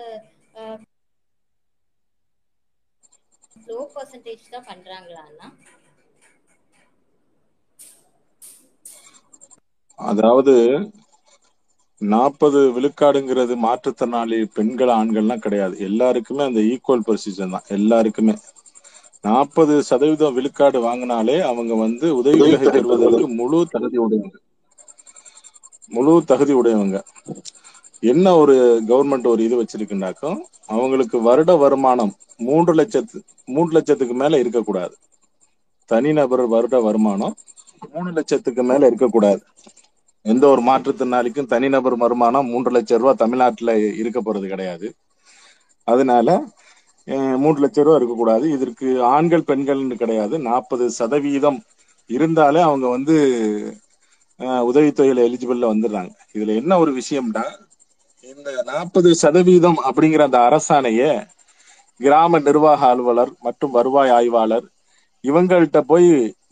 லோ 3.65 3.77
பர்சன்டேஜ் 3.91 4.45
தான் 4.49 4.68
பண்றாங்களான்னா? 4.68 5.47
அதாவது 9.99 10.53
நாற்பது 12.01 12.59
விழுக்காடுங்கிறது 12.71 13.55
மாற்றுத்திறனாளி 13.65 14.45
பெண்கள் 14.53 14.87
ஆண்கள்லாம் 14.87 15.37
கிடையாது. 15.37 15.79
எல்லாருக்குமே 15.79 16.43
அந்த 16.43 16.59
ஈக்குவல் 16.59 17.05
பொசிஷன் 17.07 17.49
தான். 17.49 17.67
எல்லாருக்குமே. 17.67 18.33
நாற்பது 19.21 19.83
சதவீதம் 19.83 20.33
விழுக்காடு 20.33 20.81
வாங்கினாலே 20.81 21.41
அவங்க 21.41 21.75
வந்து 21.75 22.15
உதவித்தொகை 22.15 22.69
பெறுவதற்கு 22.69 23.27
முழு 23.27 23.67
தகுதி 23.69 23.97
உடையவங்க. 23.97 24.37
முழு 25.87 26.23
தகுதி 26.25 26.53
உடையவங்க. 26.53 27.01
என்ன 27.99 28.35
ஒரு 28.35 28.81
கவர்மெண்ட் 28.87 29.27
ஒரு 29.27 29.43
இது 29.43 29.63
வச்சிருக்குனாக்கும் 29.63 30.37
அவங்களுக்கு 30.65 31.21
வருட 31.21 31.55
வருமானம் 31.55 32.13
மூன்று 32.37 32.73
லட்சத்து 32.73 33.23
மூன்று 33.45 33.73
லட்சத்துக்கு 33.73 34.13
மேல 34.13 34.39
இருக்கக்கூடாது. 34.39 34.95
தனிநபர் 35.85 36.47
வருட 36.47 36.79
வருமானம் 36.79 37.35
மூணு 37.93 38.11
லட்சத்துக்கு 38.11 38.63
மேல 38.63 38.85
இருக்கக்கூடாது. 38.85 39.41
எந்த 40.26 40.45
ஒரு 40.48 40.61
மாற்றுத்திறனாளிக்கும் 40.61 41.48
தனிநபர் 41.48 41.95
வருமானம் 41.98 42.45
மூன்று 42.45 42.72
லட்சம் 42.72 42.99
ரூபாய் 42.99 43.15
தமிழ்நாட்டில் 43.15 43.72
இருக்க 44.02 44.19
போறது 44.22 44.48
கிடையாது. 44.48 44.88
அதனால 45.88 46.27
மூன்று 47.38 47.61
லட்சம் 47.61 47.85
ரூபா 47.85 47.95
இருக்கக்கூடாது. 47.95 48.45
இதற்கு 48.52 48.88
ஆண்கள் 49.11 49.48
பெண்கள்னு 49.48 49.95
கிடையாது. 49.95 50.35
நாற்பது 50.41 50.85
சதவீதம் 50.99 51.60
இருந்தாலே 52.10 52.61
அவங்க 52.61 52.88
வந்து 52.88 53.15
அஹ், 54.39 54.64
உதவித்தொகையில 54.69 55.26
எலிஜிபிள்ல 55.27 55.65
வந்துடுறாங்க. 55.72 56.11
இதுல 56.35 56.56
என்ன 56.56 56.77
ஒரு 56.80 56.91
விஷயம்னா 56.95 57.43
இந்த 58.23 58.49
நாற்பது 58.65 59.10
சதவீதம் 59.15 59.80
அப்படிங்கிற 59.88 60.22
அந்த 60.22 60.39
அரசாணையை 60.48 61.10
கிராம 61.99 62.39
நிர்வாக 62.39 62.81
அலுவலர் 62.88 63.31
மற்றும் 63.39 63.72
வருவாய் 63.72 64.10
ஆய்வாளர் 64.10 64.65
இவங்கள்ட்ட 65.23 65.81
போய் 65.84 66.10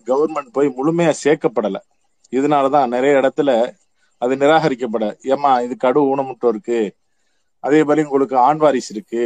கவர்மெண்ட் 0.08 0.52
போய் 0.52 0.76
முழுமையா 0.78 1.14
சேர்க்கப்படலை. 1.24 1.82
இதனாலதான் 2.31 2.93
நிறைய 2.95 3.14
இடத்துல 3.22 3.51
அது 4.22 4.34
நிராகரிக்கப்பட. 4.41 5.06
ஏமா 5.34 5.51
இது 5.65 5.76
கடு 5.84 5.99
ஊனமுட்டோ 6.11 6.47
இருக்கு. 6.53 6.80
அதே 7.64 7.80
மாதிரி 7.84 8.06
உங்களுக்கு 8.07 8.38
ஆண் 8.47 8.61
வாரிசு 8.64 8.91
இருக்கு. 8.95 9.23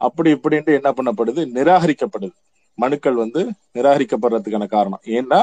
அப்படி 0.00 0.30
இப்படின்ட்டு 0.36 0.78
என்ன 0.78 0.90
பண்ணப்படுது? 0.98 1.42
நிராகரிக்கப்படுது 1.56 2.36
மனுக்கள் 2.78 3.20
வந்து 3.22 3.40
நிராகரிக்கப்படுறதுக்கான 3.76 4.66
காரணம். 4.76 5.02
ஏன்னா 5.18 5.40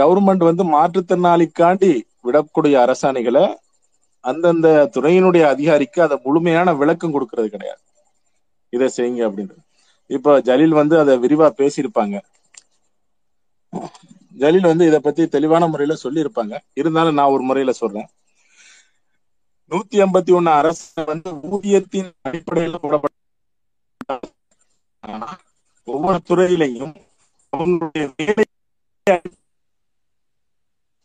கவர்மெண்ட் 0.00 0.44
வந்து 0.48 0.64
மாற்றுத்திறனாளிக்காண்டி 0.74 1.92
விடக்கூடிய 2.26 2.74
அரசாணைகளை 2.84 3.44
அந்தந்த 4.24 4.68
துறையினுடைய 4.96 5.44
அதிகாரிக்கு 5.54 6.00
அதை 6.06 6.16
முழுமையான 6.24 6.74
விளக்கம் 6.80 7.14
கொடுக்கறது 7.14 7.48
கிடையாது. 7.54 7.82
இதை 8.72 8.86
செய்யுங்க 8.96 9.22
அப்படின்றது. 9.28 9.62
இப்ப 10.16 10.36
ஜலீல் 10.48 10.78
வந்து 10.80 10.94
அதை 11.02 11.14
விரிவா 11.24 11.48
பேசியிருப்பாங்க. 11.60 12.16
ஜலீல் 14.40 14.70
வந்து 14.70 14.86
இதை 14.86 14.98
பத்தி 15.00 15.22
தெளிவான 15.28 15.66
முறையில 15.66 15.94
சொல்லியிருப்பாங்க. 16.02 16.54
இருந்தாலும் 16.80 17.18
நான் 17.18 17.32
ஒரு 17.34 17.42
முறையில 17.42 17.72
சொல்றேன். 17.72 18.08
நூத்தி 19.70 19.96
எண்பத்தி 20.04 20.32
ஒண்ணு 20.38 20.50
அரசு 20.60 21.04
வந்து 21.10 21.30
ஊதியத்தின் 21.52 22.10
அடிப்படையில் 22.22 22.82
போடப்பட்ட 22.82 23.18
ஒவ்வொரு 25.88 26.18
துறையிலையும் 26.28 26.94
அவங்களுடைய 27.52 28.04
வேலை 28.16 28.44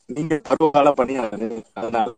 நீங்க 0.10 0.41
பருவகால 0.49 0.91
பணியாளர். 0.91 1.64
அதனால 1.74 2.14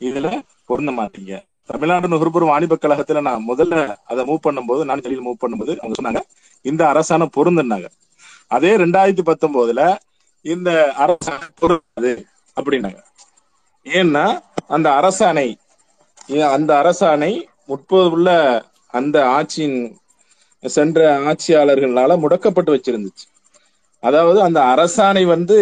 இதுல 0.00 0.28
பொருந்த 0.66 0.92
மாட்டீங்க. 0.92 1.32
தமிழ்நாடு 1.70 2.08
நுகர்பொருள் 2.08 2.52
வாணிப 2.52 2.78
கழகத்துல 2.80 3.20
நான் 3.20 3.44
முதல்ல 3.48 3.74
அதை 4.04 4.22
மூவ் 4.30 4.46
பண்ணும்போது 4.46 4.84
நான் 4.84 5.00
ஜலீல் 5.00 5.26
மூவ் 5.26 5.42
பண்ணும்போது 5.42 5.72
அவங்க 5.78 5.96
சொன்னாங்க 5.98 6.20
இந்த 6.64 6.82
அரசாணம் 6.92 7.34
பொருந்துனாங்க 7.36 7.88
அதே 8.46 8.72
ரெண்டாயிரத்தி 8.76 9.24
பத்தொன்பதுல 9.28 9.82
இந்த 10.42 10.92
அரசாணை 10.98 11.48
பொருந்தாது 11.54 12.26
அப்படின்னாங்க. 12.60 13.02
ஏன்னா 13.84 14.42
அந்த 14.68 14.90
அரசாணை 14.90 15.60
அந்த 16.50 16.74
அரசாணை 16.74 17.42
முற்போது 17.66 18.10
உள்ள 18.10 18.28
அந்த 18.86 19.24
ஆட்சியின் 19.24 19.96
சென்ற 20.64 21.18
ஆட்சியாளர்களால 21.18 22.12
முடக்கப்பட்டு 22.24 22.74
வச்சிருந்துச்சு. 22.74 23.24
அதாவது 24.00 24.42
அந்த 24.42 24.60
அரசாணை 24.60 25.24
வந்து 25.24 25.56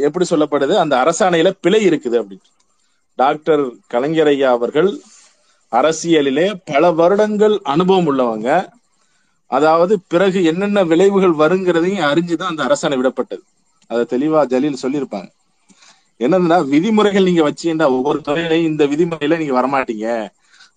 எப்படி 0.00 0.26
சொல்லப்படுது? 0.30 0.74
அந்த 0.76 0.96
அரசாணையில 0.96 1.50
பிழை 1.60 1.88
இருக்குது 1.88 2.22
அப்படின்னு. 2.22 2.50
டாக்டர் 3.14 3.72
கலைஞர் 3.86 4.26
ஐயா 4.26 4.50
அவர்கள் 4.50 5.00
அரசியலிலே 5.72 6.60
பல 6.64 6.90
வருடங்கள் 6.90 7.60
அனுபவம் 7.62 8.08
உள்ளவங்க. 8.08 8.68
அதாவது 9.46 10.00
பிறகு 10.08 10.44
என்னென்ன 10.44 10.84
விளைவுகள் 10.84 11.34
வருங்கிறதையும் 11.34 12.06
அறிஞ்சுதான் 12.10 12.42
அந்த 12.42 12.62
அரசாணை 12.62 12.96
விடப்பட்டது. 13.00 13.44
அதை 13.86 14.02
தெளிவா 14.14 14.46
ஜலீல் 14.46 14.82
சொல்லியிருப்பாங்க. 14.82 15.28
என்னதுன்னா 16.20 16.68
விதிமுறைகள் 16.68 17.22
நீங்க 17.22 17.42
வச்சீங்கன்னா 17.50 17.86
ஒவ்வொரு 17.90 18.20
துறையிலையும் 18.24 18.70
இந்த 18.72 18.86
விதிமுறையில 18.86 19.38
நீங்க 19.38 19.54
வரமாட்டீங்க. 19.60 20.06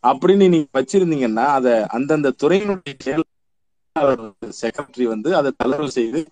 அப்படின்னு 0.03 0.49
நீங்க 0.49 0.67
வச்சிருந்தீங்கன்னா 0.79 1.45
அதை 1.45 1.73
அந்தந்த 1.87 2.33
துறையினுடைய 2.43 2.95
செயலாளர் 3.03 4.23
செக்ரட்டரி 4.61 5.03
வந்து 5.03 5.35
அதை 5.35 5.51
தளர்வு 5.63 5.87
செய்து 5.87 6.27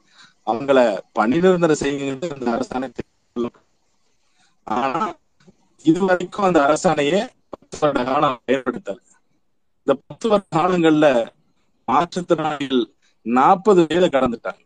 அவங்கள 0.47 0.79
பணி 1.11 1.39
நிரந்தரம் 1.39 1.81
செய்யுங்க 1.83 2.29
அந்த 2.33 2.51
அரசாணை 2.51 2.89
ஆனா 4.67 5.01
இதுவரைக்கும் 5.85 6.45
அந்த 6.45 6.59
அரசாணையை 6.67 7.19
பத்து 7.49 7.77
வருட 7.81 8.03
காலம் 8.03 8.39
ஏற்படுத்தல. 8.47 8.99
இந்த 9.79 9.93
பத்து 10.07 10.29
வருட 10.29 10.45
காலங்கள்ல 10.55 11.07
மாற்றுத்திறனாளிகள் 11.87 12.83
நாற்பது 13.25 13.87
வயதை 13.87 14.09
கடந்துட்டாங்க. 14.09 14.61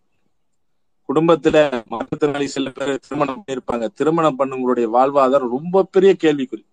குடும்பத்துல 1.13 1.83
மாற்றுத்திறனாளி 1.89 2.45
சில 2.45 2.69
பேர் 2.69 2.99
திருமணம் 2.99 3.43
பண்ணியிருப்பாங்க. 3.43 3.87
திருமணம் 3.95 4.39
பண்ணுங்களுடைய 4.39 4.87
வாழ்வாதாரம் 4.93 5.49
ரொம்ப 5.49 5.83
பெரிய 5.83 6.15
கேள்விக்குறி. 6.23 6.65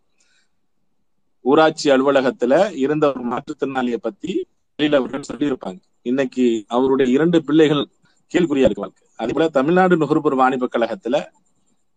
ஊராட்சி 1.40 1.90
அலுவலகத்துல 1.90 2.76
இருந்த 2.76 3.08
ஒரு 3.08 3.28
மாற்றுத்திறனாளியை 3.28 3.96
பத்தி 3.96 4.46
வெளியில 4.78 4.94
அவர்கள் 4.94 5.24
சொல்லியிருப்பாங்க. 5.32 5.80
இன்னைக்கு 6.02 6.64
அவருடைய 6.68 7.12
இரண்டு 7.12 7.44
பிள்ளைகள் 7.44 7.88
கேள்விக்குறியா 8.34 8.66
இருக்கு 8.68 8.80
வாழ்க்கை. 8.80 9.08
அதே 9.16 9.32
போல 9.32 9.48
தமிழ்நாடு 9.48 9.96
நுகர்பொருள் 9.96 10.36
வாணிப 10.36 10.68
கழகத்துல 10.76 11.26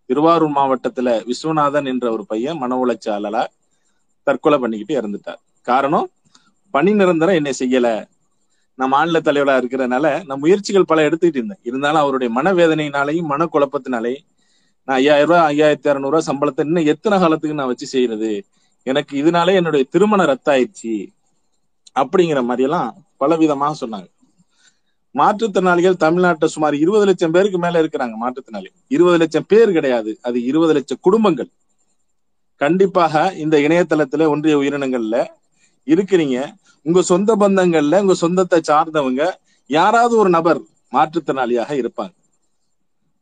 திருவாரூர் 0.05 0.51
மாவட்டத்துல 0.51 1.31
விஸ்வநாதன் 1.31 1.85
என்ற 1.85 2.11
ஒரு 2.11 2.25
பையன் 2.25 2.57
மன 2.57 2.85
உளைச்சலால 2.85 3.45
தற்கொலை 4.23 4.59
பண்ணிக்கிட்டு 4.59 5.01
இறந்துட்டார். 5.01 5.41
காரணம் 5.61 6.09
பணி 6.71 6.93
நிரந்தரம் 6.93 7.35
என்னை 7.35 7.53
செய்யல. 7.59 8.05
நான் 8.79 8.93
மாநில 8.93 9.19
தலைவரா 9.19 9.55
இருக்கிறதுனால 9.61 10.25
நான் 10.25 10.39
முயற்சிகள் 10.39 10.89
பல 10.91 11.01
எடுத்துக்கிட்டு 11.09 11.39
இருந்தேன். 11.39 11.63
இருந்தாலும் 11.63 12.01
அவருடைய 12.01 12.29
மனவேதனையினாலையும் 12.39 13.31
மனக்குழப்பத்தினாலையும் 13.31 14.25
நான் 14.83 14.97
ஐயாயிரம் 14.97 15.29
ரூபாய் 15.29 15.57
ஐயாயிரத்தி 15.57 15.87
அறுநூறு 15.87 16.13
ரூபாய் 16.15 16.27
சம்பளத்தை 16.27 16.65
இன்னும் 16.65 16.85
எத்தனை 16.85 17.19
காலத்துக்கு 17.19 17.57
நான் 17.57 17.67
வச்சு 17.67 17.87
செய்யறது? 17.87 18.45
எனக்கு 18.83 19.23
இதனாலே 19.23 19.53
என்னுடைய 19.53 19.85
திருமணம் 19.89 20.29
ரத்தாயிடுச்சு 20.29 20.93
அப்படிங்கிற 21.99 22.43
மாதிரி 22.43 22.63
எல்லாம் 22.63 23.05
பல 23.17 23.35
விதமாக 23.35 23.73
சொன்னாங்க. 23.85 24.09
மாற்றுத்திறனாளிகள் 25.13 26.01
தமிழ்நாட்டில் 26.05 26.49
சுமார் 26.49 26.75
இருபது 26.75 27.05
லட்சம் 27.05 27.31
பேருக்கு 27.31 27.59
மேல 27.59 27.81
இருக்கிறாங்க 27.83 28.15
மாற்றுத்திறனாளி. 28.23 28.71
இருபது 28.87 29.17
லட்சம் 29.17 29.47
பேர் 29.47 29.71
கிடையாது. 29.71 30.19
அது 30.21 30.43
இருபது 30.43 30.73
லட்சம் 30.73 30.97
குடும்பங்கள். 31.01 31.49
கண்டிப்பாக 32.55 33.33
இந்த 33.33 33.57
இணையதளத்துல 33.57 34.27
ஒன்றிய 34.27 34.57
உயிரினங்கள்ல 34.57 35.25
இருக்கிறீங்க. 35.85 36.37
உங்க 36.85 37.01
சொந்த 37.03 37.31
பந்தங்கள்ல 37.35 38.01
உங்க 38.01 38.15
சொந்தத்தை 38.15 38.59
சார்ந்தவங்க 38.63 39.23
யாராவது 39.69 40.13
ஒரு 40.17 40.29
நபர் 40.29 40.59
மாற்றுத்திறனாளியாக 40.93 41.71
இருப்பாங்க. 41.81 42.13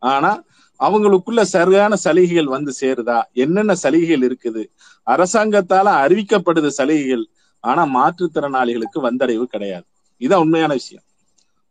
ஆனா 0.01 0.31
அவங்களுக்குள்ள 0.79 1.41
சரியான 1.47 1.93
சலுகைகள் 1.95 2.45
வந்து 2.47 2.71
சேருதா? 2.81 3.19
என்னென்ன 3.35 3.75
சலுகைகள் 3.75 4.23
இருக்குது? 4.27 4.63
அரசாங்கத்தால 5.07 5.87
அறிவிக்கப்படுது 6.03 6.69
சலுகைகள் 6.71 7.25
ஆனா 7.63 7.83
மாற்றுத்திறனாளிகளுக்கு 7.95 8.99
வந்தடைவு 9.01 9.45
கிடையாது. 9.45 9.85
இதுதான் 10.21 10.43
உண்மையான 10.45 10.73
விஷயம். 10.73 11.05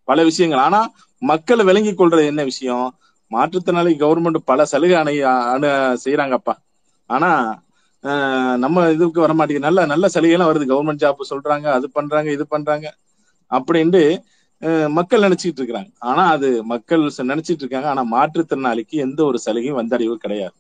பல 0.09 0.25
விஷயங்கள். 0.25 0.59
ஆனா 0.59 0.81
மக்கள் 1.23 1.63
விளங்கி 1.63 1.93
கொள்றது 1.93 2.25
என்ன 2.27 2.43
விஷயம்? 2.45 2.87
மாற்றுத்திறனாளி 3.31 3.93
கவர்மெண்ட் 3.97 4.39
பல 4.45 4.65
சலுகை 4.65 4.97
அணை 4.97 5.15
அணு 5.55 5.71
செய்யறாங்கப்பா 6.05 6.55
ஆனா 7.11 7.31
நம்ம 8.57 8.91
இதுக்கு 8.91 9.21
வர 9.21 9.35
மாட்டேங்குது. 9.35 9.73
நல்ல 9.73 9.87
நல்ல 9.87 10.07
சலுகைலாம் 10.15 10.49
வருது. 10.51 10.71
கவர்மெண்ட் 10.73 11.05
ஜாப் 11.05 11.31
சொல்றாங்க 11.31 11.67
அது 11.71 11.91
பண்றாங்க 11.91 12.31
இது 12.31 12.47
பண்றாங்க 12.47 12.97
அப்படின்ட்டு 13.51 14.03
அஹ் 14.63 14.91
மக்கள் 14.91 15.21
நினைச்சிட்டு 15.21 15.61
இருக்கிறாங்க. 15.61 15.93
ஆனா 15.99 16.27
அது 16.27 16.65
மக்கள் 16.65 17.11
நினைச்சிட்டு 17.17 17.63
இருக்காங்க. 17.63 17.89
ஆனா 17.89 18.03
மாற்றுத்திறனாளிக்கு 18.13 18.97
எந்த 19.07 19.25
ஒரு 19.25 19.39
சலுகையும் 19.47 19.79
வந்தடைவு 19.79 20.15
கிடையாது. 20.15 20.55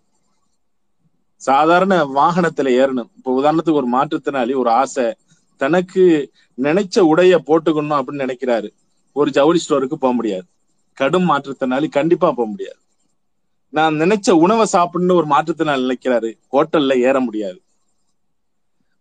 சாதாரண 1.36 2.05
வாகனத்துல 2.05 2.68
ஏறணும். 2.81 3.09
இப்போ 3.16 3.31
உதாரணத்துக்கு 3.40 3.73
ஒரு 3.73 3.90
மாற்றுத்திறனாளி 3.90 4.55
ஒரு 4.55 4.70
ஆசை 4.70 5.14
தனக்கு 5.56 6.32
நினைச்ச 6.62 7.01
உடைய 7.01 7.39
போட்டுக்கணும் 7.47 7.98
அப்படின்னு 7.98 8.24
நினைக்கிறாரு. 8.24 8.68
ஒரு 9.12 9.31
ஜவுளி 9.31 9.60
ஸ்டோருக்கு 9.68 9.94
போக 9.94 10.12
முடியாது. 10.12 10.47
கடும் 10.94 11.31
மாற்றுத்திறனாளி 11.31 11.89
கண்டிப்பா 11.89 12.32
போக 12.32 12.48
முடியாது. 12.51 12.78
நான் 13.77 13.94
நினைச்ச 13.94 14.31
உணவை 14.31 14.66
சாப்பிடணும்னு 14.73 15.15
ஒரு 15.15 15.27
மாற்றுத்திறனாளி 15.27 15.85
நினைக்கிறாரு. 15.85 16.31
ஹோட்டல்ல 16.53 16.93
ஏற 16.98 17.20
முடியாது. 17.20 17.62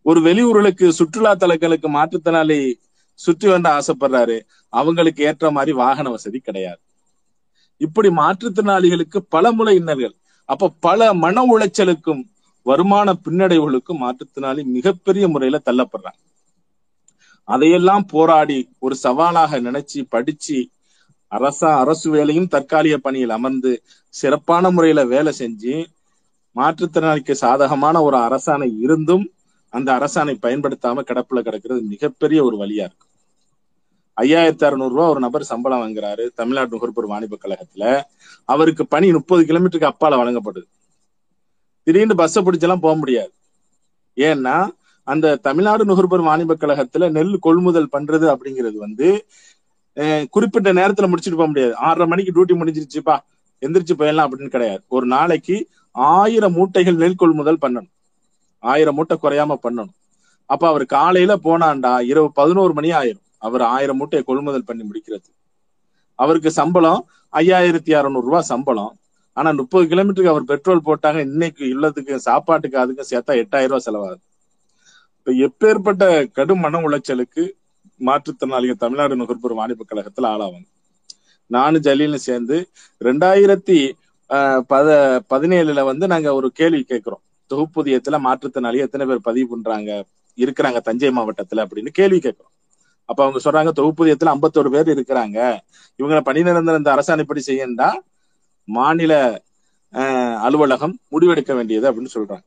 ஒரு 0.02 0.20
வெளியூர்களுக்கு 0.22 0.90
சுற்றுலா 0.90 1.34
தலங்களுக்கு 1.34 1.90
மாற்றுத்திறனாளி 1.90 2.74
சுற்றி 3.14 3.48
வந்த 3.50 3.68
ஆசைப்படுறாரு. 3.70 4.38
அவங்களுக்கு 4.70 5.24
ஏற்ற 5.24 5.52
மாதிரி 5.52 5.72
வாகன 5.72 6.10
வசதி 6.10 6.40
கிடையாது. 6.40 6.80
இப்படி 7.78 8.10
மாற்றுத்திறனாளிகளுக்கு 8.10 9.18
பல 9.30 9.52
முறை 9.52 9.80
இன்னல்கள். 9.80 10.16
அப்ப 10.46 10.74
பல 10.80 11.14
மன 11.14 11.44
உளைச்சலுக்கும் 11.46 12.24
வருமான 12.64 13.14
பின்னடைவுகளுக்கும் 13.14 14.02
மாற்றுத்திறனாளி 14.02 14.64
மிகப்பெரிய 14.64 15.28
முறையில 15.28 15.62
தள்ளப்படுறாங்க. 15.66 16.22
அதையெல்லாம் 17.44 18.06
போராடி 18.06 18.60
ஒரு 18.80 18.96
சவாலாக 19.04 19.60
நினைச்சு 19.62 20.00
படிச்சு 20.10 20.70
அரசா 21.36 21.70
அரசு 21.80 22.10
வேலையும் 22.10 22.48
தற்காலிக 22.48 22.98
பணியில் 22.98 23.30
அமர்ந்து 23.30 23.72
சிறப்பான 24.14 24.72
முறையில 24.72 25.04
வேலை 25.06 25.34
செஞ்சு 25.40 25.74
மாற்றுத்திறனாளிக்கு 26.56 27.32
சாதகமான 27.36 28.02
ஒரு 28.02 28.18
அரசாணை 28.18 28.70
இருந்தும் 28.80 29.26
அந்த 29.74 29.90
அரசாணை 29.94 30.36
பயன்படுத்தாம 30.42 31.04
கிடப்புல 31.10 31.40
கிடக்கிறது 31.42 31.82
மிகப்பெரிய 31.84 32.44
ஒரு 32.44 32.58
வழியா 32.58 32.86
இருக்கு. 32.88 33.06
ஐயாயிரத்தி 34.18 34.66
அறுநூறு 34.66 34.94
ரூபா 34.94 35.10
ஒரு 35.10 35.20
நபர் 35.20 35.44
சம்பளம் 35.44 35.82
வாங்குறாரு 35.82 36.34
தமிழ்நாடு 36.36 36.70
நுகர்பொருள் 36.76 37.12
வாணிப 37.14 37.38
கழகத்துல. 37.42 37.84
அவருக்கு 38.50 38.88
பணி 38.88 39.12
முப்பது 39.12 39.44
கிலோமீட்டருக்கு 39.44 39.92
அப்பால 39.92 40.18
வழங்கப்படுது. 40.22 40.68
திடீர்னு 41.88 42.16
பஸ்ஸை 42.16 42.44
பிடிச்செல்லாம் 42.44 42.80
போக 42.80 42.96
முடியாது. 42.96 43.32
ஏன்னா 44.18 44.56
அந்த 45.08 45.36
தமிழ்நாடு 45.38 45.84
நுகர்பொருள் 45.86 46.30
வாணிப 46.30 46.56
கழகத்துல 46.60 47.10
நெல் 47.12 47.40
கொள்முதல் 47.40 47.92
பண்றது 47.92 48.26
அப்படிங்கிறது 48.34 48.78
வந்து 48.78 49.10
குறிப்பிட்ட 50.30 50.74
நேரத்துல 50.74 51.10
முடிச்சுட்டு 51.12 51.40
போக 51.40 51.48
முடியாது. 51.48 51.76
ஆறரை 51.76 52.08
மணிக்கு 52.08 52.32
டியூட்டி 52.36 52.48
முடிஞ்சிருச்சுப்பா 52.48 53.18
எந்திரிச்சு 53.62 53.94
போயிடலாம் 53.98 54.28
அப்படின்னு 54.28 54.50
கிடையாது. 54.50 54.84
ஒரு 54.88 55.06
நாளைக்கு 55.06 55.68
ஆயிரம் 55.92 56.56
மூட்டைகள் 56.56 56.96
நெல் 56.96 57.16
கொள்முதல் 57.16 57.62
பண்ணணும். 57.62 57.92
ஆயிரம் 58.60 58.96
மூட்டை 58.96 59.18
குறையாம 59.22 59.56
பண்ணணும். 59.64 59.94
அப்ப 60.46 60.68
அவர் 60.68 60.86
காலையில 60.86 61.36
போனாண்டா 61.36 62.02
இரவு 62.02 62.32
பதினோரு 62.32 62.74
மணி 62.74 62.90
ஆயிரும். 62.92 63.24
அவர் 63.38 63.62
ஆயிரம் 63.62 63.98
மூட்டையை 63.98 64.26
கொள்முதல் 64.28 64.64
பண்ணி 64.64 64.84
முடிக்கிறது. 64.84 65.30
அவருக்கு 66.16 66.52
சம்பளம் 66.52 67.08
ஐயாயிரத்தி 67.34 67.96
அறுநூறு 67.96 68.26
ரூபாய் 68.26 68.42
சம்பளம். 68.42 68.98
ஆனா 69.34 69.52
முப்பது 69.52 69.86
கிலோமீட்டருக்கு 69.86 70.28
அவர் 70.28 70.44
பெட்ரோல் 70.44 70.82
போட்டாங்க 70.86 71.20
இன்னைக்கு 71.20 71.70
இல்லத்துக்கு 71.70 72.20
சாப்பாட்டுக்கு 72.20 72.78
அதுக்கு 72.80 73.06
சேர்த்தா 73.10 73.36
எட்டாயிரம் 73.36 73.78
ரூபாய் 73.78 73.86
செலவாகுது. 73.86 74.24
இப்ப 75.18 75.32
எப்பேற்பட்ட 75.32 76.32
கடும் 76.32 76.60
மன 76.60 76.80
உளைச்சலுக்கு 76.80 77.50
மாற்றுத்திறனாளிகள் 78.00 78.84
தமிழ்நாடு 78.84 79.16
நுகர்பொருள் 79.16 79.60
வாணிப 79.62 79.86
கழகத்துல 79.90 80.30
ஆளாவாங்க. 80.34 80.68
நானும் 81.52 81.82
ஜலீலும் 81.82 82.26
சேர்ந்து 82.30 82.58
ரெண்டாயிரத்தி 83.02 83.78
ஆஹ், 84.30 84.62
பத 84.70 84.88
பதினேழுல 85.30 85.84
வந்து 85.84 86.06
நாங்க 86.08 86.30
ஒரு 86.34 86.48
கேள்வி 86.52 86.84
கேட்கிறோம். 86.84 87.22
தொகுப்புதியத்துல 87.52 88.18
மாற்றுத்திறனாளி 88.26 88.80
எத்தனை 88.86 89.06
பேர் 89.06 89.28
பதிவு 89.28 89.48
பண்றாங்க 89.50 89.90
இருக்கிறாங்க 90.38 90.80
தஞ்சை 90.82 91.10
மாவட்டத்துல 91.10 91.64
அப்படின்னு 91.66 91.92
கேள்வி 92.00 92.20
கேட்கிறோம். 92.20 92.54
அப்ப 93.10 93.20
அவங்க 93.24 93.40
சொல்றாங்க 93.46 93.72
தொகுப்புதியத்துல 93.80 94.34
ஐம்பத்தோரு 94.36 94.70
பேர் 94.76 94.90
இருக்கிறாங்க. 94.96 95.38
இவங்களை 96.00 96.22
பணி 96.22 96.44
நிரந்தரம் 96.44 96.82
இந்த 96.82 96.92
அரசாணைப்படி 96.96 97.42
செய்யண்டா 97.48 97.90
மாநில 98.68 99.14
அலுவலகம் 100.48 100.96
முடிவெடுக்க 101.12 101.54
வேண்டியது 101.56 101.86
அப்படின்னு 101.90 102.16
சொல்றாங்க. 102.16 102.46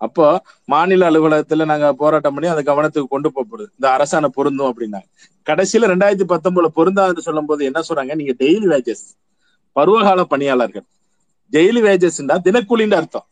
அப்போ 0.00 0.26
மாநில 0.72 1.06
அலுவலகத்துல 1.10 1.64
நாங்க 1.70 1.86
போராட்டம் 2.02 2.34
பண்ணி 2.34 2.48
அதை 2.52 2.62
கவனத்துக்கு 2.70 3.14
கொண்டு 3.14 3.28
போகப்படுது 3.36 3.70
இந்த 3.78 3.86
அரசாணை 3.96 4.28
பொருந்தும் 4.36 4.70
அப்படின்னாங்க 4.70 5.08
கடைசியில 5.46 5.88
ரெண்டாயிரத்தி 5.92 6.26
பத்தொன்பதுல 6.32 6.68
பொருந்தாதுன்னு 6.78 7.26
சொல்லும் 7.28 7.48
போது 7.50 7.62
என்ன 7.68 7.80
சொல்றாங்க? 7.88 8.14
நீங்க 8.20 8.34
டெய்லி 8.42 8.66
வேஜஸ் 8.72 9.04
பருவகால 9.76 10.20
பணியாளர்கள். 10.32 10.86
டெய்லி 11.52 11.80
வேஜஸ்ண்டா 11.86 12.36
தினக்கூலின்னு 12.46 12.98
அர்த்தம். 13.00 13.26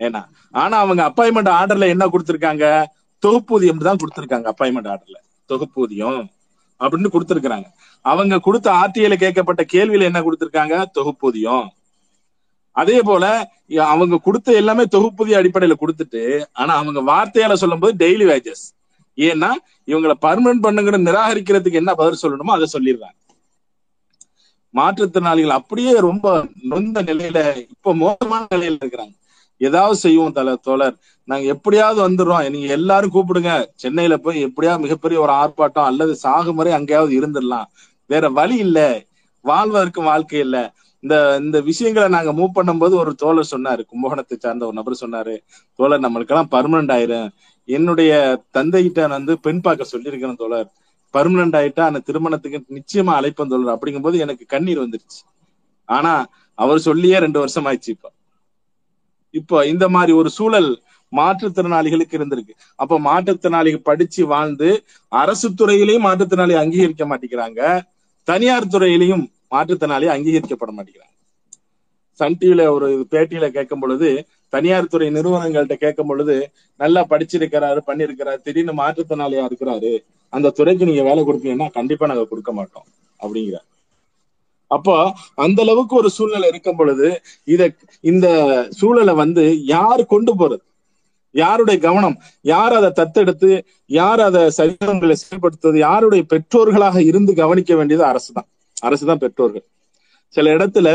ஏன்னா 0.00 0.22
ஆனா 0.54 0.76
அவங்க 0.84 1.02
அப்பாயின்மெண்ட் 1.10 1.50
ஆர்டர்ல 1.58 1.88
என்ன 1.94 2.04
கொடுத்திருக்காங்க? 2.14 2.64
தொகுப்பூதியம் 3.22 3.86
தான் 3.88 4.00
கொடுத்திருக்காங்க 4.02 4.46
அப்பாயின்மெண்ட் 4.52 4.90
ஆர்டர்ல 4.92 5.18
தொகுப்பூதியம் 5.50 6.22
அப்படின்னு 6.80 7.12
கொடுத்திருக்காங்க 7.14 7.68
அவங்க 8.04 8.38
கொடுத்த 8.46 8.68
ஆர்டிஐல 8.82 9.16
கேட்கப்பட்ட 9.22 9.62
கேள்வியில 9.74 10.08
என்ன 10.10 10.20
கொடுத்திருக்காங்க? 10.26 10.76
தொகுப்பூதியம் 10.96 11.66
அதே 12.76 13.02
போல 13.02 13.24
அவங்க 13.86 14.20
கொடுத்த 14.22 14.52
எல்லாமே 14.52 14.84
தொகுப்புதிய 14.84 15.38
அடிப்படையில 15.40 15.74
கொடுத்துட்டு 15.80 16.22
ஆனா 16.52 16.74
அவங்க 16.76 17.00
வார்த்தையால 17.12 17.52
சொல்லும்போது 17.54 17.94
டெய்லி 18.02 18.26
வேஜஸ் 18.32 18.64
ஏன்னா 19.18 19.50
இவங்களை 19.86 20.14
பர்மனன்ட் 20.22 20.64
பண்ணுங்கிற 20.66 20.98
நிராகரிக்கிறதுக்கு 21.08 21.80
என்ன 21.82 21.94
பதில் 21.94 22.22
சொல்லணுமோ 22.22 22.52
அதை 22.56 22.66
சொல்லிடுறாங்க. 22.72 23.18
மாற்றுத்திறனாளிகள் 24.74 25.58
அப்படியே 25.58 25.92
ரொம்ப 26.00 26.26
நொந்த 26.70 27.02
நிலையில 27.02 27.38
இப்ப 27.68 27.94
மோசமான 27.94 28.46
நிலையில 28.54 28.78
இருக்கிறாங்க. 28.80 29.14
ஏதாவது 29.60 29.96
செய்வோம் 29.96 30.32
தல 30.32 30.54
தோழர். 30.56 30.96
நாங்க 31.28 31.44
எப்படியாவது 31.46 32.00
வந்துடுறோம். 32.06 32.50
நீங்க 32.50 32.68
எல்லாரும் 32.78 33.14
கூப்பிடுங்க. 33.14 33.50
சென்னையில 33.74 34.16
போய் 34.16 34.40
எப்படியாவது 34.40 34.84
மிகப்பெரிய 34.84 35.20
ஒரு 35.20 35.32
ஆர்ப்பாட்டம் 35.32 35.88
அல்லது 35.90 36.14
சாகும் 36.16 36.58
அங்கேயாவது 36.78 37.12
இருந்துடலாம். 37.20 37.68
வேற 38.10 38.28
வழி 38.30 38.56
இல்ல. 38.56 38.78
வாழ்வதற்கு 39.44 40.00
வாழ்க்கை 40.02 40.38
இல்ல. 40.40 40.56
இந்த 41.02 41.14
இந்த 41.42 41.60
விஷயங்களை 41.60 42.08
நாங்க 42.08 42.32
மூவ் 42.32 42.56
பண்ணும்போது 42.58 42.94
ஒரு 42.94 43.14
தோழர் 43.14 43.52
சொன்னாரு 43.54 43.82
கும்பகோணத்தை 43.92 44.36
சார்ந்த 44.38 44.66
ஒரு 44.66 44.76
நபர் 44.80 45.02
சொன்னாரு 45.04 45.34
தோழர் 45.78 46.04
நம்மளுக்கெல்லாம் 46.04 46.50
பர்மனன்ட் 46.50 46.92
ஆயிரும். 46.96 47.28
என்னுடைய 47.68 48.12
தந்தைகிட்ட 48.56 49.08
வந்து 49.08 49.38
பெண் 49.38 49.60
பார்க்க 49.60 49.84
சொல்லியிருக்கிறேன் 49.84 50.36
தோழர். 50.36 50.68
பர்மனன்ட் 51.14 51.56
ஆயிட்டா 51.60 51.82
அந்த 51.90 52.02
திருமணத்துக்கு 52.08 52.58
நிச்சயமா 52.78 53.12
அழைப்பேன் 53.20 53.52
தோழர். 53.52 53.74
அப்படிங்கும்போது 53.76 54.18
எனக்கு 54.18 54.46
கண்ணீர் 54.46 54.84
வந்துருச்சு. 54.84 55.20
ஆனா 55.88 56.12
அவர் 56.54 56.78
சொல்லியே 56.78 57.18
ரெண்டு 57.18 57.38
வருஷம் 57.38 57.66
ஆயிடுச்சு 57.66 57.92
இப்போ. 57.96 58.10
இப்போ 59.30 59.66
இந்த 59.66 59.88
மாதிரி 59.88 60.12
ஒரு 60.12 60.30
சூழல் 60.30 60.70
மாற்றுத்திறனாளிகளுக்கு 61.12 62.18
இருந்திருக்கு. 62.18 62.54
அப்ப 62.74 62.98
மாற்றுத்திறனாளிகள் 63.00 63.88
படிச்சு 63.90 64.22
வாழ்ந்து 64.26 64.68
அரசு 65.08 65.48
துறையிலையும் 65.50 66.06
மாற்றுத்திறனாளி 66.08 66.54
அங்கீகரிக்க 66.62 67.04
மாட்டேங்கிறாங்க. 67.10 67.60
தனியார் 68.28 68.72
துறையிலையும் 68.74 69.24
மாற்றுத்திறனாளி 69.54 70.06
அங்கீகரிக்கப்பட 70.14 70.72
மாட்டேங்கிறாங்க. 70.76 71.16
சன் 72.20 72.38
டிவில 72.40 72.62
ஒரு 72.76 72.88
பேட்டியில 73.12 73.46
கேட்கும் 73.56 73.82
பொழுது 73.82 74.08
தனியார் 74.52 74.90
துறை 74.92 75.06
நிறுவனங்கள்ட்ட 75.16 75.76
கேட்கும் 75.84 76.10
பொழுது 76.10 76.34
நல்லா 76.80 77.02
படிச்சிருக்கிறாரு 77.12 77.80
பண்ணிருக்கிறாரு 77.88 78.40
திடீர்னு 78.46 78.74
மாற்றுத்திறனாளியா 78.80 79.44
இருக்கிறாரு 79.50 79.92
அந்த 80.32 80.52
துறைக்கு 80.58 80.88
நீங்க 80.90 81.02
வேலை 81.08 81.22
கொடுப்பீங்கன்னா 81.28 81.68
கண்டிப்பா 81.78 82.10
நாங்க 82.10 82.26
கொடுக்க 82.32 82.50
மாட்டோம் 82.58 82.86
அப்படிங்கிறார். 83.20 83.66
அப்போ 84.70 84.94
அந்த 85.44 85.58
அளவுக்கு 85.64 85.94
ஒரு 86.00 86.10
சூழ்நிலை 86.16 86.46
இருக்கும் 86.52 86.78
பொழுது 86.80 87.08
இத 87.54 87.62
இந்த 88.10 88.26
சூழலை 88.78 89.14
வந்து 89.22 89.42
யார் 89.74 90.02
கொண்டு 90.12 90.32
போறது? 90.40 90.62
யாருடைய 91.34 91.78
கவனம்? 91.86 92.16
யார் 92.52 92.74
அதை 92.78 92.90
தத்தெடுத்து 93.00 93.50
யார் 93.98 94.22
அதை 94.28 94.42
சரிதங்களை 94.58 95.16
செயல்படுத்துவது? 95.22 95.78
யாருடைய 95.88 96.22
பெற்றோர்களாக 96.32 96.98
இருந்து 97.10 97.34
கவனிக்க 97.42 97.74
வேண்டியது 97.80 98.04
அரசு 98.12 98.30
தான் 98.38 98.48
அரசுதான் 98.82 99.22
பெற்றோர்கள். 99.24 99.64
சில 100.34 100.46
இடத்துல 100.56 100.88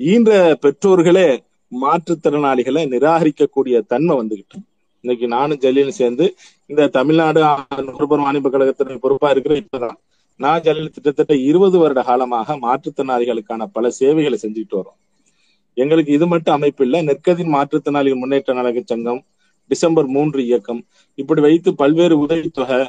ஈன்ற 0.00 0.30
பெற்றோர்களே 0.64 1.28
மாற்றுத்திறனாளிகளை 1.72 2.82
நிராகரிக்கக்கூடிய 2.92 3.76
தன்மை 3.92 4.14
வந்துகிட்டு 4.20 4.56
இன்னைக்கு 5.04 5.26
நானும் 5.28 5.60
ஜலீலும் 5.62 5.98
சேர்ந்து 6.00 6.26
இந்த 6.70 6.90
தமிழ்நாடு 6.96 7.40
நுகர்பொருள் 7.86 8.26
வாணிப 8.26 8.50
கழகத்தினுடைய 8.50 9.00
பொறுப்பா 9.02 9.28
இருக்கிற 9.30 9.54
இப்பதான் 9.62 9.96
நான் 10.40 10.62
ஜலீல் 10.62 10.94
கிட்டத்தட்ட 10.94 11.34
இருபது 11.48 11.76
வருட 11.78 12.00
காலமாக 12.02 12.56
மாற்றுத்திறனாளிகளுக்கான 12.62 13.66
பல 13.72 13.90
சேவைகளை 13.98 14.38
செஞ்சுட்டு 14.44 14.76
வரோம். 14.78 14.98
எங்களுக்கு 15.76 16.10
இது 16.12 16.26
மட்டும் 16.26 16.56
அமைப்பு 16.56 16.82
இல்ல 16.86 16.96
நெற்கதின் 17.02 17.54
மாற்றுத்திறனாளிகள் 17.54 18.22
முன்னேற்ற 18.22 18.54
நலக 18.54 18.82
சங்கம் 18.84 19.20
டிசம்பர் 19.70 20.08
மூன்று 20.16 20.40
இயக்கம் 20.46 20.80
இப்படி 21.18 21.40
வைத்து 21.40 21.70
பல்வேறு 21.74 22.16
உதவித்தொகை 22.24 22.80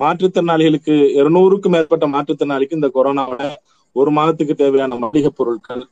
மாற்றுத்திறனாளிகளுக்கு 0.00 0.94
இருநூறுக்கும் 1.18 1.74
மேற்பட்ட 1.74 2.06
மாற்றுத்திறனாளிக்கு 2.14 2.78
இந்த 2.78 2.90
கொரோனாவோட 2.94 3.42
ஒரு 4.00 4.10
மாதத்துக்கு 4.16 4.54
தேவையான 4.54 4.98
மளிகை 5.02 5.30
பொருட்கள் 5.38 5.82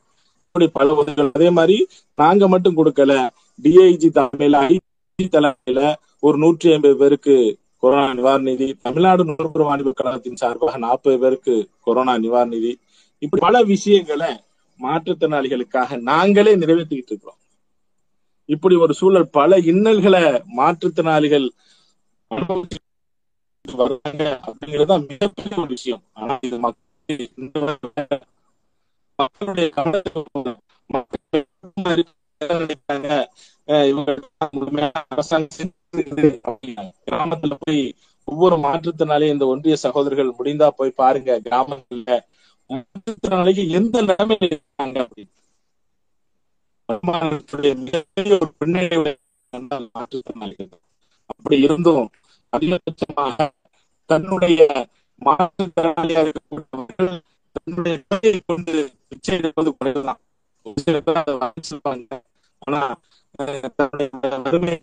இப்படி 0.47 0.67
பல 0.79 0.95
உதவிகள் 0.95 1.31
அதே 1.37 1.51
மாதிரி 1.59 1.77
நாங்க 2.19 2.49
மட்டும் 2.53 2.79
கொடுக்கல. 2.79 3.13
டிஐஜி 3.63 4.09
தலைமையில 4.17 4.57
ஐஜி 4.69 5.27
தலைமையில 5.37 5.81
ஒரு 6.27 6.37
நூற்றி 6.39 6.73
ஐம்பது 6.73 6.97
பேருக்கு 6.97 7.37
கொரோனா 7.83 8.09
நிவாரண 8.19 8.45
நிதி 8.49 8.67
தமிழ்நாடு 8.87 9.23
நுகர்புற 9.29 9.63
வாணிப 9.69 9.93
கழகத்தின் 9.93 10.41
சார்பாக 10.43 10.79
நாற்பது 10.87 11.17
பேருக்கு 11.19 11.55
கொரோனா 11.87 12.15
நிவாரண 12.25 12.51
நிதி. 12.55 12.73
இப்படி 13.23 13.43
பல 13.47 13.63
விஷயங்களை 13.73 14.31
மாற்றுத்திறனாளிகளுக்காக 14.81 15.99
நாங்களே 16.11 16.53
நிறைவேற்றிக்கிட்டு 16.57 17.13
இருக்கிறோம். 17.13 17.41
இப்படி 18.49 18.75
ஒரு 18.85 18.93
சூழல் 19.01 19.29
பல 19.39 19.59
இன்னல்களை 19.71 20.23
மாற்றுத்திறனாளிகள் 20.59 21.47
வர்றாங்க 23.65 24.23
அப்படிங்கிறது 24.47 24.97
மிகப்பெரிய 25.11 25.55
ஒரு 25.63 25.71
விஷயம். 25.77 26.03
ஆனா 26.13 26.35
இது 26.47 26.57
மக்கள் 26.65 26.91
மக்களுடைய 29.19 29.69
கிராமத்துல 37.07 37.55
போய் 37.61 37.81
ஒவ்வொரு 38.29 38.57
மாற்றுத்திறனாளியும் 38.59 39.35
இந்த 39.35 39.47
ஒன்றிய 39.47 39.77
சகோதரர்கள் 39.85 40.37
முடிந்தா 40.39 40.69
போய் 40.77 40.99
பாருங்க 40.99 41.41
கிராமங்கள்ல. 41.45 42.11
மாற்றுத்திறனாளிக்கு 42.71 43.65
எந்த 43.79 43.97
நிலைமையில 44.03 44.51
இருக்காங்க 44.51 44.99
மிகப்பெரிய 47.83 48.35
ஒரு 48.37 48.51
பின்னடைவு 48.59 49.13
மாற்றுத்திறனாளிகள் 49.93 50.71
அப்படி 51.31 51.57
இருந்தும் 51.61 52.07
அதிகபட்சமாக 52.53 53.49
தன்னுடைய 54.11 54.61
மாற்றுத்திறனாளியாக 55.25 56.31
இருக்கக்கூடிய 56.31 57.09
தன்னுடைய 57.57 57.97
வேலையை 58.09 58.41
கொண்டு 58.47 58.75
பிச்சை 59.09 59.35
எடுப்பது 59.39 59.71
குறைவுதான் 59.75 60.21
சில 60.77 60.97
பேர் 61.01 61.23
அதை 61.23 61.35
ஆனா 62.63 62.81
தன்னுடைய 63.77 64.09
வறுமையை 64.43 64.79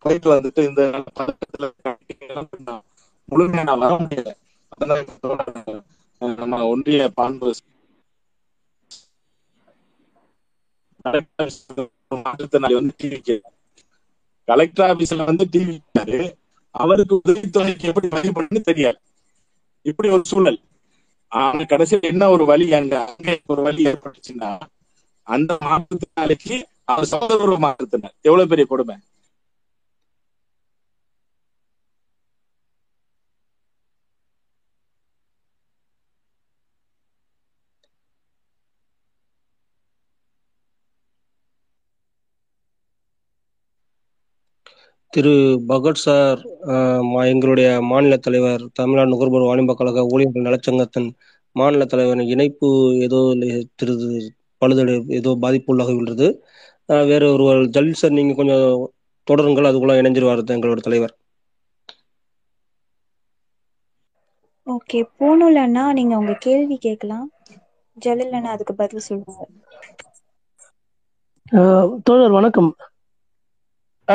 போயிட்டு 0.00 0.28
வந்துட்டு 0.34 0.60
இந்த 0.68 0.82
பழக்கத்துல 1.16 1.66
முழுமையா 3.28 3.74
வர 3.78 3.92
முடியல. 4.00 4.30
அதனால 4.72 5.00
நம்ம 6.40 6.62
ஒன்றிய 6.66 7.02
பான்பு 7.14 7.50
மாற்றுத்திறனாளி 12.14 12.74
வந்து 12.74 12.94
டிவி 13.02 13.40
கலெக்டர் 14.48 14.88
ஆபீஸ்ல 14.90 15.24
வந்து 15.24 15.44
டிவி 15.52 15.76
அவருக்கு 16.74 17.14
உதவித்தொகைக்கு 17.16 17.86
எப்படி 17.90 18.08
வழிபடுன்னு 18.08 18.60
தெரியாது. 18.60 18.98
இப்படி 19.82 20.08
ஒரு 20.08 20.22
சூழல். 20.24 20.60
ஆனா 21.28 21.64
கடைசியில் 21.64 22.10
என்ன 22.10 22.30
ஒரு 22.30 22.44
வழி? 22.44 22.72
அங்க 22.72 22.94
அங்க 23.14 23.38
ஒரு 23.46 23.62
வழி 23.62 23.84
ஏற்பட்டுச்சுன்னா 23.84 24.50
அந்த 25.22 25.58
மாற்றுத்திறனாளிக்கு 25.60 26.56
அவர் 26.84 27.04
சகோதர 27.04 27.56
மாற்றுத்திறனாளி 27.66 28.16
எவ்வளவு 28.20 28.48
பெரிய 28.48 28.66
கொடுமை? 28.66 28.96
திரு 45.12 45.32
பகத் 45.68 46.00
சார் 46.00 46.40
எங்களுடைய 47.30 47.68
மாநில 47.88 48.16
தலைவர் 48.20 48.62
தமிழ்நாடு 48.74 49.12
நுகர்வோர் 49.12 49.46
வாணிப 49.46 49.74
கழக 49.74 50.04
ஊழியர்கள் 50.10 50.46
நலச்சங்கத்தின் 50.46 51.08
மாநில 51.56 51.84
தலைவர் 51.86 52.22
இணைப்பு 52.28 52.68
ஏதோ 53.06 53.20
திரு 53.76 53.94
பழுதடை 54.62 54.94
ஏதோ 55.18 55.30
பாதிப்புள்ளாக 55.42 55.92
உள்ளது. 55.96 56.26
வேற 57.08 57.22
ஒருவர் 57.32 57.60
ஜலீல் 57.74 58.00
சார் 58.00 58.16
நீங்க 58.16 58.34
கொஞ்சம் 58.34 58.64
தொடருங்கள் 59.26 59.68
அதுக்குள்ள 59.68 60.00
இணைஞ்சிருவார் 60.00 60.44
எங்களோட 60.50 60.80
தலைவர். 60.82 61.14
ஓகே 64.66 64.98
பூனூல் 65.14 65.58
அண்ணா 65.60 65.84
நீங்க 65.92 66.14
உங்க 66.18 66.34
கேள்வி 66.40 66.76
கேட்கலாம். 66.80 67.28
ஜலில் 67.96 68.34
அண்ணா 68.34 68.52
அதுக்கு 68.52 68.74
பதில் 68.76 69.06
சொல்லுவாங்க 69.06 69.48
தோழர் 72.04 72.32
வணக்கம். 72.32 72.70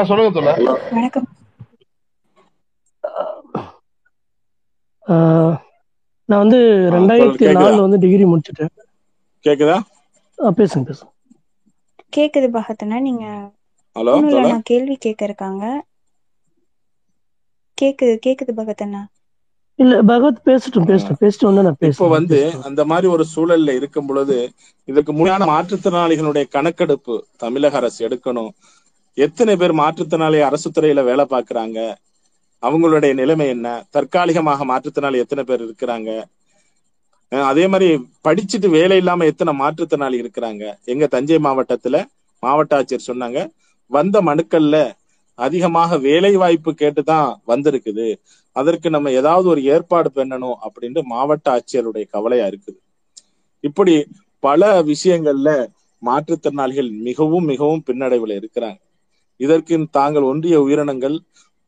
சொல்லுங்க 0.04 0.32
தோழர் 0.34 0.62
வணக்கம். 0.92 1.28
நான் 6.30 6.42
வந்து 6.42 6.60
ரெண்டாயிரத்தி 6.96 7.46
நாலுல 7.56 7.86
வந்து 7.86 8.02
டிகிரி 8.04 8.26
முடிச்சிட்டேன். 8.26 8.74
கேக்குதா? 9.46 9.78
பேசுங்க 10.56 10.86
பேசுங்க. 10.88 11.12
கேக்குது 12.14 12.48
பகத்தனா 12.54 12.98
நீங்க 13.02 13.26
ஹலோ 13.96 14.16
அண்ணா 14.40 14.58
கேள்வி 14.66 14.96
கேட்க 15.00 15.22
இருக்காங்க 15.26 15.64
கேக்குது 17.78 18.14
கேக்குது 18.24 18.54
பகத்தண்ணா 18.58 19.02
இல்ல 19.80 19.94
பகவத் 20.04 20.44
பேசட்டும் 20.46 20.88
பேசட்டும் 20.88 21.22
பேசிட்டு 21.22 21.48
வந்து 21.48 21.64
நான் 21.64 21.80
இப்ப 21.88 22.08
வந்து 22.10 22.38
அந்த 22.68 22.82
மாதிரி 22.86 23.08
ஒரு 23.08 23.24
சூழல்ல 23.32 23.74
இருக்கும் 23.80 24.08
பொழுது 24.08 24.38
இதுக்கு 24.88 25.12
முன்னாடி 25.14 25.46
மாற்றுத்திறனாளிகளுடைய 25.46 26.46
கணக்கெடுப்பு 26.50 27.14
தமிழக 27.38 27.78
அரசு 27.78 28.00
எடுக்கணும். 28.08 28.52
எத்தனை 29.18 29.56
பேர் 29.56 29.74
மாற்றுத்திறனாளி 29.74 30.42
அரசு 30.42 30.70
துறையில 30.70 31.04
வேலை 31.04 31.26
பார்க்கறாங்க? 31.30 31.96
அவங்களுடைய 32.62 33.14
நிலைமை 33.14 33.48
என்ன? 33.48 33.86
தற்காலிகமாக 33.90 34.66
மாற்றுத்திறனாளி 34.66 35.16
எத்தனை 35.16 35.44
பேர் 35.44 35.64
இருக்கிறாங்க? 35.64 36.24
அஹ் 37.32 37.44
அதே 37.44 37.68
மாதிரி 37.68 38.08
படிச்சுட்டு 38.24 38.70
வேலை 38.70 38.98
இல்லாம 38.98 39.26
எத்தனை 39.26 39.60
மாற்றுத்திறனாளி 39.60 40.20
இருக்கிறாங்க? 40.20 40.78
எங்க 40.86 41.08
தஞ்சை 41.08 41.36
மாவட்டத்துல 41.36 42.06
மாவட்ட 42.40 42.82
ஆட்சியர் 42.82 43.08
சொன்னாங்க 43.08 43.50
வந்த 43.88 44.22
மனுக்கள்ல 44.22 44.92
அதிகமாக 45.36 45.98
வேலை 45.98 46.36
வாய்ப்பு 46.36 46.72
கேட்டுதான் 46.72 47.36
வந்திருக்குது. 47.48 48.16
அதற்கு 48.52 48.90
நம்ம 48.90 49.12
ஏதாவது 49.12 49.50
ஒரு 49.50 49.64
ஏற்பாடு 49.64 50.12
பண்ணணும் 50.16 50.56
அப்படின்ட்டு 50.62 51.02
மாவட்ட 51.02 51.48
ஆட்சியருடைய 51.52 52.06
கவலையா 52.10 52.46
இருக்குது. 52.46 52.80
இப்படி 53.60 54.08
பல 54.40 54.84
விஷயங்கள்ல 54.84 55.68
மாற்றுத்திறனாளிகள் 56.06 56.92
மிகவும் 56.92 57.44
மிகவும் 57.44 57.84
பின்னடைவுல 57.86 58.40
இருக்கிறாங்க. 58.40 58.85
இதற்கு 59.38 59.88
தாங்கள் 59.92 60.22
ஒன்றிய 60.22 60.62
உயிரினங்கள் 60.62 61.20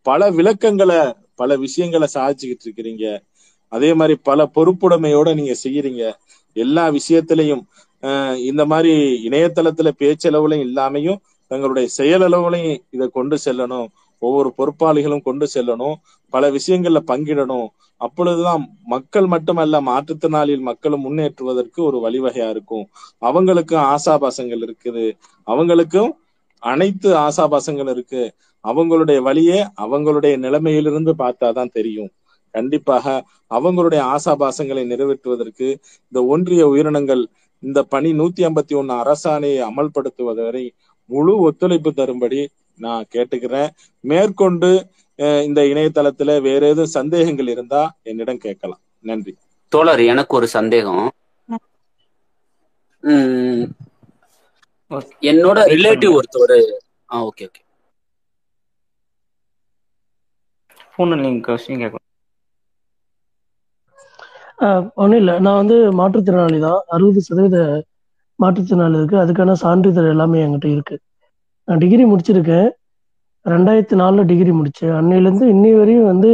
பல 0.02 0.32
விளக்கங்களை 0.32 1.14
பல 1.36 1.56
விஷயங்களை 1.56 2.08
சாதிச்சுக்கிட்டு 2.14 2.66
இருக்கிறீங்க. 2.66 3.22
அதே 3.68 3.94
மாதிரி 3.94 4.20
பல 4.24 4.50
பொறுப்புடைமையோட 4.56 5.34
நீங்க 5.34 5.56
செய்யறீங்க. 5.64 6.14
எல்லா 6.54 6.88
விஷயத்திலையும் 6.88 7.62
அஹ் 8.02 8.36
இந்த 8.36 8.66
மாதிரி 8.66 9.28
இணையதளத்துல 9.28 9.92
பேச்சளவுலையும் 10.00 10.68
இல்லாமையும் 10.68 11.18
தங்களுடைய 11.48 11.90
செயலளவுலையும் 11.98 12.78
இதை 12.90 13.08
கொண்டு 13.08 13.38
செல்லணும். 13.46 13.88
ஒவ்வொரு 14.20 14.54
பொறுப்பாளிகளும் 14.58 15.22
கொண்டு 15.22 15.48
செல்லணும். 15.54 15.94
பல 16.30 16.52
விஷயங்கள்ல 16.52 17.00
பங்கிடணும். 17.08 17.68
அப்பொழுதுதான் 17.98 18.78
மக்கள் 18.86 19.26
மட்டுமல்ல 19.26 19.82
மாற்றுத்திறனாளியில் 19.82 20.60
மக்களும் 20.60 21.06
முன்னேற்றுவதற்கு 21.06 21.76
ஒரு 21.76 22.10
வழிவகையா 22.10 22.50
இருக்கும். 22.50 22.88
அவங்களுக்கும் 23.22 23.96
ஆசாபாசங்கள் 23.96 24.70
இருக்குது. 24.70 25.18
அவங்களுக்கும் 25.48 26.12
அனைத்து 26.72 27.10
ஆசாபாசங்கள் 27.26 27.90
இருக்கு. 27.96 28.24
அவங்களுடைய 28.64 29.20
வழியே 29.28 29.60
அவங்களுடைய 29.86 30.34
நிலைமையிலிருந்து 30.46 31.14
பார்த்தாதான் 31.24 31.74
தெரியும். 31.78 32.12
கண்டிப்பாக 32.54 33.06
அவங்களுடைய 33.56 34.02
ஆசாபாசங்களை 34.14 34.84
நிறைவேற்றுவதற்கு 34.92 35.68
இந்த 36.08 36.20
ஒன்றிய 36.34 36.64
உயிரினங்கள் 36.74 37.24
இந்த 37.64 37.80
பணி 37.94 38.10
நூத்தி 38.20 38.42
ஐம்பத்தி 38.48 38.74
ஒண்ணு 38.80 38.96
அரசாணையை 39.02 39.60
அமல்படுத்துவது 39.70 40.42
வரை 40.48 40.66
முழு 41.10 41.34
ஒத்துழைப்பு 41.48 41.92
தரும்படி 41.94 42.42
நான் 42.86 43.10
கேட்டுக்கிறேன். 43.14 43.70
மேற்கொண்டு 44.04 44.72
இந்த 45.48 45.60
இணையதளத்துல 45.72 46.32
வேற 46.48 46.62
எதுவும் 46.74 46.96
சந்தேகங்கள் 46.98 47.50
இருந்தா 47.54 47.82
என்னிடம் 48.10 48.44
கேட்கலாம். 48.46 48.82
நன்றி. 49.10 49.34
தோழர் 49.72 50.04
எனக்கு 50.14 50.34
ஒரு 50.40 50.48
சந்தேகம். 50.58 51.06
உம் 53.04 53.64
என்னோட 55.32 55.60
ரிலேட்டிவ். 55.76 56.14
ஒருத்தவர் 56.20 56.58
ஆ 57.14 57.18
ஓகே 57.30 57.46
ஓகே 57.50 57.62
ஃபோனில் 60.94 61.24
நீங்கள் 61.26 61.46
கொஸ்டின் 61.48 61.82
கேட்கலாம் 61.84 62.06
ஒன்றும் 65.02 65.20
இல்லை. 65.22 65.34
நான் 65.46 65.60
வந்து 65.62 65.76
மாற்றுத்திறனாளி 66.00 66.60
தான். 66.68 66.80
அறுபது 66.96 67.22
சதவீத 67.28 67.58
மாற்றுத்திறனாளி 68.40 68.98
இருக்கு. 69.00 69.18
அதுக்கான 69.24 69.56
சான்றிதழ் 69.64 70.12
எல்லாமே 70.14 70.40
என்கிட்ட 70.46 70.68
இருக்கு. 70.76 70.96
நான் 71.68 71.82
டிகிரி 71.84 72.04
முடிச்சிருக்கேன். 72.12 72.70
ரெண்டாயிரத்தி 73.46 73.96
நாலுல 74.02 74.24
டிகிரி 74.32 74.52
முடிச்சேன். 74.60 74.96
அன்னையிலேருந்து 75.00 75.48
இன்னி 75.56 75.72
வரையும் 75.80 76.10
வந்து 76.12 76.32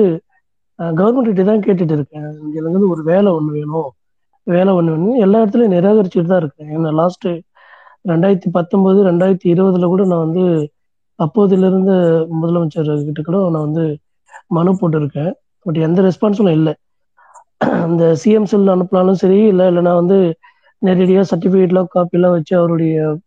கவர்மெண்ட் 0.99 1.29
கிட்ட 1.31 1.43
தான் 1.49 1.63
கேட்டுட்டு 1.65 1.95
இருக்கேன். 1.97 2.29
எனக்கு 2.59 2.69
வந்து 2.77 2.91
ஒரு 2.93 3.01
வேலை 3.11 3.29
ஒன்று 3.37 3.51
வேணும். 3.59 3.89
வேலை 4.47 4.71
ஒன்று 4.77 4.93
வேணும் 4.95 5.21
எல்லா 5.25 5.41
இடத்துலையும் 5.43 5.75
நிராகரிச்சுட்டு 5.77 6.31
தான் 6.31 6.41
இருக்கேன். 6.43 6.71
ஏன்னா 6.77 6.91
லாஸ்ட்டு 7.01 7.31
ரெண்டாயிரத்தி 8.07 8.49
பத்தொன்பது 8.51 9.03
ரெண்டாயிரத்தி 9.03 9.47
இருபதுல 9.47 9.85
கூட 9.85 10.05
நான் 10.05 10.31
வந்து 10.31 10.71
அப்போதுல 11.19 11.67
இருந்த 11.67 11.91
முதலமைச்சர் 12.41 13.03
கிட்ட 13.03 13.21
கூட 13.21 13.49
நான் 13.49 13.71
வந்து 13.71 13.97
மனு 14.47 14.73
போட்டிருக்கேன். 14.73 15.31
பட் 15.59 15.75
எந்த 15.75 16.01
ரெஸ்பான்ஸும் 16.01 16.49
இல்லை. 16.49 16.73
அந்த 17.57 18.11
சிஎம் 18.11 18.43
செல் 18.43 18.67
அனுப்பினாலும் 18.67 19.11
சரி 19.11 19.39
இல்லை 19.47 19.65
இல்லைனா 19.67 19.93
வந்து 19.93 20.35
நேரடியாக 20.77 21.35
சர்டிஃபிகேட்லாம் 21.35 21.85
காப்பிலாம் 21.95 22.31
வச்சு 22.31 22.57
அவருடைய 22.57 23.17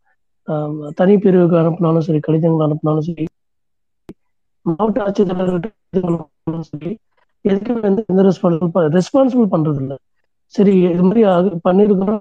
தனி 0.45 0.73
தனிப்பிரிவுக்கு 0.97 1.57
அனுப்பினாலும் 1.57 1.99
சரி 1.99 2.19
கடிதங்கள் 2.19 2.67
அனுப்பினாலும் 2.67 2.99
சரி 2.99 3.25
மாவட்ட 4.61 5.05
ஆட்சித்தலைவர்கிட்ட 5.05 6.61
சரி 6.61 6.99
எதுக்குமே 7.49 7.81
வந்து 7.81 8.05
எந்த 8.07 8.23
ரெஸ்பான்சிபிள் 8.23 9.01
ரெஸ்பான்சிபிள் 9.01 9.47
பண்றது 9.51 9.77
இல்லை 9.77 9.97
சரி 10.47 10.81
இது 10.81 11.03
மாதிரி 11.03 11.25
ஆகு- 11.25 11.57
பண்ணிருக்கிறோம். 11.69 12.19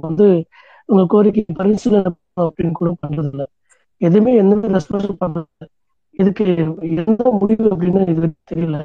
வந்து 0.00 0.44
உங்க 0.88 1.02
கோரிக்கை 1.06 1.44
பரிசீலனை 1.60 2.10
அப்படின்னு 2.42 2.72
கூட 2.72 2.90
பண்றது 3.02 3.30
இல்லை 3.32 3.46
எதுவுமே 4.00 4.32
எந்த 4.42 4.68
ரெஸ்பான்ஸும் 4.76 5.20
பண்றது? 5.22 5.66
இதுக்கு 6.14 6.44
எந்த 7.02 7.22
முடிவு 7.40 7.66
அப்படின்னு 7.74 8.00
இது 8.12 8.28
தெரியல. 8.50 8.78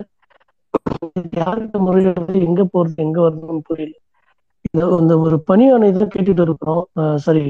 இதுக்கு 1.07 1.37
யார்கிட்ட 1.41 1.77
முறையிடுறது? 1.87 2.39
எங்க 2.47 2.61
போறது? 2.73 2.97
எங்க 3.05 3.17
வரணும்னு 3.25 3.63
புரியல. 3.69 3.95
இந்த 4.67 4.81
இந்த 5.01 5.13
ஒரு 5.25 5.37
பணியான 5.49 5.75
ஆணை 5.77 5.89
தான் 5.93 6.13
கேட்டுட்டு 6.15 6.43
இருக்கிறோம். 6.47 6.83
சாரி 7.25 7.41
சரி 7.41 7.43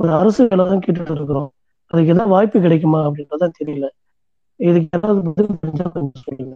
ஒரு 0.00 0.10
அரசு 0.20 0.40
வேலை 0.46 0.64
தான் 0.70 0.82
கேட்டுட்டு 0.84 1.14
இருக்கிறோம். 1.18 1.48
அதுக்கு 1.90 2.12
ஏதாவது 2.14 2.32
வாய்ப்பு 2.34 2.58
கிடைக்குமா 2.64 3.00
அப்படின்றதான் 3.08 3.56
தெரியல. 3.60 3.86
இதுக்கு 4.60 4.90
ஏதாவது 4.98 5.20
பதில் 5.28 5.60
தெரிஞ்சா 5.62 5.86
கொஞ்சம் 5.94 6.24
சொல்லுங்க. 6.26 6.54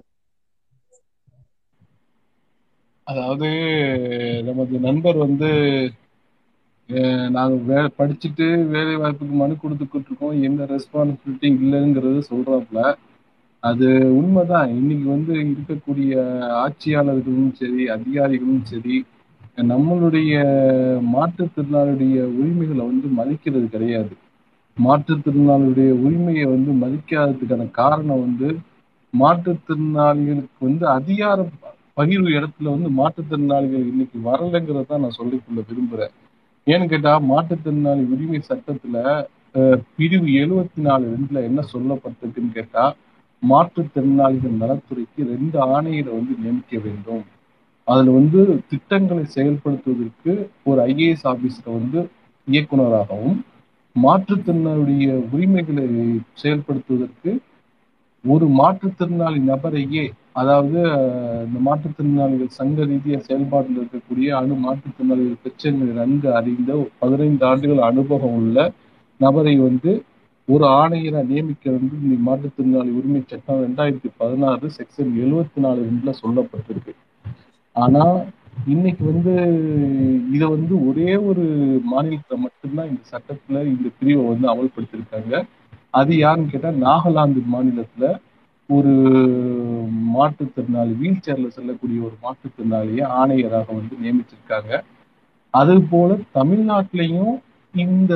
அதாவது 3.07 3.49
நமது 4.49 4.79
நண்பர் 4.87 5.19
வந்து 5.25 5.49
நாங்கள் 6.89 7.35
நாங்க 7.35 7.57
வே 7.69 7.79
படிச்சுட்டு 7.99 8.47
வேலை 8.73 8.95
வாய்ப்புக்கு 8.97 9.35
மனு 9.35 9.55
கொடுத்துக்கிட்டு 9.57 10.11
இருக்கோம் 10.11 10.43
எந்த 10.49 10.63
ரெஸ்பான்சிபிலிட்டி 10.73 11.49
இல்லைங்கிறது 11.57 12.21
சொல்றாப்புல. 12.31 12.81
அது 13.63 13.89
உண்மைதான். 14.19 14.71
இன்னைக்கு 14.79 15.07
வந்து 15.09 15.35
இருக்கக்கூடிய 15.45 16.13
ஆட்சியாளர்களும் 16.65 17.53
சரி 17.61 17.85
அதிகாரிகளும் 17.97 18.65
சரி 18.73 18.97
நம்மளுடைய 19.65 20.35
மாற்றுத்திறனாளுடைய 21.15 22.17
உரிமைகளை 22.39 22.85
வந்து 22.91 23.09
மதிக்கிறது 23.19 23.67
கிடையாது. 23.69 24.15
மாற்றுத்திறனாளுடைய 24.77 25.91
உரிமையை 26.05 26.47
வந்து 26.47 26.71
மதிக்காததுக்கான 26.83 27.71
காரணம் 27.81 28.25
வந்து 28.27 28.49
மாற்றுத்திறனாளிகளுக்கு 29.15 30.61
வந்து 30.61 30.85
அதிகார 30.97 31.39
பகிர்வு 31.97 32.31
இடத்துல 32.37 32.73
வந்து 32.75 32.89
மாற்றுத்திறனாளிகள் 33.01 33.91
இன்னைக்கு 33.93 34.19
வரலைங்கிறத 34.29 34.99
நான் 34.99 35.19
சொல்லிக்கொள்ள 35.21 35.61
விரும்புறேன். 35.71 36.15
ஏன்னு 36.67 36.87
கேட்டா 36.89 37.13
மாற்றுத்திறனாளி 37.31 38.05
உரிமை 38.15 38.41
சட்டத்துல 38.49 38.99
பிரிவு 39.97 40.29
எழுபத்தி 40.43 40.81
நாலு 40.87 41.05
ரெண்டுல 41.15 41.41
என்ன 41.49 41.61
சொல்லப்பட்டிருக்குன்னு 41.73 42.57
கேட்டா 42.57 42.85
மாற்றுத்திறனாளிகள் 43.43 44.61
நலத்துறைக்கு 44.63 45.23
ரெண்டு 45.33 45.57
ஆணையரை 45.75 46.11
வந்து 46.17 46.35
நியமிக்க 46.43 46.77
வேண்டும். 46.85 47.25
அதுல 47.89 48.13
வந்து 48.19 48.41
திட்டங்களை 48.71 49.25
செயல்படுத்துவதற்கு 49.35 50.33
ஒரு 50.65 50.79
ஐஏஎஸ் 50.91 51.27
ஆபீசரை 51.33 51.73
வந்து 51.79 52.01
இயக்குனராகவும் 52.47 53.39
மாற்றுத்திறனாளுடைய 53.97 55.05
உரிமைகளை 55.33 55.85
செயல்படுத்துவதற்கு 56.43 57.33
ஒரு 58.25 58.47
மாற்றுத்திறனாளி 58.61 59.41
நபரையே 59.51 60.05
அதாவது 60.37 60.79
இந்த 61.47 61.59
மாற்றுத்திறனாளிகள் 61.67 62.57
சங்க 62.59 62.87
ரீதியா 62.91 63.19
செயல்பாட்டில் 63.27 63.79
இருக்கக்கூடிய 63.81 64.29
அணு 64.39 64.55
மாற்றுத்திறனாளிகள் 64.65 65.43
பிரச்சனைகள் 65.43 66.01
நன்கு 66.01 66.29
அறிந்த 66.39 66.71
பதினைந்து 67.03 67.45
ஆண்டுகள் 67.51 67.89
அனுபவம் 67.91 68.37
உள்ள 68.41 68.59
நபரை 69.21 69.55
வந்து 69.67 69.93
ஒரு 70.49 70.65
ஆணையரை 70.81 71.21
நியமிக்க 71.29 71.65
வந்து 71.77 71.95
இந்த 72.05 72.17
மாற்றுத்திறனாளி 72.27 72.91
உரிமை 72.99 73.21
சட்டம் 73.25 73.63
ரெண்டாயிரத்தி 73.67 74.11
பதினாறு 74.21 74.67
செக்ஷன் 74.79 75.13
எழுவத்தி 75.25 75.61
நாலு 75.65 75.81
ரெண்டுல 75.89 76.13
சொல்லப்பட்டிருக்கு. 76.23 76.93
ஆனா 77.77 78.03
இன்னைக்கு 78.73 79.05
வந்து 79.13 79.33
இதை 80.35 80.47
வந்து 80.57 80.75
ஒரே 80.89 81.11
ஒரு 81.31 81.45
மாநிலத்துல 81.93 82.37
மட்டும்தான் 82.45 82.91
இந்த 82.91 83.03
சட்டத்துல 83.13 83.63
இந்த 83.73 83.89
பிரிவை 83.99 84.25
வந்து 84.33 84.47
அமல்படுத்தியிருக்காங்க. 84.53 85.35
அது 85.95 86.13
யாருன்னு 86.17 86.53
கேட்டா 86.53 86.71
நாகாலாந்து 86.87 87.41
மாநிலத்துல 87.55 88.07
ஒரு 88.69 88.93
மாற்றுத்திறனாளி 90.15 90.97
வீல் 90.99 91.21
சேர்ல 91.27 91.49
செல்லக்கூடிய 91.49 92.01
ஒரு 92.01 92.17
மாற்றுத்திறனாளியை 92.23 93.05
ஆணையராக 93.19 93.65
வந்து 93.67 93.97
நியமிச்சிருக்காங்க. 94.03 94.83
அது 95.51 95.83
போல 95.83 96.17
தமிழ்நாட்டிலையும் 96.35 97.35
இந்த 97.75 98.15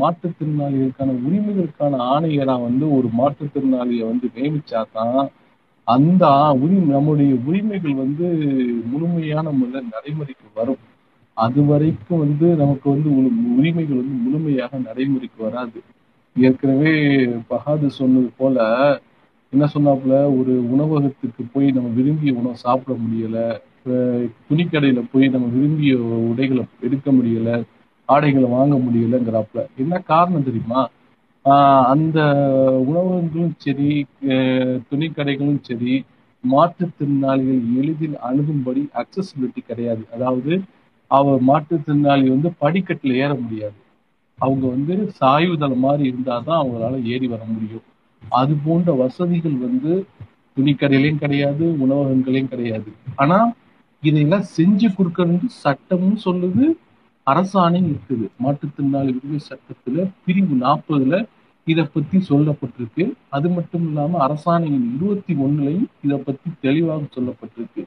மாற்றுத்திறனாளிகளுக்கான 0.00 1.10
உரிமைகளுக்கான 1.28 1.96
ஆணையரா 2.14 2.62
வந்து 2.62 2.96
ஒரு 2.96 3.08
மாற்றுத்திறனாளியை 3.18 4.04
வந்து 4.04 4.30
நியமிச்சாதான் 4.34 5.28
அந்த 5.84 6.26
உரிமை 6.60 6.88
நம்முடைய 6.88 7.36
உரிமைகள் 7.44 7.94
வந்து 7.94 8.26
முழுமையான 8.84 9.50
முறையில் 9.50 9.90
நடைமுறைக்கு 9.90 10.44
வரும். 10.54 10.82
அது 11.36 11.64
வரைக்கும் 11.64 12.18
வந்து 12.18 12.56
நமக்கு 12.56 12.90
வந்து 12.90 13.16
உ- 13.16 13.56
உரிமைகள் 13.58 13.96
வந்து 13.96 14.14
முழுமையாக 14.24 14.78
நடைமுறைக்கு 14.78 15.42
வராது. 15.42 15.82
ஏற்கனவே 16.36 16.94
பகாது 17.48 17.90
சொன்னது 17.90 18.30
போல 18.36 18.56
என்ன 19.52 19.64
சொன்னாப்புல? 19.74 20.12
ஒரு 20.38 20.52
உணவகத்துக்கு 20.70 21.42
போய் 21.52 21.70
நம்ம 21.70 21.88
விரும்பிய 21.88 22.32
உணவு 22.34 22.56
சாப்பிட 22.56 22.98
முடியல. 23.00 23.38
துணிக்கடையில 24.48 25.04
போய் 25.12 25.28
நம்ம 25.28 25.46
விரும்பிய 25.48 25.92
உடைகளை 26.30 26.64
எடுக்க 26.80 27.12
முடியல. 27.12 27.50
ஆடைகளை 28.08 28.48
வாங்க 28.48 28.74
முடியலங்கிறாப்புல. 28.86 29.60
என்ன 29.76 29.98
காரணம் 30.10 30.44
தெரியுமா? 30.44 30.82
ஆஹ் 31.44 31.84
அந்த 31.84 32.18
உணவகங்களும் 32.88 33.54
சரி 33.56 33.90
துணிக்கடைகளும் 34.90 35.60
சரி 35.60 35.94
மாற்றுத்திறனாளிகள் 36.44 37.62
எளிதில் 37.76 38.16
அணுகும்படி 38.22 38.82
அக்சசிபிலிட்டி 38.94 39.60
கிடையாது. 39.66 40.06
அதாவது 40.14 40.52
அவர் 41.10 41.40
மாற்றுத்திறனாளி 41.42 42.26
வந்து 42.34 42.50
படிக்கட்டுல 42.60 43.14
ஏற 43.16 43.34
முடியாது. 43.34 43.78
அவங்க 44.38 44.66
வந்து 44.66 44.94
சாய்வுதளம் 45.20 45.78
மாதிரி 45.78 46.04
இருந்தாதான் 46.10 46.60
அவங்களால 46.60 47.04
ஏறி 47.04 47.26
வர 47.28 47.42
முடியும். 47.46 47.86
அது 48.28 48.54
போன்ற 48.64 48.92
வசதிகள் 48.92 49.52
வந்து 49.52 50.06
துணிக்கடையிலையும் 50.56 51.18
கிடையாது 51.18 51.80
உணவகங்களையும் 51.80 52.48
கிடையாது. 52.48 52.92
ஆனா 53.16 53.52
இதையெல்லாம் 54.02 54.44
செஞ்சு 54.56 54.88
கொடுக்கறது 54.98 55.46
சட்டமும் 55.46 56.18
சொல்லுது 56.24 56.76
அரசாணையும் 57.26 57.92
இருக்குது. 57.92 58.26
மாற்றுத்திறனாளி 58.44 59.18
உரிமை 59.18 59.40
சட்டத்துல 59.48 60.10
பிரிவு 60.26 60.54
நாற்பதுல 60.54 61.26
இதை 61.64 61.84
பத்தி 61.84 62.18
சொல்லப்பட்டிருக்கு. 62.28 63.12
அது 63.28 63.48
மட்டும் 63.48 63.86
இல்லாம 63.86 64.18
அரசாணையின் 64.26 64.94
இருபத்தி 64.94 65.34
ஒண்ணுலையும் 65.34 65.86
இதை 66.02 66.18
பத்தி 66.18 66.50
தெளிவாக 66.60 67.02
சொல்லப்பட்டிருக்கு. 67.14 67.84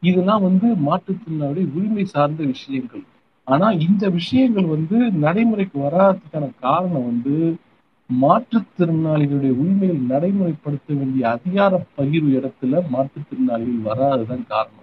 இதெல்லாம் 0.00 0.42
வந்து 0.42 0.74
மாற்றுத்திறனாளி 0.74 1.68
உரிமை 1.74 2.04
சார்ந்த 2.04 2.44
விஷயங்கள். 2.44 3.02
ஆனா 3.44 3.70
இந்த 3.70 4.08
விஷயங்கள் 4.08 4.64
வந்து 4.64 5.10
நடைமுறைக்கு 5.10 5.80
வராததுக்கான 5.80 6.50
காரணம் 6.60 7.04
வந்து 7.04 7.56
மாற்றுத்திறனாளிகளுடைய 8.10 9.52
உரிமைகள் 9.60 10.10
நடைமுறைப்படுத்த 10.10 10.96
வேண்டிய 10.98 11.24
அதிகார 11.28 11.82
பகிர்வு 11.96 12.30
இடத்துல 12.38 12.82
மாற்றுத்திறனாளிகள் 12.92 13.86
வராதுதான் 13.88 14.46
காரணம். 14.48 14.78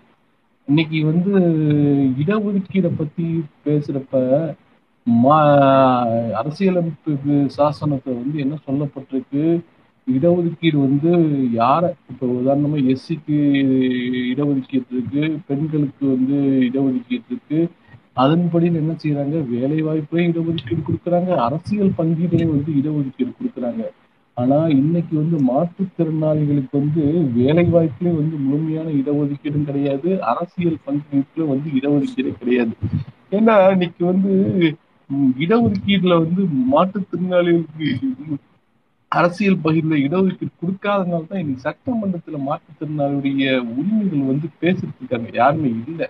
இன்னைக்கு 0.67 0.99
வந்து 1.05 1.31
இடஒதுக்கீடை 2.21 2.91
பத்தி 2.95 3.25
பேசுறப்ப 3.65 4.23
மா 5.07 5.37
அரசியலமைப்பு 6.39 7.11
சாசனத்தை 7.57 8.11
வந்து 8.13 8.37
என்ன 8.39 8.55
சொல்லப்பட்டிருக்கு? 8.67 9.43
இடஒதுக்கீடு 10.07 10.77
வந்து 10.79 11.11
யார 11.53 11.81
இப்ப 12.11 12.27
உதாரணமா 12.39 12.77
எஸ்சிக்கு 12.93 13.37
இடஒதுக்கீடு 14.31 14.87
இருக்கு 14.91 15.23
பெண்களுக்கு 15.47 16.05
வந்து 16.15 16.37
இடஒதுக்கீடு 16.69 17.27
இருக்கு 17.29 17.59
அதன்படி 18.21 18.67
என்ன 18.81 18.93
செய்யறாங்க 19.01 19.37
வேலை 19.53 19.79
வாய்ப்பையும் 19.87 20.29
இடஒதுக்கீடு 20.31 20.81
கொடுக்குறாங்க. 20.87 21.31
அரசியல் 21.47 21.97
பங்கீட்டையும் 21.99 22.53
வந்து 22.55 22.71
இடஒதுக்கீடு 22.79 23.31
கொடுக்குறாங்க. 23.39 23.83
ஆனா 24.37 24.57
இன்னைக்கு 24.81 25.13
வந்து 25.21 25.37
மாற்றுத்திறனாளிகளுக்கு 25.49 26.75
வந்து 26.81 27.03
வேலை 27.37 27.65
வாய்ப்புலயும் 27.75 28.19
வந்து 28.21 28.35
முழுமையான 28.45 28.89
இடஒதுக்கீடும் 28.99 29.67
கிடையாது. 29.69 30.09
அரசியல் 30.33 30.77
பங்கீட்டுல 30.87 31.47
வந்து 31.53 31.69
இடஒதுக்கீடு 31.79 32.31
கிடையாது. 32.41 32.75
ஏன்னா 33.37 33.55
இன்னைக்கு 33.75 34.03
வந்து 34.11 34.33
இடஒதுக்கீடுல 35.43 36.15
வந்து 36.23 36.41
மாற்றுத்திறனாளிகளுக்கு 36.73 38.37
அரசியல் 39.11 39.61
பகிர்ல 39.65 39.93
இடஒதுக்கீடு 40.05 40.51
கொடுக்காதனால 40.61 41.27
தான் 41.29 41.41
இன்னைக்கு 41.43 41.65
சட்டமன்றத்துல 41.67 42.39
மாற்றுத்திறனாளியுடைய 42.49 43.43
உரிமைகள் 43.71 44.29
வந்து 44.31 44.47
பேசிட்டு 44.61 44.97
இருக்காங்க. 44.99 45.29
யாருமே 45.41 45.69
இல்லை. 45.83 46.07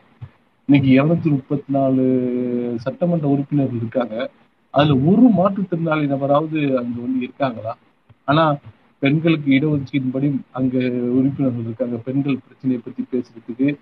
இன்னைக்கு 0.69 1.03
இருநூத்தி 1.03 1.31
முப்பத்தி 1.31 1.73
நாலு 1.73 2.73
சட்டமன்ற 2.77 3.27
உறுப்பினர்கள் 3.27 3.75
இருக்காங்க. 3.75 4.29
அதுல 4.69 4.95
ஒரு 4.95 5.29
மாற்றுத்திறனாளி 5.37 6.07
நபராவது 6.07 6.67
அங்க 6.67 7.01
வந்து 7.01 7.19
இருக்காங்களா? 7.21 7.77
ஆனா 8.25 8.55
பெண்களுக்கு 8.99 9.51
இடஒதுக்கீடுபடி 9.51 10.39
அங்க 10.51 10.77
உறுப்பினர்கள் 10.89 11.63
இருக்காங்க. 11.63 11.95
பெண்கள் 11.97 12.39
பிரச்சனையை 12.47 12.81
பத்தி 12.83 13.05
பேசுறதுக்கு 13.11 13.75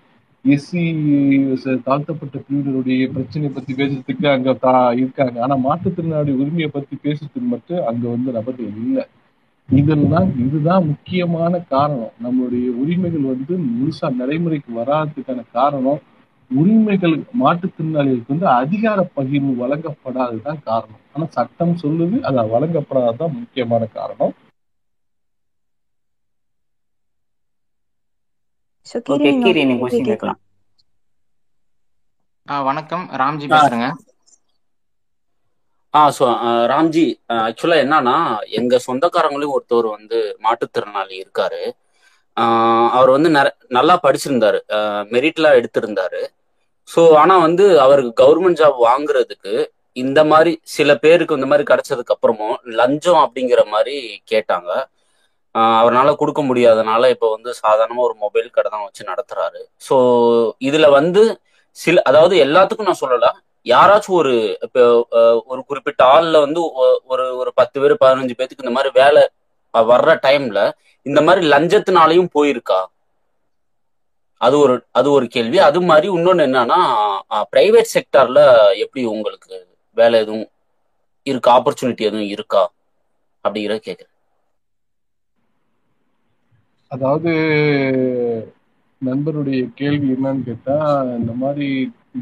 எஸ்சி 0.44 1.82
தாழ்த்தப்பட்ட 1.82 2.38
பிரிவினருடைய 2.38 3.10
பிரச்சனையை 3.12 3.50
பத்தி 3.54 3.74
பேசுறதுக்கு 3.74 4.32
அங்க 4.32 4.58
தா- 4.62 4.96
இருக்காங்க. 4.96 5.42
ஆனா 5.42 5.56
மாற்றுத்திறனாளி 5.56 6.32
உரிமையை 6.32 6.68
பத்தி 6.68 6.98
பேசுறதுக்கு 7.02 7.40
மட்டும் 7.40 7.86
அங்க 7.86 8.08
வந்து 8.08 8.32
நபர்கள் 8.32 8.72
இல்லை. 8.76 9.04
இதெல்லாம் 9.70 10.38
இதுதான் 10.38 10.86
முக்கியமான 10.86 11.58
காரணம். 11.58 12.10
நம்மளுடைய 12.22 12.68
உரிமைகள் 12.68 13.20
வந்து 13.20 13.58
முழுசா 13.58 14.14
நடைமுறைக்கு 14.14 14.72
வராததுக்கான 14.74 15.42
காரணம். 15.52 15.98
உரிமைகள் 16.50 17.14
மாற்றுத்திறனாளிகளுக்கு 17.40 18.26
வந்து 18.28 18.46
அதிகார 18.54 18.98
பகிர்வு 19.16 19.52
வழங்கப்படாததுதான் 19.58 20.62
காரணம். 20.62 21.02
ஆனா 21.12 21.26
சட்டம் 21.30 21.74
சொல்லுது 21.82 22.18
அது 22.22 22.46
வழங்கப்படாததுதான் 22.54 23.36
முக்கியமான 23.38 23.82
காரணம். 23.92 24.34
வணக்கம். 32.64 33.04
ராம்ஜி 33.20 33.48
பேசுறேங்க. 33.54 33.88
ஆ 35.94 36.02
ஸோ 36.10 36.24
ராம்ஜி 36.70 37.04
ஆக்சுவலா 37.36 37.76
என்னன்னா 37.82 38.16
எங்க 38.52 38.78
சொந்தக்காரங்களையும் 38.86 39.54
ஒருத்தவர் 39.54 39.88
வந்து 39.90 40.18
மாற்றுத்திறனாளி 40.42 41.14
இருக்காரு. 41.18 41.62
ஆஹ் 42.36 42.90
அவர் 42.92 43.10
வந்து 43.10 43.30
நல்லா 43.70 43.94
படிச்சிருந்தாரு. 44.02 44.58
மெரிட்ல 45.10 45.46
எடுத்திருந்தாரு. 45.58 46.20
ஸோ 46.88 47.00
ஆனா 47.18 47.34
வந்து 47.46 47.64
அவருக்கு 47.84 48.12
கவர்மெண்ட் 48.20 48.60
ஜாப் 48.60 48.78
வாங்குறதுக்கு 48.84 49.54
இந்த 49.96 50.20
மாதிரி 50.30 50.52
சில 50.74 50.90
பேருக்கு 50.96 51.38
இந்த 51.38 51.46
மாதிரி 51.46 51.64
கிடைச்சதுக்கு 51.70 52.14
அப்புறமும் 52.14 52.56
லஞ்சம் 52.78 53.20
அப்படிங்கிற 53.24 53.62
மாதிரி 53.72 53.94
கேட்டாங்க. 54.30 54.70
அவரால் 55.76 56.18
கொடுக்க 56.20 56.40
முடியாதனால 56.42 57.08
இப்போ 57.14 57.28
வந்து 57.34 57.50
சாதாரணமாக 57.60 58.06
ஒரு 58.08 58.14
மொபைல் 58.24 58.48
கடை 58.50 58.68
தான் 58.70 58.84
வச்சு 58.84 59.02
நடத்துறாரு. 59.10 59.60
ஸோ 59.86 59.96
இதில் 60.68 60.94
வந்து 60.96 61.22
சில 61.76 62.02
அதாவது 62.02 62.34
எல்லாத்துக்கும் 62.44 62.88
நான் 62.88 63.02
சொல்லல. 63.02 63.28
யாராச்சும் 63.66 64.18
ஒரு 64.18 64.34
இப்போ 64.66 64.82
ஒரு 65.46 65.60
குறிப்பிட்ட 65.68 66.02
ஆளில் 66.08 66.44
வந்து 66.44 66.60
ஒ- 66.80 67.00
ஒரு 67.06 67.24
ஒரு 67.40 67.50
பத்து 67.54 67.76
பேர் 67.80 67.94
பதினஞ்சு 68.02 68.36
பேத்துக்கு 68.38 68.64
இந்த 68.66 68.74
மாதிரி 68.76 68.90
வேலை 69.00 69.22
வர்ற 69.74 70.10
டைம்ல 70.22 70.60
இந்த 71.06 71.20
மாதிரி 71.22 71.42
லஞ்சத்தினாலையும் 71.52 72.30
போயிருக்கா? 72.34 72.78
அது 74.40 74.56
ஒரு 74.58 74.74
அது 74.92 75.08
ஒரு 75.10 75.26
கேள்வி. 75.34 75.58
அது 75.68 75.78
மாதிரி 75.82 76.08
இன்னொன்னு 76.10 76.46
என்னன்னா 76.48 76.80
பிரைவேட் 77.52 77.92
செக்டார்ல 77.94 78.40
எப்படி 78.84 79.04
உங்களுக்கு 79.14 79.56
வேலை 79.96 80.16
எதுவும் 80.20 80.46
இருக்கா? 81.26 81.50
ஆப்பர்ச்சுனிட்டி 81.58 82.04
எதுவும் 82.10 82.32
இருக்கா? 82.36 82.62
அப்படிங்கிறத 83.44 83.80
கேட்குறேன் 83.80 84.14
அதாவது 86.90 87.32
நண்பருடைய 89.02 89.60
கேள்வி 89.74 90.08
என்னன்னு 90.14 90.42
கேட்டா 90.42 90.76
இந்த 91.18 91.32
மாதிரி 91.42 91.68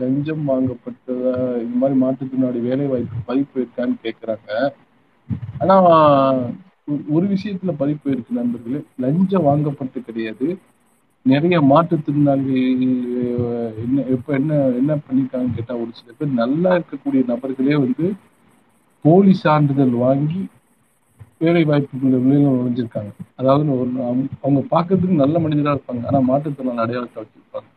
லஞ்சம் 0.00 0.42
வாங்கப்பட்டதா 0.50 1.34
இந்த 1.62 1.76
மாதிரி 1.82 1.96
மாற்றுத்திறனாளி 2.02 2.60
வேலை 2.68 2.86
வாய்ப்பு 2.86 3.18
பதிப்பு 3.28 3.56
இருக்கான்னு 3.60 3.96
கேக்குறாங்க. 4.04 4.50
ஆனா 5.62 5.76
ஒரு 7.14 7.26
விஷயத்துல 7.26 7.72
பதிப்பு 7.78 8.08
இருக்கு 8.10 8.40
நண்பர்களே. 8.40 8.80
லஞ்சம் 9.04 9.46
வாங்கப்பட்டு 9.48 9.98
கிடையாது. 10.04 10.48
நிறைய 11.26 11.56
மாற்றுத்திறனாளிகள் 11.70 12.66
என்ன 13.84 14.04
இப்ப 14.14 14.34
என்ன 14.40 14.58
என்ன 14.80 14.92
பண்ணியிருக்காங்கன்னு 15.06 15.56
கேட்டா 15.58 15.74
ஒரு 15.82 15.90
சில 15.98 16.12
பேர் 16.18 16.38
நல்லா 16.42 16.70
இருக்கக்கூடிய 16.78 17.22
நபர்களே 17.30 17.76
வந்து 17.84 18.06
போலி 19.04 19.32
சான்றிதழ் 19.44 19.94
வாங்கி 20.04 20.40
வேலை 21.44 21.62
வாய்ப்புக்குள்ள 21.70 22.18
நுழைஞ்சிருக்காங்க 22.26 23.10
அதாவது 23.40 23.64
ஒரு 23.80 23.90
அவங்க 24.10 24.26
அவங்க 24.44 24.60
பார்க்கறதுக்கு 24.74 25.22
நல்ல 25.22 25.38
மனிதராக 25.44 25.74
இருப்பாங்க. 25.76 26.02
ஆனா 26.10 26.18
மாற்றுத்திறனாளி 26.30 26.82
அடையாளத்தை 26.84 27.18
வச்சிருப்பாங்க. 27.22 27.68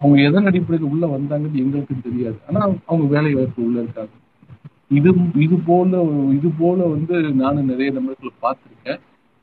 அவங்க 0.00 0.16
எதன் 0.28 0.48
அடிப்படையில் 0.50 0.90
உள்ள 0.92 1.04
வந்தாங்கன்னு 1.16 1.62
எங்களுக்கு 1.64 1.96
தெரியாது. 2.06 2.38
ஆனா 2.48 2.60
அவங்க 2.90 3.06
வேலை 3.14 3.32
வாய்ப்பு 3.38 3.60
உள்ள 3.68 3.78
இருக்காங்க. 3.84 4.14
இது 4.98 5.10
இது 5.46 5.56
போல 5.68 6.00
இது 6.38 6.48
போல 6.60 6.86
வந்து 6.94 7.14
நானும் 7.42 7.70
நிறைய 7.72 7.90
நபர்களை 7.98 8.32
பார்த்துருக்கேன். 8.46 9.00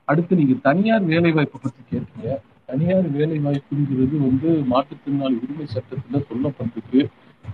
அடுத்து 0.07 0.39
நீங்க 0.41 0.55
தனியார் 0.67 1.11
வேலை 1.13 1.31
வாய்ப்பை 1.37 1.59
பத்தி 1.63 1.81
கேட்டீங்க. 1.91 2.29
தனியார் 2.71 3.07
வேலை 3.17 3.37
வாய்ப்புங்கிறது 3.45 4.15
வந்து 4.27 4.49
மாற்றுத்திறனாளி 4.73 5.37
உரிமை 5.43 5.65
சட்டத்துல 5.75 6.19
சொல்லப்பட்டிருக்கு. 6.29 7.01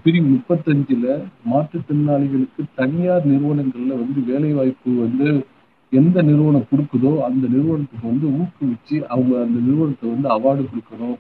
பிரிவு 0.04 0.28
முப்பத்தஞ்சுல 0.34 1.06
மாற்றுத்திறனாளிகளுக்கு 1.52 2.64
தனியார் 2.80 3.30
நிறுவனங்கள்ல 3.32 3.94
வந்து 4.02 4.20
வேலை 4.32 4.52
வாய்ப்பு 4.58 4.92
வந்து 5.06 5.28
எந்த 5.92 6.18
நிறுவனம் 6.30 6.68
கொடுக்குதோ 6.72 7.12
அந்த 7.28 7.44
நிறுவனத்துக்கு 7.54 8.06
வந்து 8.12 8.28
ஊக்குவிச்சு 8.40 8.98
அவங்க 9.14 9.34
அந்த 9.46 9.58
நிறுவனத்தை 9.68 10.08
வந்து 10.14 10.28
அவார்டு 10.36 10.64
கொடுக்கணும். 10.72 11.18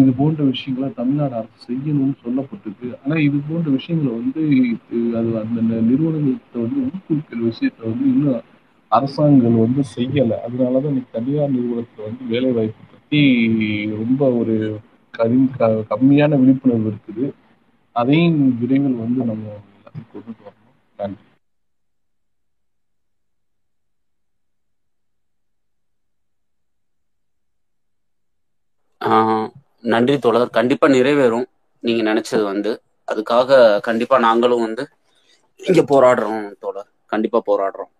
இது 0.00 0.10
போன்ற 0.20 0.40
விஷயங்களை 0.52 0.88
தமிழ்நாடு 1.00 1.34
அரசு 1.40 1.58
செய்யணும்னு 1.66 2.16
சொல்லப்பட்டிருக்கு. 2.24 2.88
ஆனா 3.02 3.16
இது 3.26 3.38
போன்ற 3.50 3.68
விஷயங்களை 3.78 4.12
வந்து 4.20 4.40
அது 5.18 5.30
அந்த 5.42 5.58
நிறுவனங்களை 5.60 5.84
நிறுவனங்கள்கிட்ட 5.90 6.58
வந்து 6.66 6.80
ஊக்குவிக்கிற 6.88 7.40
விஷயத்த 7.50 7.82
வந்து 7.90 8.06
இன்னும் 8.14 8.42
அரசாங்கங்கள் 8.92 9.62
வந்து 9.64 9.82
செய்யலை. 9.96 10.36
அதனாலதான் 10.46 10.92
இன்னைக்கு 10.92 11.16
தனியார் 11.18 11.56
நிறுவனத்துல 11.56 12.06
வந்து 12.08 12.24
வேலை 12.34 12.52
வாய்ப்பு 12.58 12.87
பத்தி 13.08 13.90
ரொம்ப 13.90 14.30
ஒரு 14.30 14.80
கரி 15.10 15.48
க- 15.58 15.66
கம்மியான 15.66 16.40
விழிப்புணர்வு 16.40 16.90
இருக்குது. 16.90 17.32
அதையும் 17.92 18.58
விரைவில் 18.58 18.92
வந்து 18.92 19.24
நம்ம 19.24 19.48
எல்லாத்துக்கும் 19.48 20.16
கொண்டுட்டு 20.16 20.48
வரணும். 20.48 20.74
நன்றி. 20.96 21.22
ஆஹ் 29.04 29.50
நன்றி 29.80 30.18
தோழர். 30.18 30.50
கண்டிப்பா 30.50 30.88
நிறைவேறும். 30.88 31.44
நீங்க 31.80 32.14
நினைச்சது 32.14 32.42
வந்து. 32.42 32.82
அதுக்காக 33.12 33.80
கண்டிப்பா 33.80 34.18
நாங்களும் 34.18 34.60
வந்து 34.60 34.88
இங்க 35.56 35.82
போராடுறோம் 35.82 36.58
தோழர். 36.58 36.90
கண்டிப்பா 37.06 37.42
போராடுறோம். 37.46 37.96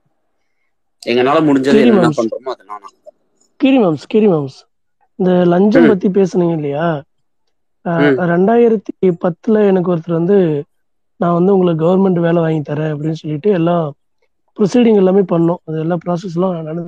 எங்களால 1.07 1.41
முடிஞ்சது 1.43 1.93
மேம்ஸ். 1.93 2.21
பண்றோமோ 2.21 2.51
அதெல்லாம் 2.51 2.81
நாங்க 2.81 3.13
கீரி 3.65 3.79
மேம்ஸ் 3.79 4.07
கீரி 4.15 4.29
மேம்ஸ். 4.29 4.68
இந்த 5.19 5.31
லஞ்சம் 5.53 5.89
பத்தி 5.91 6.09
பேசுனீங்க 6.17 6.57
இல்லையா? 6.59 6.87
ரெண்டாயிரத்தி 8.33 8.93
பத்துல 9.23 9.65
எனக்கு 9.71 9.93
ஒருத்தர் 9.93 10.19
வந்து 10.19 10.39
நான் 11.21 11.37
வந்து 11.37 11.55
உங்களுக்கு 11.55 11.85
கவர்மெண்ட் 11.85 12.25
வேலை 12.27 12.41
வாங்கி 12.43 12.63
தரேன் 12.65 12.93
அப்படின்னு 12.93 13.21
சொல்லிட்டு 13.21 13.51
எல்லாம் 13.59 13.87
ப்ரொசீடிங் 14.59 15.01
எல்லாமே 15.03 15.23
பண்ணோம். 15.33 15.63
அது 15.67 15.77
எல்லா 15.81 15.97
ப்ராசஸ் 16.05 16.37
எல்லாம் 16.39 16.57
நடந்து 16.61 16.85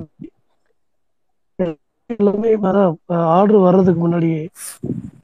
எல்லாமே 2.09 2.49
அதான் 2.61 2.95
ஆர்டர் 3.35 3.65
வர்றதுக்கு 3.65 4.01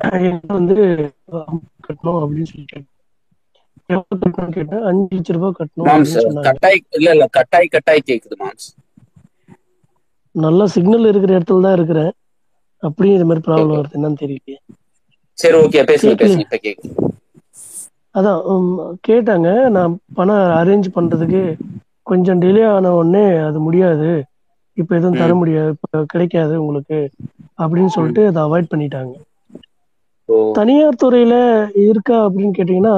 என்கிட்ட 0.08 0.52
வந்து 0.54 0.76
கட்டணும் 1.86 2.22
அப்படின்னு 2.22 2.50
சொல்லிட்டு. 2.52 2.80
கேட்டேன் 4.56 4.86
அஞ்சு 4.90 5.16
லட்ச 5.16 5.36
ரூபாய் 5.36 5.58
கட்டணும் 5.60 6.46
கட்டாய் 6.48 6.80
இல்ல 6.98 7.08
இல்ல 7.16 7.26
கட்டாய் 7.38 7.74
கட்டாய் 7.76 8.08
கேக்குது 8.10 8.38
மாம்ஸ் 8.42 8.68
நல்ல 10.36 10.62
சிக்னல் 10.74 11.10
இருக்கிற 11.12 11.32
இடத்துல 11.38 11.66
தான் 11.66 11.78
இருக்கிறேன். 11.78 12.12
அப்படியும் 12.84 13.18
இது 13.18 13.26
மாதிரி 13.26 13.46
ப்ராப்ளம் 13.48 13.80
வருது 13.80 13.98
என்னன்னு 13.98 14.22
தெரியல 14.24 14.58
சரி 15.38 15.58
ஓகே 15.64 15.82
பேசுங்க 15.90 16.16
பேசுங்க 16.22 16.46
இப்ப 16.46 16.60
கேக்குது. 16.66 16.90
அதான் 18.16 18.40
கேட்டாங்க. 19.08 19.48
நான் 19.76 19.94
பணம் 20.18 20.46
அரேஞ்ச் 20.60 20.88
பண்றதுக்கு 20.96 21.42
கொஞ்சம் 22.04 22.42
டிலே 22.42 22.64
ஆன 22.76 22.94
உடனே 23.00 23.26
அது 23.48 23.60
முடியாது. 23.60 24.10
இப்போ 24.78 24.94
எதுவும் 24.96 25.20
தர 25.22 25.32
முடியாது. 25.34 25.72
இப்போ 25.76 26.00
கிடைக்காது 26.14 26.54
உங்களுக்கு 26.62 26.98
அப்படின்னு 27.60 27.94
சொல்லிட்டு 27.96 28.24
அதை 28.30 28.42
அவாய்ட் 28.44 28.72
பண்ணிட்டாங்க. 28.74 29.14
தனியார் 30.58 31.02
துறையில 31.04 31.36
இருக்கா 31.86 32.18
அப்படின்னு 32.26 32.58
கேட்டீங்கன்னா 32.58 32.96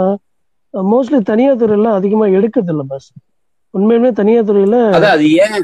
மோஸ்ட்லி 0.74 1.20
தனியார் 1.30 1.62
துறையில 1.62 1.92
அதிகமா 2.00 2.26
எடுக்கிறது 2.38 2.74
இல்ல 2.74 2.84
பஸ் 2.92 3.10
உண்மையுமே 3.74 4.10
தனியார் 4.12 4.48
துறையில 4.48 4.78
அது 5.10 5.26
ஏன் 5.40 5.56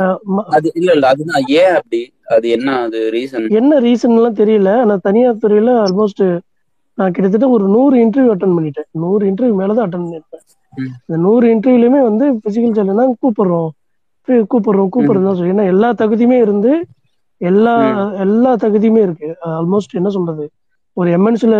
அது 0.55 0.67
இல்ல 0.79 0.89
இல்ல 0.95 1.05
அதுதான் 1.13 1.45
ஏன் 1.61 1.75
அப்படி 1.77 2.01
அது 2.35 2.45
என்ன 2.55 2.69
அது 2.85 2.99
ரீசன் 3.15 3.47
என்ன 3.59 3.79
ரீசன்லாம் 3.85 4.39
தெரியல 4.41 4.69
ஆனா 4.81 4.95
தனியார் 5.07 5.41
துறையில 5.43 5.71
ஆல்மோஸ்ட் 5.83 6.23
நான் 6.97 7.13
கிட்டத்தட்ட 7.15 7.47
ஒரு 7.55 7.65
நூறு 7.67 7.95
இன்டர்வியூ 8.03 8.33
அட்டன் 8.33 8.55
பண்ணிட்டேன். 8.57 8.87
நூறு 9.03 9.23
இன்டர்வியூ 9.29 9.55
மேலதான் 9.61 9.87
அட்டன் 9.87 10.05
பண்ணிருப்பேன் 10.05 10.43
இந்த 11.07 11.17
நூறு 11.25 11.45
இன்டர்வியூலயுமே 11.53 12.01
வந்து 12.09 12.25
பிசிக்கல் 12.43 12.75
சேலஞ்ச் 12.77 13.01
தான் 13.01 13.15
கூப்பிடுறோம். 13.21 13.69
கூப்பிடுறோம் 14.51 14.91
கூப்பிடுறோம் 14.93 15.27
தான் 15.27 15.37
சொல்லி 15.39 15.53
ஏன்னா 15.55 15.65
எல்லா 15.73 15.89
தகுதியுமே 16.01 16.37
இருந்து 16.45 16.71
எல்லா 17.41 17.73
எல்லா 18.25 18.51
தகுதியுமே 18.63 19.01
இருக்கு. 19.05 19.27
ஆல்மோஸ்ட் 19.51 19.97
என்ன 19.99 20.09
சொல்றது? 20.09 20.45
ஒரு 20.97 21.09
எம்என்சில 21.17 21.55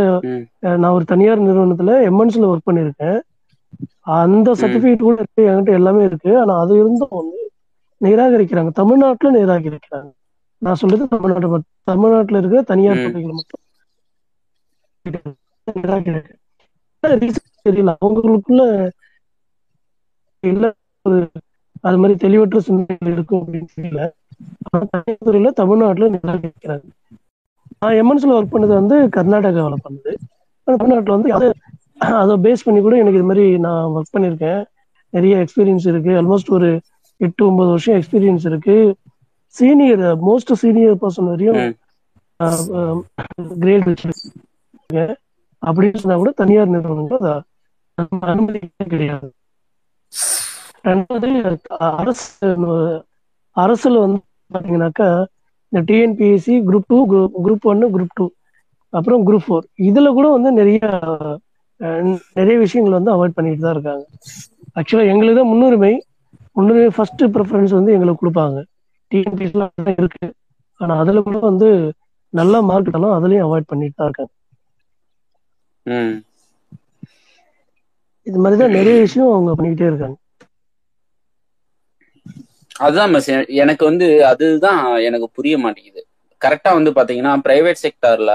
நான் 0.82 0.96
ஒரு 0.98 1.06
தனியார் 1.06 1.46
நிறுவனத்துல 1.48 1.94
எம்என்சில 2.10 2.50
ஒர்க் 2.52 2.68
பண்ணியிருக்கேன். 2.70 3.18
அந்த 4.00 4.52
சர்டிபிகேட் 4.52 5.00
கூட 5.00 5.14
இருக்கு 5.14 5.44
என்கிட்ட 5.44 5.74
எல்லாமே 5.74 6.04
இருக்கு. 6.04 6.40
ஆனா 6.40 6.60
அது 6.60 6.74
இருந்தும் 6.76 7.08
வந்து 7.12 7.52
நிராகரிக்கிறாங்க. 8.02 8.72
தமிழ்நாட்டுல 8.72 9.38
நிராகரிக்கிறாங்க. 9.40 10.12
நான் 10.58 10.76
சொல்றது 10.76 11.08
தமிழ்நாடு 11.08 11.62
தமிழ்நாட்டுல 11.84 12.38
இருக்கிற 12.38 12.62
தனியார் 12.62 12.96
பள்ளிகளை 12.96 13.32
மட்டும். 13.32 13.64
தெரியல. 17.66 17.96
அவங்களுக்குள்ள 18.06 18.90
இல்ல 20.40 20.74
ஒரு 21.02 21.30
அது 21.82 21.98
மாதிரி 21.98 22.16
தெளிவற்ற 22.18 22.60
சிந்தனைகள் 22.60 23.12
இருக்கும் 23.12 23.48
அப்படின்னு 23.48 23.66
தெரியல. 23.82 24.10
தனியார் 24.70 25.26
துறையில 25.26 25.54
தமிழ்நாட்டுல 25.54 26.18
நிராகரிக்கிறாங்க. 26.18 26.90
நான் 27.80 27.94
எம்என்சில 27.94 28.34
ஒர்க் 28.34 28.54
பண்ணது 28.54 28.68
வந்து 28.68 29.08
கர்நாடகாவில் 29.08 29.84
பண்ணது. 29.90 30.14
தமிழ்நாட்டுல 30.64 31.18
வந்து 31.18 31.54
அதை 32.22 32.36
பேஸ் 32.46 32.66
பண்ணி 32.66 32.80
கூட 32.86 32.96
எனக்கு 33.02 33.20
இது 33.20 33.28
மாதிரி 33.30 33.46
நான் 33.66 33.92
ஒர்க் 33.96 34.14
பண்ணியிருக்கேன். 34.16 34.62
நிறைய 35.14 35.34
எக்ஸ்பீரியன்ஸ் 35.44 35.88
இருக்கு. 35.92 36.12
ஆல்மோஸ்ட் 36.20 36.52
ஒரு 36.58 36.70
எட்டு 37.22 37.42
ஒன்பது 37.48 37.70
வருஷம் 37.74 37.98
எக்ஸ்பீரியன்ஸ் 38.00 38.46
இருக்கு. 38.52 38.76
சீனியர் 39.56 40.04
மோஸ்ட் 40.28 40.54
சீனியர் 40.64 41.02
பர்சன் 41.04 41.30
வரையும் 41.32 41.62
கிரேட் 43.62 43.88
வச்சிருக்கேன். 43.90 45.14
அப்படின்னு 45.62 46.02
சொன்னா 46.02 46.18
கூட 46.22 46.32
தனியார் 46.42 46.74
நிறுவனங்கள் 46.74 47.44
அனுமதிக்கவே 48.32 48.88
கிடையாது. 48.94 49.28
ரெண்டாவது 50.88 51.30
அரசு 52.00 52.50
அரசுல 53.56 54.00
வந்து 54.04 54.20
பாத்தீங்கன்னாக்கா 54.54 55.10
இந்த 55.72 55.82
டிஎன்பிஎஸ்சி 55.90 56.56
குரூப் 56.68 56.90
டூ 56.92 56.98
குரூப் 57.46 57.66
ஒன்னு 57.72 57.86
குரூப் 57.96 58.16
டூ 58.20 58.26
அப்புறம் 58.94 59.24
குரூப் 59.28 59.46
ஃபோர் 59.48 59.66
இதுல 59.90 60.12
கூட 60.18 60.28
வந்து 60.36 60.52
நிறைய 60.52 60.80
நிறைய 62.40 62.56
விஷயங்கள் 62.66 62.98
வந்து 62.98 63.14
அவாய்ட் 63.16 63.38
பண்ணிட்டு 63.38 63.64
தான் 63.66 63.76
இருக்காங்க. 63.78 64.04
ஆக்சுவலா 64.80 65.10
எங்களுக்கு 65.14 65.40
தான் 65.40 65.52
முன்னுரிமை. 65.52 65.94
முன்னுரிமை 66.58 66.90
ஃபர்ஸ்ட் 66.98 67.24
ப்ரிஃபரன்ஸ் 67.36 67.78
வந்து 67.78 67.94
எங்களுக்கு 67.98 68.22
கொடுப்பாங்க. 68.22 68.58
டிஎன்பிஎஸ்லாம் 69.12 69.98
இருக்கு. 70.02 70.28
ஆனா 70.82 70.94
அதுல 71.02 71.22
கூட 71.28 71.38
வந்து 71.50 71.70
நல்ல 72.34 72.62
மார்க் 72.70 72.96
எல்லாம் 72.98 73.18
அதுலயும் 73.18 73.46
அவாய்ட் 73.48 73.72
பண்ணிட்டு 73.72 73.98
தான் 74.00 74.08
இருக்காங்க. 74.10 74.32
இது 78.28 78.38
மாதிரி 78.44 78.58
தான் 78.62 78.76
நிறைய 78.78 78.96
விஷயம் 79.06 79.34
அவங்க 79.34 79.52
பண்ணிக்கிட்டே 79.58 79.90
இருக்காங்க. 79.90 80.18
அதுதான் 82.86 83.12
மிஸ் 83.14 83.30
எனக்கு 83.64 83.84
வந்து 83.90 84.08
அதுதான் 84.32 84.80
எனக்கு 85.08 85.28
புரிய 85.38 85.56
மாட்டேங்குது. 85.64 86.02
கரெக்டா 86.42 86.72
வந்து 86.78 86.92
பாத்தீங்கன்னா 86.98 87.34
பிரைவேட் 87.46 87.84
செக்டார்ல 87.84 88.32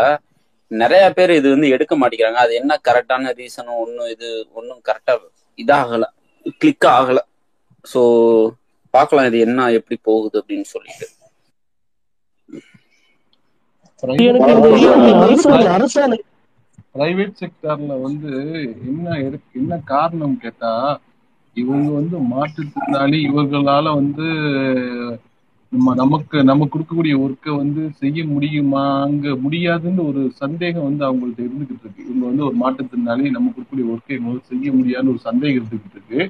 நிறைய 0.70 1.12
பேர் 1.12 1.30
இது 1.30 1.50
வந்து 1.50 1.68
எடுக்க 1.68 1.98
மாட்டேங்கிறாங்க. 1.98 2.42
அது 2.44 2.54
என்ன 2.54 2.80
கரெக்டான 2.88 3.32
ரீசனும் 3.32 3.78
ஒன்றும் 3.78 4.08
இது 4.08 4.46
ஒன்றும் 4.52 4.82
கரெக்டா 4.84 5.14
இதாகல. 5.58 6.04
கிளிக் 6.58 6.86
ஆகல. 6.88 7.18
ஸோ 7.94 8.00
பார்க்கலாம் 8.94 9.26
இது 9.26 9.38
என்ன 9.38 9.70
எப்படி 9.70 10.00
போகுது 10.02 10.44
அப்படின்னு 10.46 10.64
சொல்லிட்டு. 10.64 11.06
பிரைவேட் 16.94 17.40
செக்டார்ல 17.40 18.00
வந்து 18.00 18.30
என்ன 18.86 19.10
இருக்கு- 19.18 19.52
என்ன 19.54 19.80
காரணம் 19.84 20.38
கேட்டா 20.38 21.00
இவங்க 21.56 21.90
வந்து 21.90 22.16
மாற்றுத்திறனாளி 22.30 23.18
இவர்களால 23.28 23.94
வந்து 23.94 24.26
நம்ம 25.72 25.94
நமக்கு 25.94 26.36
நம்ம 26.44 26.66
கொடுக்கக்கூடிய 26.70 27.14
ஒர்க்கை 27.24 27.50
வந்து 27.56 27.82
செய்ய 28.00 28.20
முடியுமாங்க 28.24 29.34
முடியாதுன்னு 29.40 30.02
ஒரு 30.06 30.22
சந்தேகம் 30.42 30.86
வந்து 30.88 31.02
அவங்கள்ட்ட 31.08 31.40
இருந்துகிட்டு 31.46 31.84
இருக்கு. 31.84 32.06
இவங்க 32.06 32.24
வந்து 32.30 32.44
ஒரு 32.48 32.56
மாற்றத்தினாலே 32.62 33.30
நம்ம 33.36 33.52
கொடுக்கக்கூடிய 33.52 33.86
ஒர்க்கை 33.92 34.14
இவங்க 34.18 34.40
செய்ய 34.52 34.72
முடியாதுன்னு 34.72 35.14
ஒரு 35.14 35.22
சந்தேகம் 35.28 35.58
இருந்துகிட்டு 35.60 35.96
இருக்கு. 35.98 36.20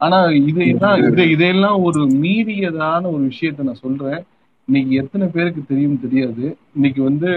ஆனா 0.00 0.18
இதையெல்லாம் 0.50 0.98
இதை 1.10 1.24
இதையெல்லாம் 1.34 1.78
ஒரு 1.82 2.00
மீறியதான 2.22 3.02
ஒரு 3.14 3.22
விஷயத்த 3.32 3.68
நான் 3.68 3.84
சொல்றேன். 3.86 4.20
இன்னைக்கு 4.68 4.92
எத்தனை 5.02 5.26
பேருக்கு 5.28 5.62
தெரியும் 5.72 6.00
தெரியாது. 6.04 6.44
இன்னைக்கு 6.76 7.02
வந்து 7.02 7.28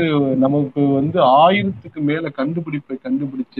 நமக்கு 0.46 0.82
வந்து 1.00 1.20
ஆயிரத்துக்கு 1.44 2.02
மேல 2.10 2.30
கண்டுபிடிப்பை 2.40 2.98
கண்டுபிடிச்ச 3.08 3.60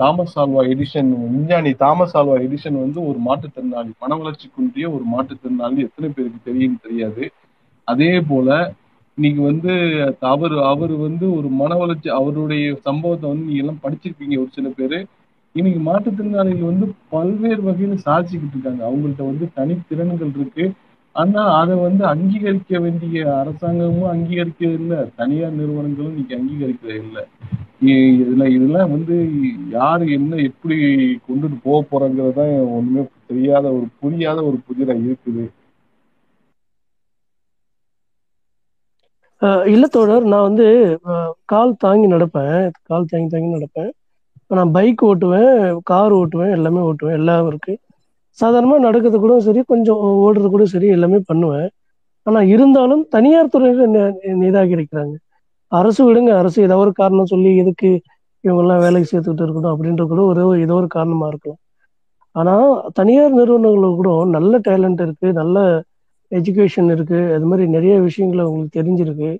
தாமஸ் 0.00 0.34
ஆல்வா 0.40 0.62
எடிஷன் 0.72 1.10
விஞ்ஞானி 1.34 1.70
தாமஸ் 1.82 2.14
ஆல்வா 2.18 2.34
எடிஷன் 2.46 2.76
வந்து 2.82 3.00
ஒரு 3.10 3.18
மாற்றுத்திறனாளி. 3.26 3.90
மன 4.02 4.16
வளர்ச்சி 4.20 4.46
குன்றிய 4.48 4.86
ஒரு 4.96 5.04
மாற்றுத்திறனாளி. 5.12 5.78
எத்தனை 5.88 6.08
பேருக்கு 6.16 6.40
தெரியும் 6.44 6.82
தெரியாது. 6.86 7.24
அதே 7.88 8.12
போல 8.30 8.48
இன்னைக்கு 9.18 9.40
வந்து 9.42 9.72
அவர் 10.32 10.54
அவர் 10.72 10.94
வந்து 11.06 11.26
ஒரு 11.38 11.48
மன 11.60 11.72
வளர்ச்சி 11.74 12.08
அவருடைய 12.18 12.64
சம்பவத்தை 12.86 13.26
வந்து 13.30 13.46
நீங்க 13.48 13.62
எல்லாம் 13.64 13.82
படிச்சிருப்பீங்க 13.84 14.36
ஒரு 14.42 14.50
சில 14.56 14.68
பேரு. 14.78 14.98
இன்னைக்கு 15.54 15.80
மாற்றுத்திறனாளிகள் 15.88 16.70
வந்து 16.72 16.86
பல்வேறு 17.14 17.60
வகையில 17.68 17.96
சாதிச்சுக்கிட்டு 18.06 18.56
இருக்காங்க. 18.56 18.82
அவங்கள்ட்ட 18.88 19.24
வந்து 19.30 19.46
தனித்திறன்கள் 19.58 20.32
இருக்கு. 20.40 20.64
ஆனா 21.16 21.42
அதை 21.60 21.74
வந்து 21.86 22.02
அங்கீகரிக்க 22.12 22.78
வேண்டிய 22.84 23.18
அரசாங்கமும் 23.40 24.12
அங்கீகரிக்கிறது 24.12 24.78
இல்லை. 24.80 25.00
தனியார் 25.20 25.58
நிறுவனங்களும் 25.58 26.12
இன்னைக்கு 26.12 26.38
அங்கீகரிக்கிறது 26.38 27.00
இல்லை. 27.04 27.22
இதுல 28.20 28.44
இதெல்லாம் 28.56 28.92
வந்து 28.94 29.16
யாரு 29.76 30.04
என்ன 30.18 30.36
எப்படி 30.48 30.76
கொண்டுட்டு 31.26 31.58
போக 31.66 31.80
போறாங்கிறது 31.90 32.38
தான் 32.40 32.52
ஒண்ணுமே 32.78 33.02
தெரியாத 33.30 33.66
ஒரு 33.76 33.86
புரியாத 34.02 34.38
ஒரு 34.50 34.58
புதிரா 34.68 34.96
இருக்குது. 35.04 35.44
இல்ல 39.72 39.84
தோழர் 39.94 40.26
நான் 40.32 40.46
வந்து 40.48 40.66
கால் 41.52 41.72
தாங்கி 41.84 42.06
நடப்பேன். 42.12 42.58
கால் 42.88 43.08
தாங்கி 43.10 43.28
தாங்கி 43.34 43.50
நடப்பேன். 43.56 43.90
நான் 44.50 44.74
பைக் 44.76 45.02
ஓட்டுவேன் 45.08 45.52
கார் 45.90 46.14
ஓட்டுவேன் 46.20 46.54
எல்லாமே 46.56 46.80
ஓட்டுவேன் 46.90 47.18
எல்லாம் 47.20 47.48
இருக்கு 47.50 47.74
சாதாரணமாக 48.34 48.82
நடக்கிறது 48.82 49.20
கூட 49.20 49.40
சரி 49.40 49.62
கொஞ்சம் 49.66 49.96
ஓடுறது 49.96 50.48
கூட 50.48 50.64
சரி 50.64 50.86
எல்லாமே 50.86 51.18
பண்ணுவேன். 51.26 51.68
ஆனால் 52.22 52.46
இருந்தாலும் 52.46 53.06
தனியார் 53.08 53.48
துறையில் 53.48 53.88
நி- 53.88 54.14
நிராகரிக்கிறாங்க 54.22 55.14
அரசு 55.66 56.00
விடுங்க 56.04 56.30
அரசு 56.38 56.62
ஏதோ 56.62 56.76
ஒரு 56.76 56.92
காரணம் 56.92 57.26
சொல்லி 57.26 57.56
எதுக்கு 57.56 58.00
இவங்கெல்லாம் 58.44 58.78
வேலைக்கு 58.78 59.08
சேர்த்துக்கிட்டு 59.10 59.46
இருக்கணும் 59.46 59.74
அப்படின்ற 59.74 60.06
கூட 60.06 60.22
ஒரு 60.22 60.60
ஏதோ 60.60 60.74
ஒரு 60.74 60.86
காரணமாக 60.86 61.28
இருக்கலாம். 61.28 61.58
ஆனால் 62.32 62.90
தனியார் 62.94 63.36
நிறுவனங்கள்ல 63.36 63.94
கூட 63.94 64.24
நல்ல 64.24 64.58
டேலண்ட் 64.58 65.02
இருக்கு 65.02 65.32
நல்ல 65.32 65.82
எஜுகேஷன் 66.30 66.92
இருக்கு 66.92 67.34
அது 67.34 67.46
மாதிரி 67.46 67.68
நிறைய 67.68 68.00
விஷயங்கள் 68.00 68.40
அவங்களுக்கு 68.40 68.82
தெரிஞ்சிருக்கு. 68.82 69.38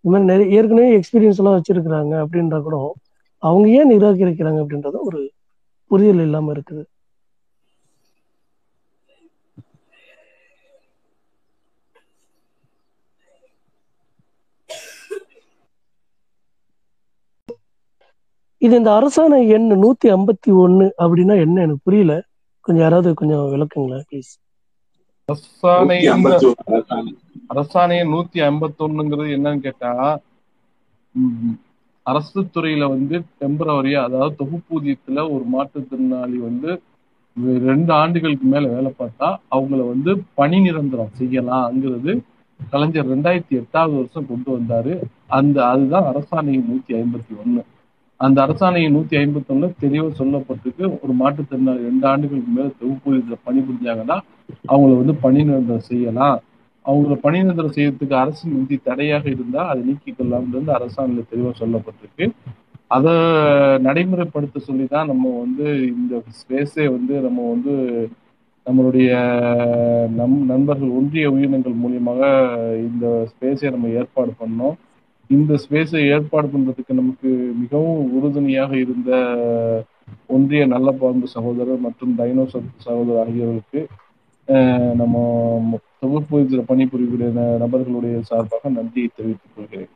இது 0.00 0.12
மாதிரி 0.12 0.30
நிறைய 0.30 0.56
ஏற்கனவே 0.56 0.98
எக்ஸ்பீரியன்ஸ் 0.98 1.38
எல்லாம் 1.38 1.60
வச்சிருக்கிறாங்க 1.60 2.14
அப்படின்ற 2.14 2.62
கூட 2.62 2.94
அவங்க 3.38 3.68
ஏன் 3.68 3.90
நிராகரிக்கிறாங்க 3.90 4.64
அப்படின்றத 4.64 4.94
ஒரு 5.00 5.30
புரிதல் 5.86 6.20
இல்லாமல் 6.20 6.54
இருக்குது. 6.54 6.84
இது 18.62 18.74
இந்த 18.78 18.90
அரசாணை 18.96 19.38
எண் 19.56 19.66
நூத்தி 19.82 20.06
ஐம்பத்தி 20.14 20.50
ஒண்ணு 20.62 20.86
அப்படின்னா 21.02 21.34
என்ன? 21.42 21.56
எனக்கு 21.64 21.84
புரியல. 21.84 22.12
கொஞ்சம் 22.64 22.84
யாராவது 22.84 23.10
கொஞ்சம் 23.20 23.44
விளக்குங்களேன் 23.52 24.06
ப்ளீஸ் 24.08 24.32
அரசாணை 25.28 25.98
அரசாணை. 26.10 27.12
அரசாணைய 27.52 28.02
நூத்தி 28.12 28.38
ஐம்பத்தி 28.46 28.80
ஒண்ணுங்கிறது 28.86 29.34
என்னன்னு 29.36 29.64
கேட்டா 29.66 29.90
அரசு 32.06 32.40
துறையில 32.48 32.84
வந்து 32.92 33.16
டெம்பரவரியா 33.40 34.00
அதாவது 34.06 34.34
தொகுப்பூதியத்துல 34.40 35.22
ஒரு 35.34 35.44
மாற்றுத்திறனாளி 35.54 36.38
வந்து 36.44 36.70
ரெண்டு 37.66 37.92
ஆண்டுகளுக்கு 37.98 38.46
மேல 38.46 38.66
வேலை 38.70 38.90
பார்த்தா 38.98 39.26
அவங்கள 39.54 39.80
வந்து 39.90 40.10
பணி 40.34 40.58
நிரந்தரம் 40.60 41.16
செய்யலாம்ங்கிறது 41.18 42.12
கலைஞர் 42.60 43.10
ரெண்டாயிரத்தி 43.10 43.54
எட்டாவது 43.60 43.94
வருஷம் 43.98 44.28
கொண்டு 44.30 44.50
வந்தாரு. 44.56 44.94
அந்த 45.30 45.56
அதுதான் 45.72 46.08
அரசாணை 46.10 46.54
நூத்தி 46.64 46.92
ஐம்பத்தி 46.98 47.34
ஒண்ணு 47.42 47.62
அந்த 48.20 48.38
அரசாணை 48.44 48.80
நூத்தி 48.94 49.14
ஐம்பத்தி 49.22 49.50
ஒண்ணு 49.54 49.66
தெளிவா 49.82 50.08
சொல்லப்பட்டிருக்கு. 50.20 50.84
ஒரு 51.04 51.12
மாற்றுத்திறனாளி 51.20 51.82
ரெண்டு 51.88 52.06
ஆண்டுகளுக்கு 52.12 52.52
மேல 52.56 52.68
தொகுப்பூதியத்துல 52.80 53.36
பணிபுரிஞ்சாங்கன்னா 53.46 54.16
அவங்கள 54.72 54.92
வந்து 55.00 55.14
பணி 55.24 55.40
நிரந்தரம் 55.48 55.88
செய்யலாம். 55.90 56.38
அவங்கள 56.84 57.14
பணி 57.24 57.38
நிரந்தரம் 57.42 57.76
செய்யறதுக்கு 57.76 58.16
அரசின் 58.22 58.56
விதி 58.60 58.76
தடையாக 58.88 59.24
இருந்தா 59.34 59.62
அதை 59.70 59.80
நீக்கிக்கொள்ளலாம்ன்றது 59.88 60.72
அரசாணையில 60.78 61.24
தெளிவா 61.32 61.52
சொல்லப்பட்டிருக்கு. 61.62 62.26
அதை 62.96 63.14
நடைமுறைப்படுத்த 63.86 64.58
சொல்லி 64.68 64.84
தான் 64.94 65.10
நம்ம 65.12 65.32
வந்து 65.44 65.66
இந்த 65.94 66.22
ஸ்பேஸே 66.40 66.86
வந்து 66.96 67.14
நம்ம 67.26 67.40
வந்து 67.54 67.74
நம்மளுடைய 68.66 69.10
நம் 70.18 70.38
நண்பர்கள் 70.52 70.96
ஒன்றிய 70.98 71.26
உயிரினங்கள் 71.34 71.80
மூலியமாக 71.82 72.22
இந்த 72.88 73.06
ஸ்பேஸை 73.30 73.68
நம்ம 73.74 73.90
ஏற்பாடு 74.00 74.32
பண்ணோம். 74.42 74.76
இந்த 75.30 75.52
ஸ்பேஸை 75.62 76.00
ஏற்பாடு 76.12 76.48
பண்றதுக்கு 76.48 76.92
நமக்கு 76.92 77.30
மிகவும் 77.60 78.02
உறுதுணையாக 78.16 78.72
இருந்த 78.84 79.10
ஒன்றிய 80.28 80.62
நல்ல 80.66 80.88
பாம்பு 81.00 81.26
சகோதரர் 81.34 81.84
மற்றும் 81.86 82.12
டைனோசர் 82.18 82.68
சகோதரர் 82.86 83.22
ஆகியோருக்கு 83.24 83.82
நம்ம 85.00 85.14
தொகுப்பு 86.02 86.36
இதில் 86.44 86.68
பணிபுரியக்கூடிய 86.70 87.30
நபர்களுடைய 87.64 88.16
சார்பாக 88.30 88.70
நன்றியை 88.78 89.08
தெரிவித்துக் 89.10 89.54
கொள்கிறேன். 89.54 89.92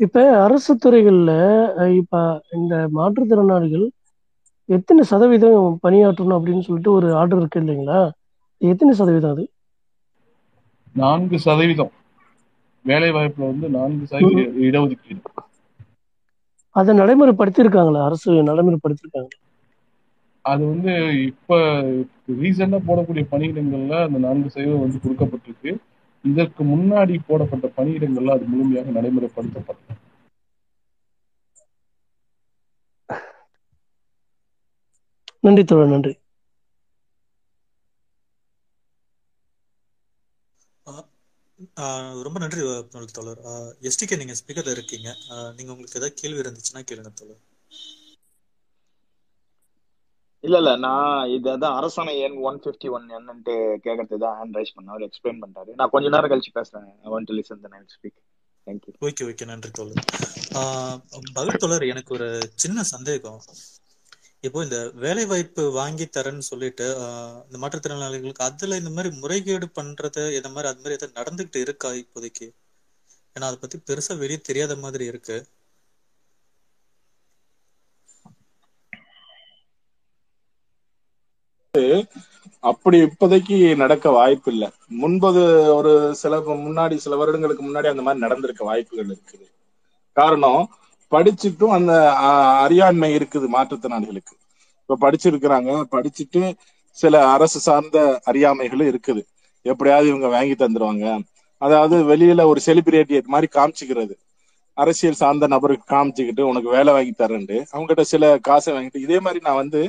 இப்ப 0.00 0.16
அரசு 0.44 0.72
துறைகள்ல 0.84 1.32
இப்ப 2.00 2.20
இந்த 2.58 2.74
மாற்றுத்திறனாளிகள் 2.96 3.86
எத்தனை 4.68 5.02
சதவீதம் 5.04 5.78
பணியாற்றணும் 5.82 6.36
அப்படின்னு 6.38 6.60
சொல்லிட்டு 6.60 6.92
ஒரு 6.92 7.14
ஆர்டர் 7.14 7.38
இருக்கு 7.38 7.60
இல்லைங்களா? 7.60 8.10
எத்தனை 8.60 8.94
சதவீதம் 8.94 9.30
அது? 9.30 9.44
நான்கு 10.94 11.38
சதவீதம். 11.38 11.92
வேலை 12.84 13.10
வாய்ப்புல 13.10 13.48
வந்து 13.50 13.68
நான்கு 13.68 14.06
சதவீத 14.06 14.42
இடஒதுக்கீடு. 14.68 15.20
அதை 16.76 16.98
நடைமுறைப்படுத்தியிருக்காங்களா? 16.98 18.02
அரசு 18.04 18.32
நடைமுறைப்படுத்தியிருக்காங்க 18.32 19.32
அது 20.44 20.66
வந்து 20.66 20.92
இப்ப 21.26 21.56
ரீசெண்டா 22.42 22.78
போடக்கூடிய 22.86 23.24
பணியிடங்கள்ல 23.30 23.96
அந்த 24.06 24.18
நான்கு 24.18 24.50
சதவீதம் 24.50 24.84
வந்து 24.84 25.02
கொடுக்கப்பட்டிருக்கு. 25.04 25.72
இதற்கு 26.24 26.64
முன்னாடி 26.64 27.18
போடப்பட்ட 27.26 27.66
பணியிடங்கள்ல 27.76 28.36
அது 28.36 28.44
முழுமையாக 28.44 28.90
நடைமுறைப்படுத்தப்பட்டது 28.90 29.98
நன்றி 35.42 35.62
தோழர் 35.64 35.92
நன்றி. 35.92 36.12
ஆஹ் 41.82 42.22
ரொம்ப 42.22 42.38
நன்றி 42.38 42.60
தோழர். 43.12 43.40
எஸ்டிகே 43.88 44.16
நீங்க 44.16 44.34
ஸ்பீக்கர்ல 44.40 44.74
இருக்கீங்க. 44.76 45.08
நீங்க 45.56 45.70
உங்களுக்கு 45.74 46.00
ஏதாவது 46.00 46.14
கேள்வி 46.14 46.40
இருந்துச்சுன்னா 46.40 46.82
கேளுங்க 46.90 47.12
தோழர். 47.14 47.42
இல்ல 50.44 50.56
இல்ல 50.56 50.70
நான் 50.76 51.28
இது 51.28 51.48
அதான் 51.50 51.76
அரசாணை 51.80 52.14
எண் 52.18 52.36
ஒன் 52.48 52.58
பிப்டி 52.64 52.88
ஒன் 52.90 53.04
என்னன்ட்டு 53.18 53.54
கேட்கறது 53.84 54.18
தான் 54.18 54.36
ஹேண்ட் 54.38 54.56
ரைஸ் 54.56 54.74
பண்ண 54.74 54.90
அவர் 54.90 55.04
எக்ஸ்பிளைன் 55.08 55.40
பண்ணிட்டாரு 55.42 55.74
நான் 55.74 55.92
கொஞ்ச 55.92 56.08
நேரம் 56.08 56.30
கழிச்சு 56.30 56.52
பேசுறேன். 56.54 56.88
I 57.04 57.10
want 57.12 57.28
to 57.28 57.34
listen 57.34 57.62
the 57.64 57.70
night 57.74 57.94
speak 57.96 58.18
thank you 58.66 58.92
okay 59.00 59.22
okay 59.30 59.44
நன்றி 59.44 59.70
தோழர். 59.70 60.02
ஆஹ் 60.58 60.98
பகல் 61.34 61.62
தோழர் 61.62 61.90
எனக்கு 61.92 62.14
ஒரு 62.14 62.28
சின்ன 62.54 62.82
சந்தேகம். 62.94 63.40
இப்போ 64.44 64.58
இந்த 64.62 64.78
வேலை 64.94 65.24
வாய்ப்பு 65.24 65.62
வாங்கி 65.70 66.06
தரேன்னு 66.08 66.44
சொல்லிட்டு 66.48 66.86
ஆஹ் 67.04 67.38
இந்த 67.46 67.58
மாற்றுத்திறனாளிகளுக்கு 67.58 68.46
அதுல 68.48 68.76
இந்த 68.76 68.90
மாதிரி 68.90 69.10
முறைகேடு 69.16 69.68
பண்றது 69.78 70.24
இந்த 70.38 70.48
மாதிரி 70.48 70.70
அது 70.70 70.82
மாதிரி 70.82 70.96
எதாவது 70.98 71.18
நடந்துகிட்டு 71.20 71.60
இருக்கா 71.62 71.90
இப்போதைக்கு? 72.02 72.48
ஏன்னா 73.36 73.48
அதை 73.48 73.58
பத்தி 73.58 73.78
பெருசா 73.88 74.16
வெளியே 74.18 74.40
தெரியாத 74.42 74.76
மாதிரி 74.84 75.04
இருக்கு. 75.04 75.38
அப்படி 82.64 82.96
இப்போதைக்கு 83.02 83.56
நடக்க 83.76 84.06
வாய்ப்பு 84.10 84.48
இல்லை. 84.52 84.68
முன்பது 85.02 85.42
ஒரு 85.74 85.92
சில 86.14 86.34
முன்னாடி 86.64 86.96
சில 86.96 87.16
வருடங்களுக்கு 87.16 87.62
முன்னாடி 87.64 87.88
அந்த 87.92 88.02
மாதிரி 88.02 88.24
நடந்திருக்க 88.24 88.64
வாய்ப்புகள் 88.64 89.10
இருக்குது. 89.12 89.46
காரணம் 90.16 90.62
படிச்சுட்டும் 91.12 91.70
அந்த 91.70 91.92
அஹ், 92.20 92.58
அறியாண்மை 92.60 93.16
இருக்குது 93.16 93.46
மாற்றுத்திறனாளிகளுக்கு. 93.54 94.34
இப்ப 94.82 94.98
படிச்சிருக்கிறாங்க. 95.00 95.70
படிச்சுட்டு 95.92 96.42
சில 96.98 97.28
அரசு 97.28 97.60
சார்ந்த 97.60 97.98
அறியாமைகளும் 98.24 98.88
இருக்குது. 98.88 99.22
எப்படியாவது 99.66 100.08
இவங்க 100.08 100.28
வாங்கி 100.28 100.54
தந்துருவாங்க. 100.54 101.06
அதாவது 101.62 101.96
வெளியில 102.06 102.44
ஒரு 102.44 102.60
செலிபிரிட்டி 102.66 103.22
மாதிரி 103.24 103.48
காமிச்சுக்கிறது. 103.54 104.14
அரசியல் 104.76 105.14
சார்ந்த 105.14 105.46
நபருக்கு 105.46 105.94
காமிச்சுக்கிட்டு 105.94 106.40
உனக்கு 106.42 106.70
வேலை 106.70 106.92
வாங்கி 106.92 107.14
தரேன்ட்டு. 107.18 107.56
அவங்ககிட்ட 107.72 108.00
சில 108.04 108.38
காசை 108.38 108.74
வாங்கிட்டு 108.74 108.98
இதே 108.98 109.20
மாதிரி 109.20 109.40
நான் 109.44 109.60
வந்து 109.62 109.80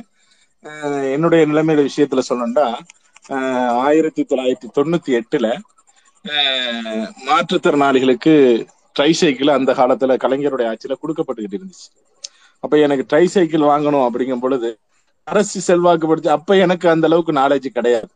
என்னுடைய 1.12 1.46
நிலைமையில 1.46 1.88
விஷயத்துல 1.88 2.22
சொல்லணும்னா 2.28 2.66
ஆயிரத்தி 3.82 4.22
தொள்ளாயிரத்தி 4.22 4.68
தொண்ணூத்தி 4.76 5.12
எட்டுல 5.18 5.48
மாற்றுத்திறனாளிகளுக்கு 7.26 8.34
ட்ரை 8.96 9.10
சைக்கிள் 9.20 9.56
அந்த 9.58 9.70
காலத்துல 9.80 10.16
கலைஞருடைய 10.24 10.66
ஆட்சியில 10.72 10.96
கொடுக்கப்பட்டுக்கிட்டு 11.02 11.58
இருந்துச்சு. 11.58 11.88
அப்ப 12.64 12.74
எனக்கு 12.86 13.04
ட்ரை 13.10 13.24
சைக்கிள் 13.34 13.70
வாங்கணும் 13.72 14.04
அப்படிங்கும் 14.08 14.44
பொழுது 14.44 14.70
அரசு 15.26 15.58
செல்வாக்கு 15.68 16.06
படிச்சு 16.10 16.30
அப்ப 16.36 16.56
எனக்கு 16.64 16.86
அந்த 16.92 17.08
அளவுக்கு 17.08 17.32
நாலேஜ் 17.40 17.66
கிடையாது. 17.78 18.08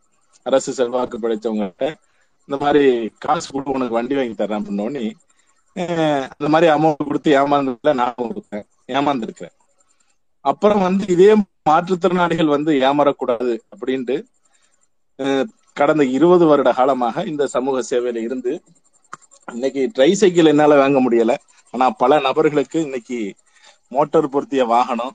அரசு 0.45 0.71
செல்வாக்கு 0.79 1.17
படிச்சவங்ககிட்ட 1.23 1.85
இந்த 2.49 2.57
மாதிரி 2.63 2.83
காசு 3.25 3.47
கொடுத்து 3.51 3.75
உனக்கு 3.77 3.97
வண்டி 3.97 4.15
வாங்கி 4.19 4.35
தரேன் 4.41 4.59
அப்படின்னோடனே 4.59 5.05
அந்த 6.35 6.47
மாதிரி 6.53 6.67
அமௌண்ட் 6.75 7.07
கொடுத்து 7.09 7.29
ஏமாந்ததுல 7.41 7.91
நான் 8.01 8.15
கொடுத்தேன் 8.21 8.65
ஏமாந்துருக்கிறேன். 8.97 9.55
அப்புறம் 10.45 10.83
வந்து 10.87 11.05
இதே 11.15 11.31
மாற்றுத்திறனாளிகள் 11.69 12.53
வந்து 12.55 12.71
ஏமாறக்கூடாது 12.87 13.53
அப்படின்ட்டு 13.73 14.15
கடந்த 15.79 16.03
இருபது 16.17 16.45
வருட 16.51 16.69
காலமாக 16.79 17.23
இந்த 17.31 17.43
சமூக 17.55 17.83
சேவையில 17.89 18.23
இருந்து 18.27 18.53
இன்னைக்கு 19.53 19.81
ட்ரை 19.95 20.11
சைக்கிள் 20.11 20.51
என்னால 20.51 20.77
வாங்க 20.81 20.99
முடியல. 21.05 21.33
ஆனா 21.73 21.85
பல 22.01 22.19
நபர்களுக்கு 22.27 22.79
இன்னைக்கு 22.87 23.19
மோட்டார் 23.95 24.29
பொருத்திய 24.29 24.63
வாகனம். 24.65 25.13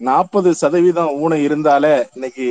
நாற்பது 0.00 0.50
சதவீதம் 0.54 1.14
ஊனை 1.22 1.38
இருந்தாலே 1.42 1.94
இன்னைக்கு 2.14 2.46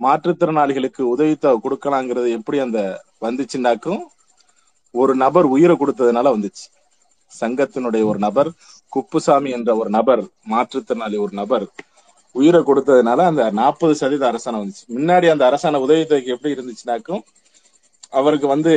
மாற்றுத்திறனாளிகளுக்கு 0.00 1.02
உதவித்தொகை 1.14 1.58
கொடுக்கலாங்கிறது 1.64 2.28
எப்படி 2.38 2.58
அந்த 2.58 2.80
வந்துச்சுன்னாக்கும் 3.24 4.02
ஒரு 4.94 5.14
நபர் 5.14 5.46
உயிரை 5.54 5.76
கொடுத்ததுனால 5.76 6.32
வந்துச்சு. 6.34 6.66
சங்கத்தினுடைய 7.40 8.02
ஒரு 8.10 8.18
நபர் 8.18 8.50
குப்புசாமி 8.88 9.50
என்ற 9.50 9.70
ஒரு 9.76 9.90
நபர் 9.90 10.22
மாற்றுத்திறனாளி 10.50 11.16
ஒரு 11.24 11.34
நபர் 11.40 11.66
உயிரை 12.34 12.60
கொடுத்ததுனால 12.60 13.24
அந்த 13.30 13.50
நாற்பது 13.50 13.94
சதவீத 13.94 14.24
அரசாணம் 14.32 14.62
வந்துச்சு. 14.62 14.84
முன்னாடி 14.96 15.26
அந்த 15.30 15.44
அரசாணை 15.50 15.78
உதவித்தொகைக்கு 15.86 16.34
எப்படி 16.36 16.54
இருந்துச்சுனாக்கும் 16.54 17.22
அவருக்கு 18.12 18.46
வந்து 18.46 18.72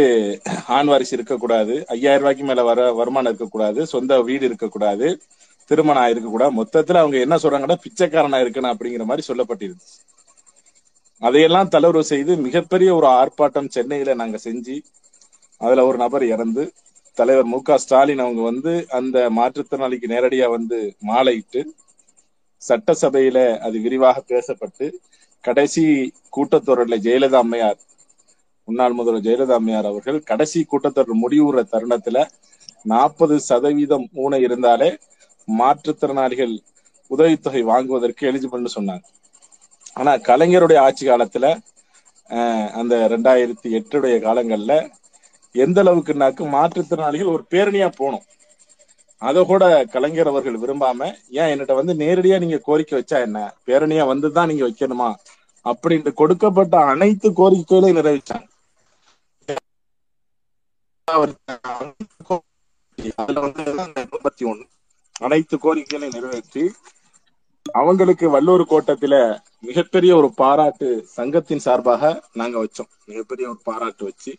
ஆண் 0.76 0.88
வாரிசு 0.88 1.14
இருக்கக்கூடாது. 1.18 1.76
ஐயாயிரம் 1.94 2.24
ரூபாய்க்கு 2.24 2.44
மேல 2.44 2.64
வர 2.68 2.80
வருமானம் 2.99 3.30
இருக்கக்கூடாது. 3.30 3.82
சொந்த 3.94 4.20
வீடு 4.28 4.45
இருக்கக்கூடாது. 4.49 5.08
திருமணம் 5.70 6.02
ஆயிருக்கக்கூடாது 6.02 6.58
மொத்தத்துல 6.58 7.02
அவங்க 7.02 7.18
என்ன 7.20 7.36
சொல்றாங்கன்னா 7.44 7.78
பிச்சைக்காரனா 7.84 8.40
இருக்கணும் 8.44 8.74
அப்படிங்கிற 8.74 9.06
மாதிரி 9.06 9.26
சொல்லப்பட்டிருந்துச்சு 9.28 9.98
அதையெல்லாம் 11.22 11.72
தளர்வு 11.74 12.03
செய்து 12.06 12.34
மிகப்பெரிய 12.45 12.90
ஒரு 12.98 13.08
ஆர்ப்பாட்டம் 13.20 13.72
சென்னையில 13.72 14.16
நாங்க 14.18 14.38
செஞ்சு 14.44 14.76
அதுல 15.62 15.84
ஒரு 15.88 15.98
நபர் 16.02 16.24
இறந்து 16.28 16.64
தலைவர் 17.18 17.48
மு 17.48 17.60
க 17.62 17.78
ஸ்டாலின் 17.84 18.24
அவங்க 18.24 18.41
வந்து 18.44 18.74
அந்த 18.98 19.18
மாற்றுத்திறனாளிக்கு 19.38 20.08
நேரடியா 20.10 20.48
வந்து 20.52 20.78
மாலையிட்டு 21.08 21.62
சட்டசபையில 22.62 23.38
அது 23.62 23.78
விரிவாக 23.82 24.18
பேசப்பட்டு 24.30 24.88
கடைசி 25.44 25.84
கூட்டத்தொடரில் 26.34 27.03
ஜெயலலிதா 27.03 27.40
அம்மையார் 27.40 27.80
முன்னாள் 28.68 28.94
முதல்வர் 28.94 29.26
ஜெயலலிதா 29.26 29.56
அம்மையார் 29.56 29.86
அவர்கள் 29.86 30.20
கடைசி 30.24 30.60
கூட்டத்தொடர் 30.64 31.22
முடிவுற 31.24 31.64
தருணத்துல 31.74 32.18
நாற்பது 32.86 33.36
சதவீதம் 33.50 34.06
ஊனை 34.16 34.40
இருந்தாலே 34.42 34.90
மாற்றுத்திறனாளிகள் 35.48 36.54
உதவித்தொகை 37.12 37.62
வாங்குவதற்கு 37.64 38.24
எலிஜிபிள்னு 38.30 38.72
சொன்னாங்க. 38.76 39.06
ஆனா 39.96 40.12
கலைஞருடைய 40.28 40.80
ஆட்சி 40.80 41.06
காலத்துல 41.08 41.46
அஹ், 42.30 42.70
அந்த 42.80 42.96
ரெண்டாயிரத்தி 43.14 43.70
எட்டுடைய 43.78 44.16
காலங்கள்ல 44.24 44.74
எந்த 45.56 45.78
அளவுக்குனாக்கு 45.84 46.44
மாற்றுத்திறனாளிகள் 46.54 47.34
ஒரு 47.34 47.44
பேரணியா 47.52 47.88
போனோம். 48.00 48.26
அதை 49.22 49.42
கூட 49.46 49.64
கலைஞர் 49.94 50.28
அவர்கள் 50.28 50.62
விரும்பாம 50.62 51.00
ஏன் 51.32 51.50
என்கிட்ட 51.52 51.74
வந்து 51.80 51.94
நேரடியா 51.96 52.38
நீங்க 52.40 52.60
கோரிக்கை 52.68 52.96
வச்சா 53.00 53.18
என்ன? 53.22 53.40
பேரணியா 53.68 54.04
வந்துதான் 54.12 54.50
நீங்க 54.52 54.64
வைக்கணுமா? 54.68 55.10
அப்படின்ட்டு 55.66 56.12
கொடுக்கப்பட்ட 56.14 56.76
அனைத்து 56.94 57.30
கோரிக்கைகளையும் 57.40 58.00
நிறைவேற்றாங்க 58.00 58.48
அதுல 63.20 63.42
வந்து 63.46 63.64
ஒண்ணு 64.46 64.66
அனைத்து 65.22 65.56
கோரிக்கைகளை 65.62 66.08
நிறைவேற்றி 66.12 66.64
அவங்களுக்கு 67.76 68.26
வல்லூர் 68.30 68.64
கோட்டத்துல 68.68 69.16
மிகப்பெரிய 69.64 70.12
ஒரு 70.16 70.30
பாராட்டு 70.38 70.88
சங்கத்தின் 71.14 71.64
சார்பாக 71.64 72.04
நாங்க 72.34 72.56
வச்சோம். 72.60 72.90
மிகப்பெரிய 73.06 73.46
ஒரு 73.50 73.60
பாராட்டு 73.64 74.04
வச்சு 74.06 74.32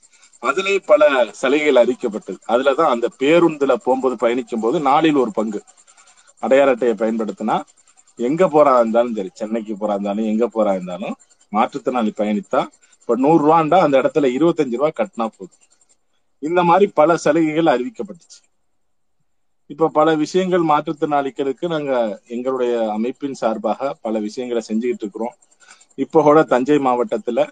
அதுலயே 0.43 0.79
பல 0.87 1.03
சலுகைகள் 1.41 1.83
அறிக்கப்பட்டது 1.83 2.39
அதுலதான் 2.49 2.93
அந்த 2.95 3.09
பேருந்துல 3.21 3.75
போகும்போது 3.81 4.17
பயணிக்கும் 4.19 4.61
போது 4.61 4.79
நாளில் 4.89 5.23
ஒரு 5.23 5.33
பங்கு. 5.33 5.61
அடையாள 6.43 6.71
அட்டையை 6.73 6.95
பயன்படுத்தினா 6.97 7.57
எங்க 8.19 8.45
போறா 8.49 8.73
இருந்தாலும் 8.79 9.15
சரி 9.15 9.31
சென்னைக்கு 9.33 9.75
போறா 9.77 9.95
இருந்தாலும் 9.95 10.31
எங்க 10.33 10.47
போறா 10.51 10.73
இருந்தாலும் 10.75 11.17
மாற்றுத்திறனாளி 11.53 12.13
பயணித்தா 12.15 12.61
இப்ப 13.01 13.17
நூறு 13.19 13.43
ரூபாண்டா 13.45 13.79
அந்த 13.85 13.97
இடத்துல 14.03 14.29
இருபத்தஞ்சு 14.35 14.77
ரூபா 14.77 14.91
கட்டினா 14.95 15.27
போதும். 15.33 15.61
இந்த 16.43 16.63
மாதிரி 16.65 16.91
பல 16.95 17.17
சலுகைகள் 17.17 17.71
அறிவிக்கப்பட்டுச்சு. 17.73 18.39
இப்ப 19.67 19.89
பல 19.89 20.15
விஷயங்கள் 20.15 20.65
மாற்றுத்திறனாளிகளுக்கு 20.65 21.69
நாங்க 21.69 22.21
எங்களுடைய 22.27 22.91
அமைப்பின் 22.91 23.35
சார்பாக 23.35 23.97
பல 24.01 24.19
விஷயங்களை 24.19 24.63
செஞ்சுக்கிட்டு 24.69 25.03
இருக்கிறோம். 25.03 25.35
இப்ப 25.95 26.23
கூட 26.23 26.43
தஞ்சை 26.43 26.77
மாவட்டத்துல 26.77 27.49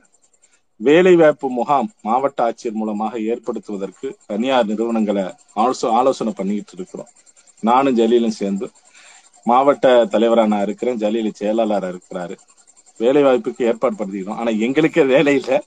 வேலை 0.76 1.16
வாய்ப்பு 1.16 1.50
முகாம் 1.50 1.90
மாவட்ட 2.02 2.38
ஆட்சியர் 2.50 2.72
மூலமாக 2.72 3.18
ஏற்படுத்துவதற்கு 3.18 4.16
தனியார் 4.26 4.66
நிறுவனங்களை 4.66 5.22
ஆலோச 5.56 5.90
ஆலோசனை 5.90 6.32
பண்ணிக்கிட்டு 6.36 6.72
இருக்கிறோம். 6.72 7.08
நானும் 7.60 7.96
ஜலீலும் 7.96 8.38
சேர்ந்து 8.40 8.70
மாவட்ட 9.44 10.04
தலைவரா 10.04 10.46
நான் 10.46 10.62
இருக்கிறேன். 10.62 10.98
ஜலீல் 10.98 11.32
செயலாளராக 11.32 11.96
இருக்கிறாரு. 11.96 12.36
வேலை 12.98 13.22
வாய்ப்புக்கு 13.22 13.62
ஏற்பாடு 13.62 13.94
பண்ணிக்கிறோம். 13.94 14.34
ஆனா 14.34 14.50
எங்களுக்கே 14.50 15.02
வேலை 15.02 15.34
இல்லை. 15.34 15.62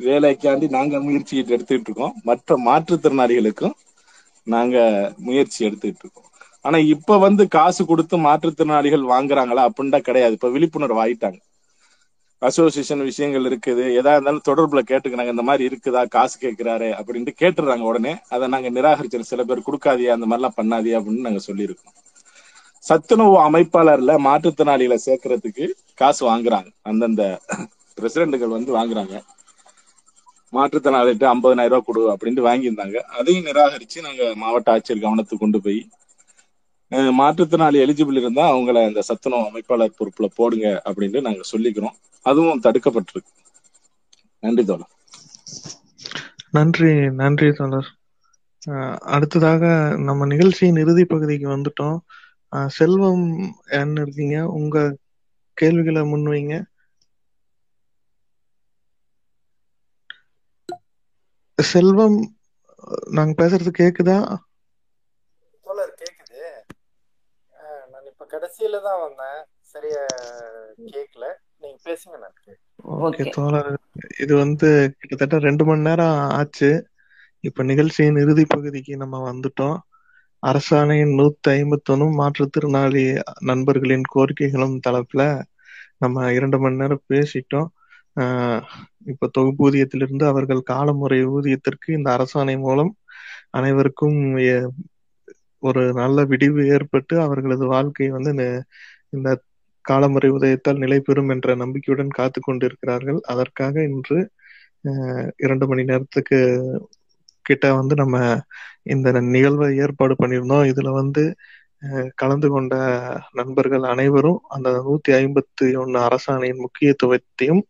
வேலைக்காண்டி 0.00 0.66
நாங்க 0.68 1.00
முயற்சி 1.00 1.34
எடுத்துட்டு 1.48 1.88
இருக்கோம் 1.88 2.16
மற்ற 2.24 2.56
மாற்றுத்திறனாளிகளுக்கும் 2.66 3.76
நாங்க 4.46 4.76
முயற்சி 5.18 5.60
எடுத்துட்டு 5.64 6.02
இருக்கோம் 6.02 6.28
ஆனா 6.64 6.78
இப்ப 6.94 7.18
வந்து 7.18 7.42
காசு 7.48 7.82
கொடுத்து 7.86 8.16
மாற்றுத்திறனாளிகள் 8.18 9.04
வாங்குறாங்களா? 9.12 9.62
அப்படின்டா 9.68 9.98
கிடையாது. 10.00 10.34
இப்ப 10.34 10.50
விழிப்புணர்வு 10.50 11.00
ஆயிட்டாங்க. 11.04 11.38
அசோசியேஷன் 12.42 13.02
விஷயங்கள் 13.06 13.44
இருக்குது. 13.44 13.84
எதா 13.98 14.12
இருந்தாலும் 14.12 14.46
தொடர்புல 14.46 14.80
கேட்டுக்கிறாங்க. 14.84 15.28
இந்த 15.28 15.42
மாதிரி 15.42 15.64
இருக்குதா? 15.68 16.02
காசு 16.08 16.36
கேட்கிறாரு 16.40 16.88
அப்படின்ட்டு 16.98 17.32
கேட்டுறாங்க 17.40 17.84
உடனே. 17.84 18.12
அதை 18.28 18.48
நாங்க 18.48 18.70
நிராகரிச்சிடும் 18.70 19.30
சில 19.30 19.44
பேர் 19.44 19.66
கொடுக்காதியா? 19.66 20.14
அந்த 20.16 20.26
மாதிரிலாம் 20.26 20.58
பண்ணாதியா? 20.58 20.98
அப்படின்னு 20.98 21.26
நாங்க 21.28 21.42
சொல்லியிருக்கோம். 21.46 21.94
சத்துணவு 22.84 23.36
அமைப்பாளர்ல 23.42 24.12
மாற்றுத்திறனாளிகளை 24.24 24.98
சேர்க்கறதுக்கு 25.06 25.64
காசு 25.98 26.22
வாங்குறாங்க. 26.26 26.70
அந்தந்த 26.82 27.22
பிரசிடண்டுகள் 27.98 28.56
வந்து 28.56 28.72
வாங்குறாங்க. 28.76 29.14
மாற்றுத்திறனாளிகிட்ட 30.52 31.24
ஐம்பதனாயிரம் 31.30 31.70
ரூபாய் 31.72 31.86
கொடு 31.86 32.12
அப்படின்ட்டு 32.12 32.46
வாங்கியிருந்தாங்க. 32.46 32.96
அதையும் 33.18 33.46
நிராகரிச்சு 33.46 33.98
நாங்க 34.00 34.22
மாவட்ட 34.36 34.72
ஆட்சியர் 34.72 35.04
கவனத்துக்கு 35.04 35.36
கொண்டு 35.38 35.62
போய் 35.62 35.80
அஹ், 36.92 37.12
மாற்றுத்திறனாளி 37.18 37.78
எலிஜிபிள் 37.80 38.16
இருந்தா 38.16 38.44
அவங்கள 38.50 38.88
இந்த 38.88 39.00
சத்துணவு 39.00 39.48
அமைப்பாளர் 39.50 39.96
பொறுப்புல 39.98 40.26
போடுங்க 40.34 40.82
அப்படின்ட்டு 40.84 41.20
நாங்க 41.20 41.42
சொல்லிக்கிறோம். 41.52 41.96
அதுவும் 42.26 42.62
தடுக்கப்பட்டிருக்கு. 42.62 43.30
நன்றி 44.42 44.64
தோழர். 44.64 44.92
நன்றி 46.52 46.90
நன்றி 47.18 47.50
தோழர். 47.52 47.88
அஹ் 48.70 48.96
அடுத்ததாக 49.08 49.62
நம்ம 50.06 50.26
நிகழ்ச்சியின் 50.26 50.76
இறுதி 50.76 51.04
பகுதிக்கு 51.04 51.48
வந்துட்டோம். 51.48 51.98
செல்வம் 52.76 53.24
என்ன 53.78 54.00
இருக்கீங்க? 54.00 54.46
உங்க 54.52 54.76
கேள்விகளை 55.58 56.02
முன்வைங்க. 56.04 56.54
செல்வம் 61.68 62.18
நாங்க 63.12 63.34
பேசுறது 63.40 63.72
கேக்குதா? 63.78 64.18
தோழர் 65.66 65.92
கேக்குது. 65.98 66.42
நான் 67.92 68.08
இப்ப 68.10 68.26
கடைசியில 68.26 68.80
தான் 68.82 69.02
வந்தேன். 69.02 69.40
சரியா 69.74 70.02
கேக்கல. 70.88 71.24
நீங்க 71.58 71.78
பேசுங்க 71.84 72.16
நான். 72.18 72.38
ஓகே 72.98 73.24
தோழர். 73.30 73.70
இது 74.20 74.34
வந்து 74.36 74.68
கிட்டத்தட்ட 74.98 75.38
ரெண்டு 75.46 75.64
மணி 75.64 75.80
நேரம் 75.80 76.16
ஆச்சு. 76.34 76.70
இப்ப 77.44 77.62
நிகழ்ச்சியின் 77.62 78.16
இறுதி 78.16 78.44
பகுதிக்கு 78.46 78.94
நம்ம 78.96 79.22
வந்துட்டோம். 79.26 79.78
அரசாணையின் 80.42 81.12
நூத்தி 81.16 81.50
ஐம்பத்தொன்னும் 81.52 82.16
மாற்றுத்திறனாளி 82.16 83.04
நண்பர்களின் 83.44 84.06
கோரிக்கைகளும் 84.10 84.76
தலைப்புல 84.86 85.22
நம்ம 85.98 86.32
இரண்டு 86.32 86.58
மணி 86.58 86.76
நேரம் 86.76 87.06
பேசிட்டோம். 87.08 87.68
இப்ப 89.04 89.30
தொகுப்பூதியத்திலிருந்து 89.38 90.26
அவர்கள் 90.26 90.62
காலமுறை 90.62 91.26
ஊதியத்திற்கு 91.26 91.92
இந்த 91.92 92.10
அரசாணை 92.10 92.58
மூலம் 92.58 92.94
அனைவருக்கும் 93.50 94.38
ஒரு 95.58 95.92
நல்ல 95.92 96.24
விடிவு 96.24 96.66
ஏற்பட்டு 96.66 97.20
அவர்களது 97.20 97.66
வாழ்க்கை 97.66 98.08
வந்து 98.10 98.64
இந்த- 99.10 99.42
காலமுறை 99.80 100.30
உதயத்தால் 100.30 100.78
நிலை 100.78 101.00
பெறும் 101.00 101.28
என்ற 101.28 101.54
நம்பிக்கையுடன் 101.54 102.10
காத்து 102.10 102.40
கொண்டிருக்கிறார்கள். 102.40 103.20
அதற்காக 103.22 103.82
இன்று 103.82 104.30
இரண்டு 105.36 105.66
மணி 105.66 105.84
நேரத்துக்கு 105.84 106.38
கிட்ட 107.42 107.74
வந்து 107.74 107.94
நம்ம 107.94 108.40
இந்த 108.82 109.20
நிகழ்வை 109.20 109.76
ஏற்பாடு 109.76 110.14
பண்ணியிருந்தோம். 110.14 110.72
இதுல 110.74 110.92
வந்து 110.92 111.34
கலந்து 112.14 112.48
கொண்ட 112.48 112.74
நண்பர்கள் 113.32 113.84
அனைவரும் 113.84 114.40
அந்த 114.48 114.70
நூத்தி 114.80 115.12
ஐம்பத்தி 115.18 115.66
ஒன்னு 115.76 115.98
அரசாணையின் 116.00 116.62
முக்கியத்துவத்தையும் 116.64 117.62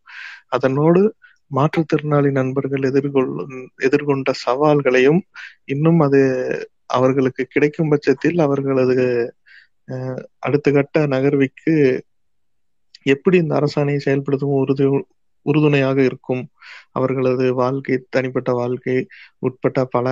அதனோடு 0.49 1.01
மாற்றுத்திறனாளி 1.51 2.31
நண்பர்கள் 2.31 2.87
எதிர்கொள் 2.91 3.29
எதிர்கொண்ட 3.87 4.31
சவால்களையும் 4.45 5.21
இன்னும் 5.65 5.99
அது 5.99 6.21
அவர்களுக்கு 6.87 7.43
கிடைக்கும் 7.45 7.89
பட்சத்தில் 7.89 8.39
அவர்களது 8.39 8.95
அடுத்த 10.39 10.67
கட்ட 10.71 11.05
நகர்விக்கு 11.07 11.73
எப்படி 13.05 13.37
இந்த 13.37 13.53
அரசாணையை 13.59 13.99
செயல்படுத்தும் 13.99 14.57
உறுதி 14.57 14.85
உறுதுணையாக 15.45 15.97
இருக்கும் 16.03 16.43
அவர்களது 16.91 17.45
வாழ்க்கை 17.53 17.95
தனிப்பட்ட 18.09 18.51
வாழ்க்கை 18.53 18.95
உட்பட்ட 19.39 19.85
பல 19.95 20.07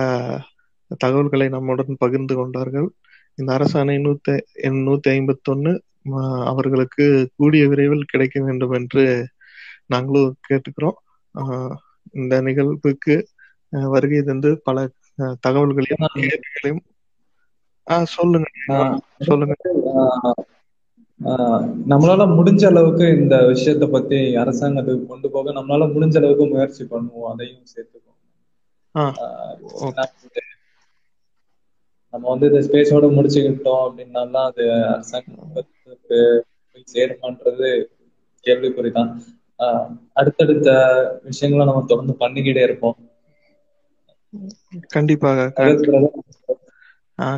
தகவல்களை 1.00 1.48
நம்முடன் 1.48 2.00
பகிர்ந்து 2.00 2.34
கொண்டார்கள். 2.34 2.88
இந்த 3.38 3.50
அரசாணை 3.56 3.96
நூத்தி 4.00 4.34
நூத்தி 4.80 5.08
ஐம்பத்தொன்னு 5.12 5.72
அவர்களுக்கு 6.50 7.04
கூடிய 7.36 7.62
விரைவில் 7.68 8.10
கிடைக்க 8.10 8.36
வேண்டும் 8.42 8.74
என்று 8.78 9.04
நாங்களும் 9.88 10.36
கேட்டுக்கிறோம். 10.48 10.98
இந்த 12.14 12.34
நிகழ்வுக்கு 12.46 13.16
வருகை 13.90 14.20
தந்து 14.22 14.50
பல 14.62 14.78
தகவல்களையும் 15.44 16.06
கேள்விகளையும் 16.20 16.82
சொல்லுங்க 18.14 18.48
சொல்லுங்க. 19.28 19.54
நம்மளால 21.90 22.22
முடிஞ்ச 22.36 22.62
அளவுக்கு 22.66 23.06
இந்த 23.16 23.34
விஷயத்த 23.50 23.86
பத்தி 23.90 24.18
அரசாங்கத்துக்கு 24.42 25.04
கொண்டு 25.06 25.30
போக 25.30 25.52
நம்மளால 25.52 25.88
முடிஞ்ச 25.92 26.16
அளவுக்கு 26.16 26.46
முயற்சி 26.48 26.84
பண்ணுவோம் 26.86 27.30
அதையும் 27.32 27.70
சேர்த்துக்கோங்க 27.72 28.18
ஆஹ் 28.94 29.18
ஆஹ் 29.22 29.56
ஏன்னா 29.82 30.04
வந்து 30.14 30.42
நம்ம 32.10 32.28
வந்து 32.28 32.46
இந்த 32.46 32.58
ஸ்பேஸோட 32.58 33.02
முடிச்சுக்கிட்டோம் 33.02 33.90
அப்படின்னாலாம் 33.90 34.44
அது 34.44 34.62
அரசாங்கத்துக்கு 34.64 36.40
போய் 36.72 36.84
சேருமான்றது 36.94 37.84
கேள்விக்குறிதான். 38.46 39.16
ஆஹ் 39.58 39.98
அடுத்தடுத்த 40.12 40.70
விஷயங்களை 41.22 41.66
நம்ம 41.66 41.84
தொடர்ந்து 41.86 42.14
பண்ணிக்கிட்டே 42.18 42.62
இருப்போம். 42.62 42.96
கண்டிப்பாக. 44.86 45.52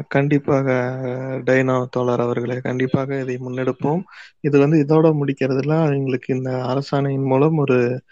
கண்டிப்பாக 0.08 0.72
டைனா 1.46 1.84
தோழர் 1.90 2.20
அவர்களே 2.20 2.58
கண்டிப்பாக 2.58 3.20
இதை 3.20 3.36
முன்னெடுப்போம். 3.36 4.02
இது 4.40 4.58
வந்து 4.58 4.84
இதோட 4.88 5.16
முடிக்கிறதுல 5.20 5.96
எங்களுக்கு 5.96 6.36
இந்த 6.36 6.50
அரசாணையின் 6.50 7.24
மூலம் 7.24 7.56
ஒரு 7.56 8.02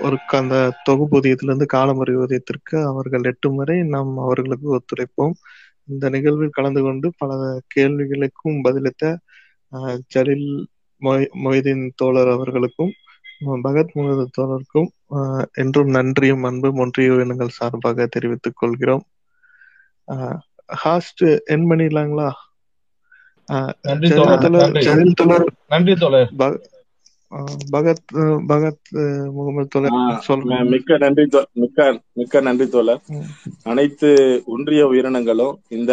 ஒரு 0.00 0.18
அந்த 0.30 0.72
தொகுப்பூதியத்திலிருந்து 0.90 1.66
காலமுறை 1.66 2.16
ஊதியத்திற்கு 2.16 2.84
அவர்கள் 2.84 3.22
எட்டும் 3.22 3.54
வரை 3.54 3.84
நாம் 3.84 4.18
அவர்களுக்கு 4.18 4.74
ஒத்துழைப்போம். 4.74 5.32
இந்த 5.84 6.08
நிகழ்வில் 6.08 6.48
கலந்து 6.48 6.82
கொண்டு 6.82 7.12
பல 7.18 7.60
கேள்விகளுக்கும் 7.74 8.54
பதிலளித்த 8.64 9.16
ஜலீல் 10.14 10.66
மொய் 11.02 11.28
மொய்தீன் 11.44 11.90
தோழர் 11.94 12.28
அவர்களுக்கும் 12.28 12.92
பகத் 13.62 13.92
முகமது 13.92 14.28
தோழருக்கும் 14.38 14.88
என்றும் 15.52 15.88
நன்றியும் 15.88 16.42
அன்பும் 16.42 16.76
ஒன்றிய 16.76 17.14
இனங்கள் 17.14 17.48
சார்பாக 17.48 18.06
தெரிவித்துக் 18.06 18.56
கொள்கிறோம். 18.56 19.02
ஹாஸ்ட் 20.82 21.44
என் 21.44 21.70
பண்ணிடலாங்களா 21.70 22.30
நன்றி 23.82 25.14
தோழர் 25.14 25.54
பகத் 27.72 28.10
பகத் 28.46 28.88
முகமது 29.36 29.68
தோழர் 29.68 29.94
மிக்க 30.72 30.98
நன்றி 30.98 31.24
மிக்க 31.54 31.78
மிக்க 32.12 32.40
நன்றி 32.40 32.66
தோழர். 32.68 33.02
அனைத்து 33.62 34.10
ஒன்றிய 34.46 34.82
உயிரினங்களும் 34.86 35.56
இந்த 35.68 35.92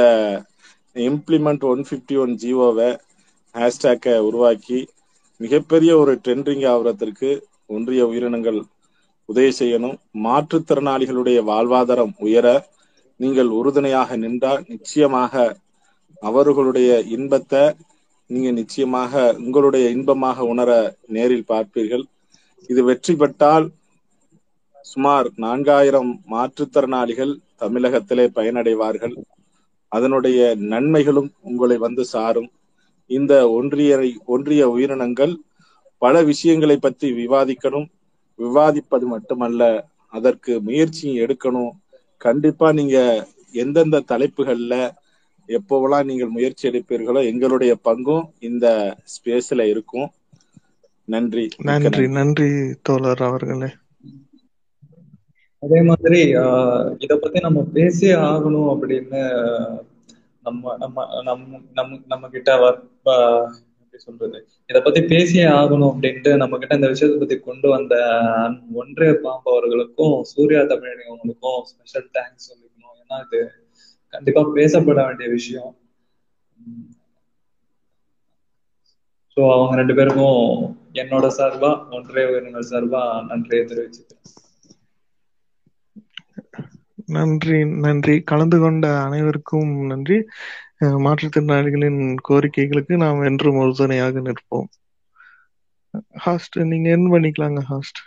இம்ப்ளிமெண்ட் 0.95 1.64
ஒன் 1.64 1.84
பிப்டி 1.90 2.16
ஒன் 2.18 2.34
ஜிஓவை 2.41 2.90
ஹேஷ்டேக்கை 3.56 4.16
உருவாக்கி 4.28 4.80
மிகப்பெரிய 5.41 5.91
ஒரு 5.98 6.14
ட்ரெண்டிங் 6.24 6.66
ஆகுறதற்கு 6.74 7.30
ஒன்றிய 7.70 8.02
உயிரினங்கள் 8.07 8.60
உதவி 9.30 9.52
செய்யணும். 9.60 9.98
மாற்றுத்திறனாளிகளுடைய 10.24 11.40
வாழ்வாதாரம் 11.52 12.14
உயர 12.18 12.48
நீங்கள் 13.20 13.49
உறுதுணையாக 13.49 14.18
நின்றால் 14.18 14.61
நிச்சயமாக 14.68 15.34
அவர்களுடைய 16.22 16.90
இன்பத்தை 17.16 17.64
நீங்க 18.30 18.49
நிச்சயமாக 18.51 19.22
உங்களுடைய 19.43 19.85
இன்பமாக 19.95 20.45
உணர 20.53 20.72
நேரில் 21.15 21.49
பார்ப்பீர்கள். 21.51 22.03
இது 22.69 22.81
வெற்றி 22.89 23.14
பெற்றால் 23.15 23.65
சுமார் 24.85 25.27
நான்காயிரம் 25.45 26.11
மாற்றுத்திறனாளிகள் 26.34 27.34
தமிழகத்திலே 27.61 28.26
பயனடைவார்கள். 28.38 29.15
அதனுடைய 29.91 30.39
நன்மைகளும் 30.73 31.30
உங்களை 31.49 31.77
வந்து 31.85 32.03
சாரும். 32.14 32.49
இந்த 33.10 33.34
ஒன்றிய 33.57 33.93
ஒன்றிய 34.34 34.64
உயிரினங்கள் 34.73 35.34
பல 36.01 36.15
விஷயங்களை 36.23 36.77
பற்றி 36.77 37.07
விவாதிக்கணும். 37.22 37.88
விவாதிப்பது 38.39 39.06
மட்டுமல்ல 39.15 39.64
அதற்கு 40.14 40.51
முயற்சியும் 40.68 41.19
எடுக்கணும். 41.23 41.72
கண்டிப்பா 42.18 42.68
நீங்க 42.80 42.97
எந்தெந்த 43.64 44.06
தலைப்புகள்ல 44.11 44.76
எப்போவெல்லாம் 45.50 46.04
நீங்கள் 46.04 46.28
முயற்சி 46.28 46.70
எடுப்பீர்களோ 46.70 47.26
எங்களுடைய 47.26 47.78
பங்கும் 47.84 48.24
இந்த 48.40 48.96
ஸ்பேஸ்ல 49.04 49.62
இருக்கும். 49.62 50.12
நன்றி. 51.06 51.50
நன்றி 51.58 52.08
நன்றி. 52.08 52.76
தோழர் 52.82 53.22
அவர்களே. 53.22 53.68
அதே 55.60 55.82
மாதிரி 55.82 56.36
ஆஹ் 56.36 56.96
இத 57.00 57.16
பத்தி 57.16 57.40
நம்ம 57.40 57.64
பேசியே 57.74 58.14
ஆகணும் 58.14 58.78
அப்படின்னு 58.82 59.22
நம்ம 60.44 60.78
நம்ம 60.78 61.22
நம்ம 61.24 61.60
நம்ம 61.74 61.98
நம்ம 62.08 62.30
கிட்ட 62.30 62.80
எப்படி 63.04 63.98
சொல்றது? 63.98 64.48
இத 64.68 64.82
பத்தி 64.82 65.02
பேசியே 65.02 65.44
ஆகணும் 65.44 65.96
அப்படின்ட்டு 65.96 66.36
நம்ம 66.36 66.58
கிட்ட 66.58 66.76
இந்த 66.76 66.88
விஷயத்தை 66.88 67.28
பத்தி 67.28 67.44
கொண்டு 67.44 67.70
வந்த 67.70 67.96
ஒன்றிய 68.74 69.18
பாம்பு 69.22 69.52
அவர்களுக்கும் 69.52 70.24
சூர்யா 70.24 70.64
தமிழ் 70.64 70.98
அவங்களுக்கும் 71.10 71.62
ஸ்பெஷல் 71.62 72.10
தேங்க்ஸ் 72.14 72.48
சொல்லிக்கணும். 72.50 72.96
ஏன்னா 73.04 73.26
இது 73.26 73.52
கண்டிப்பா 74.14 74.41
பேசப்பட 74.56 74.99
வேண்டிய 75.07 75.27
விஷயம். 75.31 75.72
ஸோ 79.38 79.41
அவங்க 79.52 79.73
ரெண்டு 79.76 79.95
பேருக்கும் 79.98 80.41
என்னோட 81.02 81.26
சார்பா 81.38 81.69
ஒன்றே 81.98 82.23
உயிரினங்கள் 82.30 82.69
சார்பா 82.69 83.02
நன்றியை 83.30 83.64
தெரிவிச்சுக்கிறேன். 83.65 84.23
நன்றி 87.14 87.56
நன்றி. 87.84 88.15
கலந்து 88.23 88.57
கொண்ட 88.60 88.86
அனைவருக்கும் 89.02 89.72
நன்றி. 89.90 90.18
மாற்றுத்திறனாளிகளின் 91.06 91.99
கோரிக்கைகளுக்கு 92.27 92.95
நாம் 92.98 93.26
என்றும் 93.26 93.61
உறுதுணையாக 93.61 94.22
நிற்போம். 94.27 94.69
ஹாஸ்ட் 96.23 96.57
நீங்க 96.69 96.90
என் 96.91 97.11
பண்ணிக்கலாங்க 97.11 97.64
ஹாஸ்ட்? 97.69 98.02